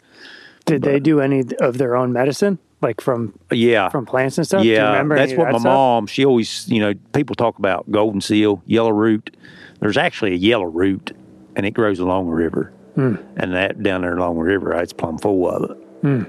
Did 0.65 0.81
they 0.83 0.99
do 0.99 1.21
any 1.21 1.45
of 1.61 1.77
their 1.77 1.95
own 1.97 2.13
medicine, 2.13 2.59
like 2.81 3.01
from 3.03 3.39
Yeah, 3.51 3.89
from 3.91 4.07
plants 4.07 4.39
and 4.39 4.47
stuff? 4.47 4.63
Do 4.63 4.69
you 4.69 4.75
Yeah, 4.75 4.93
remember 4.93 5.17
that's 5.17 5.35
what 5.35 5.45
that 5.45 5.53
my 5.53 5.59
stuff? 5.59 5.73
mom. 5.73 6.07
She 6.07 6.25
always, 6.25 6.67
you 6.69 6.81
know, 6.81 6.95
people 7.13 7.35
talk 7.37 7.59
about 7.59 7.91
golden 7.91 8.21
seal, 8.23 8.63
yellow 8.67 8.91
root. 8.93 9.37
There's 9.81 9.97
actually 9.99 10.33
a 10.33 10.37
yellow 10.37 10.65
root, 10.65 11.15
and 11.55 11.67
it 11.67 11.73
grows 11.73 11.99
along 11.99 12.27
the 12.27 12.33
river, 12.35 12.73
Hmm. 12.95 13.17
and 13.37 13.53
that 13.55 13.83
down 13.83 14.01
there 14.03 14.17
along 14.17 14.37
the 14.37 14.43
river, 14.45 14.73
it's 14.75 14.93
plumb 14.95 15.19
full 15.19 15.49
of 15.51 15.71
it. 15.71 15.77
Hmm. 16.03 16.23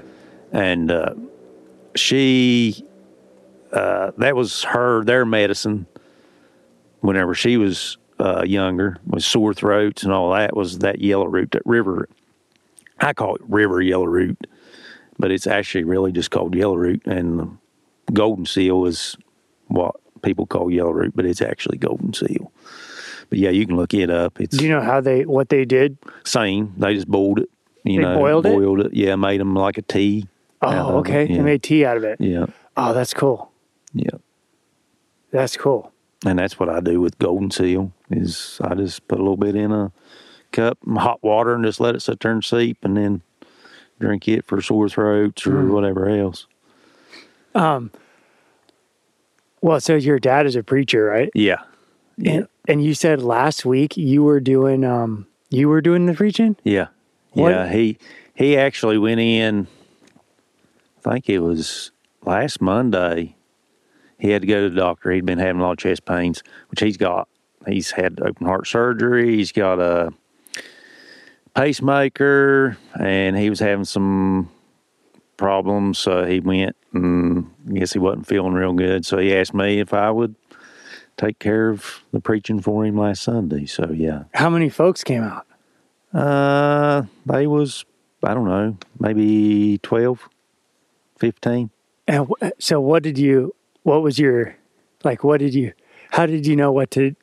And 0.52 0.90
uh, 0.90 1.14
she, 1.94 2.84
uh, 3.72 4.10
that 4.18 4.36
was 4.36 4.64
her 4.64 5.02
their 5.04 5.24
medicine. 5.24 5.86
Whenever 7.00 7.34
she 7.34 7.56
was 7.56 7.96
uh, 8.20 8.42
younger, 8.44 8.98
with 9.06 9.24
sore 9.24 9.54
throats 9.54 10.02
and 10.04 10.12
all 10.12 10.32
that 10.32 10.54
was 10.56 10.78
that 10.80 11.00
yellow 11.00 11.26
root, 11.26 11.50
that 11.52 11.62
river. 11.64 12.08
I 13.00 13.12
call 13.14 13.34
it 13.36 13.40
river 13.48 13.80
yellow 13.80 14.04
root, 14.04 14.46
but 15.18 15.30
it's 15.30 15.46
actually 15.46 15.84
really 15.84 16.12
just 16.12 16.30
called 16.30 16.54
yellow 16.54 16.76
root, 16.76 17.02
and 17.06 17.40
the 18.06 18.12
golden 18.12 18.44
seal 18.46 18.84
is 18.86 19.16
what 19.68 19.94
people 20.22 20.46
call 20.46 20.70
yellow 20.70 20.90
root, 20.92 21.12
but 21.14 21.24
it's 21.24 21.40
actually 21.40 21.78
golden 21.78 22.12
seal. 22.12 22.52
But 23.30 23.38
yeah, 23.38 23.50
you 23.50 23.64
can 23.66 23.76
look 23.76 23.94
it 23.94 24.10
up. 24.10 24.40
It's 24.40 24.56
Do 24.56 24.64
you 24.64 24.70
know 24.70 24.80
how 24.82 25.00
they 25.00 25.24
what 25.24 25.48
they 25.48 25.64
did? 25.64 25.96
same. 26.24 26.74
They 26.76 26.94
just 26.94 27.08
boiled 27.08 27.38
it. 27.38 27.48
You 27.84 27.96
They 28.00 28.02
know, 28.02 28.18
boiled 28.18 28.44
it? 28.46 28.52
boiled 28.52 28.80
it. 28.80 28.92
Yeah, 28.92 29.16
made 29.16 29.40
them 29.40 29.54
like 29.54 29.78
a 29.78 29.82
tea. 29.82 30.26
Oh, 30.60 30.98
okay. 30.98 31.24
Yeah. 31.26 31.36
They 31.38 31.42
made 31.42 31.62
tea 31.62 31.86
out 31.86 31.96
of 31.96 32.04
it. 32.04 32.20
yeah, 32.20 32.46
Oh, 32.76 32.92
that's 32.92 33.14
cool. 33.14 33.50
yeah. 33.94 34.10
That's 35.30 35.56
cool. 35.56 35.92
And 36.26 36.38
that's 36.38 36.58
what 36.58 36.68
I 36.68 36.80
do 36.80 37.00
with 37.00 37.18
golden 37.18 37.50
seal. 37.50 37.92
Is 38.10 38.60
I 38.62 38.74
just 38.74 39.06
put 39.08 39.18
a 39.18 39.22
little 39.22 39.36
bit 39.38 39.54
in 39.56 39.72
a 39.72 39.90
cup, 40.52 40.78
of 40.86 40.96
hot 40.96 41.22
water, 41.22 41.54
and 41.54 41.64
just 41.64 41.80
let 41.80 41.94
it 41.94 42.00
sit 42.02 42.20
there 42.20 42.32
and 42.32 42.44
seep, 42.44 42.84
and 42.84 42.96
then 42.96 43.22
drink 43.98 44.28
it 44.28 44.44
for 44.44 44.60
sore 44.60 44.88
throats 44.88 45.46
or 45.46 45.52
Mm. 45.62 45.70
whatever 45.72 46.08
else. 46.08 46.46
Um. 47.54 47.90
Well, 49.62 49.80
so 49.80 49.94
your 49.94 50.18
dad 50.18 50.46
is 50.46 50.56
a 50.56 50.62
preacher, 50.62 51.04
right? 51.04 51.30
Yeah, 51.34 51.62
yeah, 52.16 52.32
And, 52.32 52.48
and 52.66 52.84
you 52.84 52.94
said 52.94 53.22
last 53.22 53.66
week 53.66 53.96
you 53.96 54.22
were 54.22 54.40
doing 54.40 54.84
um 54.84 55.26
you 55.50 55.68
were 55.68 55.80
doing 55.82 56.06
the 56.06 56.14
preaching. 56.14 56.56
yeah, 56.64 56.88
What- 57.32 57.50
yeah. 57.50 57.68
He 57.70 57.98
he 58.34 58.56
actually 58.56 58.96
went 58.98 59.20
in. 59.20 59.66
I 61.04 61.12
think 61.12 61.28
it 61.28 61.40
was 61.40 61.90
last 62.24 62.60
Monday. 62.60 63.36
He 64.20 64.30
had 64.30 64.42
to 64.42 64.46
go 64.48 64.62
to 64.64 64.70
the 64.70 64.76
doctor. 64.80 65.10
He'd 65.10 65.24
been 65.26 65.38
having 65.38 65.60
a 65.60 65.64
lot 65.64 65.72
of 65.72 65.78
chest 65.78 66.04
pains, 66.04 66.42
which 66.68 66.80
he's 66.80 66.96
got. 66.96 67.28
He's 67.66 67.90
had 67.90 68.20
open 68.22 68.46
heart 68.46 68.66
surgery. 68.66 69.36
He's 69.36 69.52
got 69.52 69.80
a 69.80 70.12
pacemaker, 71.54 72.76
and 72.98 73.36
he 73.36 73.50
was 73.50 73.60
having 73.60 73.84
some 73.84 74.50
problems. 75.36 75.98
So 75.98 76.24
he 76.24 76.40
went, 76.40 76.76
and 76.92 77.50
I 77.68 77.72
guess 77.78 77.92
he 77.92 77.98
wasn't 77.98 78.26
feeling 78.26 78.52
real 78.52 78.72
good. 78.72 79.04
So 79.06 79.18
he 79.18 79.34
asked 79.34 79.54
me 79.54 79.80
if 79.80 79.92
I 79.92 80.10
would 80.10 80.34
take 81.16 81.38
care 81.38 81.68
of 81.68 82.02
the 82.12 82.20
preaching 82.20 82.60
for 82.60 82.84
him 82.84 82.96
last 82.98 83.22
Sunday. 83.22 83.66
So 83.66 83.90
yeah, 83.92 84.24
How 84.34 84.48
many 84.50 84.68
folks 84.68 85.04
came 85.04 85.22
out? 85.22 85.46
uh, 86.12 87.02
they 87.26 87.46
was 87.46 87.84
I 88.22 88.34
don't 88.34 88.46
know, 88.46 88.76
maybe 88.98 89.78
12, 89.82 90.28
15. 91.18 91.70
And 92.08 92.26
wh- 92.26 92.48
so 92.58 92.80
what 92.80 93.02
did 93.02 93.16
you 93.18 93.54
what 93.82 94.02
was 94.02 94.18
your 94.18 94.56
like 95.04 95.24
what 95.24 95.40
did 95.40 95.54
you 95.54 95.72
How 96.10 96.26
did 96.26 96.46
you 96.46 96.56
know 96.56 96.72
what 96.72 96.90
to? 96.92 97.14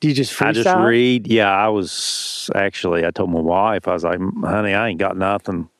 Do 0.00 0.08
you 0.08 0.14
just 0.14 0.32
freestyle? 0.32 0.46
I 0.48 0.52
just 0.52 0.76
read. 0.76 1.26
Yeah, 1.26 1.50
I 1.50 1.68
was 1.68 2.50
actually. 2.54 3.06
I 3.06 3.10
told 3.10 3.30
my 3.30 3.40
wife. 3.40 3.88
I 3.88 3.92
was 3.94 4.04
like, 4.04 4.20
"Honey, 4.42 4.74
I 4.74 4.88
ain't 4.88 4.98
got 4.98 5.16
nothing." 5.16 5.70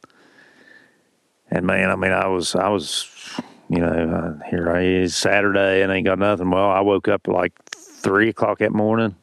And 1.50 1.66
man, 1.66 1.90
I 1.90 1.96
mean, 1.96 2.10
I 2.10 2.26
was, 2.26 2.56
I 2.56 2.68
was, 2.68 3.08
you 3.68 3.78
know, 3.78 3.86
uh, 3.86 4.48
here 4.48 4.70
I 4.70 4.82
is 4.82 5.14
Saturday 5.14 5.82
and 5.82 5.92
I 5.92 5.96
ain't 5.96 6.06
got 6.06 6.18
nothing. 6.18 6.50
Well, 6.50 6.70
I 6.70 6.80
woke 6.80 7.06
up 7.06 7.28
like 7.28 7.52
three 7.70 8.28
o'clock 8.28 8.58
that 8.58 8.72
morning, 8.72 9.14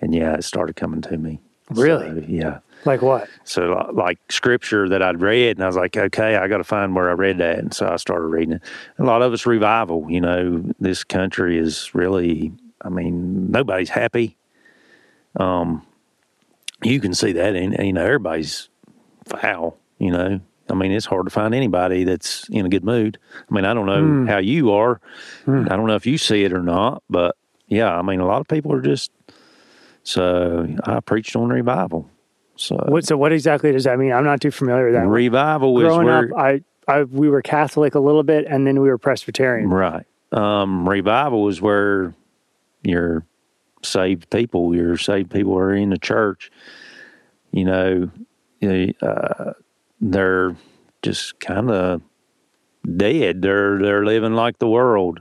and 0.00 0.14
yeah, 0.14 0.34
it 0.34 0.44
started 0.44 0.76
coming 0.76 1.00
to 1.02 1.16
me. 1.16 1.40
Really? 1.70 2.08
So, 2.08 2.26
yeah. 2.28 2.58
Like 2.84 3.02
what? 3.02 3.28
So 3.44 3.90
like 3.94 4.18
scripture 4.30 4.88
that 4.88 5.02
I'd 5.02 5.20
read, 5.20 5.56
and 5.56 5.64
I 5.64 5.66
was 5.66 5.76
like, 5.76 5.96
okay, 5.96 6.36
I 6.36 6.48
got 6.48 6.58
to 6.58 6.64
find 6.64 6.94
where 6.94 7.08
I 7.08 7.12
read 7.14 7.38
that, 7.38 7.58
and 7.58 7.72
so 7.72 7.88
I 7.88 7.96
started 7.96 8.26
reading 8.26 8.54
it. 8.54 8.62
A 8.98 9.04
lot 9.04 9.22
of 9.22 9.32
it's 9.32 9.46
revival. 9.46 10.06
You 10.10 10.20
know, 10.20 10.64
this 10.80 11.04
country 11.04 11.58
is 11.58 11.94
really. 11.94 12.52
I 12.82 12.90
mean, 12.90 13.50
nobody's 13.50 13.88
happy. 13.88 14.36
Um, 15.40 15.86
you 16.82 17.00
can 17.00 17.14
see 17.14 17.32
that, 17.32 17.56
and 17.56 17.74
you 17.86 17.92
know, 17.94 18.04
everybody's 18.04 18.68
foul. 19.26 19.78
You 19.98 20.10
know, 20.10 20.40
I 20.68 20.74
mean, 20.74 20.92
it's 20.92 21.06
hard 21.06 21.24
to 21.24 21.30
find 21.30 21.54
anybody 21.54 22.04
that's 22.04 22.46
in 22.50 22.66
a 22.66 22.68
good 22.68 22.84
mood. 22.84 23.18
I 23.50 23.54
mean, 23.54 23.64
I 23.64 23.72
don't 23.72 23.86
know 23.86 24.02
Mm. 24.02 24.28
how 24.28 24.38
you 24.38 24.70
are. 24.72 25.00
Mm. 25.46 25.70
I 25.70 25.76
don't 25.76 25.86
know 25.86 25.94
if 25.94 26.04
you 26.06 26.18
see 26.18 26.44
it 26.44 26.52
or 26.52 26.62
not, 26.62 27.02
but 27.08 27.36
yeah, 27.68 27.96
I 27.96 28.02
mean, 28.02 28.20
a 28.20 28.26
lot 28.26 28.40
of 28.42 28.48
people 28.48 28.72
are 28.74 28.82
just. 28.82 29.10
So 30.02 30.68
I 30.84 31.00
preached 31.00 31.34
on 31.34 31.48
revival. 31.48 32.10
So 32.56 32.76
What? 32.88 33.04
So 33.04 33.16
what 33.16 33.32
exactly 33.32 33.72
does 33.72 33.84
that 33.84 33.98
mean? 33.98 34.12
I'm 34.12 34.24
not 34.24 34.40
too 34.40 34.50
familiar 34.50 34.86
with 34.86 34.94
that. 34.94 35.06
revival 35.06 35.78
is 35.80 35.84
Growing 35.84 36.06
where 36.06 36.34
up, 36.34 36.38
I, 36.38 36.62
I 36.86 37.02
we 37.04 37.28
were 37.28 37.42
Catholic 37.42 37.94
a 37.94 38.00
little 38.00 38.22
bit, 38.22 38.46
and 38.48 38.66
then 38.66 38.80
we 38.80 38.88
were 38.88 38.98
Presbyterian. 38.98 39.68
right. 39.70 40.06
Um, 40.32 40.88
revival 40.88 41.48
is 41.48 41.60
where 41.60 42.14
your 42.82 43.24
saved 43.82 44.30
people, 44.30 44.74
your 44.74 44.96
saved 44.96 45.30
people 45.30 45.56
are 45.56 45.74
in 45.74 45.90
the 45.90 45.98
church. 45.98 46.50
You 47.52 47.64
know, 47.64 48.10
uh, 49.00 49.52
they're 50.00 50.56
just 51.02 51.38
kind 51.38 51.70
of 51.70 52.02
dead. 52.96 53.42
They're 53.42 53.78
they're 53.78 54.04
living 54.04 54.34
like 54.34 54.58
the 54.58 54.68
world. 54.68 55.20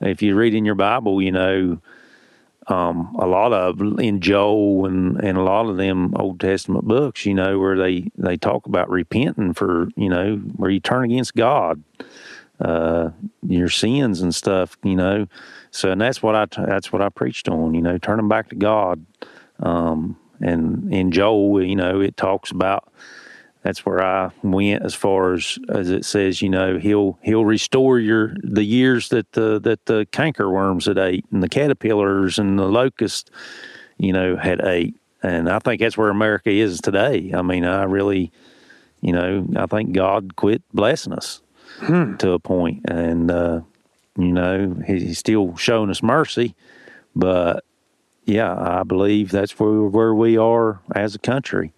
If 0.00 0.22
you 0.22 0.34
read 0.34 0.54
in 0.54 0.64
your 0.64 0.74
Bible, 0.74 1.22
you 1.22 1.32
know, 1.32 1.80
um, 2.68 3.14
a 3.18 3.26
lot 3.26 3.52
of 3.52 3.80
in 3.98 4.20
Joel 4.20 4.86
and, 4.86 5.18
and 5.22 5.36
a 5.36 5.42
lot 5.42 5.68
of 5.68 5.76
them 5.76 6.14
Old 6.16 6.40
Testament 6.40 6.86
books, 6.86 7.26
you 7.26 7.34
know, 7.34 7.58
where 7.58 7.76
they, 7.76 8.10
they 8.16 8.36
talk 8.36 8.66
about 8.66 8.88
repenting 8.88 9.52
for, 9.52 9.88
you 9.96 10.08
know, 10.08 10.36
where 10.36 10.70
you 10.70 10.80
turn 10.80 11.04
against 11.04 11.34
God, 11.34 11.82
uh, 12.60 13.10
your 13.46 13.68
sins 13.68 14.20
and 14.20 14.34
stuff, 14.34 14.76
you 14.84 14.94
know. 14.94 15.26
So, 15.70 15.90
and 15.90 16.00
that's 16.00 16.22
what 16.22 16.36
I, 16.36 16.46
that's 16.66 16.92
what 16.92 17.02
I 17.02 17.08
preached 17.08 17.48
on, 17.48 17.74
you 17.74 17.82
know, 17.82 17.98
turning 17.98 18.28
back 18.28 18.48
to 18.50 18.56
God. 18.56 19.04
Um, 19.60 20.16
and 20.40 20.92
in 20.92 21.10
Joel, 21.10 21.64
you 21.64 21.76
know, 21.76 22.00
it 22.00 22.16
talks 22.16 22.50
about, 22.50 22.92
that's 23.62 23.86
where 23.86 24.02
I 24.02 24.30
went 24.42 24.82
as 24.82 24.94
far 24.94 25.34
as 25.34 25.58
as 25.68 25.88
it 25.90 26.04
says, 26.04 26.42
you 26.42 26.48
know, 26.48 26.78
he'll 26.78 27.18
he'll 27.22 27.44
restore 27.44 27.98
your 27.98 28.34
the 28.42 28.64
years 28.64 29.08
that 29.10 29.30
the 29.32 29.60
that 29.60 29.86
the 29.86 30.06
cankerworms 30.12 30.86
had 30.86 30.98
ate 30.98 31.24
and 31.30 31.42
the 31.42 31.48
caterpillars 31.48 32.38
and 32.38 32.58
the 32.58 32.66
locusts, 32.66 33.30
you 33.98 34.12
know, 34.12 34.36
had 34.36 34.60
ate. 34.60 34.96
And 35.22 35.48
I 35.48 35.60
think 35.60 35.80
that's 35.80 35.96
where 35.96 36.08
America 36.08 36.50
is 36.50 36.80
today. 36.80 37.30
I 37.32 37.42
mean, 37.42 37.64
I 37.64 37.84
really, 37.84 38.32
you 39.00 39.12
know, 39.12 39.46
I 39.56 39.66
think 39.66 39.92
God 39.92 40.34
quit 40.34 40.62
blessing 40.74 41.12
us 41.12 41.40
to 42.18 42.32
a 42.32 42.38
point, 42.40 42.82
and 42.90 43.30
uh, 43.30 43.60
you 44.18 44.32
know, 44.32 44.76
he, 44.84 44.98
he's 44.98 45.18
still 45.18 45.56
showing 45.56 45.90
us 45.90 46.02
mercy, 46.02 46.56
but 47.14 47.64
yeah, 48.24 48.54
I 48.54 48.82
believe 48.82 49.30
that's 49.30 49.58
where 49.60 49.82
where 49.82 50.14
we 50.14 50.36
are 50.36 50.80
as 50.96 51.14
a 51.14 51.20
country. 51.20 51.72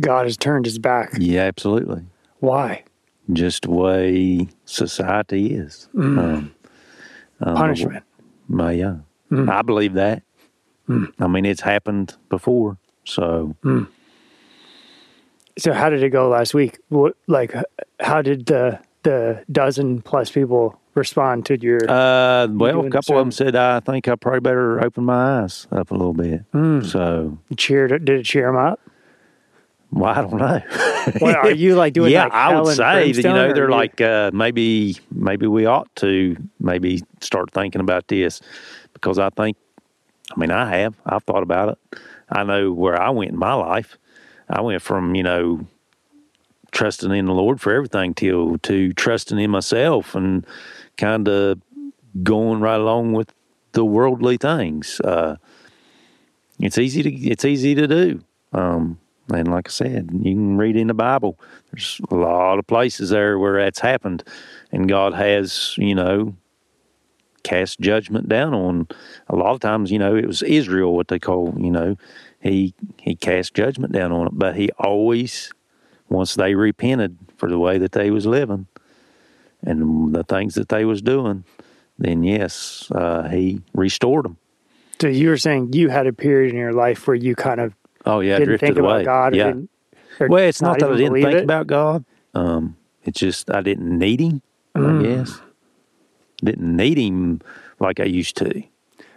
God 0.00 0.26
has 0.26 0.36
turned 0.36 0.64
his 0.66 0.78
back. 0.78 1.12
Yeah, 1.18 1.42
absolutely. 1.42 2.04
Why? 2.40 2.84
just 3.32 3.62
the 3.62 3.70
way 3.70 4.46
society 4.66 5.54
is. 5.54 5.88
Um, 5.96 6.18
um, 6.18 6.54
Mm. 7.42 7.56
Punishment. 7.56 8.04
Mm. 8.50 8.54
my, 8.54 8.72
yeah, 8.72 8.96
I 9.50 9.62
believe 9.62 9.94
that. 9.94 10.22
I 11.18 11.26
mean, 11.26 11.46
it's 11.46 11.62
happened 11.62 12.14
before. 12.28 12.76
So, 13.04 13.56
So 15.58 15.72
how 15.72 15.88
did 15.88 16.02
it 16.02 16.10
go 16.10 16.28
last 16.28 16.52
week? 16.54 16.78
What 16.90 17.16
like 17.26 17.54
how 18.00 18.20
did 18.22 18.46
the 18.46 18.78
the 19.04 19.42
dozen 19.50 20.02
plus 20.02 20.30
people 20.30 20.78
respond 20.94 21.46
to 21.46 21.60
your? 21.60 21.78
uh, 21.90 22.46
well, 22.48 22.84
a 22.86 22.90
couple 22.90 23.16
of 23.18 23.24
them 23.24 23.32
said, 23.32 23.56
I 23.56 23.80
think 23.80 24.06
I 24.08 24.14
probably 24.16 24.40
better 24.40 24.84
open 24.84 25.04
my 25.04 25.42
eyes 25.42 25.66
up 25.72 25.90
a 25.90 25.94
little 25.94 26.12
bit. 26.14 26.50
Mm. 26.52 26.84
So, 26.84 27.38
cheered? 27.56 28.04
Did 28.04 28.20
it 28.20 28.24
cheer 28.24 28.46
them 28.46 28.56
up? 28.56 28.80
Well, 29.94 30.12
I 30.12 30.22
don't 30.22 30.36
know. 30.36 30.60
What 31.18 31.36
are 31.36 31.50
you 31.52 31.76
like 31.76 31.92
doing? 31.92 32.12
yeah, 32.12 32.24
like 32.24 32.32
I 32.32 32.60
would 32.60 32.76
say 32.76 33.12
that, 33.12 33.16
you 33.16 33.22
know, 33.22 33.52
they're 33.52 33.68
like, 33.68 34.00
uh, 34.00 34.30
maybe, 34.32 34.96
maybe 35.12 35.46
we 35.46 35.66
ought 35.66 35.94
to 35.96 36.34
maybe 36.58 37.02
start 37.20 37.50
thinking 37.52 37.82
about 37.82 38.08
this 38.08 38.40
because 38.94 39.18
I 39.18 39.28
think, 39.28 39.58
I 40.34 40.40
mean, 40.40 40.50
I 40.50 40.78
have, 40.78 40.94
I've 41.04 41.22
thought 41.24 41.42
about 41.42 41.68
it. 41.68 42.00
I 42.30 42.42
know 42.42 42.72
where 42.72 43.00
I 43.00 43.10
went 43.10 43.32
in 43.32 43.38
my 43.38 43.52
life. 43.52 43.98
I 44.48 44.62
went 44.62 44.80
from, 44.80 45.14
you 45.14 45.22
know, 45.22 45.66
trusting 46.72 47.14
in 47.14 47.26
the 47.26 47.32
Lord 47.32 47.60
for 47.60 47.72
everything 47.72 48.14
till 48.14 48.58
to 48.58 48.92
trusting 48.94 49.38
in 49.38 49.50
myself 49.50 50.14
and 50.14 50.44
kind 50.96 51.28
of 51.28 51.60
going 52.22 52.60
right 52.60 52.80
along 52.80 53.12
with 53.12 53.32
the 53.72 53.84
worldly 53.84 54.38
things. 54.38 55.00
Uh, 55.00 55.36
it's 56.58 56.78
easy 56.78 57.02
to, 57.02 57.14
it's 57.14 57.44
easy 57.44 57.74
to 57.74 57.86
do. 57.86 58.24
Um, 58.52 58.98
and 59.32 59.48
like 59.48 59.68
I 59.68 59.70
said, 59.70 60.10
you 60.12 60.34
can 60.34 60.58
read 60.58 60.76
in 60.76 60.88
the 60.88 60.94
Bible. 60.94 61.38
There's 61.70 62.00
a 62.10 62.14
lot 62.14 62.58
of 62.58 62.66
places 62.66 63.10
there 63.10 63.38
where 63.38 63.62
that's 63.62 63.80
happened, 63.80 64.24
and 64.72 64.88
God 64.88 65.14
has, 65.14 65.74
you 65.78 65.94
know, 65.94 66.36
cast 67.42 67.80
judgment 67.80 68.28
down 68.28 68.54
on. 68.54 68.88
A 69.28 69.36
lot 69.36 69.54
of 69.54 69.60
times, 69.60 69.90
you 69.90 69.98
know, 69.98 70.14
it 70.16 70.26
was 70.26 70.42
Israel, 70.42 70.94
what 70.94 71.08
they 71.08 71.18
call, 71.18 71.54
you 71.58 71.70
know, 71.70 71.96
he 72.40 72.74
he 72.98 73.14
cast 73.14 73.54
judgment 73.54 73.92
down 73.92 74.12
on 74.12 74.26
it, 74.26 74.32
but 74.34 74.56
he 74.56 74.70
always, 74.78 75.52
once 76.08 76.34
they 76.34 76.54
repented 76.54 77.16
for 77.36 77.48
the 77.48 77.58
way 77.58 77.78
that 77.78 77.92
they 77.92 78.10
was 78.10 78.26
living, 78.26 78.66
and 79.62 80.14
the 80.14 80.24
things 80.24 80.54
that 80.54 80.68
they 80.68 80.84
was 80.84 81.00
doing, 81.00 81.44
then 81.98 82.22
yes, 82.24 82.90
uh, 82.94 83.28
he 83.28 83.62
restored 83.72 84.26
them. 84.26 84.36
So 85.00 85.08
you 85.08 85.28
were 85.28 85.38
saying 85.38 85.72
you 85.72 85.88
had 85.88 86.06
a 86.06 86.12
period 86.12 86.52
in 86.52 86.58
your 86.58 86.72
life 86.72 87.06
where 87.06 87.16
you 87.16 87.34
kind 87.34 87.60
of 87.60 87.74
Oh 88.06 88.20
yeah, 88.20 88.34
didn't 88.38 88.48
drifted 88.48 88.66
think 88.66 88.78
away. 88.78 89.02
about 89.02 89.04
God. 89.04 89.32
Or 89.32 89.36
yeah. 89.36 90.26
Well, 90.28 90.44
it's 90.48 90.62
not, 90.62 90.78
that 90.78 90.90
I 90.90 90.96
didn't 90.96 91.14
think 91.14 91.34
it? 91.34 91.44
about 91.44 91.66
God. 91.66 92.04
Um, 92.34 92.76
it's 93.04 93.18
just 93.18 93.50
I 93.50 93.60
didn't 93.62 93.98
need 93.98 94.20
Him. 94.20 94.42
Mm. 94.76 95.00
I 95.00 95.02
guess 95.16 95.40
didn't 96.42 96.76
need 96.76 96.98
Him 96.98 97.40
like 97.80 98.00
I 98.00 98.04
used 98.04 98.36
to. 98.38 98.62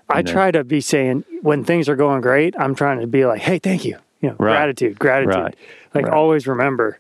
I 0.09 0.21
know. 0.21 0.31
try 0.31 0.51
to 0.51 0.63
be 0.63 0.79
saying 0.81 1.25
when 1.41 1.63
things 1.63 1.89
are 1.89 1.95
going 1.95 2.21
great, 2.21 2.55
I'm 2.57 2.75
trying 2.75 2.99
to 3.01 3.07
be 3.07 3.25
like, 3.25 3.41
"Hey, 3.41 3.59
thank 3.59 3.83
you." 3.85 3.97
You 4.21 4.29
know, 4.29 4.35
Right. 4.39 4.53
gratitude, 4.53 4.97
gratitude. 4.97 5.35
Right. 5.35 5.55
Like 5.93 6.05
Right. 6.05 6.13
always 6.13 6.47
remember, 6.47 6.99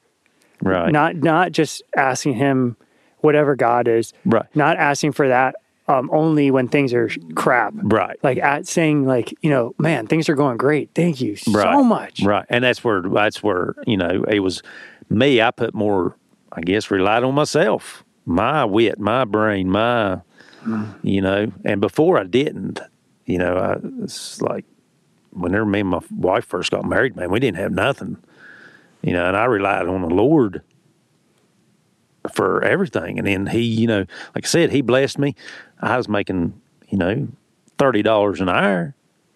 Right. 0.61 0.91
not 0.91 1.15
not 1.15 1.51
just 1.51 1.81
asking 1.95 2.33
him 2.35 2.75
whatever 3.21 3.55
God 3.55 3.87
is, 3.87 4.13
right. 4.25 4.45
not 4.53 4.77
asking 4.77 5.13
for 5.13 5.27
that 5.27 5.55
um, 5.87 6.09
only 6.11 6.51
when 6.51 6.67
things 6.67 6.93
are 6.93 7.09
crap. 7.35 7.73
Right. 7.77 8.17
Like 8.23 8.37
at 8.39 8.67
saying 8.67 9.05
like, 9.05 9.33
you 9.41 9.49
know, 9.49 9.73
man, 9.77 10.07
things 10.07 10.27
are 10.29 10.35
going 10.35 10.57
great. 10.57 10.89
Thank 10.93 11.21
you 11.21 11.35
so 11.35 11.51
Right. 11.53 11.81
much. 11.83 12.21
Right. 12.23 12.45
And 12.49 12.63
that's 12.63 12.83
where 12.83 13.01
that's 13.01 13.41
where 13.41 13.75
you 13.85 13.97
know 13.97 14.23
it 14.27 14.39
was 14.39 14.61
me. 15.09 15.41
I 15.41 15.51
put 15.51 15.73
more. 15.73 16.15
I 16.51 16.61
guess 16.61 16.89
relied 16.89 17.23
on 17.23 17.35
myself, 17.35 18.03
my 18.25 18.65
wit, 18.65 18.99
my 18.99 19.25
brain, 19.25 19.69
my 19.69 20.21
you 21.03 21.21
know. 21.21 21.51
And 21.65 21.81
before 21.81 22.19
I 22.19 22.23
didn't. 22.23 22.79
You 23.25 23.39
know, 23.39 23.57
I, 23.57 23.75
it's 24.03 24.41
like 24.41 24.63
whenever 25.31 25.65
me 25.65 25.81
and 25.81 25.89
my 25.89 25.99
wife 26.15 26.45
first 26.45 26.71
got 26.71 26.85
married, 26.85 27.17
man, 27.17 27.29
we 27.29 27.41
didn't 27.41 27.57
have 27.57 27.73
nothing. 27.73 28.15
You 29.01 29.11
know, 29.11 29.27
and 29.27 29.35
I 29.35 29.43
relied 29.45 29.87
on 29.87 30.01
the 30.01 30.07
Lord 30.07 30.61
for 32.33 32.63
everything. 32.63 33.17
And 33.17 33.27
then 33.27 33.47
he, 33.47 33.61
you 33.61 33.87
know, 33.87 34.05
like 34.35 34.45
I 34.45 34.47
said, 34.47 34.71
he 34.71 34.81
blessed 34.81 35.17
me. 35.19 35.35
I 35.81 35.97
was 35.97 36.07
making, 36.09 36.59
you 36.89 36.97
know, 36.97 37.27
thirty 37.77 38.01
dollars 38.01 38.41
an 38.41 38.49
hour 38.49 38.95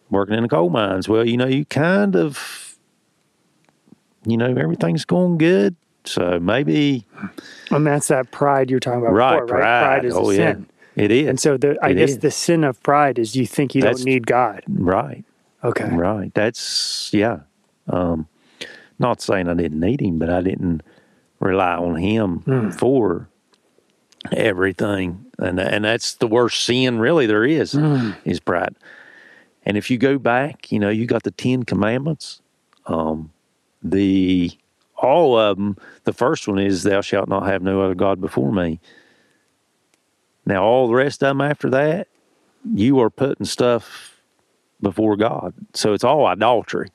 working 0.09 0.35
in 0.35 0.43
the 0.43 0.49
coal 0.49 0.69
mines. 0.69 1.07
Well, 1.07 1.25
you 1.27 1.37
know, 1.37 1.47
you 1.47 1.65
kind 1.65 2.15
of, 2.15 2.77
you 4.25 4.37
know, 4.37 4.53
everything's 4.55 5.05
going 5.05 5.37
good. 5.37 5.75
So 6.03 6.39
maybe 6.39 7.05
And 7.69 7.85
that's 7.85 8.07
that 8.07 8.31
pride 8.31 8.71
you're 8.71 8.79
talking 8.79 9.01
about 9.01 9.13
right, 9.13 9.41
before, 9.41 9.57
right? 9.59 9.83
Pride 9.83 10.05
is 10.05 10.15
oh 10.15 10.31
a 10.31 10.33
yeah, 10.33 10.53
sin. 10.53 10.67
it 10.95 11.11
is. 11.11 11.27
And 11.27 11.39
so 11.39 11.57
the 11.57 11.77
I 11.81 11.89
It 11.89 11.95
guess 11.95 12.09
is. 12.11 12.19
the 12.19 12.31
sin 12.31 12.63
of 12.63 12.81
pride 12.81 13.19
is 13.19 13.35
you 13.35 13.45
think 13.45 13.75
you 13.75 13.81
That's- 13.81 13.97
don't 13.99 14.05
need 14.05 14.25
God. 14.25 14.63
right, 14.67 15.23
Okay. 15.63 15.89
right. 15.95 16.33
That's 16.33 17.11
yeah. 17.13 17.41
Um, 17.87 18.27
not 18.97 19.21
saying 19.21 19.47
I 19.47 19.53
didn't 19.53 19.79
need 19.79 20.01
him, 20.01 20.17
but 20.17 20.29
I 20.31 20.41
didn't 20.41 20.81
rely 21.41 21.75
on 21.75 21.95
him 21.95 22.37
Hmm. 22.45 22.69
for 22.69 23.27
everything, 24.31 25.25
and 25.39 25.59
and 25.59 25.83
that's 25.85 26.13
the 26.15 26.27
worst 26.27 26.63
sin 26.63 26.99
really 26.99 27.25
there 27.25 27.43
is 27.43 27.73
is 28.25 28.39
pride. 28.39 28.75
And 29.65 29.77
if 29.77 29.91
you 29.91 29.97
go 29.97 30.17
back, 30.17 30.71
you 30.71 30.79
know, 30.79 30.89
you 30.89 31.05
got 31.05 31.23
the 31.23 31.31
Ten 31.31 31.63
Commandments. 31.63 32.41
Um, 32.87 33.31
the 33.83 34.51
all 34.95 35.37
of 35.37 35.57
them. 35.57 35.77
The 36.03 36.13
first 36.13 36.47
one 36.47 36.59
is, 36.59 36.83
"Thou 36.83 37.01
shalt 37.01 37.27
not 37.29 37.45
have 37.47 37.61
no 37.63 37.81
other 37.81 37.95
god 37.95 38.21
before 38.21 38.51
me." 38.51 38.79
Now, 40.45 40.63
all 40.63 40.87
the 40.87 40.95
rest 40.95 41.21
of 41.23 41.29
them 41.29 41.41
after 41.41 41.69
that, 41.71 42.07
you 42.73 42.99
are 42.99 43.09
putting 43.09 43.45
stuff 43.45 44.17
before 44.81 45.15
God, 45.15 45.53
so 45.73 45.93
it's 45.93 46.03
all 46.03 46.25
idolatry. 46.25 46.89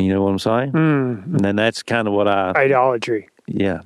You 0.00 0.14
know 0.14 0.22
what 0.22 0.30
I'm 0.30 0.38
saying? 0.38 0.70
And 0.74 1.40
then 1.40 1.56
that's 1.56 1.82
kind 1.82 2.06
of 2.06 2.14
what 2.14 2.28
I 2.28 2.52
Idolatry. 2.52 3.28
yeah. 3.46 3.80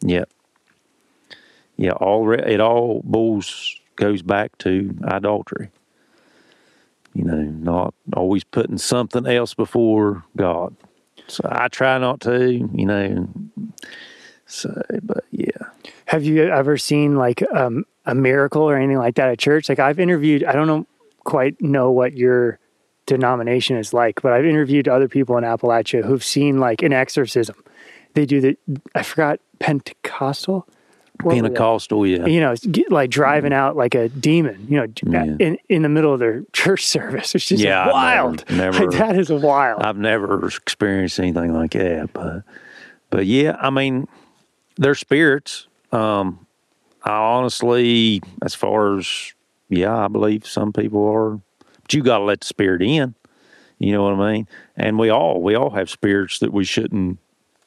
Yeah. 0.00 0.24
Yeah. 1.76 1.92
All 1.92 2.26
re- 2.26 2.44
it 2.54 2.60
all 2.60 3.00
boils 3.04 3.80
goes 3.96 4.20
back 4.20 4.58
to 4.58 4.94
idolatry. 5.04 5.70
You 7.14 7.24
know, 7.24 7.40
not 7.40 7.94
always 8.14 8.44
putting 8.44 8.76
something 8.76 9.26
else 9.26 9.54
before 9.54 10.22
God. 10.36 10.76
So 11.28 11.48
I 11.50 11.68
try 11.68 11.96
not 11.96 12.20
to, 12.20 12.52
you 12.52 12.86
know. 12.86 13.28
So, 14.46 14.82
but 15.02 15.24
yeah. 15.30 15.48
Have 16.04 16.24
you 16.24 16.44
ever 16.44 16.76
seen 16.76 17.16
like 17.16 17.42
um, 17.54 17.84
a 18.04 18.14
miracle 18.14 18.62
or 18.62 18.76
anything 18.76 18.98
like 18.98 19.14
that 19.14 19.30
at 19.30 19.38
church? 19.38 19.70
Like 19.70 19.78
I've 19.78 19.98
interviewed, 19.98 20.44
I 20.44 20.52
don't 20.52 20.66
know 20.66 20.86
quite 21.24 21.60
know 21.60 21.90
what 21.90 22.12
your 22.12 22.58
denomination 23.06 23.76
is 23.76 23.92
like, 23.92 24.20
but 24.22 24.32
I've 24.32 24.44
interviewed 24.44 24.88
other 24.88 25.08
people 25.08 25.36
in 25.38 25.44
Appalachia 25.44 26.04
who've 26.04 26.24
seen 26.24 26.58
like 26.58 26.82
an 26.82 26.92
exorcism. 26.92 27.56
They 28.14 28.26
do 28.26 28.40
the, 28.40 28.56
I 28.94 29.02
forgot, 29.02 29.40
Pentecostal? 29.58 30.66
What? 31.22 31.34
Pentecostal, 31.34 32.06
yeah. 32.06 32.26
You 32.26 32.40
know, 32.40 32.54
like 32.90 33.08
driving 33.08 33.52
out 33.54 33.74
like 33.76 33.94
a 33.94 34.08
demon, 34.10 34.66
you 34.68 34.76
know, 34.78 34.86
Yeah. 35.06 35.36
in, 35.40 35.58
in 35.68 35.82
the 35.82 35.88
middle 35.88 36.12
of 36.12 36.18
their 36.18 36.42
church 36.52 36.84
service. 36.84 37.34
It's 37.34 37.46
just 37.46 37.62
Yeah, 37.62 37.90
wild. 37.90 38.44
never- 38.50 38.80
never- 38.80 38.86
Like, 38.90 38.98
that 38.98 39.18
is 39.18 39.30
wild. 39.30 39.82
I've 39.82 39.96
never 39.96 40.46
experienced 40.46 41.18
anything 41.18 41.54
like 41.54 41.70
that, 41.72 42.12
but 42.12 42.42
but 43.08 43.24
yeah, 43.24 43.56
I 43.60 43.70
mean, 43.70 44.08
they're 44.76 44.94
spirits. 44.96 45.68
Um, 45.92 46.46
I 47.04 47.12
honestly, 47.12 48.20
as 48.42 48.54
far 48.54 48.98
as 48.98 49.32
yeah, 49.70 49.96
I 49.96 50.08
believe 50.08 50.46
some 50.46 50.72
people 50.72 51.06
are, 51.08 51.40
but 51.86 51.94
you 51.94 52.02
got 52.02 52.18
to 52.18 52.24
let 52.24 52.40
the 52.40 52.46
spirit 52.46 52.82
in. 52.82 53.14
You 53.78 53.92
know 53.92 54.02
what 54.02 54.14
I 54.14 54.32
mean? 54.32 54.48
And 54.76 54.98
we 54.98 55.08
all 55.08 55.40
we 55.40 55.54
all 55.54 55.70
have 55.70 55.88
spirits 55.88 56.40
that 56.40 56.52
we 56.52 56.64
shouldn't 56.64 57.18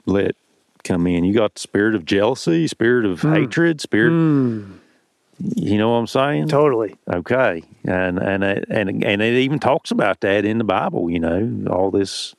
let 0.06 0.36
come 0.84 1.08
in. 1.08 1.24
You 1.24 1.34
got 1.34 1.54
the 1.54 1.62
spirit 1.62 1.96
of 1.96 2.04
jealousy, 2.04 2.68
spirit 2.68 3.06
of 3.06 3.22
hatred, 3.22 3.80
spirit. 3.80 4.12
You 5.56 5.78
know 5.78 5.92
what 5.92 5.98
I'm 6.00 6.08
saying? 6.08 6.50
totally. 6.50 6.96
Okay, 7.08 7.64
and 7.86 8.18
and 8.18 8.44
it, 8.44 8.66
and 8.70 8.90
and 9.06 9.22
it 9.22 9.38
even 9.38 9.58
talks 9.60 9.90
about 9.90 10.20
that 10.20 10.44
in 10.44 10.58
the 10.58 10.66
Bible. 10.66 11.10
You 11.10 11.20
know, 11.20 11.72
all 11.72 11.92
this, 11.92 12.36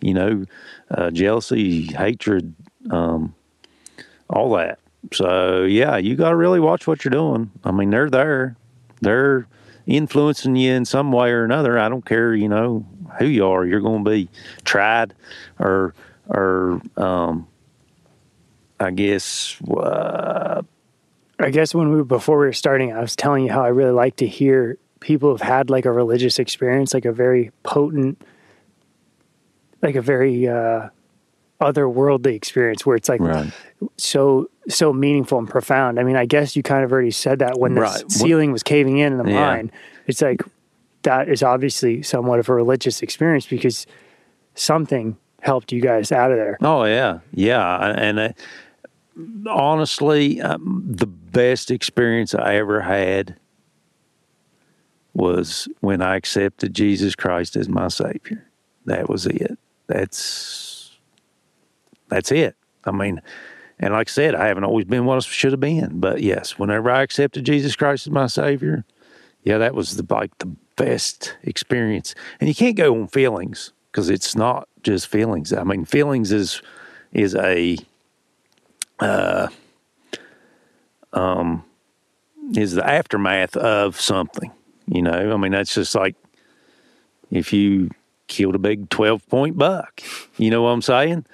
you 0.00 0.14
know, 0.14 0.44
uh, 0.88 1.10
jealousy, 1.10 1.86
hatred, 1.86 2.54
um, 2.90 3.34
all 4.30 4.52
that. 4.52 4.78
So 5.12 5.64
yeah, 5.64 5.96
you 5.96 6.14
got 6.14 6.30
to 6.30 6.36
really 6.36 6.60
watch 6.60 6.86
what 6.86 7.04
you're 7.04 7.10
doing. 7.10 7.50
I 7.64 7.72
mean, 7.72 7.90
they're 7.90 8.10
there, 8.10 8.54
they're 9.00 9.48
influencing 9.86 10.56
you 10.56 10.72
in 10.72 10.84
some 10.84 11.12
way 11.12 11.30
or 11.30 11.44
another. 11.44 11.78
I 11.78 11.88
don't 11.88 12.04
care, 12.04 12.34
you 12.34 12.48
know, 12.48 12.84
who 13.18 13.26
you 13.26 13.46
are. 13.46 13.64
You're 13.64 13.80
going 13.80 14.04
to 14.04 14.10
be 14.10 14.28
tried, 14.64 15.14
or 15.58 15.94
or 16.28 16.80
um, 16.96 17.46
I 18.80 18.90
guess 18.90 19.56
uh, 19.62 20.62
I 21.38 21.50
guess 21.50 21.74
when 21.74 21.90
we 21.90 22.02
before 22.02 22.38
we 22.38 22.46
were 22.46 22.52
starting, 22.52 22.92
I 22.92 23.00
was 23.00 23.16
telling 23.16 23.44
you 23.44 23.52
how 23.52 23.62
I 23.62 23.68
really 23.68 23.92
like 23.92 24.16
to 24.16 24.26
hear 24.26 24.78
people 25.00 25.30
who've 25.30 25.40
had 25.40 25.70
like 25.70 25.84
a 25.84 25.92
religious 25.92 26.38
experience, 26.38 26.94
like 26.94 27.04
a 27.04 27.12
very 27.12 27.52
potent, 27.62 28.20
like 29.82 29.94
a 29.94 30.02
very 30.02 30.48
uh, 30.48 30.88
otherworldly 31.60 32.34
experience, 32.34 32.84
where 32.84 32.96
it's 32.96 33.08
like 33.08 33.20
Right. 33.20 33.52
so 33.96 34.48
so 34.68 34.92
meaningful 34.92 35.38
and 35.38 35.48
profound. 35.48 35.98
I 36.00 36.02
mean, 36.02 36.16
I 36.16 36.26
guess 36.26 36.56
you 36.56 36.62
kind 36.62 36.84
of 36.84 36.90
already 36.92 37.12
said 37.12 37.38
that 37.38 37.58
when 37.60 37.74
the 37.74 37.82
Right. 37.82 38.10
ceiling 38.10 38.50
was 38.52 38.62
caving 38.64 38.98
in 38.98 39.12
in 39.12 39.18
the 39.18 39.30
Yeah. 39.30 39.40
mind. 39.40 39.72
It's 40.06 40.20
like 40.20 40.42
that 41.02 41.28
is 41.28 41.42
obviously 41.42 42.02
somewhat 42.02 42.40
of 42.40 42.48
a 42.48 42.54
religious 42.54 43.00
experience 43.00 43.46
because 43.46 43.86
something 44.56 45.16
helped 45.40 45.70
you 45.70 45.80
guys 45.80 46.10
out 46.10 46.32
of 46.32 46.36
there. 46.36 46.58
Oh 46.62 46.82
yeah, 46.84 47.20
yeah, 47.32 47.92
and 47.96 48.18
uh, 48.18 48.28
honestly, 49.48 50.40
um, 50.40 50.82
the 50.86 51.06
best 51.06 51.70
experience 51.70 52.34
I 52.34 52.56
ever 52.56 52.80
had 52.80 53.36
was 55.14 55.68
when 55.80 56.02
I 56.02 56.16
accepted 56.16 56.74
Jesus 56.74 57.14
Christ 57.14 57.56
as 57.56 57.68
my 57.68 57.88
Savior. 57.88 58.44
That 58.84 59.08
was 59.08 59.26
it. 59.26 59.58
That's 59.86 60.75
that's 62.08 62.32
it. 62.32 62.56
I 62.84 62.90
mean, 62.90 63.20
and 63.78 63.92
like 63.92 64.08
I 64.08 64.12
said, 64.12 64.34
I 64.34 64.46
haven't 64.46 64.64
always 64.64 64.86
been 64.86 65.04
what 65.04 65.16
I 65.16 65.20
should 65.20 65.52
have 65.52 65.60
been, 65.60 66.00
but 66.00 66.22
yes, 66.22 66.58
whenever 66.58 66.90
I 66.90 67.02
accepted 67.02 67.44
Jesus 67.44 67.76
Christ 67.76 68.06
as 68.06 68.12
my 68.12 68.26
Savior, 68.26 68.84
yeah, 69.42 69.58
that 69.58 69.74
was 69.74 69.96
the 69.96 70.14
like 70.14 70.36
the 70.38 70.50
best 70.76 71.36
experience. 71.42 72.14
And 72.40 72.48
you 72.48 72.54
can't 72.54 72.76
go 72.76 72.94
on 72.94 73.08
feelings 73.08 73.72
because 73.90 74.08
it's 74.10 74.34
not 74.34 74.68
just 74.82 75.08
feelings. 75.08 75.52
I 75.52 75.62
mean, 75.64 75.84
feelings 75.84 76.32
is 76.32 76.62
is 77.12 77.34
a 77.34 77.78
uh, 78.98 79.48
um 81.12 81.64
is 82.56 82.72
the 82.72 82.88
aftermath 82.88 83.56
of 83.56 84.00
something. 84.00 84.50
You 84.86 85.02
know, 85.02 85.32
I 85.32 85.36
mean, 85.36 85.52
that's 85.52 85.74
just 85.74 85.94
like 85.94 86.16
if 87.30 87.52
you 87.52 87.90
killed 88.26 88.54
a 88.54 88.58
big 88.58 88.88
twelve 88.88 89.26
point 89.28 89.58
buck. 89.58 90.02
You 90.38 90.50
know 90.50 90.62
what 90.62 90.70
I'm 90.70 90.82
saying? 90.82 91.26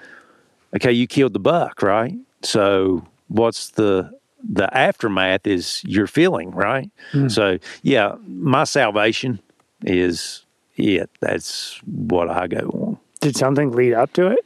Okay, 0.75 0.91
you 0.91 1.07
killed 1.07 1.33
the 1.33 1.39
buck, 1.39 1.81
right? 1.81 2.15
So 2.41 3.05
what's 3.27 3.69
the 3.71 4.11
the 4.47 4.75
aftermath 4.75 5.47
is 5.47 5.81
your 5.85 6.07
feeling, 6.07 6.51
right? 6.51 6.89
Hmm. 7.11 7.29
So 7.29 7.59
yeah, 7.81 8.15
my 8.25 8.65
salvation 8.65 9.39
is 9.83 10.45
it. 10.75 11.09
That's 11.21 11.79
what 11.85 12.29
I 12.29 12.47
go 12.47 12.69
on. 12.69 12.99
Did 13.21 13.37
something 13.37 13.71
lead 13.71 13.93
up 13.93 14.13
to 14.13 14.27
it? 14.27 14.39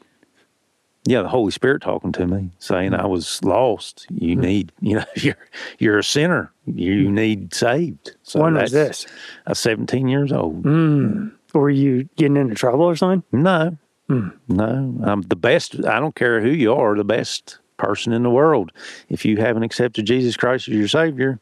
Yeah, 1.06 1.22
the 1.22 1.30
Holy 1.30 1.52
Spirit 1.52 1.82
talking 1.82 2.12
to 2.12 2.28
me, 2.28 2.52
saying 2.60 2.94
I 2.94 3.06
was 3.06 3.41
lost. 3.44 4.06
You 4.10 4.36
hmm. 4.36 4.41
need, 4.41 4.72
you 4.82 4.95
know, 4.98 5.06
you're 5.16 5.38
you're 5.80 5.99
a 5.99 6.04
sinner. 6.04 6.52
You 6.66 7.08
hmm. 7.08 7.16
need 7.16 7.54
saved. 7.54 8.16
So 8.24 8.41
when 8.41 8.56
was 8.56 8.72
this? 8.72 9.08
I 9.45 9.52
was 9.52 9.60
17 9.60 10.08
years 10.08 10.32
old. 10.32 10.64
Mm. 10.64 11.32
Were 11.54 11.70
you 11.70 12.10
getting 12.18 12.36
into 12.36 12.56
trouble 12.56 12.84
or 12.84 12.95
something? 12.95 13.24
No, 13.32 13.78
no, 14.09 14.99
I'm 15.03 15.21
the 15.21 15.35
best. 15.35 15.85
I 15.85 15.99
don't 15.99 16.15
care 16.15 16.41
who 16.41 16.49
you 16.49 16.73
are, 16.73 16.95
the 16.95 17.03
best 17.03 17.59
person 17.77 18.13
in 18.13 18.23
the 18.23 18.29
world. 18.29 18.71
If 19.09 19.25
you 19.25 19.38
haven't 19.38 19.63
accepted 19.63 20.05
Jesus 20.05 20.38
Christ 20.38 20.67
as 20.67 20.75
your 20.75 20.88
Savior, 20.88 21.39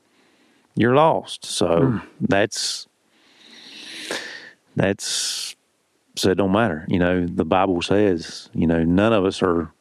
you're 0.76 0.96
lost. 0.96 1.46
So 1.46 1.82
hmm. 1.82 1.98
that's 2.20 2.88
that's 4.76 5.56
so 6.16 6.32
it 6.32 6.36
don't 6.36 6.52
matter. 6.52 6.86
You 6.88 7.00
know, 7.00 7.26
the 7.26 7.46
Bible 7.46 7.82
says, 7.82 8.50
you 8.54 8.68
know, 8.68 8.84
none 8.84 9.14
of 9.14 9.26
us 9.26 9.42
are 9.42 9.72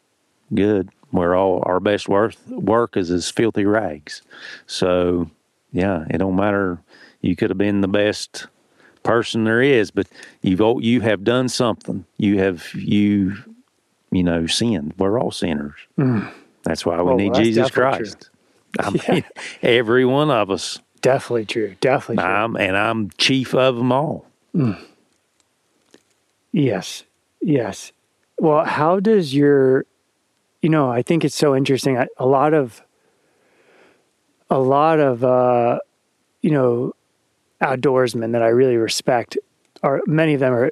good. 0.54 0.90
We're 1.12 1.36
all 1.36 1.62
our 1.64 1.80
best 1.80 2.08
worth 2.08 2.46
work 2.48 2.96
is 2.96 3.10
as 3.10 3.30
filthy 3.30 3.64
rags. 3.64 4.22
So 4.66 5.30
yeah, 5.72 6.04
it 6.10 6.18
don't 6.18 6.36
matter. 6.36 6.80
You 7.20 7.36
could 7.36 7.50
have 7.50 7.58
been 7.58 7.80
the 7.80 7.88
best 7.88 8.46
person 9.04 9.44
there 9.44 9.62
is, 9.62 9.92
but 9.92 10.08
you've 10.42 10.60
you 10.82 11.00
have 11.02 11.22
done 11.22 11.48
something. 11.48 12.04
You 12.18 12.38
have 12.40 12.74
you 12.74 13.36
you 14.10 14.24
know 14.24 14.46
sinned. 14.48 14.94
We're 14.98 15.20
all 15.20 15.30
sinners. 15.30 15.74
That's 16.64 16.84
why 16.84 17.00
we 17.02 17.12
Oh, 17.12 17.16
need 17.16 17.32
well, 17.32 17.42
Jesus 17.42 17.70
Christ. 17.70 18.30
I 18.80 18.90
mean, 19.08 19.24
every 19.62 20.04
one 20.04 20.30
of 20.30 20.50
us. 20.50 20.80
Definitely 21.02 21.44
true. 21.44 21.76
Definitely 21.80 22.16
true. 22.24 22.32
I'm 22.32 22.56
and 22.56 22.76
I'm 22.76 23.10
chief 23.18 23.54
of 23.54 23.76
them 23.76 23.92
all. 23.92 24.26
Yes. 26.52 27.04
Yes. 27.40 27.92
Well, 28.38 28.64
how 28.64 29.00
does 29.00 29.34
your, 29.34 29.84
you 30.62 30.68
know, 30.68 30.90
I 30.90 31.02
think 31.02 31.24
it's 31.24 31.34
so 31.34 31.54
interesting. 31.54 31.98
I- 31.98 32.08
A 32.18 32.26
lot 32.26 32.54
of, 32.54 32.82
a 34.50 34.58
lot 34.58 34.98
of, 35.00 35.24
uh, 35.24 35.78
you 36.42 36.50
know, 36.50 36.94
outdoorsmen 37.64 38.32
that 38.32 38.42
I 38.42 38.48
really 38.48 38.76
respect 38.76 39.38
are 39.82 40.00
many 40.06 40.34
of 40.34 40.40
them 40.40 40.52
are 40.52 40.70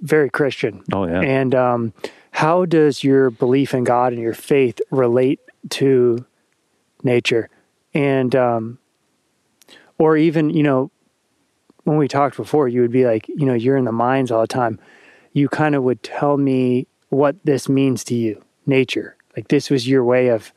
very 0.00 0.30
Christian. 0.30 0.82
Oh 0.92 1.06
yeah. 1.06 1.20
And 1.20 1.54
um, 1.54 1.92
how 2.32 2.64
does 2.64 3.04
your 3.04 3.30
belief 3.30 3.74
in 3.74 3.84
God 3.84 4.12
and 4.12 4.22
your 4.22 4.34
faith 4.34 4.80
relate 4.90 5.40
to 5.70 6.24
nature? 7.02 7.48
And, 7.94 8.34
um, 8.34 8.78
or 9.98 10.16
even, 10.16 10.50
you 10.50 10.62
know, 10.62 10.90
when 11.84 11.96
we 11.96 12.08
talked 12.08 12.36
before, 12.36 12.68
you 12.68 12.80
would 12.82 12.92
be 12.92 13.04
like, 13.04 13.28
you 13.28 13.46
know, 13.46 13.54
you're 13.54 13.76
in 13.76 13.84
the 13.84 13.92
mines 13.92 14.30
all 14.30 14.40
the 14.40 14.46
time. 14.46 14.78
You 15.32 15.48
kind 15.48 15.74
of 15.74 15.82
would 15.82 16.02
tell 16.02 16.36
me 16.36 16.86
what 17.08 17.36
this 17.44 17.68
means 17.68 18.04
to 18.04 18.14
you, 18.14 18.42
nature. 18.66 19.16
Like 19.36 19.48
this 19.48 19.70
was 19.70 19.86
your 19.86 20.04
way 20.04 20.28
of 20.28 20.52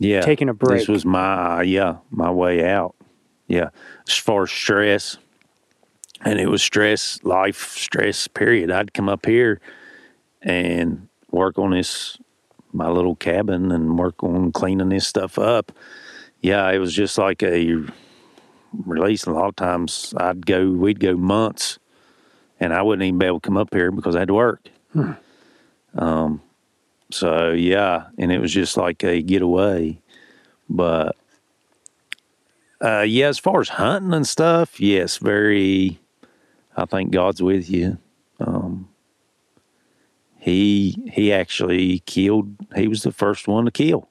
yeah, 0.00 0.20
taking 0.20 0.48
a 0.48 0.54
break. 0.54 0.80
This 0.80 0.88
was 0.88 1.04
my 1.04 1.62
yeah 1.62 1.96
my 2.10 2.30
way 2.30 2.68
out. 2.68 2.94
Yeah, 3.46 3.70
as 4.06 4.14
far 4.14 4.44
as 4.44 4.50
stress, 4.50 5.18
and 6.24 6.38
it 6.38 6.48
was 6.48 6.62
stress, 6.62 7.22
life 7.24 7.76
stress. 7.76 8.28
Period. 8.28 8.70
I'd 8.70 8.94
come 8.94 9.08
up 9.08 9.26
here 9.26 9.60
and 10.40 11.08
work 11.30 11.58
on 11.58 11.70
this 11.70 12.18
my 12.72 12.88
little 12.88 13.16
cabin 13.16 13.70
and 13.70 13.98
work 13.98 14.22
on 14.22 14.50
cleaning 14.52 14.88
this 14.88 15.06
stuff 15.06 15.38
up. 15.38 15.72
Yeah, 16.40 16.70
it 16.70 16.78
was 16.78 16.94
just 16.94 17.18
like 17.18 17.42
a 17.42 17.76
release. 18.86 19.24
A 19.24 19.30
lot 19.30 19.48
of 19.48 19.56
times 19.56 20.14
I'd 20.16 20.46
go, 20.46 20.70
we'd 20.70 21.00
go 21.00 21.16
months, 21.16 21.78
and 22.58 22.72
I 22.72 22.82
wouldn't 22.82 23.04
even 23.06 23.18
be 23.18 23.26
able 23.26 23.40
to 23.40 23.46
come 23.46 23.56
up 23.56 23.72
here 23.72 23.90
because 23.90 24.16
I 24.16 24.20
had 24.20 24.28
to 24.28 24.34
work. 24.34 24.68
Um, 25.94 26.40
so 27.10 27.50
yeah, 27.50 28.06
and 28.18 28.32
it 28.32 28.40
was 28.40 28.52
just 28.52 28.76
like 28.76 29.04
a 29.04 29.20
getaway. 29.20 29.98
But 30.68 31.16
uh, 32.82 33.04
yeah, 33.06 33.28
as 33.28 33.38
far 33.38 33.60
as 33.60 33.68
hunting 33.68 34.12
and 34.12 34.26
stuff, 34.26 34.80
yes, 34.80 35.18
very. 35.18 35.98
I 36.76 36.86
think 36.86 37.10
God's 37.10 37.42
with 37.42 37.68
you. 37.70 37.98
Um, 38.40 38.88
he 40.38 41.10
he 41.12 41.32
actually 41.32 42.00
killed. 42.00 42.54
He 42.74 42.88
was 42.88 43.02
the 43.02 43.12
first 43.12 43.46
one 43.46 43.66
to 43.66 43.70
kill 43.70 44.08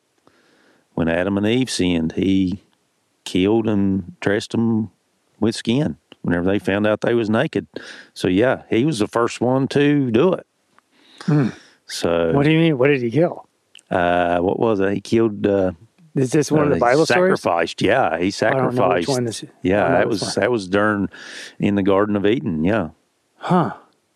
when 0.93 1.09
Adam 1.09 1.37
and 1.37 1.45
Eve 1.47 1.69
sinned. 1.69 2.13
He 2.13 2.61
killed 3.23 3.67
and 3.67 4.19
dressed 4.19 4.51
them 4.51 4.91
with 5.39 5.55
skin 5.55 5.97
whenever 6.21 6.45
they 6.45 6.59
found 6.59 6.85
out 6.85 7.01
they 7.01 7.15
was 7.15 7.29
naked. 7.29 7.67
So 8.13 8.27
yeah, 8.27 8.63
he 8.69 8.85
was 8.85 8.99
the 8.99 9.07
first 9.07 9.41
one 9.41 9.67
to 9.69 10.11
do 10.11 10.33
it. 10.33 10.45
So 11.87 12.31
what 12.31 12.43
do 12.43 12.51
you 12.51 12.59
mean? 12.59 12.77
What 12.77 12.87
did 12.87 13.01
he 13.01 13.11
kill? 13.11 13.47
uh, 13.89 14.39
what 14.39 14.59
was 14.59 14.79
it? 14.79 14.93
He 14.93 15.01
killed. 15.01 15.45
Uh, 15.45 15.73
Is 16.15 16.31
this 16.31 16.51
one 16.51 16.63
of 16.63 16.71
uh, 16.71 16.73
the 16.75 16.79
Bible 16.79 17.05
stories? 17.05 17.39
sacrificed. 17.41 17.81
Yeah, 17.81 18.17
he 18.19 18.33
I 18.45 18.49
don't 18.51 18.75
know 18.75 18.89
which 18.89 19.05
sacrificed. 19.05 19.41
this. 19.41 19.51
Yeah, 19.61 19.89
that 19.91 20.07
was 20.09 20.21
one. 20.21 20.31
that 20.37 20.51
was 20.51 20.67
during 20.67 21.09
in 21.59 21.75
the 21.75 21.83
Garden 21.83 22.15
of 22.15 22.25
Eden. 22.25 22.63
Yeah. 22.63 22.89
Huh. 23.37 23.73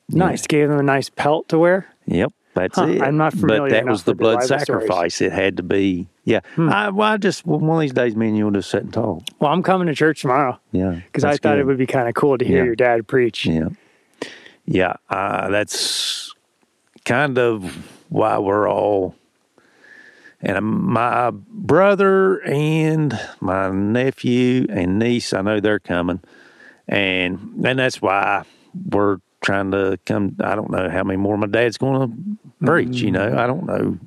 Nice. 0.09 0.45
Gave 0.45 0.69
them 0.69 0.79
a 0.79 0.83
nice 0.83 1.09
pelt 1.09 1.47
to 1.49 1.57
wear. 1.57 1.87
Yep, 2.05 2.31
that's 2.53 2.77
Huh, 2.77 2.87
it. 2.87 3.01
I'm 3.01 3.17
not 3.17 3.33
familiar 3.33 3.61
But 3.69 3.71
that 3.71 3.85
was 3.85 4.03
the 4.03 4.11
with 4.11 4.17
the 4.17 4.21
blood 4.23 4.43
stories. 4.43 4.65
sacrifice. 4.67 5.21
It 5.21 5.31
had 5.31 5.57
to 5.57 5.63
be. 5.63 6.07
Yeah. 6.25 6.41
I, 6.57 6.89
well, 6.89 7.13
I 7.13 7.17
just 7.17 7.45
well, 7.45 7.59
one 7.59 7.77
of 7.77 7.81
these 7.81 7.93
days, 7.93 8.15
me 8.15 8.27
and 8.27 8.37
you 8.37 8.45
will 8.45 8.51
just 8.51 8.69
sit 8.69 8.83
and 8.83 8.93
talk. 8.93 9.23
Well, 9.39 9.51
I'm 9.51 9.63
coming 9.63 9.87
to 9.87 9.95
church 9.95 10.21
tomorrow 10.21 10.59
Yeah. 10.71 10.99
because 11.05 11.23
I 11.23 11.31
thought 11.37 11.41
good. 11.55 11.59
it 11.59 11.65
would 11.65 11.77
be 11.77 11.85
kind 11.87 12.07
of 12.07 12.13
cool 12.15 12.37
to 12.37 12.45
hear 12.45 12.57
Yeah. 12.59 12.63
your 12.65 12.75
dad 12.75 13.07
preach. 13.07 13.45
Yeah. 13.45 13.69
Yeah. 14.65 14.93
Uh, 15.09 15.49
that's 15.49 16.33
kind 17.05 17.37
of 17.37 17.63
why 18.09 18.37
we're 18.39 18.69
all. 18.69 19.15
And 20.45 20.63
my 20.63 21.31
brother 21.33 22.37
and 22.43 23.19
my 23.41 23.71
nephew 23.71 24.67
and 24.69 24.99
niece, 24.99 25.33
I 25.33 25.41
know 25.41 25.59
they're 25.59 25.79
coming, 25.79 26.19
and 26.87 27.65
and 27.65 27.79
that's 27.79 27.99
why 27.99 28.43
we're 28.91 29.17
trying 29.43 29.71
to 29.71 29.97
come. 30.05 30.35
I 30.41 30.53
don't 30.53 30.69
know 30.69 30.87
how 30.87 31.03
many 31.03 31.17
more 31.17 31.35
my 31.35 31.47
dad's 31.47 31.79
going 31.79 32.11
to 32.11 32.65
preach. 32.65 33.01
You 33.01 33.09
mm. 33.09 33.13
know, 33.13 33.37
I 33.37 33.47
don't 33.47 33.65
know. 33.65 33.97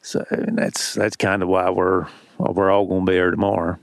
So 0.00 0.24
and 0.30 0.58
that's 0.58 0.94
that's 0.94 1.14
kind 1.14 1.40
of 1.40 1.48
why 1.48 1.70
we're 1.70 2.08
we're 2.38 2.72
all 2.72 2.86
going 2.86 3.06
to 3.06 3.10
be 3.12 3.14
there 3.14 3.30
tomorrow. 3.30 3.78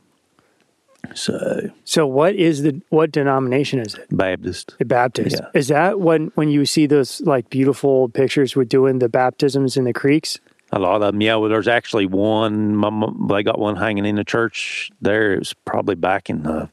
So 1.16 1.70
So, 1.86 2.06
what 2.06 2.36
is 2.36 2.64
the 2.64 2.82
what 2.90 3.12
denomination 3.12 3.80
is 3.80 3.96
it? 3.96 4.08
Baptist. 4.12 4.76
The 4.78 4.86
Baptist. 4.86 5.38
Yeah. 5.40 5.48
Is 5.54 5.70
that 5.70 6.02
when 6.02 6.34
when 6.36 6.50
you 6.50 6.66
see 6.66 6.86
those 6.86 7.22
like 7.22 7.50
beautiful 7.50 8.10
pictures 8.10 8.58
with 8.58 8.68
doing 8.68 9.00
the 9.00 9.08
baptisms 9.08 9.78
in 9.78 9.86
the 9.86 9.94
creeks? 9.94 10.38
A 10.72 10.80
lot 10.80 10.96
of 10.96 11.02
them, 11.02 11.22
yeah. 11.22 11.36
Well, 11.36 11.50
there's 11.50 11.68
actually 11.68 12.06
one. 12.06 12.76
My, 12.76 13.08
they 13.30 13.44
got 13.44 13.58
one 13.60 13.76
hanging 13.76 14.06
in 14.06 14.16
the 14.16 14.24
church 14.24 14.92
there. 15.02 15.34
It 15.34 15.40
was 15.40 15.54
probably 15.66 15.96
back 15.96 16.30
in 16.30 16.44
the, 16.44 16.70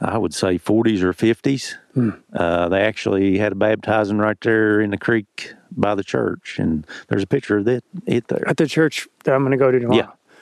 I 0.00 0.18
would 0.18 0.34
say, 0.34 0.58
40s 0.58 1.00
or 1.02 1.12
50s. 1.14 1.74
Hmm. 1.94 2.10
Uh, 2.34 2.68
they 2.68 2.80
actually 2.82 3.38
had 3.38 3.52
a 3.52 3.54
baptizing 3.56 4.18
right 4.18 4.38
there 4.42 4.80
in 4.80 4.90
the 4.90 4.98
creek 4.98 5.54
by 5.72 5.94
the 5.94 6.04
church, 6.04 6.58
and 6.58 6.86
there's 7.08 7.22
a 7.22 7.26
picture 7.26 7.56
of 7.58 7.66
it, 7.68 7.84
it 8.06 8.28
there. 8.28 8.46
At 8.46 8.58
the 8.58 8.66
church 8.66 9.08
that 9.24 9.34
I'm 9.34 9.40
going 9.42 9.52
to 9.52 9.56
go 9.58 9.70
to 9.70 9.78
tomorrow. 9.80 9.96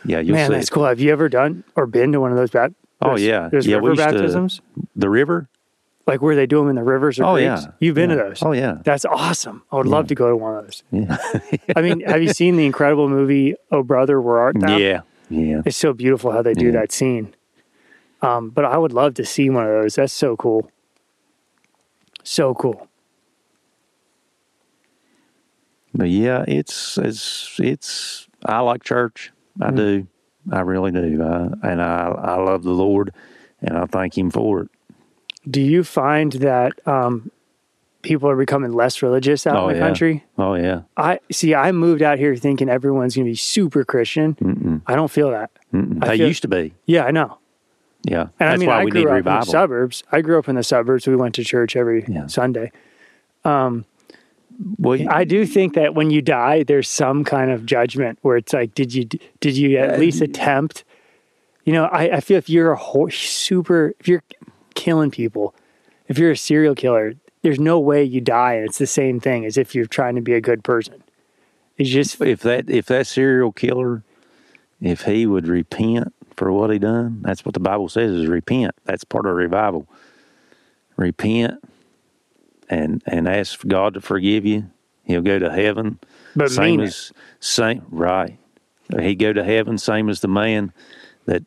Yeah, 0.05 0.17
yeah. 0.17 0.21
You'll 0.21 0.35
Man, 0.37 0.49
see 0.51 0.55
that's 0.55 0.69
it. 0.69 0.73
cool. 0.73 0.85
Have 0.85 0.99
you 1.01 1.13
ever 1.13 1.29
done 1.29 1.63
or 1.77 1.87
been 1.87 2.11
to 2.13 2.21
one 2.21 2.33
of 2.33 2.37
those 2.37 2.51
bap? 2.51 2.73
Oh, 3.03 3.17
yeah. 3.17 3.49
There's 3.51 3.67
Yeah, 3.67 3.77
we 3.77 3.91
river 3.91 4.03
used 4.03 4.09
to- 4.09 4.15
baptisms, 4.19 4.61
the 4.97 5.09
river. 5.11 5.49
Like 6.07 6.23
where 6.23 6.37
they 6.37 6.47
do 6.47 6.59
them 6.61 6.69
in 6.69 6.77
the 6.77 6.83
rivers 6.85 7.19
or 7.19 7.25
Oh, 7.25 7.35
creeks. 7.35 7.63
yeah. 7.65 7.73
You've 7.81 7.95
been 7.97 8.11
Yeah. 8.11 8.17
to 8.17 8.23
those. 8.29 8.43
Oh 8.43 8.53
yeah, 8.53 8.79
That's 8.85 9.05
awesome. 9.05 9.63
I 9.73 9.77
would 9.77 9.87
love 9.87 10.07
to 10.09 10.15
go 10.15 10.29
to 10.29 10.37
one 10.37 10.57
of 10.57 10.65
those. 10.65 10.83
yeah, 10.91 11.17
I 11.77 11.83
mean, 11.83 12.01
have 12.01 12.23
you 12.23 12.29
seen 12.33 12.57
the 12.57 12.65
incredible 12.67 13.09
movie 13.09 13.55
"Oh 13.71 13.83
Brother, 13.83 14.21
Where 14.21 14.39
Art 14.39 14.57
Thou"? 14.61 14.77
yeah, 14.79 15.01
yeah. 15.29 15.63
It's 15.65 15.77
so 15.77 15.93
beautiful 15.93 16.31
how 16.33 16.43
they 16.43 16.55
do 16.55 16.67
Yeah. 16.67 16.73
that 16.73 16.93
scene. 16.93 17.35
Um, 18.23 18.51
but 18.51 18.65
I 18.65 18.79
would 18.79 18.93
love 18.93 19.15
to 19.15 19.25
see 19.25 19.51
one 19.51 19.65
of 19.67 19.71
those. 19.73 19.97
That's 19.97 20.13
so 20.13 20.37
cool. 20.37 20.71
So 22.23 22.55
cool. 22.55 22.89
But 25.95 26.09
yeah, 26.11 26.45
it's 26.47 26.99
it's 26.99 27.57
it's. 27.59 28.27
I 28.45 28.61
like 28.61 28.83
church. 28.85 29.33
I 29.61 29.71
do. 29.71 30.07
I 30.53 30.61
really 30.61 30.91
do. 30.93 31.23
I, 31.23 31.69
and 31.71 31.81
I 31.83 32.09
I 32.09 32.37
love 32.37 32.63
the 32.63 32.73
Lord, 32.73 33.13
and 33.61 33.77
I 33.77 33.87
thank 33.87 34.17
Him 34.17 34.31
for 34.31 34.63
it. 34.63 34.69
Do 35.49 35.61
you 35.61 35.85
find 35.85 36.33
that 36.33 36.73
um, 36.89 37.31
people 38.03 38.29
are 38.29 38.37
becoming 38.37 38.73
less 38.73 39.01
religious 39.03 39.47
out 39.47 39.57
Oh, 39.57 39.69
in 39.69 39.75
the 39.75 39.81
yeah. 39.81 39.87
country? 39.87 40.25
Oh 40.39 40.55
yeah. 40.55 40.83
I 40.97 41.21
see. 41.31 41.55
I 41.55 41.73
moved 41.73 42.03
out 42.03 42.19
here 42.19 42.35
thinking 42.37 42.69
everyone's 42.69 43.15
going 43.15 43.27
to 43.27 43.31
be 43.31 43.37
super 43.37 43.85
Christian. 43.85 44.35
Mm-mm. 44.37 44.83
I 44.87 44.95
don't 44.97 45.11
feel 45.11 45.31
that. 45.31 45.51
Mm-mm. 45.73 46.03
I 46.05 46.17
feel- 46.17 46.29
used 46.29 46.43
to 46.43 46.49
be. 46.49 46.75
Yeah, 46.87 47.05
I 47.05 47.11
know. 47.13 47.39
Yeah. 48.03 48.21
And 48.23 48.31
That's 48.39 48.55
I 48.55 48.57
mean, 48.59 48.69
why 48.69 48.81
I 48.81 48.85
we 48.85 48.91
grew 48.93 49.01
need 49.01 49.07
up 49.07 49.11
in 49.19 49.25
the 49.25 49.31
revival. 49.31 49.51
suburbs. 49.53 50.05
I 50.13 50.21
grew 50.21 50.39
up 50.39 50.49
in 50.49 50.55
the 50.55 50.63
suburbs. 50.63 51.07
We 51.09 51.17
went 51.17 51.35
to 51.37 51.45
church 51.45 51.75
every 51.77 52.05
Yeah. 52.09 52.27
Sunday. 52.29 52.71
Well, 54.79 54.97
I 55.11 55.25
do 55.25 55.45
think 55.45 55.75
that 55.75 55.95
when 55.95 56.11
you 56.11 56.23
die, 56.23 56.63
there's 56.63 56.89
some 56.89 57.25
kind 57.25 57.51
of 57.51 57.67
judgment 57.67 58.19
where 58.23 58.39
it's 58.39 58.53
like, 58.55 58.75
did 58.75 58.95
you 58.95 59.05
did 59.41 59.57
you 59.57 59.77
at 59.77 60.01
least 60.01 60.23
attempt? 60.23 60.85
You 61.65 61.73
know, 61.75 61.85
I, 61.87 62.17
I 62.17 62.21
feel 62.21 62.39
if 62.39 62.49
you're 62.49 62.73
a 62.73 62.77
ho- 62.77 63.09
super, 63.09 63.93
if 64.01 64.09
you're 64.09 64.23
killing 64.77 65.11
people, 65.11 65.55
if 66.07 66.19
you're 66.19 66.31
a 66.31 66.37
serial 66.37 66.77
killer, 66.77 67.15
there's 67.43 67.59
no 67.59 67.81
way 67.81 68.05
you 68.05 68.21
die, 68.21 68.55
and 68.55 68.67
it's 68.67 68.79
the 68.79 68.87
same 68.87 69.19
thing 69.19 69.45
as 69.45 69.57
if 69.57 69.75
you're 69.75 69.87
trying 69.87 70.15
to 70.15 70.21
be 70.21 70.35
a 70.35 70.41
good 70.41 70.63
person. 70.63 71.03
It's 71.77 71.91
just 71.91 72.21
if 72.21 72.41
that 72.41 72.71
if 72.71 72.87
that 72.87 73.07
serial 73.07 73.53
killer, 73.53 74.03
if 74.81 75.03
he 75.03 75.27
would 75.27 75.47
repent 75.47 76.15
for 76.37 76.53
what 76.53 76.71
he 76.71 76.79
done, 76.79 77.23
that's 77.23 77.45
what 77.45 77.55
the 77.55 77.61
Bible 77.61 77.89
says 77.89 78.13
is 78.13 78.27
repent. 78.27 78.75
That's 78.85 79.05
part 79.05 79.27
of 79.27 79.35
revival. 79.35 79.87
Repent 80.97 81.63
and 82.69 83.03
and 83.07 83.29
ask 83.29 83.67
God 83.67 83.95
to 83.95 84.01
forgive 84.01 84.47
you. 84.47 84.71
He'll 85.05 85.23
go 85.23 85.39
to 85.39 85.53
heaven. 85.53 85.99
But 86.35 86.51
same 86.51 86.79
mean 86.79 86.81
it. 86.81 86.89
as 86.89 87.13
same 87.41 87.83
right. 87.91 88.39
He 88.99 89.15
go 89.15 89.33
to 89.33 89.45
heaven 89.45 89.79
same 89.79 90.09
as 90.09 90.21
the 90.21 90.29
man 90.29 90.73
that 91.27 91.43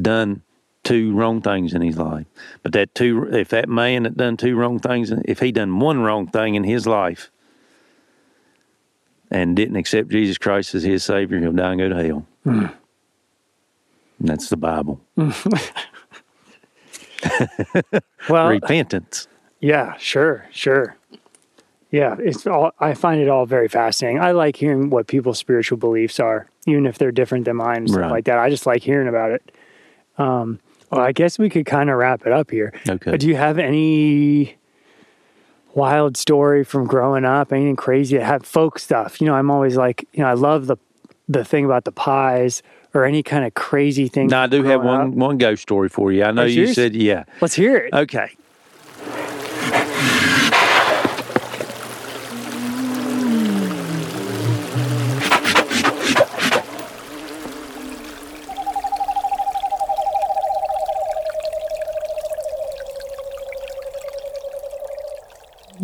done 0.00 0.42
two 0.84 1.12
wrong 1.14 1.40
things 1.40 1.74
in 1.74 1.82
his 1.82 1.96
life. 1.98 2.26
But 2.62 2.72
that 2.72 2.94
two 2.94 3.28
if 3.32 3.48
that 3.48 3.68
man 3.68 4.04
had 4.04 4.16
done 4.16 4.36
two 4.36 4.56
wrong 4.56 4.78
things 4.78 5.12
if 5.24 5.40
he 5.40 5.52
done 5.52 5.80
one 5.80 6.00
wrong 6.00 6.26
thing 6.28 6.54
in 6.54 6.64
his 6.64 6.86
life 6.86 7.30
and 9.30 9.56
didn't 9.56 9.76
accept 9.76 10.10
Jesus 10.10 10.38
Christ 10.38 10.74
as 10.74 10.84
his 10.84 11.02
Savior, 11.02 11.40
he'll 11.40 11.52
die 11.52 11.72
and 11.72 11.80
go 11.80 11.88
to 11.88 12.04
hell. 12.04 12.26
And 12.44 12.70
that's 14.20 14.48
the 14.48 14.56
Bible. 14.56 15.00
well, 18.28 18.48
Repentance. 18.48 19.28
Yeah, 19.60 19.96
sure, 19.96 20.46
sure. 20.50 20.96
Yeah, 21.90 22.16
it's 22.18 22.46
all. 22.46 22.72
I 22.80 22.94
find 22.94 23.20
it 23.20 23.28
all 23.28 23.46
very 23.46 23.68
fascinating. 23.68 24.20
I 24.20 24.32
like 24.32 24.56
hearing 24.56 24.90
what 24.90 25.06
people's 25.06 25.38
spiritual 25.38 25.78
beliefs 25.78 26.18
are, 26.18 26.48
even 26.66 26.86
if 26.86 26.98
they're 26.98 27.12
different 27.12 27.44
than 27.44 27.56
mine 27.56 27.76
and 27.78 27.90
stuff 27.90 28.02
Right. 28.02 28.10
like 28.10 28.24
that. 28.24 28.38
I 28.38 28.50
just 28.50 28.66
like 28.66 28.82
hearing 28.82 29.08
about 29.08 29.30
it. 29.30 29.52
Um, 30.18 30.58
well, 30.90 31.00
I 31.00 31.12
guess 31.12 31.38
we 31.38 31.48
could 31.50 31.66
kind 31.66 31.90
of 31.90 31.96
wrap 31.96 32.26
it 32.26 32.32
up 32.32 32.50
here. 32.50 32.72
Okay. 32.88 33.10
But 33.10 33.20
do 33.20 33.28
you 33.28 33.36
have 33.36 33.58
any 33.58 34.56
wild 35.74 36.16
story 36.16 36.64
from 36.64 36.86
growing 36.86 37.24
up? 37.24 37.52
Anything 37.52 37.76
crazy 37.76 38.18
have 38.18 38.44
folk 38.44 38.78
stuff? 38.78 39.20
You 39.20 39.26
know, 39.26 39.34
I'm 39.34 39.50
always 39.50 39.76
like, 39.76 40.06
you 40.12 40.22
know, 40.22 40.28
I 40.28 40.34
love 40.34 40.66
the 40.66 40.76
the 41.28 41.44
thing 41.44 41.64
about 41.64 41.84
the 41.84 41.92
pies 41.92 42.62
or 42.92 43.04
any 43.04 43.22
kind 43.22 43.44
of 43.44 43.54
crazy 43.54 44.08
thing. 44.08 44.28
Now 44.28 44.42
I 44.42 44.46
do 44.46 44.62
have 44.64 44.82
one 44.82 45.00
up. 45.00 45.14
one 45.14 45.38
ghost 45.38 45.62
story 45.62 45.88
for 45.88 46.12
you. 46.12 46.22
I 46.22 46.28
oh, 46.28 46.32
know 46.32 46.42
Oh, 46.42 46.46
you 46.46 46.52
serious? 46.54 46.74
said 46.74 46.94
yeah. 46.94 47.24
Let's 47.40 47.54
hear 47.54 47.76
it. 47.76 47.94
Okay. 47.94 48.30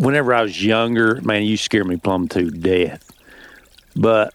Whenever 0.01 0.33
I 0.33 0.41
was 0.41 0.63
younger, 0.63 1.19
man, 1.21 1.43
you 1.43 1.57
scared 1.57 1.85
me 1.87 1.97
plumb 1.97 2.29
to 2.29 2.49
death. 2.49 3.11
But 3.95 4.33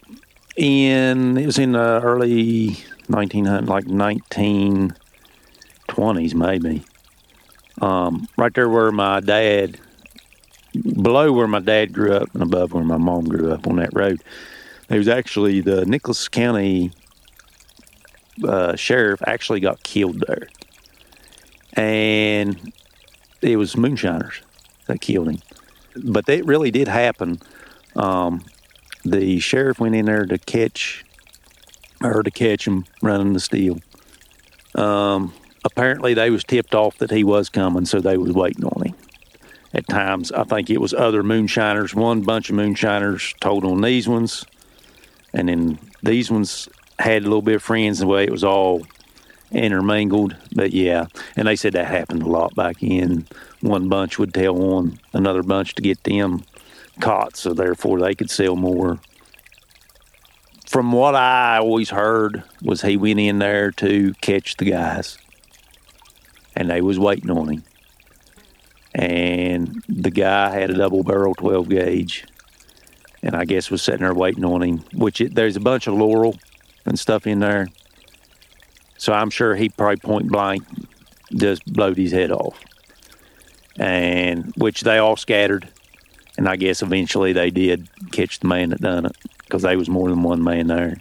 in 0.56 1.36
it 1.36 1.46
was 1.46 1.58
in 1.58 1.72
the 1.72 2.00
early 2.02 2.76
1900 3.08 3.68
like 3.68 3.86
1920s 3.86 6.34
maybe. 6.34 6.84
Um, 7.80 8.28
right 8.38 8.54
there 8.54 8.68
where 8.68 8.92
my 8.92 9.18
dad 9.20 9.80
below 11.02 11.32
where 11.32 11.48
my 11.48 11.60
dad 11.60 11.92
grew 11.92 12.12
up 12.12 12.32
and 12.34 12.42
above 12.42 12.72
where 12.72 12.84
my 12.84 12.96
mom 12.96 13.24
grew 13.24 13.52
up 13.52 13.66
on 13.66 13.76
that 13.76 13.90
road 13.94 14.22
there 14.88 14.98
was 14.98 15.08
actually 15.08 15.62
the 15.62 15.86
nicholas 15.86 16.28
county 16.28 16.90
uh, 18.44 18.76
sheriff 18.76 19.22
actually 19.26 19.60
got 19.60 19.82
killed 19.82 20.22
there. 20.26 20.48
And 21.74 22.72
it 23.42 23.56
was 23.56 23.76
moonshiners 23.76 24.40
that 24.86 25.00
killed 25.00 25.28
him 25.28 25.38
but 26.04 26.28
it 26.28 26.44
really 26.44 26.70
did 26.70 26.88
happen 26.88 27.40
um, 27.96 28.44
the 29.04 29.38
sheriff 29.40 29.80
went 29.80 29.94
in 29.94 30.06
there 30.06 30.26
to 30.26 30.38
catch 30.38 31.04
or 32.02 32.22
to 32.22 32.30
catch 32.30 32.66
him 32.66 32.84
running 33.02 33.32
the 33.32 33.40
steel. 33.40 33.78
Um, 34.74 35.32
apparently, 35.64 36.14
they 36.14 36.30
was 36.30 36.44
tipped 36.44 36.74
off 36.74 36.98
that 36.98 37.10
he 37.10 37.24
was 37.24 37.48
coming, 37.48 37.86
so 37.86 38.00
they 38.00 38.16
was 38.16 38.32
waiting 38.32 38.64
on 38.64 38.88
him. 38.88 38.94
At 39.72 39.88
times, 39.88 40.30
I 40.32 40.44
think 40.44 40.70
it 40.70 40.80
was 40.80 40.94
other 40.94 41.22
moonshiners. 41.22 41.94
One 41.94 42.22
bunch 42.22 42.50
of 42.50 42.56
moonshiners 42.56 43.34
told 43.40 43.64
on 43.64 43.80
these 43.80 44.08
ones, 44.08 44.44
and 45.32 45.48
then 45.48 45.78
these 46.02 46.30
ones 46.30 46.68
had 46.98 47.22
a 47.22 47.24
little 47.24 47.42
bit 47.42 47.56
of 47.56 47.62
friends. 47.62 47.98
The 47.98 48.06
way 48.06 48.24
it 48.24 48.30
was 48.30 48.44
all 48.44 48.86
intermingled, 49.50 50.36
but 50.54 50.72
yeah, 50.72 51.06
and 51.36 51.48
they 51.48 51.56
said 51.56 51.72
that 51.74 51.86
happened 51.86 52.22
a 52.22 52.28
lot 52.28 52.54
back 52.54 52.82
in. 52.82 53.26
One 53.60 53.88
bunch 53.88 54.18
would 54.18 54.34
tell 54.34 54.60
on 54.74 54.98
another 55.12 55.42
bunch 55.42 55.74
to 55.74 55.82
get 55.82 56.04
them 56.04 56.44
caught, 57.00 57.36
so 57.36 57.54
therefore 57.54 58.00
they 58.00 58.14
could 58.14 58.30
sell 58.30 58.56
more. 58.56 58.98
From 60.66 60.92
what 60.92 61.14
I 61.14 61.58
always 61.58 61.90
heard 61.90 62.42
was 62.62 62.82
he 62.82 62.96
went 62.96 63.20
in 63.20 63.38
there 63.38 63.70
to 63.72 64.12
catch 64.20 64.56
the 64.56 64.66
guys, 64.66 65.16
and 66.54 66.70
they 66.70 66.80
was 66.80 66.98
waiting 66.98 67.30
on 67.30 67.48
him. 67.48 67.64
And 68.94 69.82
the 69.88 70.10
guy 70.10 70.50
had 70.50 70.70
a 70.70 70.74
double 70.74 71.02
barrel 71.02 71.34
12 71.34 71.68
gauge, 71.68 72.24
and 73.22 73.34
I 73.34 73.44
guess 73.44 73.70
was 73.70 73.82
sitting 73.82 74.00
there 74.00 74.14
waiting 74.14 74.44
on 74.44 74.62
him. 74.62 74.84
Which 74.94 75.20
it, 75.20 75.34
there's 75.34 75.56
a 75.56 75.60
bunch 75.60 75.86
of 75.86 75.94
laurel 75.94 76.36
and 76.84 76.98
stuff 76.98 77.26
in 77.26 77.40
there, 77.40 77.68
so 78.98 79.12
I'm 79.12 79.30
sure 79.30 79.54
he 79.54 79.68
probably 79.68 79.96
point 79.96 80.28
blank 80.28 80.64
just 81.34 81.64
blowed 81.70 81.96
his 81.96 82.12
head 82.12 82.32
off. 82.32 82.58
And 83.78 84.52
which 84.56 84.80
they 84.82 84.98
all 84.98 85.16
scattered 85.16 85.68
and 86.36 86.48
I 86.48 86.56
guess 86.56 86.82
eventually 86.82 87.32
they 87.32 87.50
did 87.50 87.88
catch 88.12 88.40
the 88.40 88.48
man 88.48 88.70
that 88.70 88.80
done 88.80 89.06
it 89.06 89.16
because 89.38 89.62
there 89.62 89.78
was 89.78 89.88
more 89.88 90.08
than 90.08 90.22
one 90.22 90.42
man 90.42 90.66
there. 90.66 90.98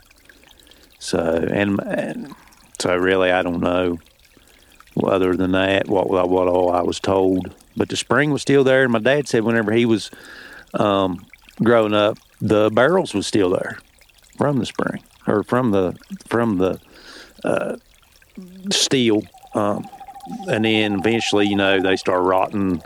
So 0.99 1.19
and, 1.19 1.79
and 1.81 2.35
so 2.79 2.95
really 2.95 3.31
I 3.31 3.41
don't 3.41 3.61
know. 3.61 3.99
Other 5.03 5.35
than 5.35 5.51
that, 5.51 5.89
what 5.89 6.09
what 6.09 6.47
all 6.47 6.71
I 6.71 6.81
was 6.81 7.01
told, 7.01 7.53
but 7.75 7.89
the 7.89 7.97
spring 7.97 8.31
was 8.31 8.41
still 8.41 8.63
there. 8.63 8.83
And 8.83 8.93
my 8.93 8.99
dad 8.99 9.27
said 9.27 9.43
whenever 9.43 9.73
he 9.73 9.85
was 9.85 10.09
um, 10.73 11.25
growing 11.61 11.93
up, 11.93 12.17
the 12.39 12.69
barrels 12.69 13.13
was 13.13 13.27
still 13.27 13.49
there 13.49 13.77
from 14.37 14.57
the 14.57 14.65
spring 14.65 15.03
or 15.27 15.43
from 15.43 15.71
the 15.71 15.97
from 16.27 16.59
the 16.59 16.79
uh, 17.43 17.75
steel. 18.71 19.23
Um, 19.53 19.85
and 20.47 20.65
then 20.65 20.99
eventually, 20.99 21.47
you 21.47 21.55
know, 21.55 21.79
they 21.79 21.95
start 21.95 22.23
rotting 22.23 22.81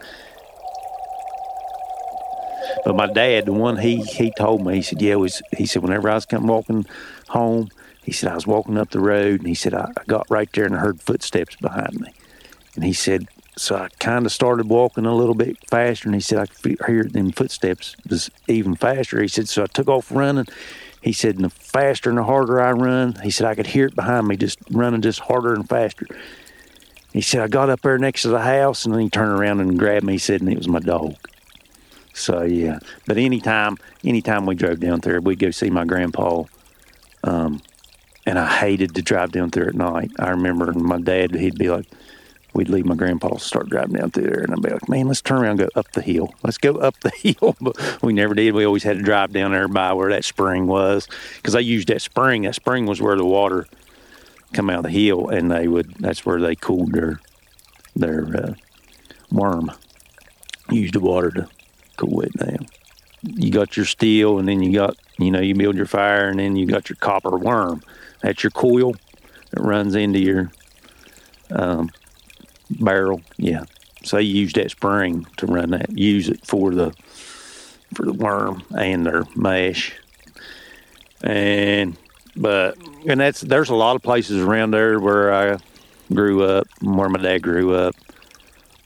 but 2.86 2.96
my 2.96 3.08
dad, 3.08 3.46
the 3.46 3.54
one 3.54 3.78
he 3.78 4.02
he 4.02 4.32
told 4.32 4.66
me, 4.66 4.76
he 4.76 4.82
said, 4.82 5.02
yeah, 5.02 5.16
was 5.16 5.42
he 5.56 5.66
said 5.66 5.84
whenever 5.84 6.10
I 6.10 6.16
was 6.16 6.26
coming 6.26 6.48
walking 6.48 6.86
home, 7.28 7.70
he 8.04 8.12
said 8.12 8.32
I 8.32 8.36
was 8.36 8.48
walking 8.48 8.78
up 8.78 8.92
the 8.92 9.00
road, 9.00 9.40
and 9.40 9.48
he 9.48 9.56
said 9.56 9.74
I, 9.74 9.92
got 10.08 10.28
right 10.30 10.50
there 10.54 10.66
and 10.66 10.76
I 10.76 10.80
heard 10.80 11.02
footsteps 11.02 11.56
behind 11.58 12.00
me, 12.00 12.14
and 12.76 12.84
he 12.84 12.94
said 12.94 13.28
so 13.58 13.76
I 13.76 13.90
kind 14.00 14.26
of 14.26 14.32
started 14.32 14.70
walking 14.70 15.06
a 15.06 15.16
little 15.16 15.36
bit 15.36 15.58
faster, 15.70 16.08
and 16.08 16.16
he 16.16 16.22
said 16.22 16.40
I 16.40 16.46
could 16.46 16.80
hear 16.88 17.04
them 17.04 17.32
footsteps 17.32 17.96
was 18.10 18.32
even 18.48 18.76
faster. 18.76 19.22
He 19.22 19.28
said 19.28 19.50
so 19.50 19.64
I 19.64 19.68
took 19.68 19.88
off 19.88 20.12
running. 20.12 20.48
He 21.02 21.14
said, 21.14 21.36
and 21.36 21.46
the 21.46 21.50
faster 21.50 22.10
and 22.10 22.18
the 22.18 22.24
harder 22.24 22.60
I 22.60 22.72
run, 22.74 23.16
he 23.24 23.30
said 23.30 23.48
I 23.48 23.56
could 23.56 23.68
hear 23.68 23.86
it 23.86 23.96
behind 23.96 24.28
me, 24.28 24.36
just 24.36 24.60
running 24.70 25.02
just 25.02 25.22
harder 25.22 25.54
and 25.54 25.68
faster. 25.68 26.06
He 27.14 27.22
said 27.22 27.42
I 27.42 27.48
got 27.48 27.70
up 27.70 27.82
there 27.82 27.98
next 27.98 28.24
to 28.24 28.30
the 28.30 28.42
house, 28.42 28.86
and 28.86 28.94
then 28.94 29.02
he 29.02 29.10
turned 29.10 29.40
around 29.40 29.60
and 29.62 29.80
grabbed 29.80 30.06
me. 30.06 30.14
He 30.14 30.20
said, 30.20 30.42
and 30.42 30.52
it 30.52 30.58
was 30.58 30.68
my 30.68 30.80
dog. 30.80 31.16
So 32.14 32.44
yeah, 32.44 32.80
but 33.06 33.18
anytime, 33.18 33.78
anytime 34.04 34.46
we 34.46 34.56
drove 34.56 34.80
down 34.80 35.00
there, 35.00 35.22
we'd 35.22 35.40
go 35.40 35.52
see 35.52 35.70
my 35.70 35.86
grandpa. 35.86 36.44
Um, 37.24 37.62
and 38.26 38.38
I 38.38 38.48
hated 38.48 38.96
to 38.96 39.02
drive 39.02 39.32
down 39.32 39.50
there 39.50 39.70
at 39.70 39.76
night. 39.76 40.12
I 40.20 40.30
remember 40.30 40.72
my 40.74 41.00
dad, 41.00 41.34
he'd 41.34 41.58
be 41.58 41.70
like, 41.70 41.88
we'd 42.54 42.70
leave 42.70 42.86
my 42.86 42.96
grandpa 42.96 43.38
start 43.38 43.70
driving 43.70 43.96
down 43.96 44.12
through 44.12 44.26
there, 44.26 44.42
and 44.42 44.54
I'd 44.54 44.62
be 44.62 44.70
like, 44.70 44.90
man, 44.90 45.08
let's 45.08 45.22
turn 45.22 45.42
around 45.42 45.62
and 45.62 45.72
go 45.74 45.80
up 45.80 45.92
the 45.94 46.02
hill. 46.02 46.34
Let's 46.44 46.58
go 46.58 46.76
up 46.76 47.00
the 47.00 47.10
hill. 47.18 47.56
But 47.62 48.02
we 48.02 48.14
never 48.14 48.34
did. 48.34 48.54
We 48.54 48.66
always 48.66 48.84
had 48.84 48.98
to 48.98 49.04
drive 49.04 49.32
down 49.32 49.52
there 49.52 49.68
by 49.68 49.94
where 49.94 50.10
that 50.12 50.26
spring 50.26 50.68
was, 50.68 51.08
because 51.38 51.56
I 51.56 51.60
used 51.60 51.88
that 51.88 52.02
spring. 52.02 52.44
That 52.44 52.56
spring 52.56 52.86
was 52.86 53.02
where 53.02 53.16
the 53.16 53.26
water 53.26 53.68
come 54.54 54.70
out 54.70 54.80
of 54.80 54.84
the 54.84 54.90
hill, 54.90 55.30
and 55.30 55.52
they 55.52 55.68
would. 55.68 55.94
That's 55.96 56.26
where 56.26 56.40
they 56.40 56.56
cooled 56.56 56.94
their 56.94 57.20
their 57.96 58.26
uh, 58.36 58.54
worm. 59.32 59.72
Used 60.72 60.94
the 60.94 61.00
water 61.00 61.32
to 61.32 61.50
cool 61.98 62.22
it 62.22 62.34
down. 62.34 62.68
You 63.22 63.52
got 63.52 63.76
your 63.76 63.86
steel, 63.86 64.40
and 64.40 64.48
then 64.48 64.62
you 64.62 64.74
got, 64.74 64.96
you 65.18 65.32
know, 65.32 65.42
you 65.42 65.56
build 65.56 65.76
your 65.76 65.86
fire, 65.86 66.30
and 66.30 66.40
then 66.40 66.56
you 66.56 66.66
got 66.66 66.90
your 66.90 66.96
copper 66.96 67.38
worm. 67.38 67.84
That's 68.22 68.44
your 68.44 68.52
coil 68.52 68.96
that 69.52 69.62
runs 69.62 69.96
into 69.96 70.20
your 70.20 70.52
um, 71.52 71.90
barrel. 72.70 73.22
Yeah. 73.38 73.66
So 74.04 74.18
you 74.18 74.34
use 74.42 74.54
that 74.54 74.72
spring 74.72 75.28
to 75.38 75.46
run 75.46 75.72
that. 75.72 75.98
Use 75.98 76.30
it 76.30 76.46
for 76.46 76.74
the 76.74 76.94
for 77.94 78.06
the 78.06 78.14
worm 78.14 78.64
and 78.78 79.06
their 79.06 79.26
mash. 79.36 79.94
And 81.22 81.98
but 82.36 82.78
and 83.08 83.20
that's 83.20 83.42
there's 83.42 83.70
a 83.70 83.76
lot 83.76 83.96
of 83.96 84.02
places 84.02 84.42
around 84.42 84.72
there 84.72 85.00
where 85.00 85.34
I 85.34 85.58
grew 86.14 86.44
up, 86.44 86.68
where 86.82 87.10
my 87.10 87.20
dad 87.20 87.42
grew 87.42 87.74
up 87.76 87.96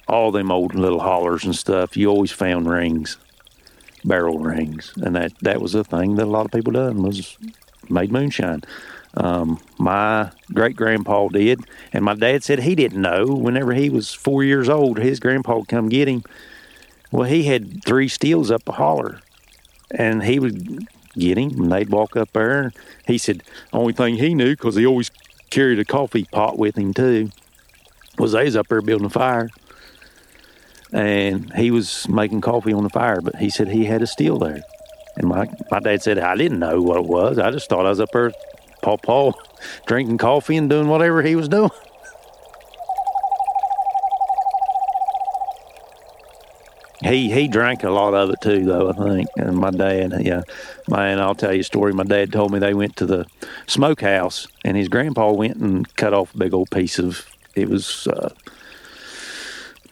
all 0.07 0.31
them 0.31 0.52
old 0.52 0.76
little 0.76 0.99
hollers 0.99 1.44
and 1.44 1.56
stuff, 1.56 1.95
you 1.98 2.10
always 2.10 2.31
found 2.31 2.69
rings, 2.69 3.18
barrel 4.03 4.40
rings, 4.40 4.94
and 4.98 5.15
that 5.15 5.31
that 5.41 5.61
was 5.61 5.76
a 5.76 5.84
thing 5.84 6.15
that 6.15 6.26
a 6.26 6.30
lot 6.30 6.45
of 6.45 6.52
people 6.52 6.73
done 6.73 7.03
was 7.03 7.38
made 7.90 8.11
moonshine. 8.11 8.61
Um, 9.15 9.60
my 9.77 10.31
great 10.53 10.76
grandpa 10.76 11.27
did, 11.27 11.61
and 11.91 12.03
my 12.03 12.15
dad 12.15 12.44
said 12.44 12.60
he 12.60 12.76
didn't 12.76 13.02
know. 13.02 13.26
Whenever 13.26 13.73
he 13.73 13.90
was 13.90 14.14
four 14.14 14.44
years 14.44 14.69
old, 14.69 14.98
his 14.98 15.19
grandpa 15.19 15.57
would 15.57 15.68
come 15.68 15.90
get 15.90 16.07
him. 16.07 16.23
Well, 17.11 17.30
he 17.30 17.44
had 17.44 17.84
three 17.84 18.07
steels 18.07 18.49
up 18.49 18.68
a 18.68 18.72
holler, 18.72 19.19
and 19.91 20.23
he 20.23 20.40
would 20.40 20.88
get 21.15 21.38
him, 21.38 21.61
and 21.61 21.72
they'd 21.72 21.90
walk 21.90 22.15
up 22.15 22.31
there. 22.34 22.72
He 23.07 23.18
said 23.18 23.44
only 23.72 23.94
thing 23.94 24.15
he 24.15 24.34
knew 24.34 24.52
because 24.52 24.76
he 24.76 24.85
always 24.85 25.11
carried 25.49 25.80
a 25.80 25.85
coffee 25.85 26.26
pot 26.26 26.57
with 26.57 26.77
him 26.77 26.94
too 26.94 27.30
was 28.18 28.31
they 28.31 28.44
was 28.44 28.56
up 28.56 28.68
there 28.68 28.81
building 28.81 29.06
a 29.06 29.10
fire 29.10 29.49
and 30.91 31.52
he 31.53 31.72
was 31.72 32.07
making 32.07 32.41
coffee 32.41 32.72
on 32.72 32.84
the 32.84 32.90
fire, 32.90 33.19
but 33.19 33.35
he 33.38 33.49
said 33.49 33.68
he 33.68 33.85
had 33.85 34.02
a 34.02 34.07
steel 34.07 34.38
there. 34.38 34.61
And 35.15 35.27
my, 35.27 35.49
my 35.72 35.80
dad 35.80 36.03
said, 36.03 36.19
I 36.19 36.35
didn't 36.35 36.60
know 36.60 36.81
what 36.81 36.98
it 36.98 37.06
was. 37.06 37.40
I 37.40 37.49
just 37.49 37.68
thought 37.68 37.85
I 37.85 37.90
was 37.90 37.99
up 37.99 38.11
there, 38.11 38.31
Paw 38.81 38.98
Paw, 38.98 39.31
drinking 39.88 40.19
coffee 40.19 40.56
and 40.56 40.69
doing 40.69 40.88
whatever 40.88 41.23
he 41.23 41.35
was 41.35 41.49
doing. 41.49 41.72
He 47.03 47.31
he 47.31 47.47
drank 47.47 47.84
a 47.84 47.89
lot 47.89 48.13
of 48.13 48.30
it 48.30 48.41
too, 48.41 48.63
though 48.63 48.89
I 48.89 48.93
think. 48.93 49.30
And 49.35 49.57
my 49.57 49.71
dad, 49.71 50.13
yeah, 50.21 50.43
man, 50.88 51.19
I'll 51.19 51.35
tell 51.35 51.53
you 51.53 51.61
a 51.61 51.63
story. 51.63 51.93
My 51.93 52.03
dad 52.03 52.31
told 52.31 52.51
me 52.51 52.59
they 52.59 52.73
went 52.73 52.95
to 52.97 53.05
the 53.05 53.25
smokehouse, 53.67 54.47
and 54.63 54.77
his 54.77 54.88
grandpa 54.88 55.31
went 55.31 55.57
and 55.57 55.93
cut 55.95 56.13
off 56.13 56.34
a 56.34 56.38
big 56.38 56.53
old 56.53 56.71
piece 56.71 56.99
of 56.99 57.27
it 57.55 57.69
was 57.69 58.07
uh, 58.07 58.34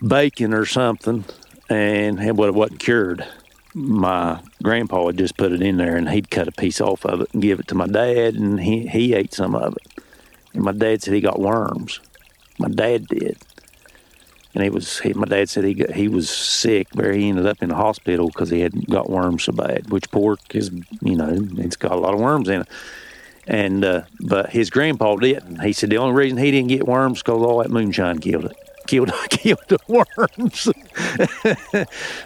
bacon 0.05 0.53
or 0.53 0.65
something, 0.65 1.25
and 1.69 2.17
but 2.37 2.49
it 2.49 2.53
wasn't 2.53 2.79
cured. 2.79 3.27
My 3.73 4.41
grandpa 4.61 5.07
had 5.07 5.17
just 5.17 5.37
put 5.37 5.51
it 5.51 5.61
in 5.61 5.77
there, 5.77 5.95
and 5.95 6.09
he'd 6.09 6.31
cut 6.31 6.47
a 6.47 6.51
piece 6.51 6.81
off 6.81 7.05
of 7.05 7.21
it 7.21 7.33
and 7.33 7.41
give 7.41 7.59
it 7.59 7.67
to 7.67 7.75
my 7.75 7.87
dad, 7.87 8.35
and 8.35 8.59
he 8.59 8.87
he 8.87 9.13
ate 9.13 9.33
some 9.33 9.55
of 9.55 9.75
it. 9.75 10.03
And 10.53 10.63
my 10.63 10.71
dad 10.71 11.01
said 11.01 11.13
he 11.13 11.21
got 11.21 11.39
worms. 11.39 11.99
My 12.59 12.67
dad 12.67 13.07
did, 13.07 13.37
and 14.53 14.63
he 14.63 14.69
was. 14.69 14.99
He, 14.99 15.13
my 15.13 15.25
dad 15.25 15.49
said 15.49 15.63
he 15.63 15.73
got, 15.73 15.91
he 15.91 16.07
was 16.07 16.29
sick, 16.29 16.87
where 16.93 17.13
he 17.13 17.29
ended 17.29 17.45
up 17.45 17.61
in 17.61 17.69
the 17.69 17.75
hospital 17.75 18.27
because 18.27 18.49
he 18.49 18.61
had 18.61 18.87
got 18.87 19.09
worms 19.09 19.43
so 19.43 19.53
bad. 19.53 19.89
Which 19.89 20.09
pork 20.11 20.39
is, 20.53 20.71
you 21.01 21.15
know, 21.15 21.47
it's 21.57 21.75
got 21.75 21.93
a 21.93 21.95
lot 21.95 22.13
of 22.13 22.19
worms 22.19 22.49
in 22.49 22.61
it. 22.61 22.67
And 23.47 23.83
uh, 23.83 24.03
but 24.19 24.49
his 24.49 24.69
grandpa 24.69 25.15
didn't. 25.15 25.61
He 25.61 25.73
said 25.73 25.89
the 25.89 25.97
only 25.97 26.15
reason 26.15 26.37
he 26.37 26.51
didn't 26.51 26.69
get 26.69 26.87
worms 26.87 27.19
because 27.19 27.41
all 27.41 27.59
that 27.59 27.71
moonshine 27.71 28.19
killed 28.19 28.45
it 28.45 28.57
killed 28.87 29.11
killed 29.29 29.63
the 29.67 29.79
worms. 29.87 30.69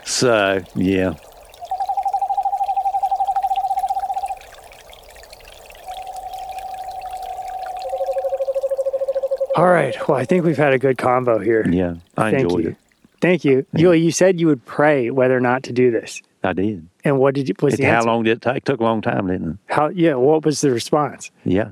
so 0.05 0.63
yeah. 0.75 1.13
All 9.55 9.67
right. 9.67 9.95
Well, 10.07 10.17
I 10.17 10.25
think 10.25 10.43
we've 10.45 10.57
had 10.57 10.73
a 10.73 10.79
good 10.79 10.97
combo 10.97 11.39
here. 11.39 11.65
Yeah, 11.67 11.95
I 12.17 12.31
Thank 12.31 12.43
enjoyed 12.43 12.63
you. 12.63 12.69
it. 12.71 12.77
Thank 13.21 13.45
you. 13.45 13.65
You 13.75 13.93
you 13.93 14.11
said 14.11 14.39
you 14.39 14.47
would 14.47 14.65
pray 14.65 15.09
whether 15.09 15.35
or 15.35 15.39
not 15.39 15.63
to 15.63 15.73
do 15.73 15.91
this. 15.91 16.21
I 16.43 16.53
did. 16.53 16.87
And 17.03 17.17
what 17.19 17.33
did 17.33 17.47
you 17.49 17.55
was 17.61 17.73
It, 17.75 17.77
the 17.77 17.83
how 17.85 17.97
answer? 17.97 18.07
long 18.09 18.23
did 18.23 18.37
it 18.37 18.41
take? 18.41 18.65
Took 18.65 18.79
a 18.79 18.83
long 18.83 19.01
time, 19.01 19.27
didn't 19.27 19.51
it? 19.51 19.57
How 19.73 19.87
yeah, 19.89 20.15
what 20.15 20.45
was 20.45 20.61
the 20.61 20.71
response? 20.71 21.31
Yeah, 21.43 21.71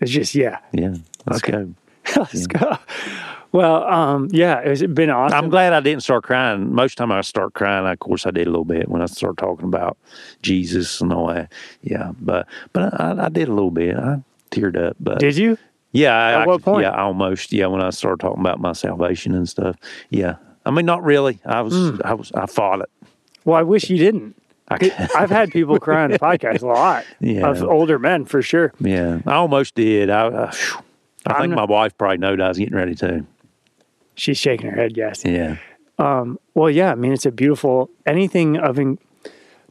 It's 0.00 0.10
just 0.10 0.34
yeah. 0.34 0.58
yeah. 0.72 0.94
Let's 1.26 1.42
Okay. 1.44 1.52
go. 1.52 1.74
Let's 2.16 2.46
go. 2.46 2.76
Well, 3.52 3.84
um, 3.84 4.28
yeah, 4.32 4.58
it's 4.60 4.82
been 4.82 5.10
awesome. 5.10 5.38
I'm 5.38 5.48
glad 5.48 5.72
I 5.72 5.80
didn't 5.80 6.02
start 6.02 6.24
crying. 6.24 6.74
Most 6.74 6.98
time 6.98 7.12
I 7.12 7.20
start 7.20 7.54
crying, 7.54 7.86
of 7.86 7.98
course 8.00 8.26
I 8.26 8.32
did 8.32 8.48
a 8.48 8.50
little 8.50 8.64
bit 8.64 8.88
when 8.88 9.00
I 9.00 9.06
started 9.06 9.38
talking 9.38 9.66
about 9.66 9.96
Jesus 10.42 11.00
and 11.00 11.12
all 11.12 11.28
that. 11.28 11.52
Yeah, 11.82 12.12
but 12.20 12.48
but 12.72 13.00
I, 13.00 13.26
I 13.26 13.28
did 13.28 13.48
a 13.48 13.52
little 13.52 13.70
bit. 13.70 13.94
I 13.96 14.22
teared 14.50 14.76
up. 14.76 14.96
But 14.98 15.20
Did 15.20 15.36
you? 15.36 15.56
Yeah, 15.94 16.12
I, 16.14 16.32
At 16.32 16.40
I- 16.42 16.46
what 16.46 16.62
point? 16.62 16.82
Yeah, 16.82 16.90
almost. 17.00 17.52
Yeah, 17.52 17.66
when 17.68 17.80
I 17.80 17.88
started 17.90 18.20
talking 18.20 18.40
about 18.40 18.60
my 18.60 18.72
salvation 18.72 19.34
and 19.34 19.48
stuff. 19.48 19.76
Yeah, 20.10 20.36
I 20.66 20.70
mean 20.70 20.84
not 20.84 21.02
really. 21.02 21.38
I 21.46 21.62
was 21.62 21.72
Hmm. 21.74 22.00
I 22.04 22.12
was 22.12 22.30
I 22.32 22.44
fought 22.46 22.80
it. 22.80 22.90
Well, 23.46 23.56
I 23.56 23.62
wish 23.62 23.88
you 23.88 23.96
didn't. 23.96 24.34
I, 24.68 24.76
I've 25.16 25.30
had 25.30 25.50
people 25.50 25.78
cry 25.78 26.04
on 26.04 26.10
the 26.10 26.18
podcast 26.18 26.62
a 26.62 26.66
lot 26.66 27.04
Yeah. 27.20 27.48
of 27.50 27.62
older 27.62 27.98
men 27.98 28.24
for 28.26 28.42
sure. 28.42 28.72
yeah, 28.80 29.20
I 29.26 29.34
almost 29.34 29.74
did. 29.74 30.10
I 30.10 30.26
I. 30.28 30.52
I 31.26 31.38
think 31.40 31.54
not- 31.54 31.56
my 31.56 31.64
wife 31.64 31.96
probably 31.96 32.18
knowed 32.18 32.40
I 32.40 32.48
was 32.48 32.58
getting 32.58 32.76
ready 32.76 32.94
to. 32.96 33.24
She's 34.14 34.36
shaking 34.38 34.70
her 34.70 34.76
head. 34.76 34.96
Yes. 34.96 35.22
Yeah. 35.24 35.56
Um, 35.98 36.38
Well, 36.54 36.70
yeah. 36.70 36.92
I 36.92 36.94
mean, 36.96 37.12
it's 37.12 37.26
a 37.26 37.30
beautiful 37.32 37.88
anything 38.06 38.56
of 38.58 38.78
in, 38.78 38.98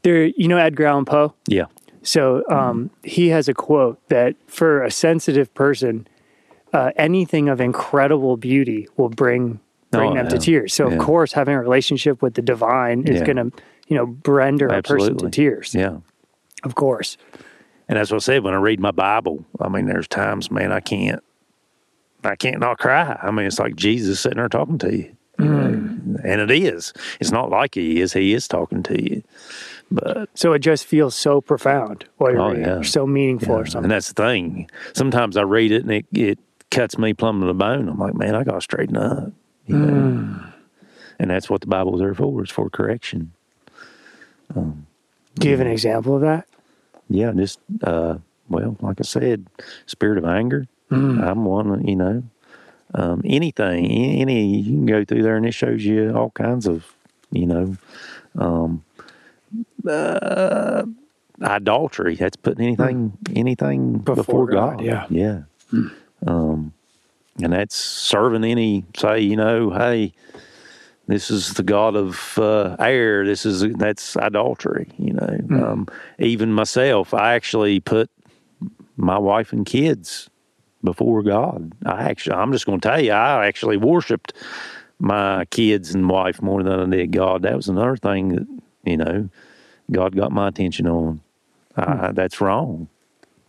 there. 0.04 0.26
You 0.26 0.48
know 0.48 0.58
Edgar 0.58 0.86
Allan 0.86 1.06
Poe. 1.06 1.34
Yeah. 1.48 1.66
So 2.02 2.44
um, 2.50 2.90
he 3.04 3.30
has 3.30 3.48
a 3.48 3.54
quote 3.54 3.98
that 4.10 4.36
for 4.48 4.84
a 4.84 4.92
sensitive 4.92 5.54
person, 5.54 6.06
uh, 6.74 6.92
anything 6.96 7.50
of 7.50 7.62
incredible 7.62 8.36
beauty 8.38 8.88
will 8.98 9.10
bring 9.10 9.60
bring 9.92 10.12
Oh, 10.12 10.16
them 10.16 10.28
to 10.30 10.40
tears. 10.40 10.74
So 10.74 10.88
Yeah. 10.90 10.96
of 10.96 11.00
course, 11.00 11.34
having 11.34 11.54
a 11.54 11.62
relationship 11.62 12.22
with 12.24 12.34
the 12.34 12.42
divine 12.42 13.04
is 13.04 13.20
Yeah. 13.20 13.26
going 13.26 13.38
to 13.38 13.52
you 13.88 13.96
know 13.98 14.18
render 14.26 14.68
a 14.68 14.82
person 14.82 15.18
to 15.18 15.30
tears. 15.30 15.76
Yeah. 15.76 15.98
Of 16.64 16.74
course. 16.76 17.18
And 17.88 17.98
that's 18.00 18.10
what 18.10 18.18
I 18.18 18.20
said 18.26 18.44
when 18.44 18.54
I 18.54 18.58
read 18.58 18.80
my 18.80 18.92
Bible. 18.92 19.46
I 19.60 19.68
mean, 19.70 19.86
there's 19.86 20.08
times, 20.08 20.50
man, 20.50 20.72
I 20.72 20.80
can't, 20.80 21.22
I 22.24 22.36
can't 22.38 22.60
not 22.60 22.80
cry. 22.80 23.20
I 23.22 23.30
mean, 23.30 23.46
it's 23.46 23.60
like 23.60 23.76
Jesus 23.76 24.20
sitting 24.22 24.38
there 24.38 24.48
talking 24.50 24.78
to 24.80 24.98
you, 24.98 25.12
and 25.38 26.24
it 26.42 26.50
is. 26.50 26.94
It's 27.20 27.32
not 27.32 27.50
like 27.50 27.76
he 27.76 28.00
is. 28.02 28.14
He 28.14 28.34
is 28.34 28.48
talking 28.48 28.82
to 28.84 29.04
you. 29.04 29.22
But 29.92 30.30
So 30.34 30.54
it 30.54 30.60
just 30.60 30.86
feels 30.86 31.14
so 31.14 31.42
profound 31.42 32.06
while 32.18 32.32
you're 32.32 32.42
Oh, 32.42 32.50
reading, 32.50 32.66
yeah. 32.66 32.78
or 32.80 32.84
so 32.84 33.06
meaningful 33.06 33.56
or 33.56 33.66
something. 33.66 33.84
and 33.86 33.92
that's 33.92 34.12
the 34.12 34.24
thing. 34.24 34.70
Sometimes 34.94 35.38
I 35.38 35.44
read 35.44 35.72
it 35.72 35.84
and 35.84 35.92
it, 35.92 36.06
it 36.14 36.40
cuts 36.74 36.98
me 36.98 37.14
plumb 37.14 37.40
to 37.42 37.46
the 37.48 37.54
bone. 37.54 37.88
I'm 37.88 38.00
like, 38.00 38.16
man, 38.16 38.36
I 38.36 38.44
got 38.44 38.54
to 38.54 38.62
straighten 38.62 38.98
up. 38.98 39.32
You 39.68 39.78
know? 39.78 40.40
And 41.20 41.30
that's 41.30 41.50
what 41.50 41.62
the 41.62 41.68
Bible's 41.68 42.00
there 42.02 42.14
for. 42.14 42.42
It's 42.42 42.52
for 42.52 42.70
correction. 42.70 43.32
Do 44.54 45.48
you 45.48 45.52
have 45.52 45.62
an 45.62 45.72
example 45.72 46.16
of 46.16 46.22
that? 46.22 46.48
yeah, 47.10 47.32
just 47.32 47.60
uh, 47.84 48.18
well, 48.50 48.78
like 48.82 49.00
I 49.00 49.04
said, 49.04 49.48
spirit 49.86 50.18
of 50.18 50.26
anger. 50.26 50.68
I'm 51.24 51.46
one, 51.46 51.88
you 51.88 51.96
know, 51.96 52.24
um, 52.94 53.22
anything, 53.26 53.90
any 53.90 54.58
you 54.58 54.64
can 54.64 54.86
go 54.86 55.04
through 55.04 55.24
there, 55.24 55.36
and 55.36 55.46
it 55.46 55.54
shows 55.54 55.84
you 55.84 56.12
all 56.16 56.30
kinds 56.32 56.68
of, 56.68 56.94
you 57.32 57.48
know, 57.48 57.78
um, 58.38 58.84
uh, 59.88 60.84
idolatry. 61.42 62.16
That's 62.16 62.36
putting 62.36 62.66
anything, 62.66 63.18
anything 63.36 63.98
before, 64.00 64.16
Before 64.16 64.46
God. 64.48 64.78
God, 64.78 64.82
yeah. 64.86 65.06
yeah. 65.10 65.42
Um, 66.26 66.74
and 67.42 67.54
that's 67.54 67.76
serving 67.76 68.44
any 68.44 68.86
say, 68.96 69.20
you 69.20 69.36
know, 69.36 69.72
hey, 69.72 70.14
this 71.08 71.30
is 71.30 71.54
the 71.54 71.64
god 71.64 71.96
of 71.96 72.38
uh, 72.38 72.76
air. 72.80 73.26
This 73.26 73.46
is 73.46 73.62
that's 73.76 74.16
idolatry. 74.18 74.90
You 74.98 75.14
know, 75.14 75.40
um, 75.64 75.88
even 76.20 76.54
myself, 76.54 77.14
I 77.14 77.34
actually 77.34 77.80
put 77.80 78.10
my 78.96 79.18
wife 79.18 79.52
and 79.52 79.66
kids 79.66 80.30
before 80.84 81.24
God. 81.24 81.74
I 81.86 82.04
actually, 82.04 82.36
I'm 82.36 82.52
just 82.52 82.66
going 82.66 82.80
to 82.80 82.88
tell 82.88 83.02
you, 83.02 83.12
I 83.12 83.48
actually 83.48 83.78
worshipped 83.78 84.34
my 85.00 85.46
kids 85.46 85.94
and 85.94 86.10
wife 86.10 86.42
more 86.42 86.62
than 86.64 86.94
I 86.94 86.98
did 86.98 87.12
God. 87.12 87.42
That 87.42 87.56
was 87.56 87.68
another 87.68 87.98
thing 87.98 88.36
that 88.36 88.48
you 88.84 88.98
know, 88.98 89.30
God 89.92 90.16
got 90.16 90.32
my 90.32 90.50
attention 90.50 90.88
on. 90.88 91.22
I, 91.76 92.12
that's 92.12 92.40
wrong. 92.40 92.88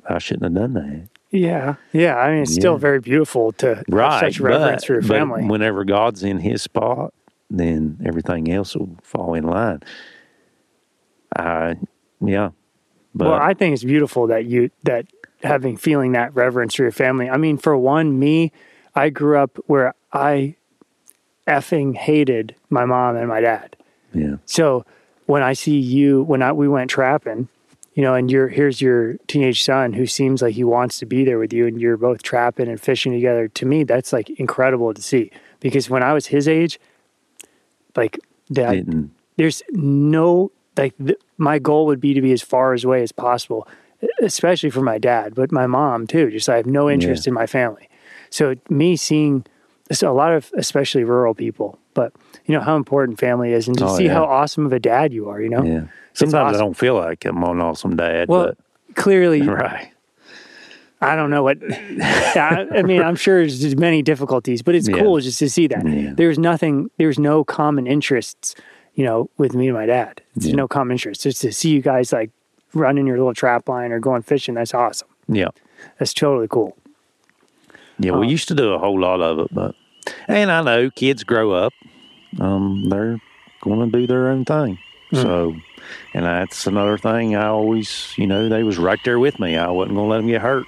I 0.08 0.18
shouldn't 0.18 0.44
have 0.44 0.54
done 0.54 0.74
that. 0.74 1.08
Yeah, 1.34 1.74
yeah. 1.92 2.16
I 2.16 2.30
mean, 2.32 2.42
it's 2.42 2.54
still 2.54 2.76
very 2.78 3.00
beautiful 3.00 3.50
to 3.54 3.74
have 3.76 3.84
Right. 3.88 4.20
such 4.20 4.38
reverence 4.40 4.82
but, 4.82 4.86
for 4.86 4.92
your 4.94 5.02
family. 5.02 5.44
whenever 5.44 5.84
God's 5.84 6.22
in 6.22 6.38
his 6.38 6.62
spot, 6.62 7.12
then 7.50 7.98
everything 8.06 8.50
else 8.52 8.76
will 8.76 8.96
fall 9.02 9.34
in 9.34 9.44
line. 9.44 9.80
I, 11.36 11.76
yeah. 12.20 12.50
But 13.14 13.28
well, 13.30 13.40
I 13.40 13.54
think 13.54 13.74
it's 13.74 13.84
beautiful 13.84 14.28
that 14.28 14.44
you 14.46 14.70
that 14.84 15.06
having 15.42 15.76
feeling 15.76 16.12
that 16.12 16.34
reverence 16.34 16.74
for 16.76 16.82
your 16.82 16.92
family. 16.92 17.28
I 17.28 17.36
mean, 17.36 17.58
for 17.58 17.76
one, 17.76 18.18
me, 18.18 18.52
I 18.94 19.10
grew 19.10 19.38
up 19.38 19.58
where 19.66 19.94
I 20.12 20.54
effing 21.46 21.96
hated 21.96 22.54
my 22.70 22.84
mom 22.84 23.16
and 23.16 23.28
my 23.28 23.40
dad. 23.40 23.76
yeah. 24.12 24.36
So 24.46 24.84
when 25.26 25.42
I 25.42 25.52
see 25.52 25.78
you, 25.78 26.22
when 26.22 26.42
I 26.42 26.52
we 26.52 26.68
went 26.68 26.90
trapping, 26.90 27.48
you 27.94 28.02
know, 28.02 28.14
and 28.14 28.30
you're 28.30 28.48
here's 28.48 28.80
your 28.80 29.14
teenage 29.28 29.62
son 29.64 29.92
who 29.92 30.06
seems 30.06 30.42
like 30.42 30.54
he 30.54 30.64
wants 30.64 30.98
to 30.98 31.06
be 31.06 31.24
there 31.24 31.38
with 31.38 31.52
you, 31.52 31.66
and 31.66 31.80
you're 31.80 31.96
both 31.96 32.22
trapping 32.22 32.68
and 32.68 32.80
fishing 32.80 33.12
together. 33.12 33.48
To 33.48 33.66
me, 33.66 33.84
that's 33.84 34.12
like 34.12 34.30
incredible 34.30 34.92
to 34.94 35.00
see 35.02 35.30
because 35.60 35.88
when 35.88 36.02
I 36.02 36.12
was 36.12 36.26
his 36.26 36.48
age, 36.48 36.78
like 37.96 38.18
that, 38.50 38.84
there's 39.36 39.62
no 39.70 40.50
like 40.76 40.94
th- 40.98 41.18
my 41.38 41.58
goal 41.58 41.86
would 41.86 42.00
be 42.00 42.14
to 42.14 42.20
be 42.20 42.32
as 42.32 42.42
far 42.42 42.72
as 42.74 42.84
away 42.84 43.02
as 43.02 43.12
possible, 43.12 43.68
especially 44.20 44.70
for 44.70 44.80
my 44.82 44.98
dad, 44.98 45.34
but 45.34 45.52
my 45.52 45.66
mom 45.66 46.06
too. 46.06 46.30
Just 46.30 46.48
I 46.48 46.56
have 46.56 46.66
no 46.66 46.90
interest 46.90 47.26
Yeah. 47.26 47.30
in 47.30 47.34
my 47.34 47.46
family. 47.46 47.88
So 48.30 48.54
me 48.68 48.96
seeing 48.96 49.44
so 49.92 50.10
a 50.10 50.14
lot 50.14 50.32
of 50.32 50.50
especially 50.56 51.04
rural 51.04 51.34
people, 51.34 51.78
but 51.94 52.12
you 52.46 52.54
know 52.54 52.60
how 52.60 52.74
important 52.76 53.20
family 53.20 53.52
is, 53.52 53.68
and 53.68 53.78
to 53.78 53.86
Oh, 53.86 53.96
see 53.96 54.06
yeah. 54.06 54.14
how 54.14 54.24
awesome 54.24 54.66
of 54.66 54.72
a 54.72 54.80
dad 54.80 55.12
you 55.12 55.28
are. 55.28 55.40
You 55.40 55.50
know, 55.50 55.62
yeah. 55.62 55.84
Sometimes 56.14 56.34
awesome. 56.34 56.54
I 56.56 56.58
don't 56.58 56.74
feel 56.76 56.94
like 56.94 57.24
I'm 57.24 57.42
an 57.42 57.60
awesome 57.60 57.96
dad, 57.96 58.28
well, 58.28 58.54
clearly 58.94 59.42
right. 59.48 59.90
I 61.00 61.16
don't 61.16 61.28
know 61.30 61.42
what. 61.42 61.58
I, 61.70 62.66
I 62.76 62.82
mean, 62.82 63.02
I'm 63.02 63.16
sure 63.16 63.40
there's 63.46 63.76
many 63.76 64.00
difficulties, 64.00 64.62
but 64.62 64.74
it's 64.74 64.88
Yeah. 64.88 64.98
cool 65.00 65.20
just 65.20 65.38
to 65.40 65.50
see 65.50 65.66
that 65.66 65.86
Yeah. 65.86 66.12
there's 66.16 66.38
nothing, 66.38 66.88
there's 66.96 67.18
no 67.18 67.44
common 67.44 67.86
interests, 67.86 68.54
you 68.94 69.04
know, 69.04 69.28
with 69.36 69.54
me 69.54 69.68
and 69.68 69.76
my 69.76 69.84
dad. 69.86 70.22
There's 70.34 70.50
Yeah. 70.50 70.56
no 70.56 70.68
common 70.68 70.92
interests. 70.92 71.24
Just 71.24 71.42
to 71.42 71.52
see 71.52 71.70
you 71.70 71.82
guys 71.82 72.10
like 72.12 72.30
running 72.72 73.06
your 73.06 73.18
little 73.18 73.34
trap 73.34 73.68
line 73.68 73.92
or 73.92 73.98
going 74.00 74.22
fishing, 74.22 74.54
that's 74.54 74.72
awesome. 74.72 75.08
Yeah. 75.28 75.48
That's 75.98 76.14
totally 76.14 76.48
cool. 76.48 76.76
Yeah, 77.98 78.12
Oh. 78.12 78.20
we 78.20 78.28
used 78.28 78.48
to 78.48 78.54
do 78.54 78.72
a 78.72 78.78
whole 78.78 78.98
lot 78.98 79.20
of 79.20 79.38
it, 79.40 79.48
but 79.52 79.74
and 80.28 80.50
I 80.50 80.62
know 80.62 80.90
kids 80.90 81.22
grow 81.24 81.52
up, 81.52 81.72
um, 82.40 82.88
they're 82.88 83.18
going 83.62 83.90
to 83.90 83.98
do 83.98 84.06
their 84.06 84.28
own 84.28 84.44
thing. 84.44 84.78
Hmm. 85.10 85.16
So, 85.16 85.54
and 86.12 86.24
that's 86.24 86.66
another 86.66 86.98
thing. 86.98 87.34
I 87.36 87.46
always, 87.46 88.12
you 88.16 88.26
know, 88.26 88.48
they 88.48 88.62
was 88.62 88.78
right 88.78 89.02
there 89.04 89.18
with 89.18 89.38
me. 89.38 89.56
I 89.56 89.70
wasn't 89.70 89.96
going 89.96 90.06
to 90.06 90.10
let 90.10 90.18
them 90.18 90.26
get 90.28 90.42
hurt. 90.42 90.66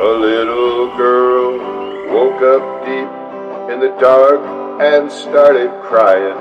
A 0.00 0.10
little 0.10 0.96
girl 0.96 1.58
woke 2.12 2.42
up 2.42 2.84
deep 2.84 3.10
in 3.72 3.80
the 3.80 3.96
dark 4.00 4.40
and 4.80 5.10
started 5.10 5.70
crying. 5.82 6.38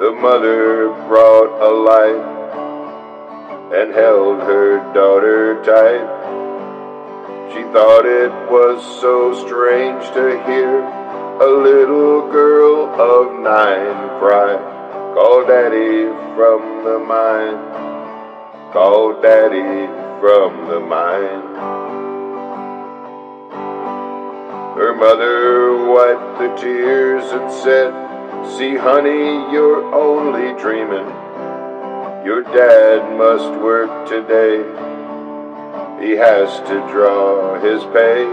The 0.00 0.12
mother 0.12 0.88
brought 1.08 1.50
a 1.60 1.72
light 1.72 2.36
and 3.72 3.94
held 3.94 4.40
her 4.42 4.78
daughter 4.92 5.62
tight. 5.64 6.06
She 7.54 7.62
thought 7.72 8.04
it 8.04 8.30
was 8.50 8.84
so 9.00 9.34
strange 9.46 10.04
to 10.12 10.42
hear 10.44 11.05
a 11.40 11.46
little 11.46 12.30
girl 12.32 12.88
of 12.98 13.42
nine 13.42 14.08
cried, 14.18 14.58
Call 15.12 15.46
daddy 15.46 16.06
from 16.34 16.82
the 16.82 16.98
mine. 16.98 18.72
Call 18.72 19.20
daddy 19.20 19.86
from 20.18 20.68
the 20.68 20.80
mine. 20.80 21.42
Her 24.78 24.94
mother 24.94 25.84
wiped 25.92 26.38
the 26.38 26.56
tears 26.56 27.30
and 27.30 27.52
said, 27.52 27.92
See, 28.56 28.76
honey, 28.76 29.52
you're 29.52 29.94
only 29.94 30.58
dreaming. 30.58 31.06
Your 32.24 32.42
dad 32.44 33.14
must 33.18 33.60
work 33.60 34.08
today. 34.08 34.64
He 36.02 36.12
has 36.12 36.60
to 36.60 36.92
draw 36.92 37.60
his 37.60 37.82
pay. 37.92 38.24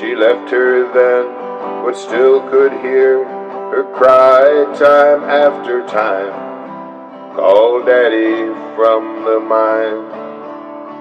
She 0.00 0.16
left 0.16 0.50
her 0.50 0.92
then, 0.92 1.41
but 1.84 1.94
still 1.94 2.40
could 2.50 2.72
hear 2.72 3.24
her 3.24 3.84
cry 3.94 4.64
time 4.78 5.24
after 5.24 5.86
time. 5.86 6.32
Call 7.34 7.84
daddy 7.84 8.52
from 8.76 9.24
the 9.24 9.40
mine. 9.40 10.22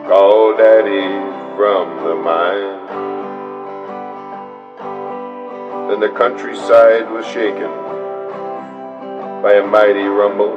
called 0.07 0.57
Daddy 0.57 1.07
from 1.55 2.03
the 2.03 2.15
mine. 2.15 2.87
Then 5.89 5.99
the 5.99 6.09
countryside 6.17 7.09
was 7.11 7.25
shaken 7.25 7.71
by 9.41 9.53
a 9.53 9.65
mighty 9.65 10.03
rumble, 10.03 10.55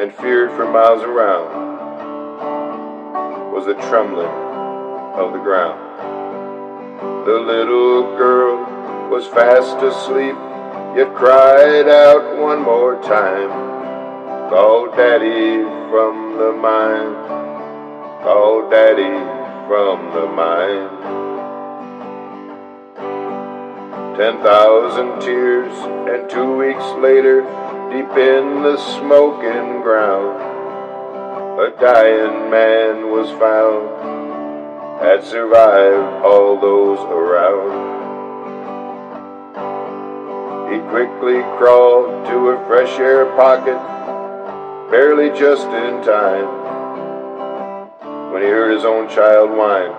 and 0.00 0.12
feared 0.14 0.50
for 0.52 0.64
miles 0.70 1.02
around 1.02 1.62
was 3.52 3.66
the 3.66 3.74
trembling 3.88 4.26
of 4.26 5.32
the 5.32 5.38
ground. 5.38 5.81
The 7.26 7.38
little 7.38 8.16
girl 8.16 9.10
was 9.10 9.26
fast 9.28 9.76
asleep, 9.82 10.36
yet 10.96 11.14
cried 11.14 11.88
out 11.88 12.38
one 12.38 12.62
more 12.62 13.00
time, 13.02 13.50
called 14.50 14.96
Daddy 14.96 15.62
from 15.90 16.38
the 16.38 16.52
mine, 16.52 17.14
called 18.22 18.70
Daddy 18.70 19.16
from 19.68 20.12
the 20.14 20.26
mine. 20.26 20.88
Ten 24.16 24.42
thousand 24.42 25.20
tears, 25.20 25.72
and 26.10 26.28
two 26.28 26.56
weeks 26.56 26.84
later, 27.00 27.42
deep 27.90 28.16
in 28.16 28.62
the 28.62 28.76
smoking 28.98 29.82
ground, 29.82 30.40
a 31.60 31.70
dying 31.80 32.50
man 32.50 33.10
was 33.10 33.30
found, 33.38 34.11
had 35.02 35.24
survived 35.24 36.24
all 36.24 36.60
those 36.60 36.98
around. 37.10 37.92
He 40.72 40.78
quickly 40.90 41.42
crawled 41.58 42.24
to 42.26 42.50
a 42.50 42.66
fresh 42.66 42.98
air 42.98 43.26
pocket, 43.36 43.78
barely 44.90 45.28
just 45.38 45.66
in 45.66 46.02
time, 46.04 46.48
when 48.32 48.42
he 48.42 48.48
heard 48.48 48.74
his 48.74 48.84
own 48.84 49.08
child 49.08 49.50
whine, 49.50 49.92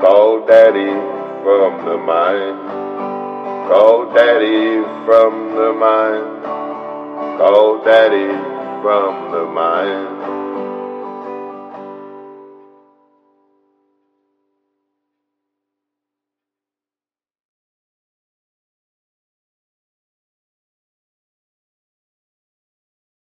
call 0.00 0.46
Daddy 0.46 0.92
from 1.42 1.84
the 1.84 1.96
mine. 1.96 2.86
Call 3.68 4.14
daddy 4.14 4.80
from 5.04 5.56
the 5.56 5.72
mine. 5.72 6.42
Call 7.36 7.82
daddy 7.82 8.30
from 8.80 9.32
the 9.32 9.44
mine. 9.44 10.45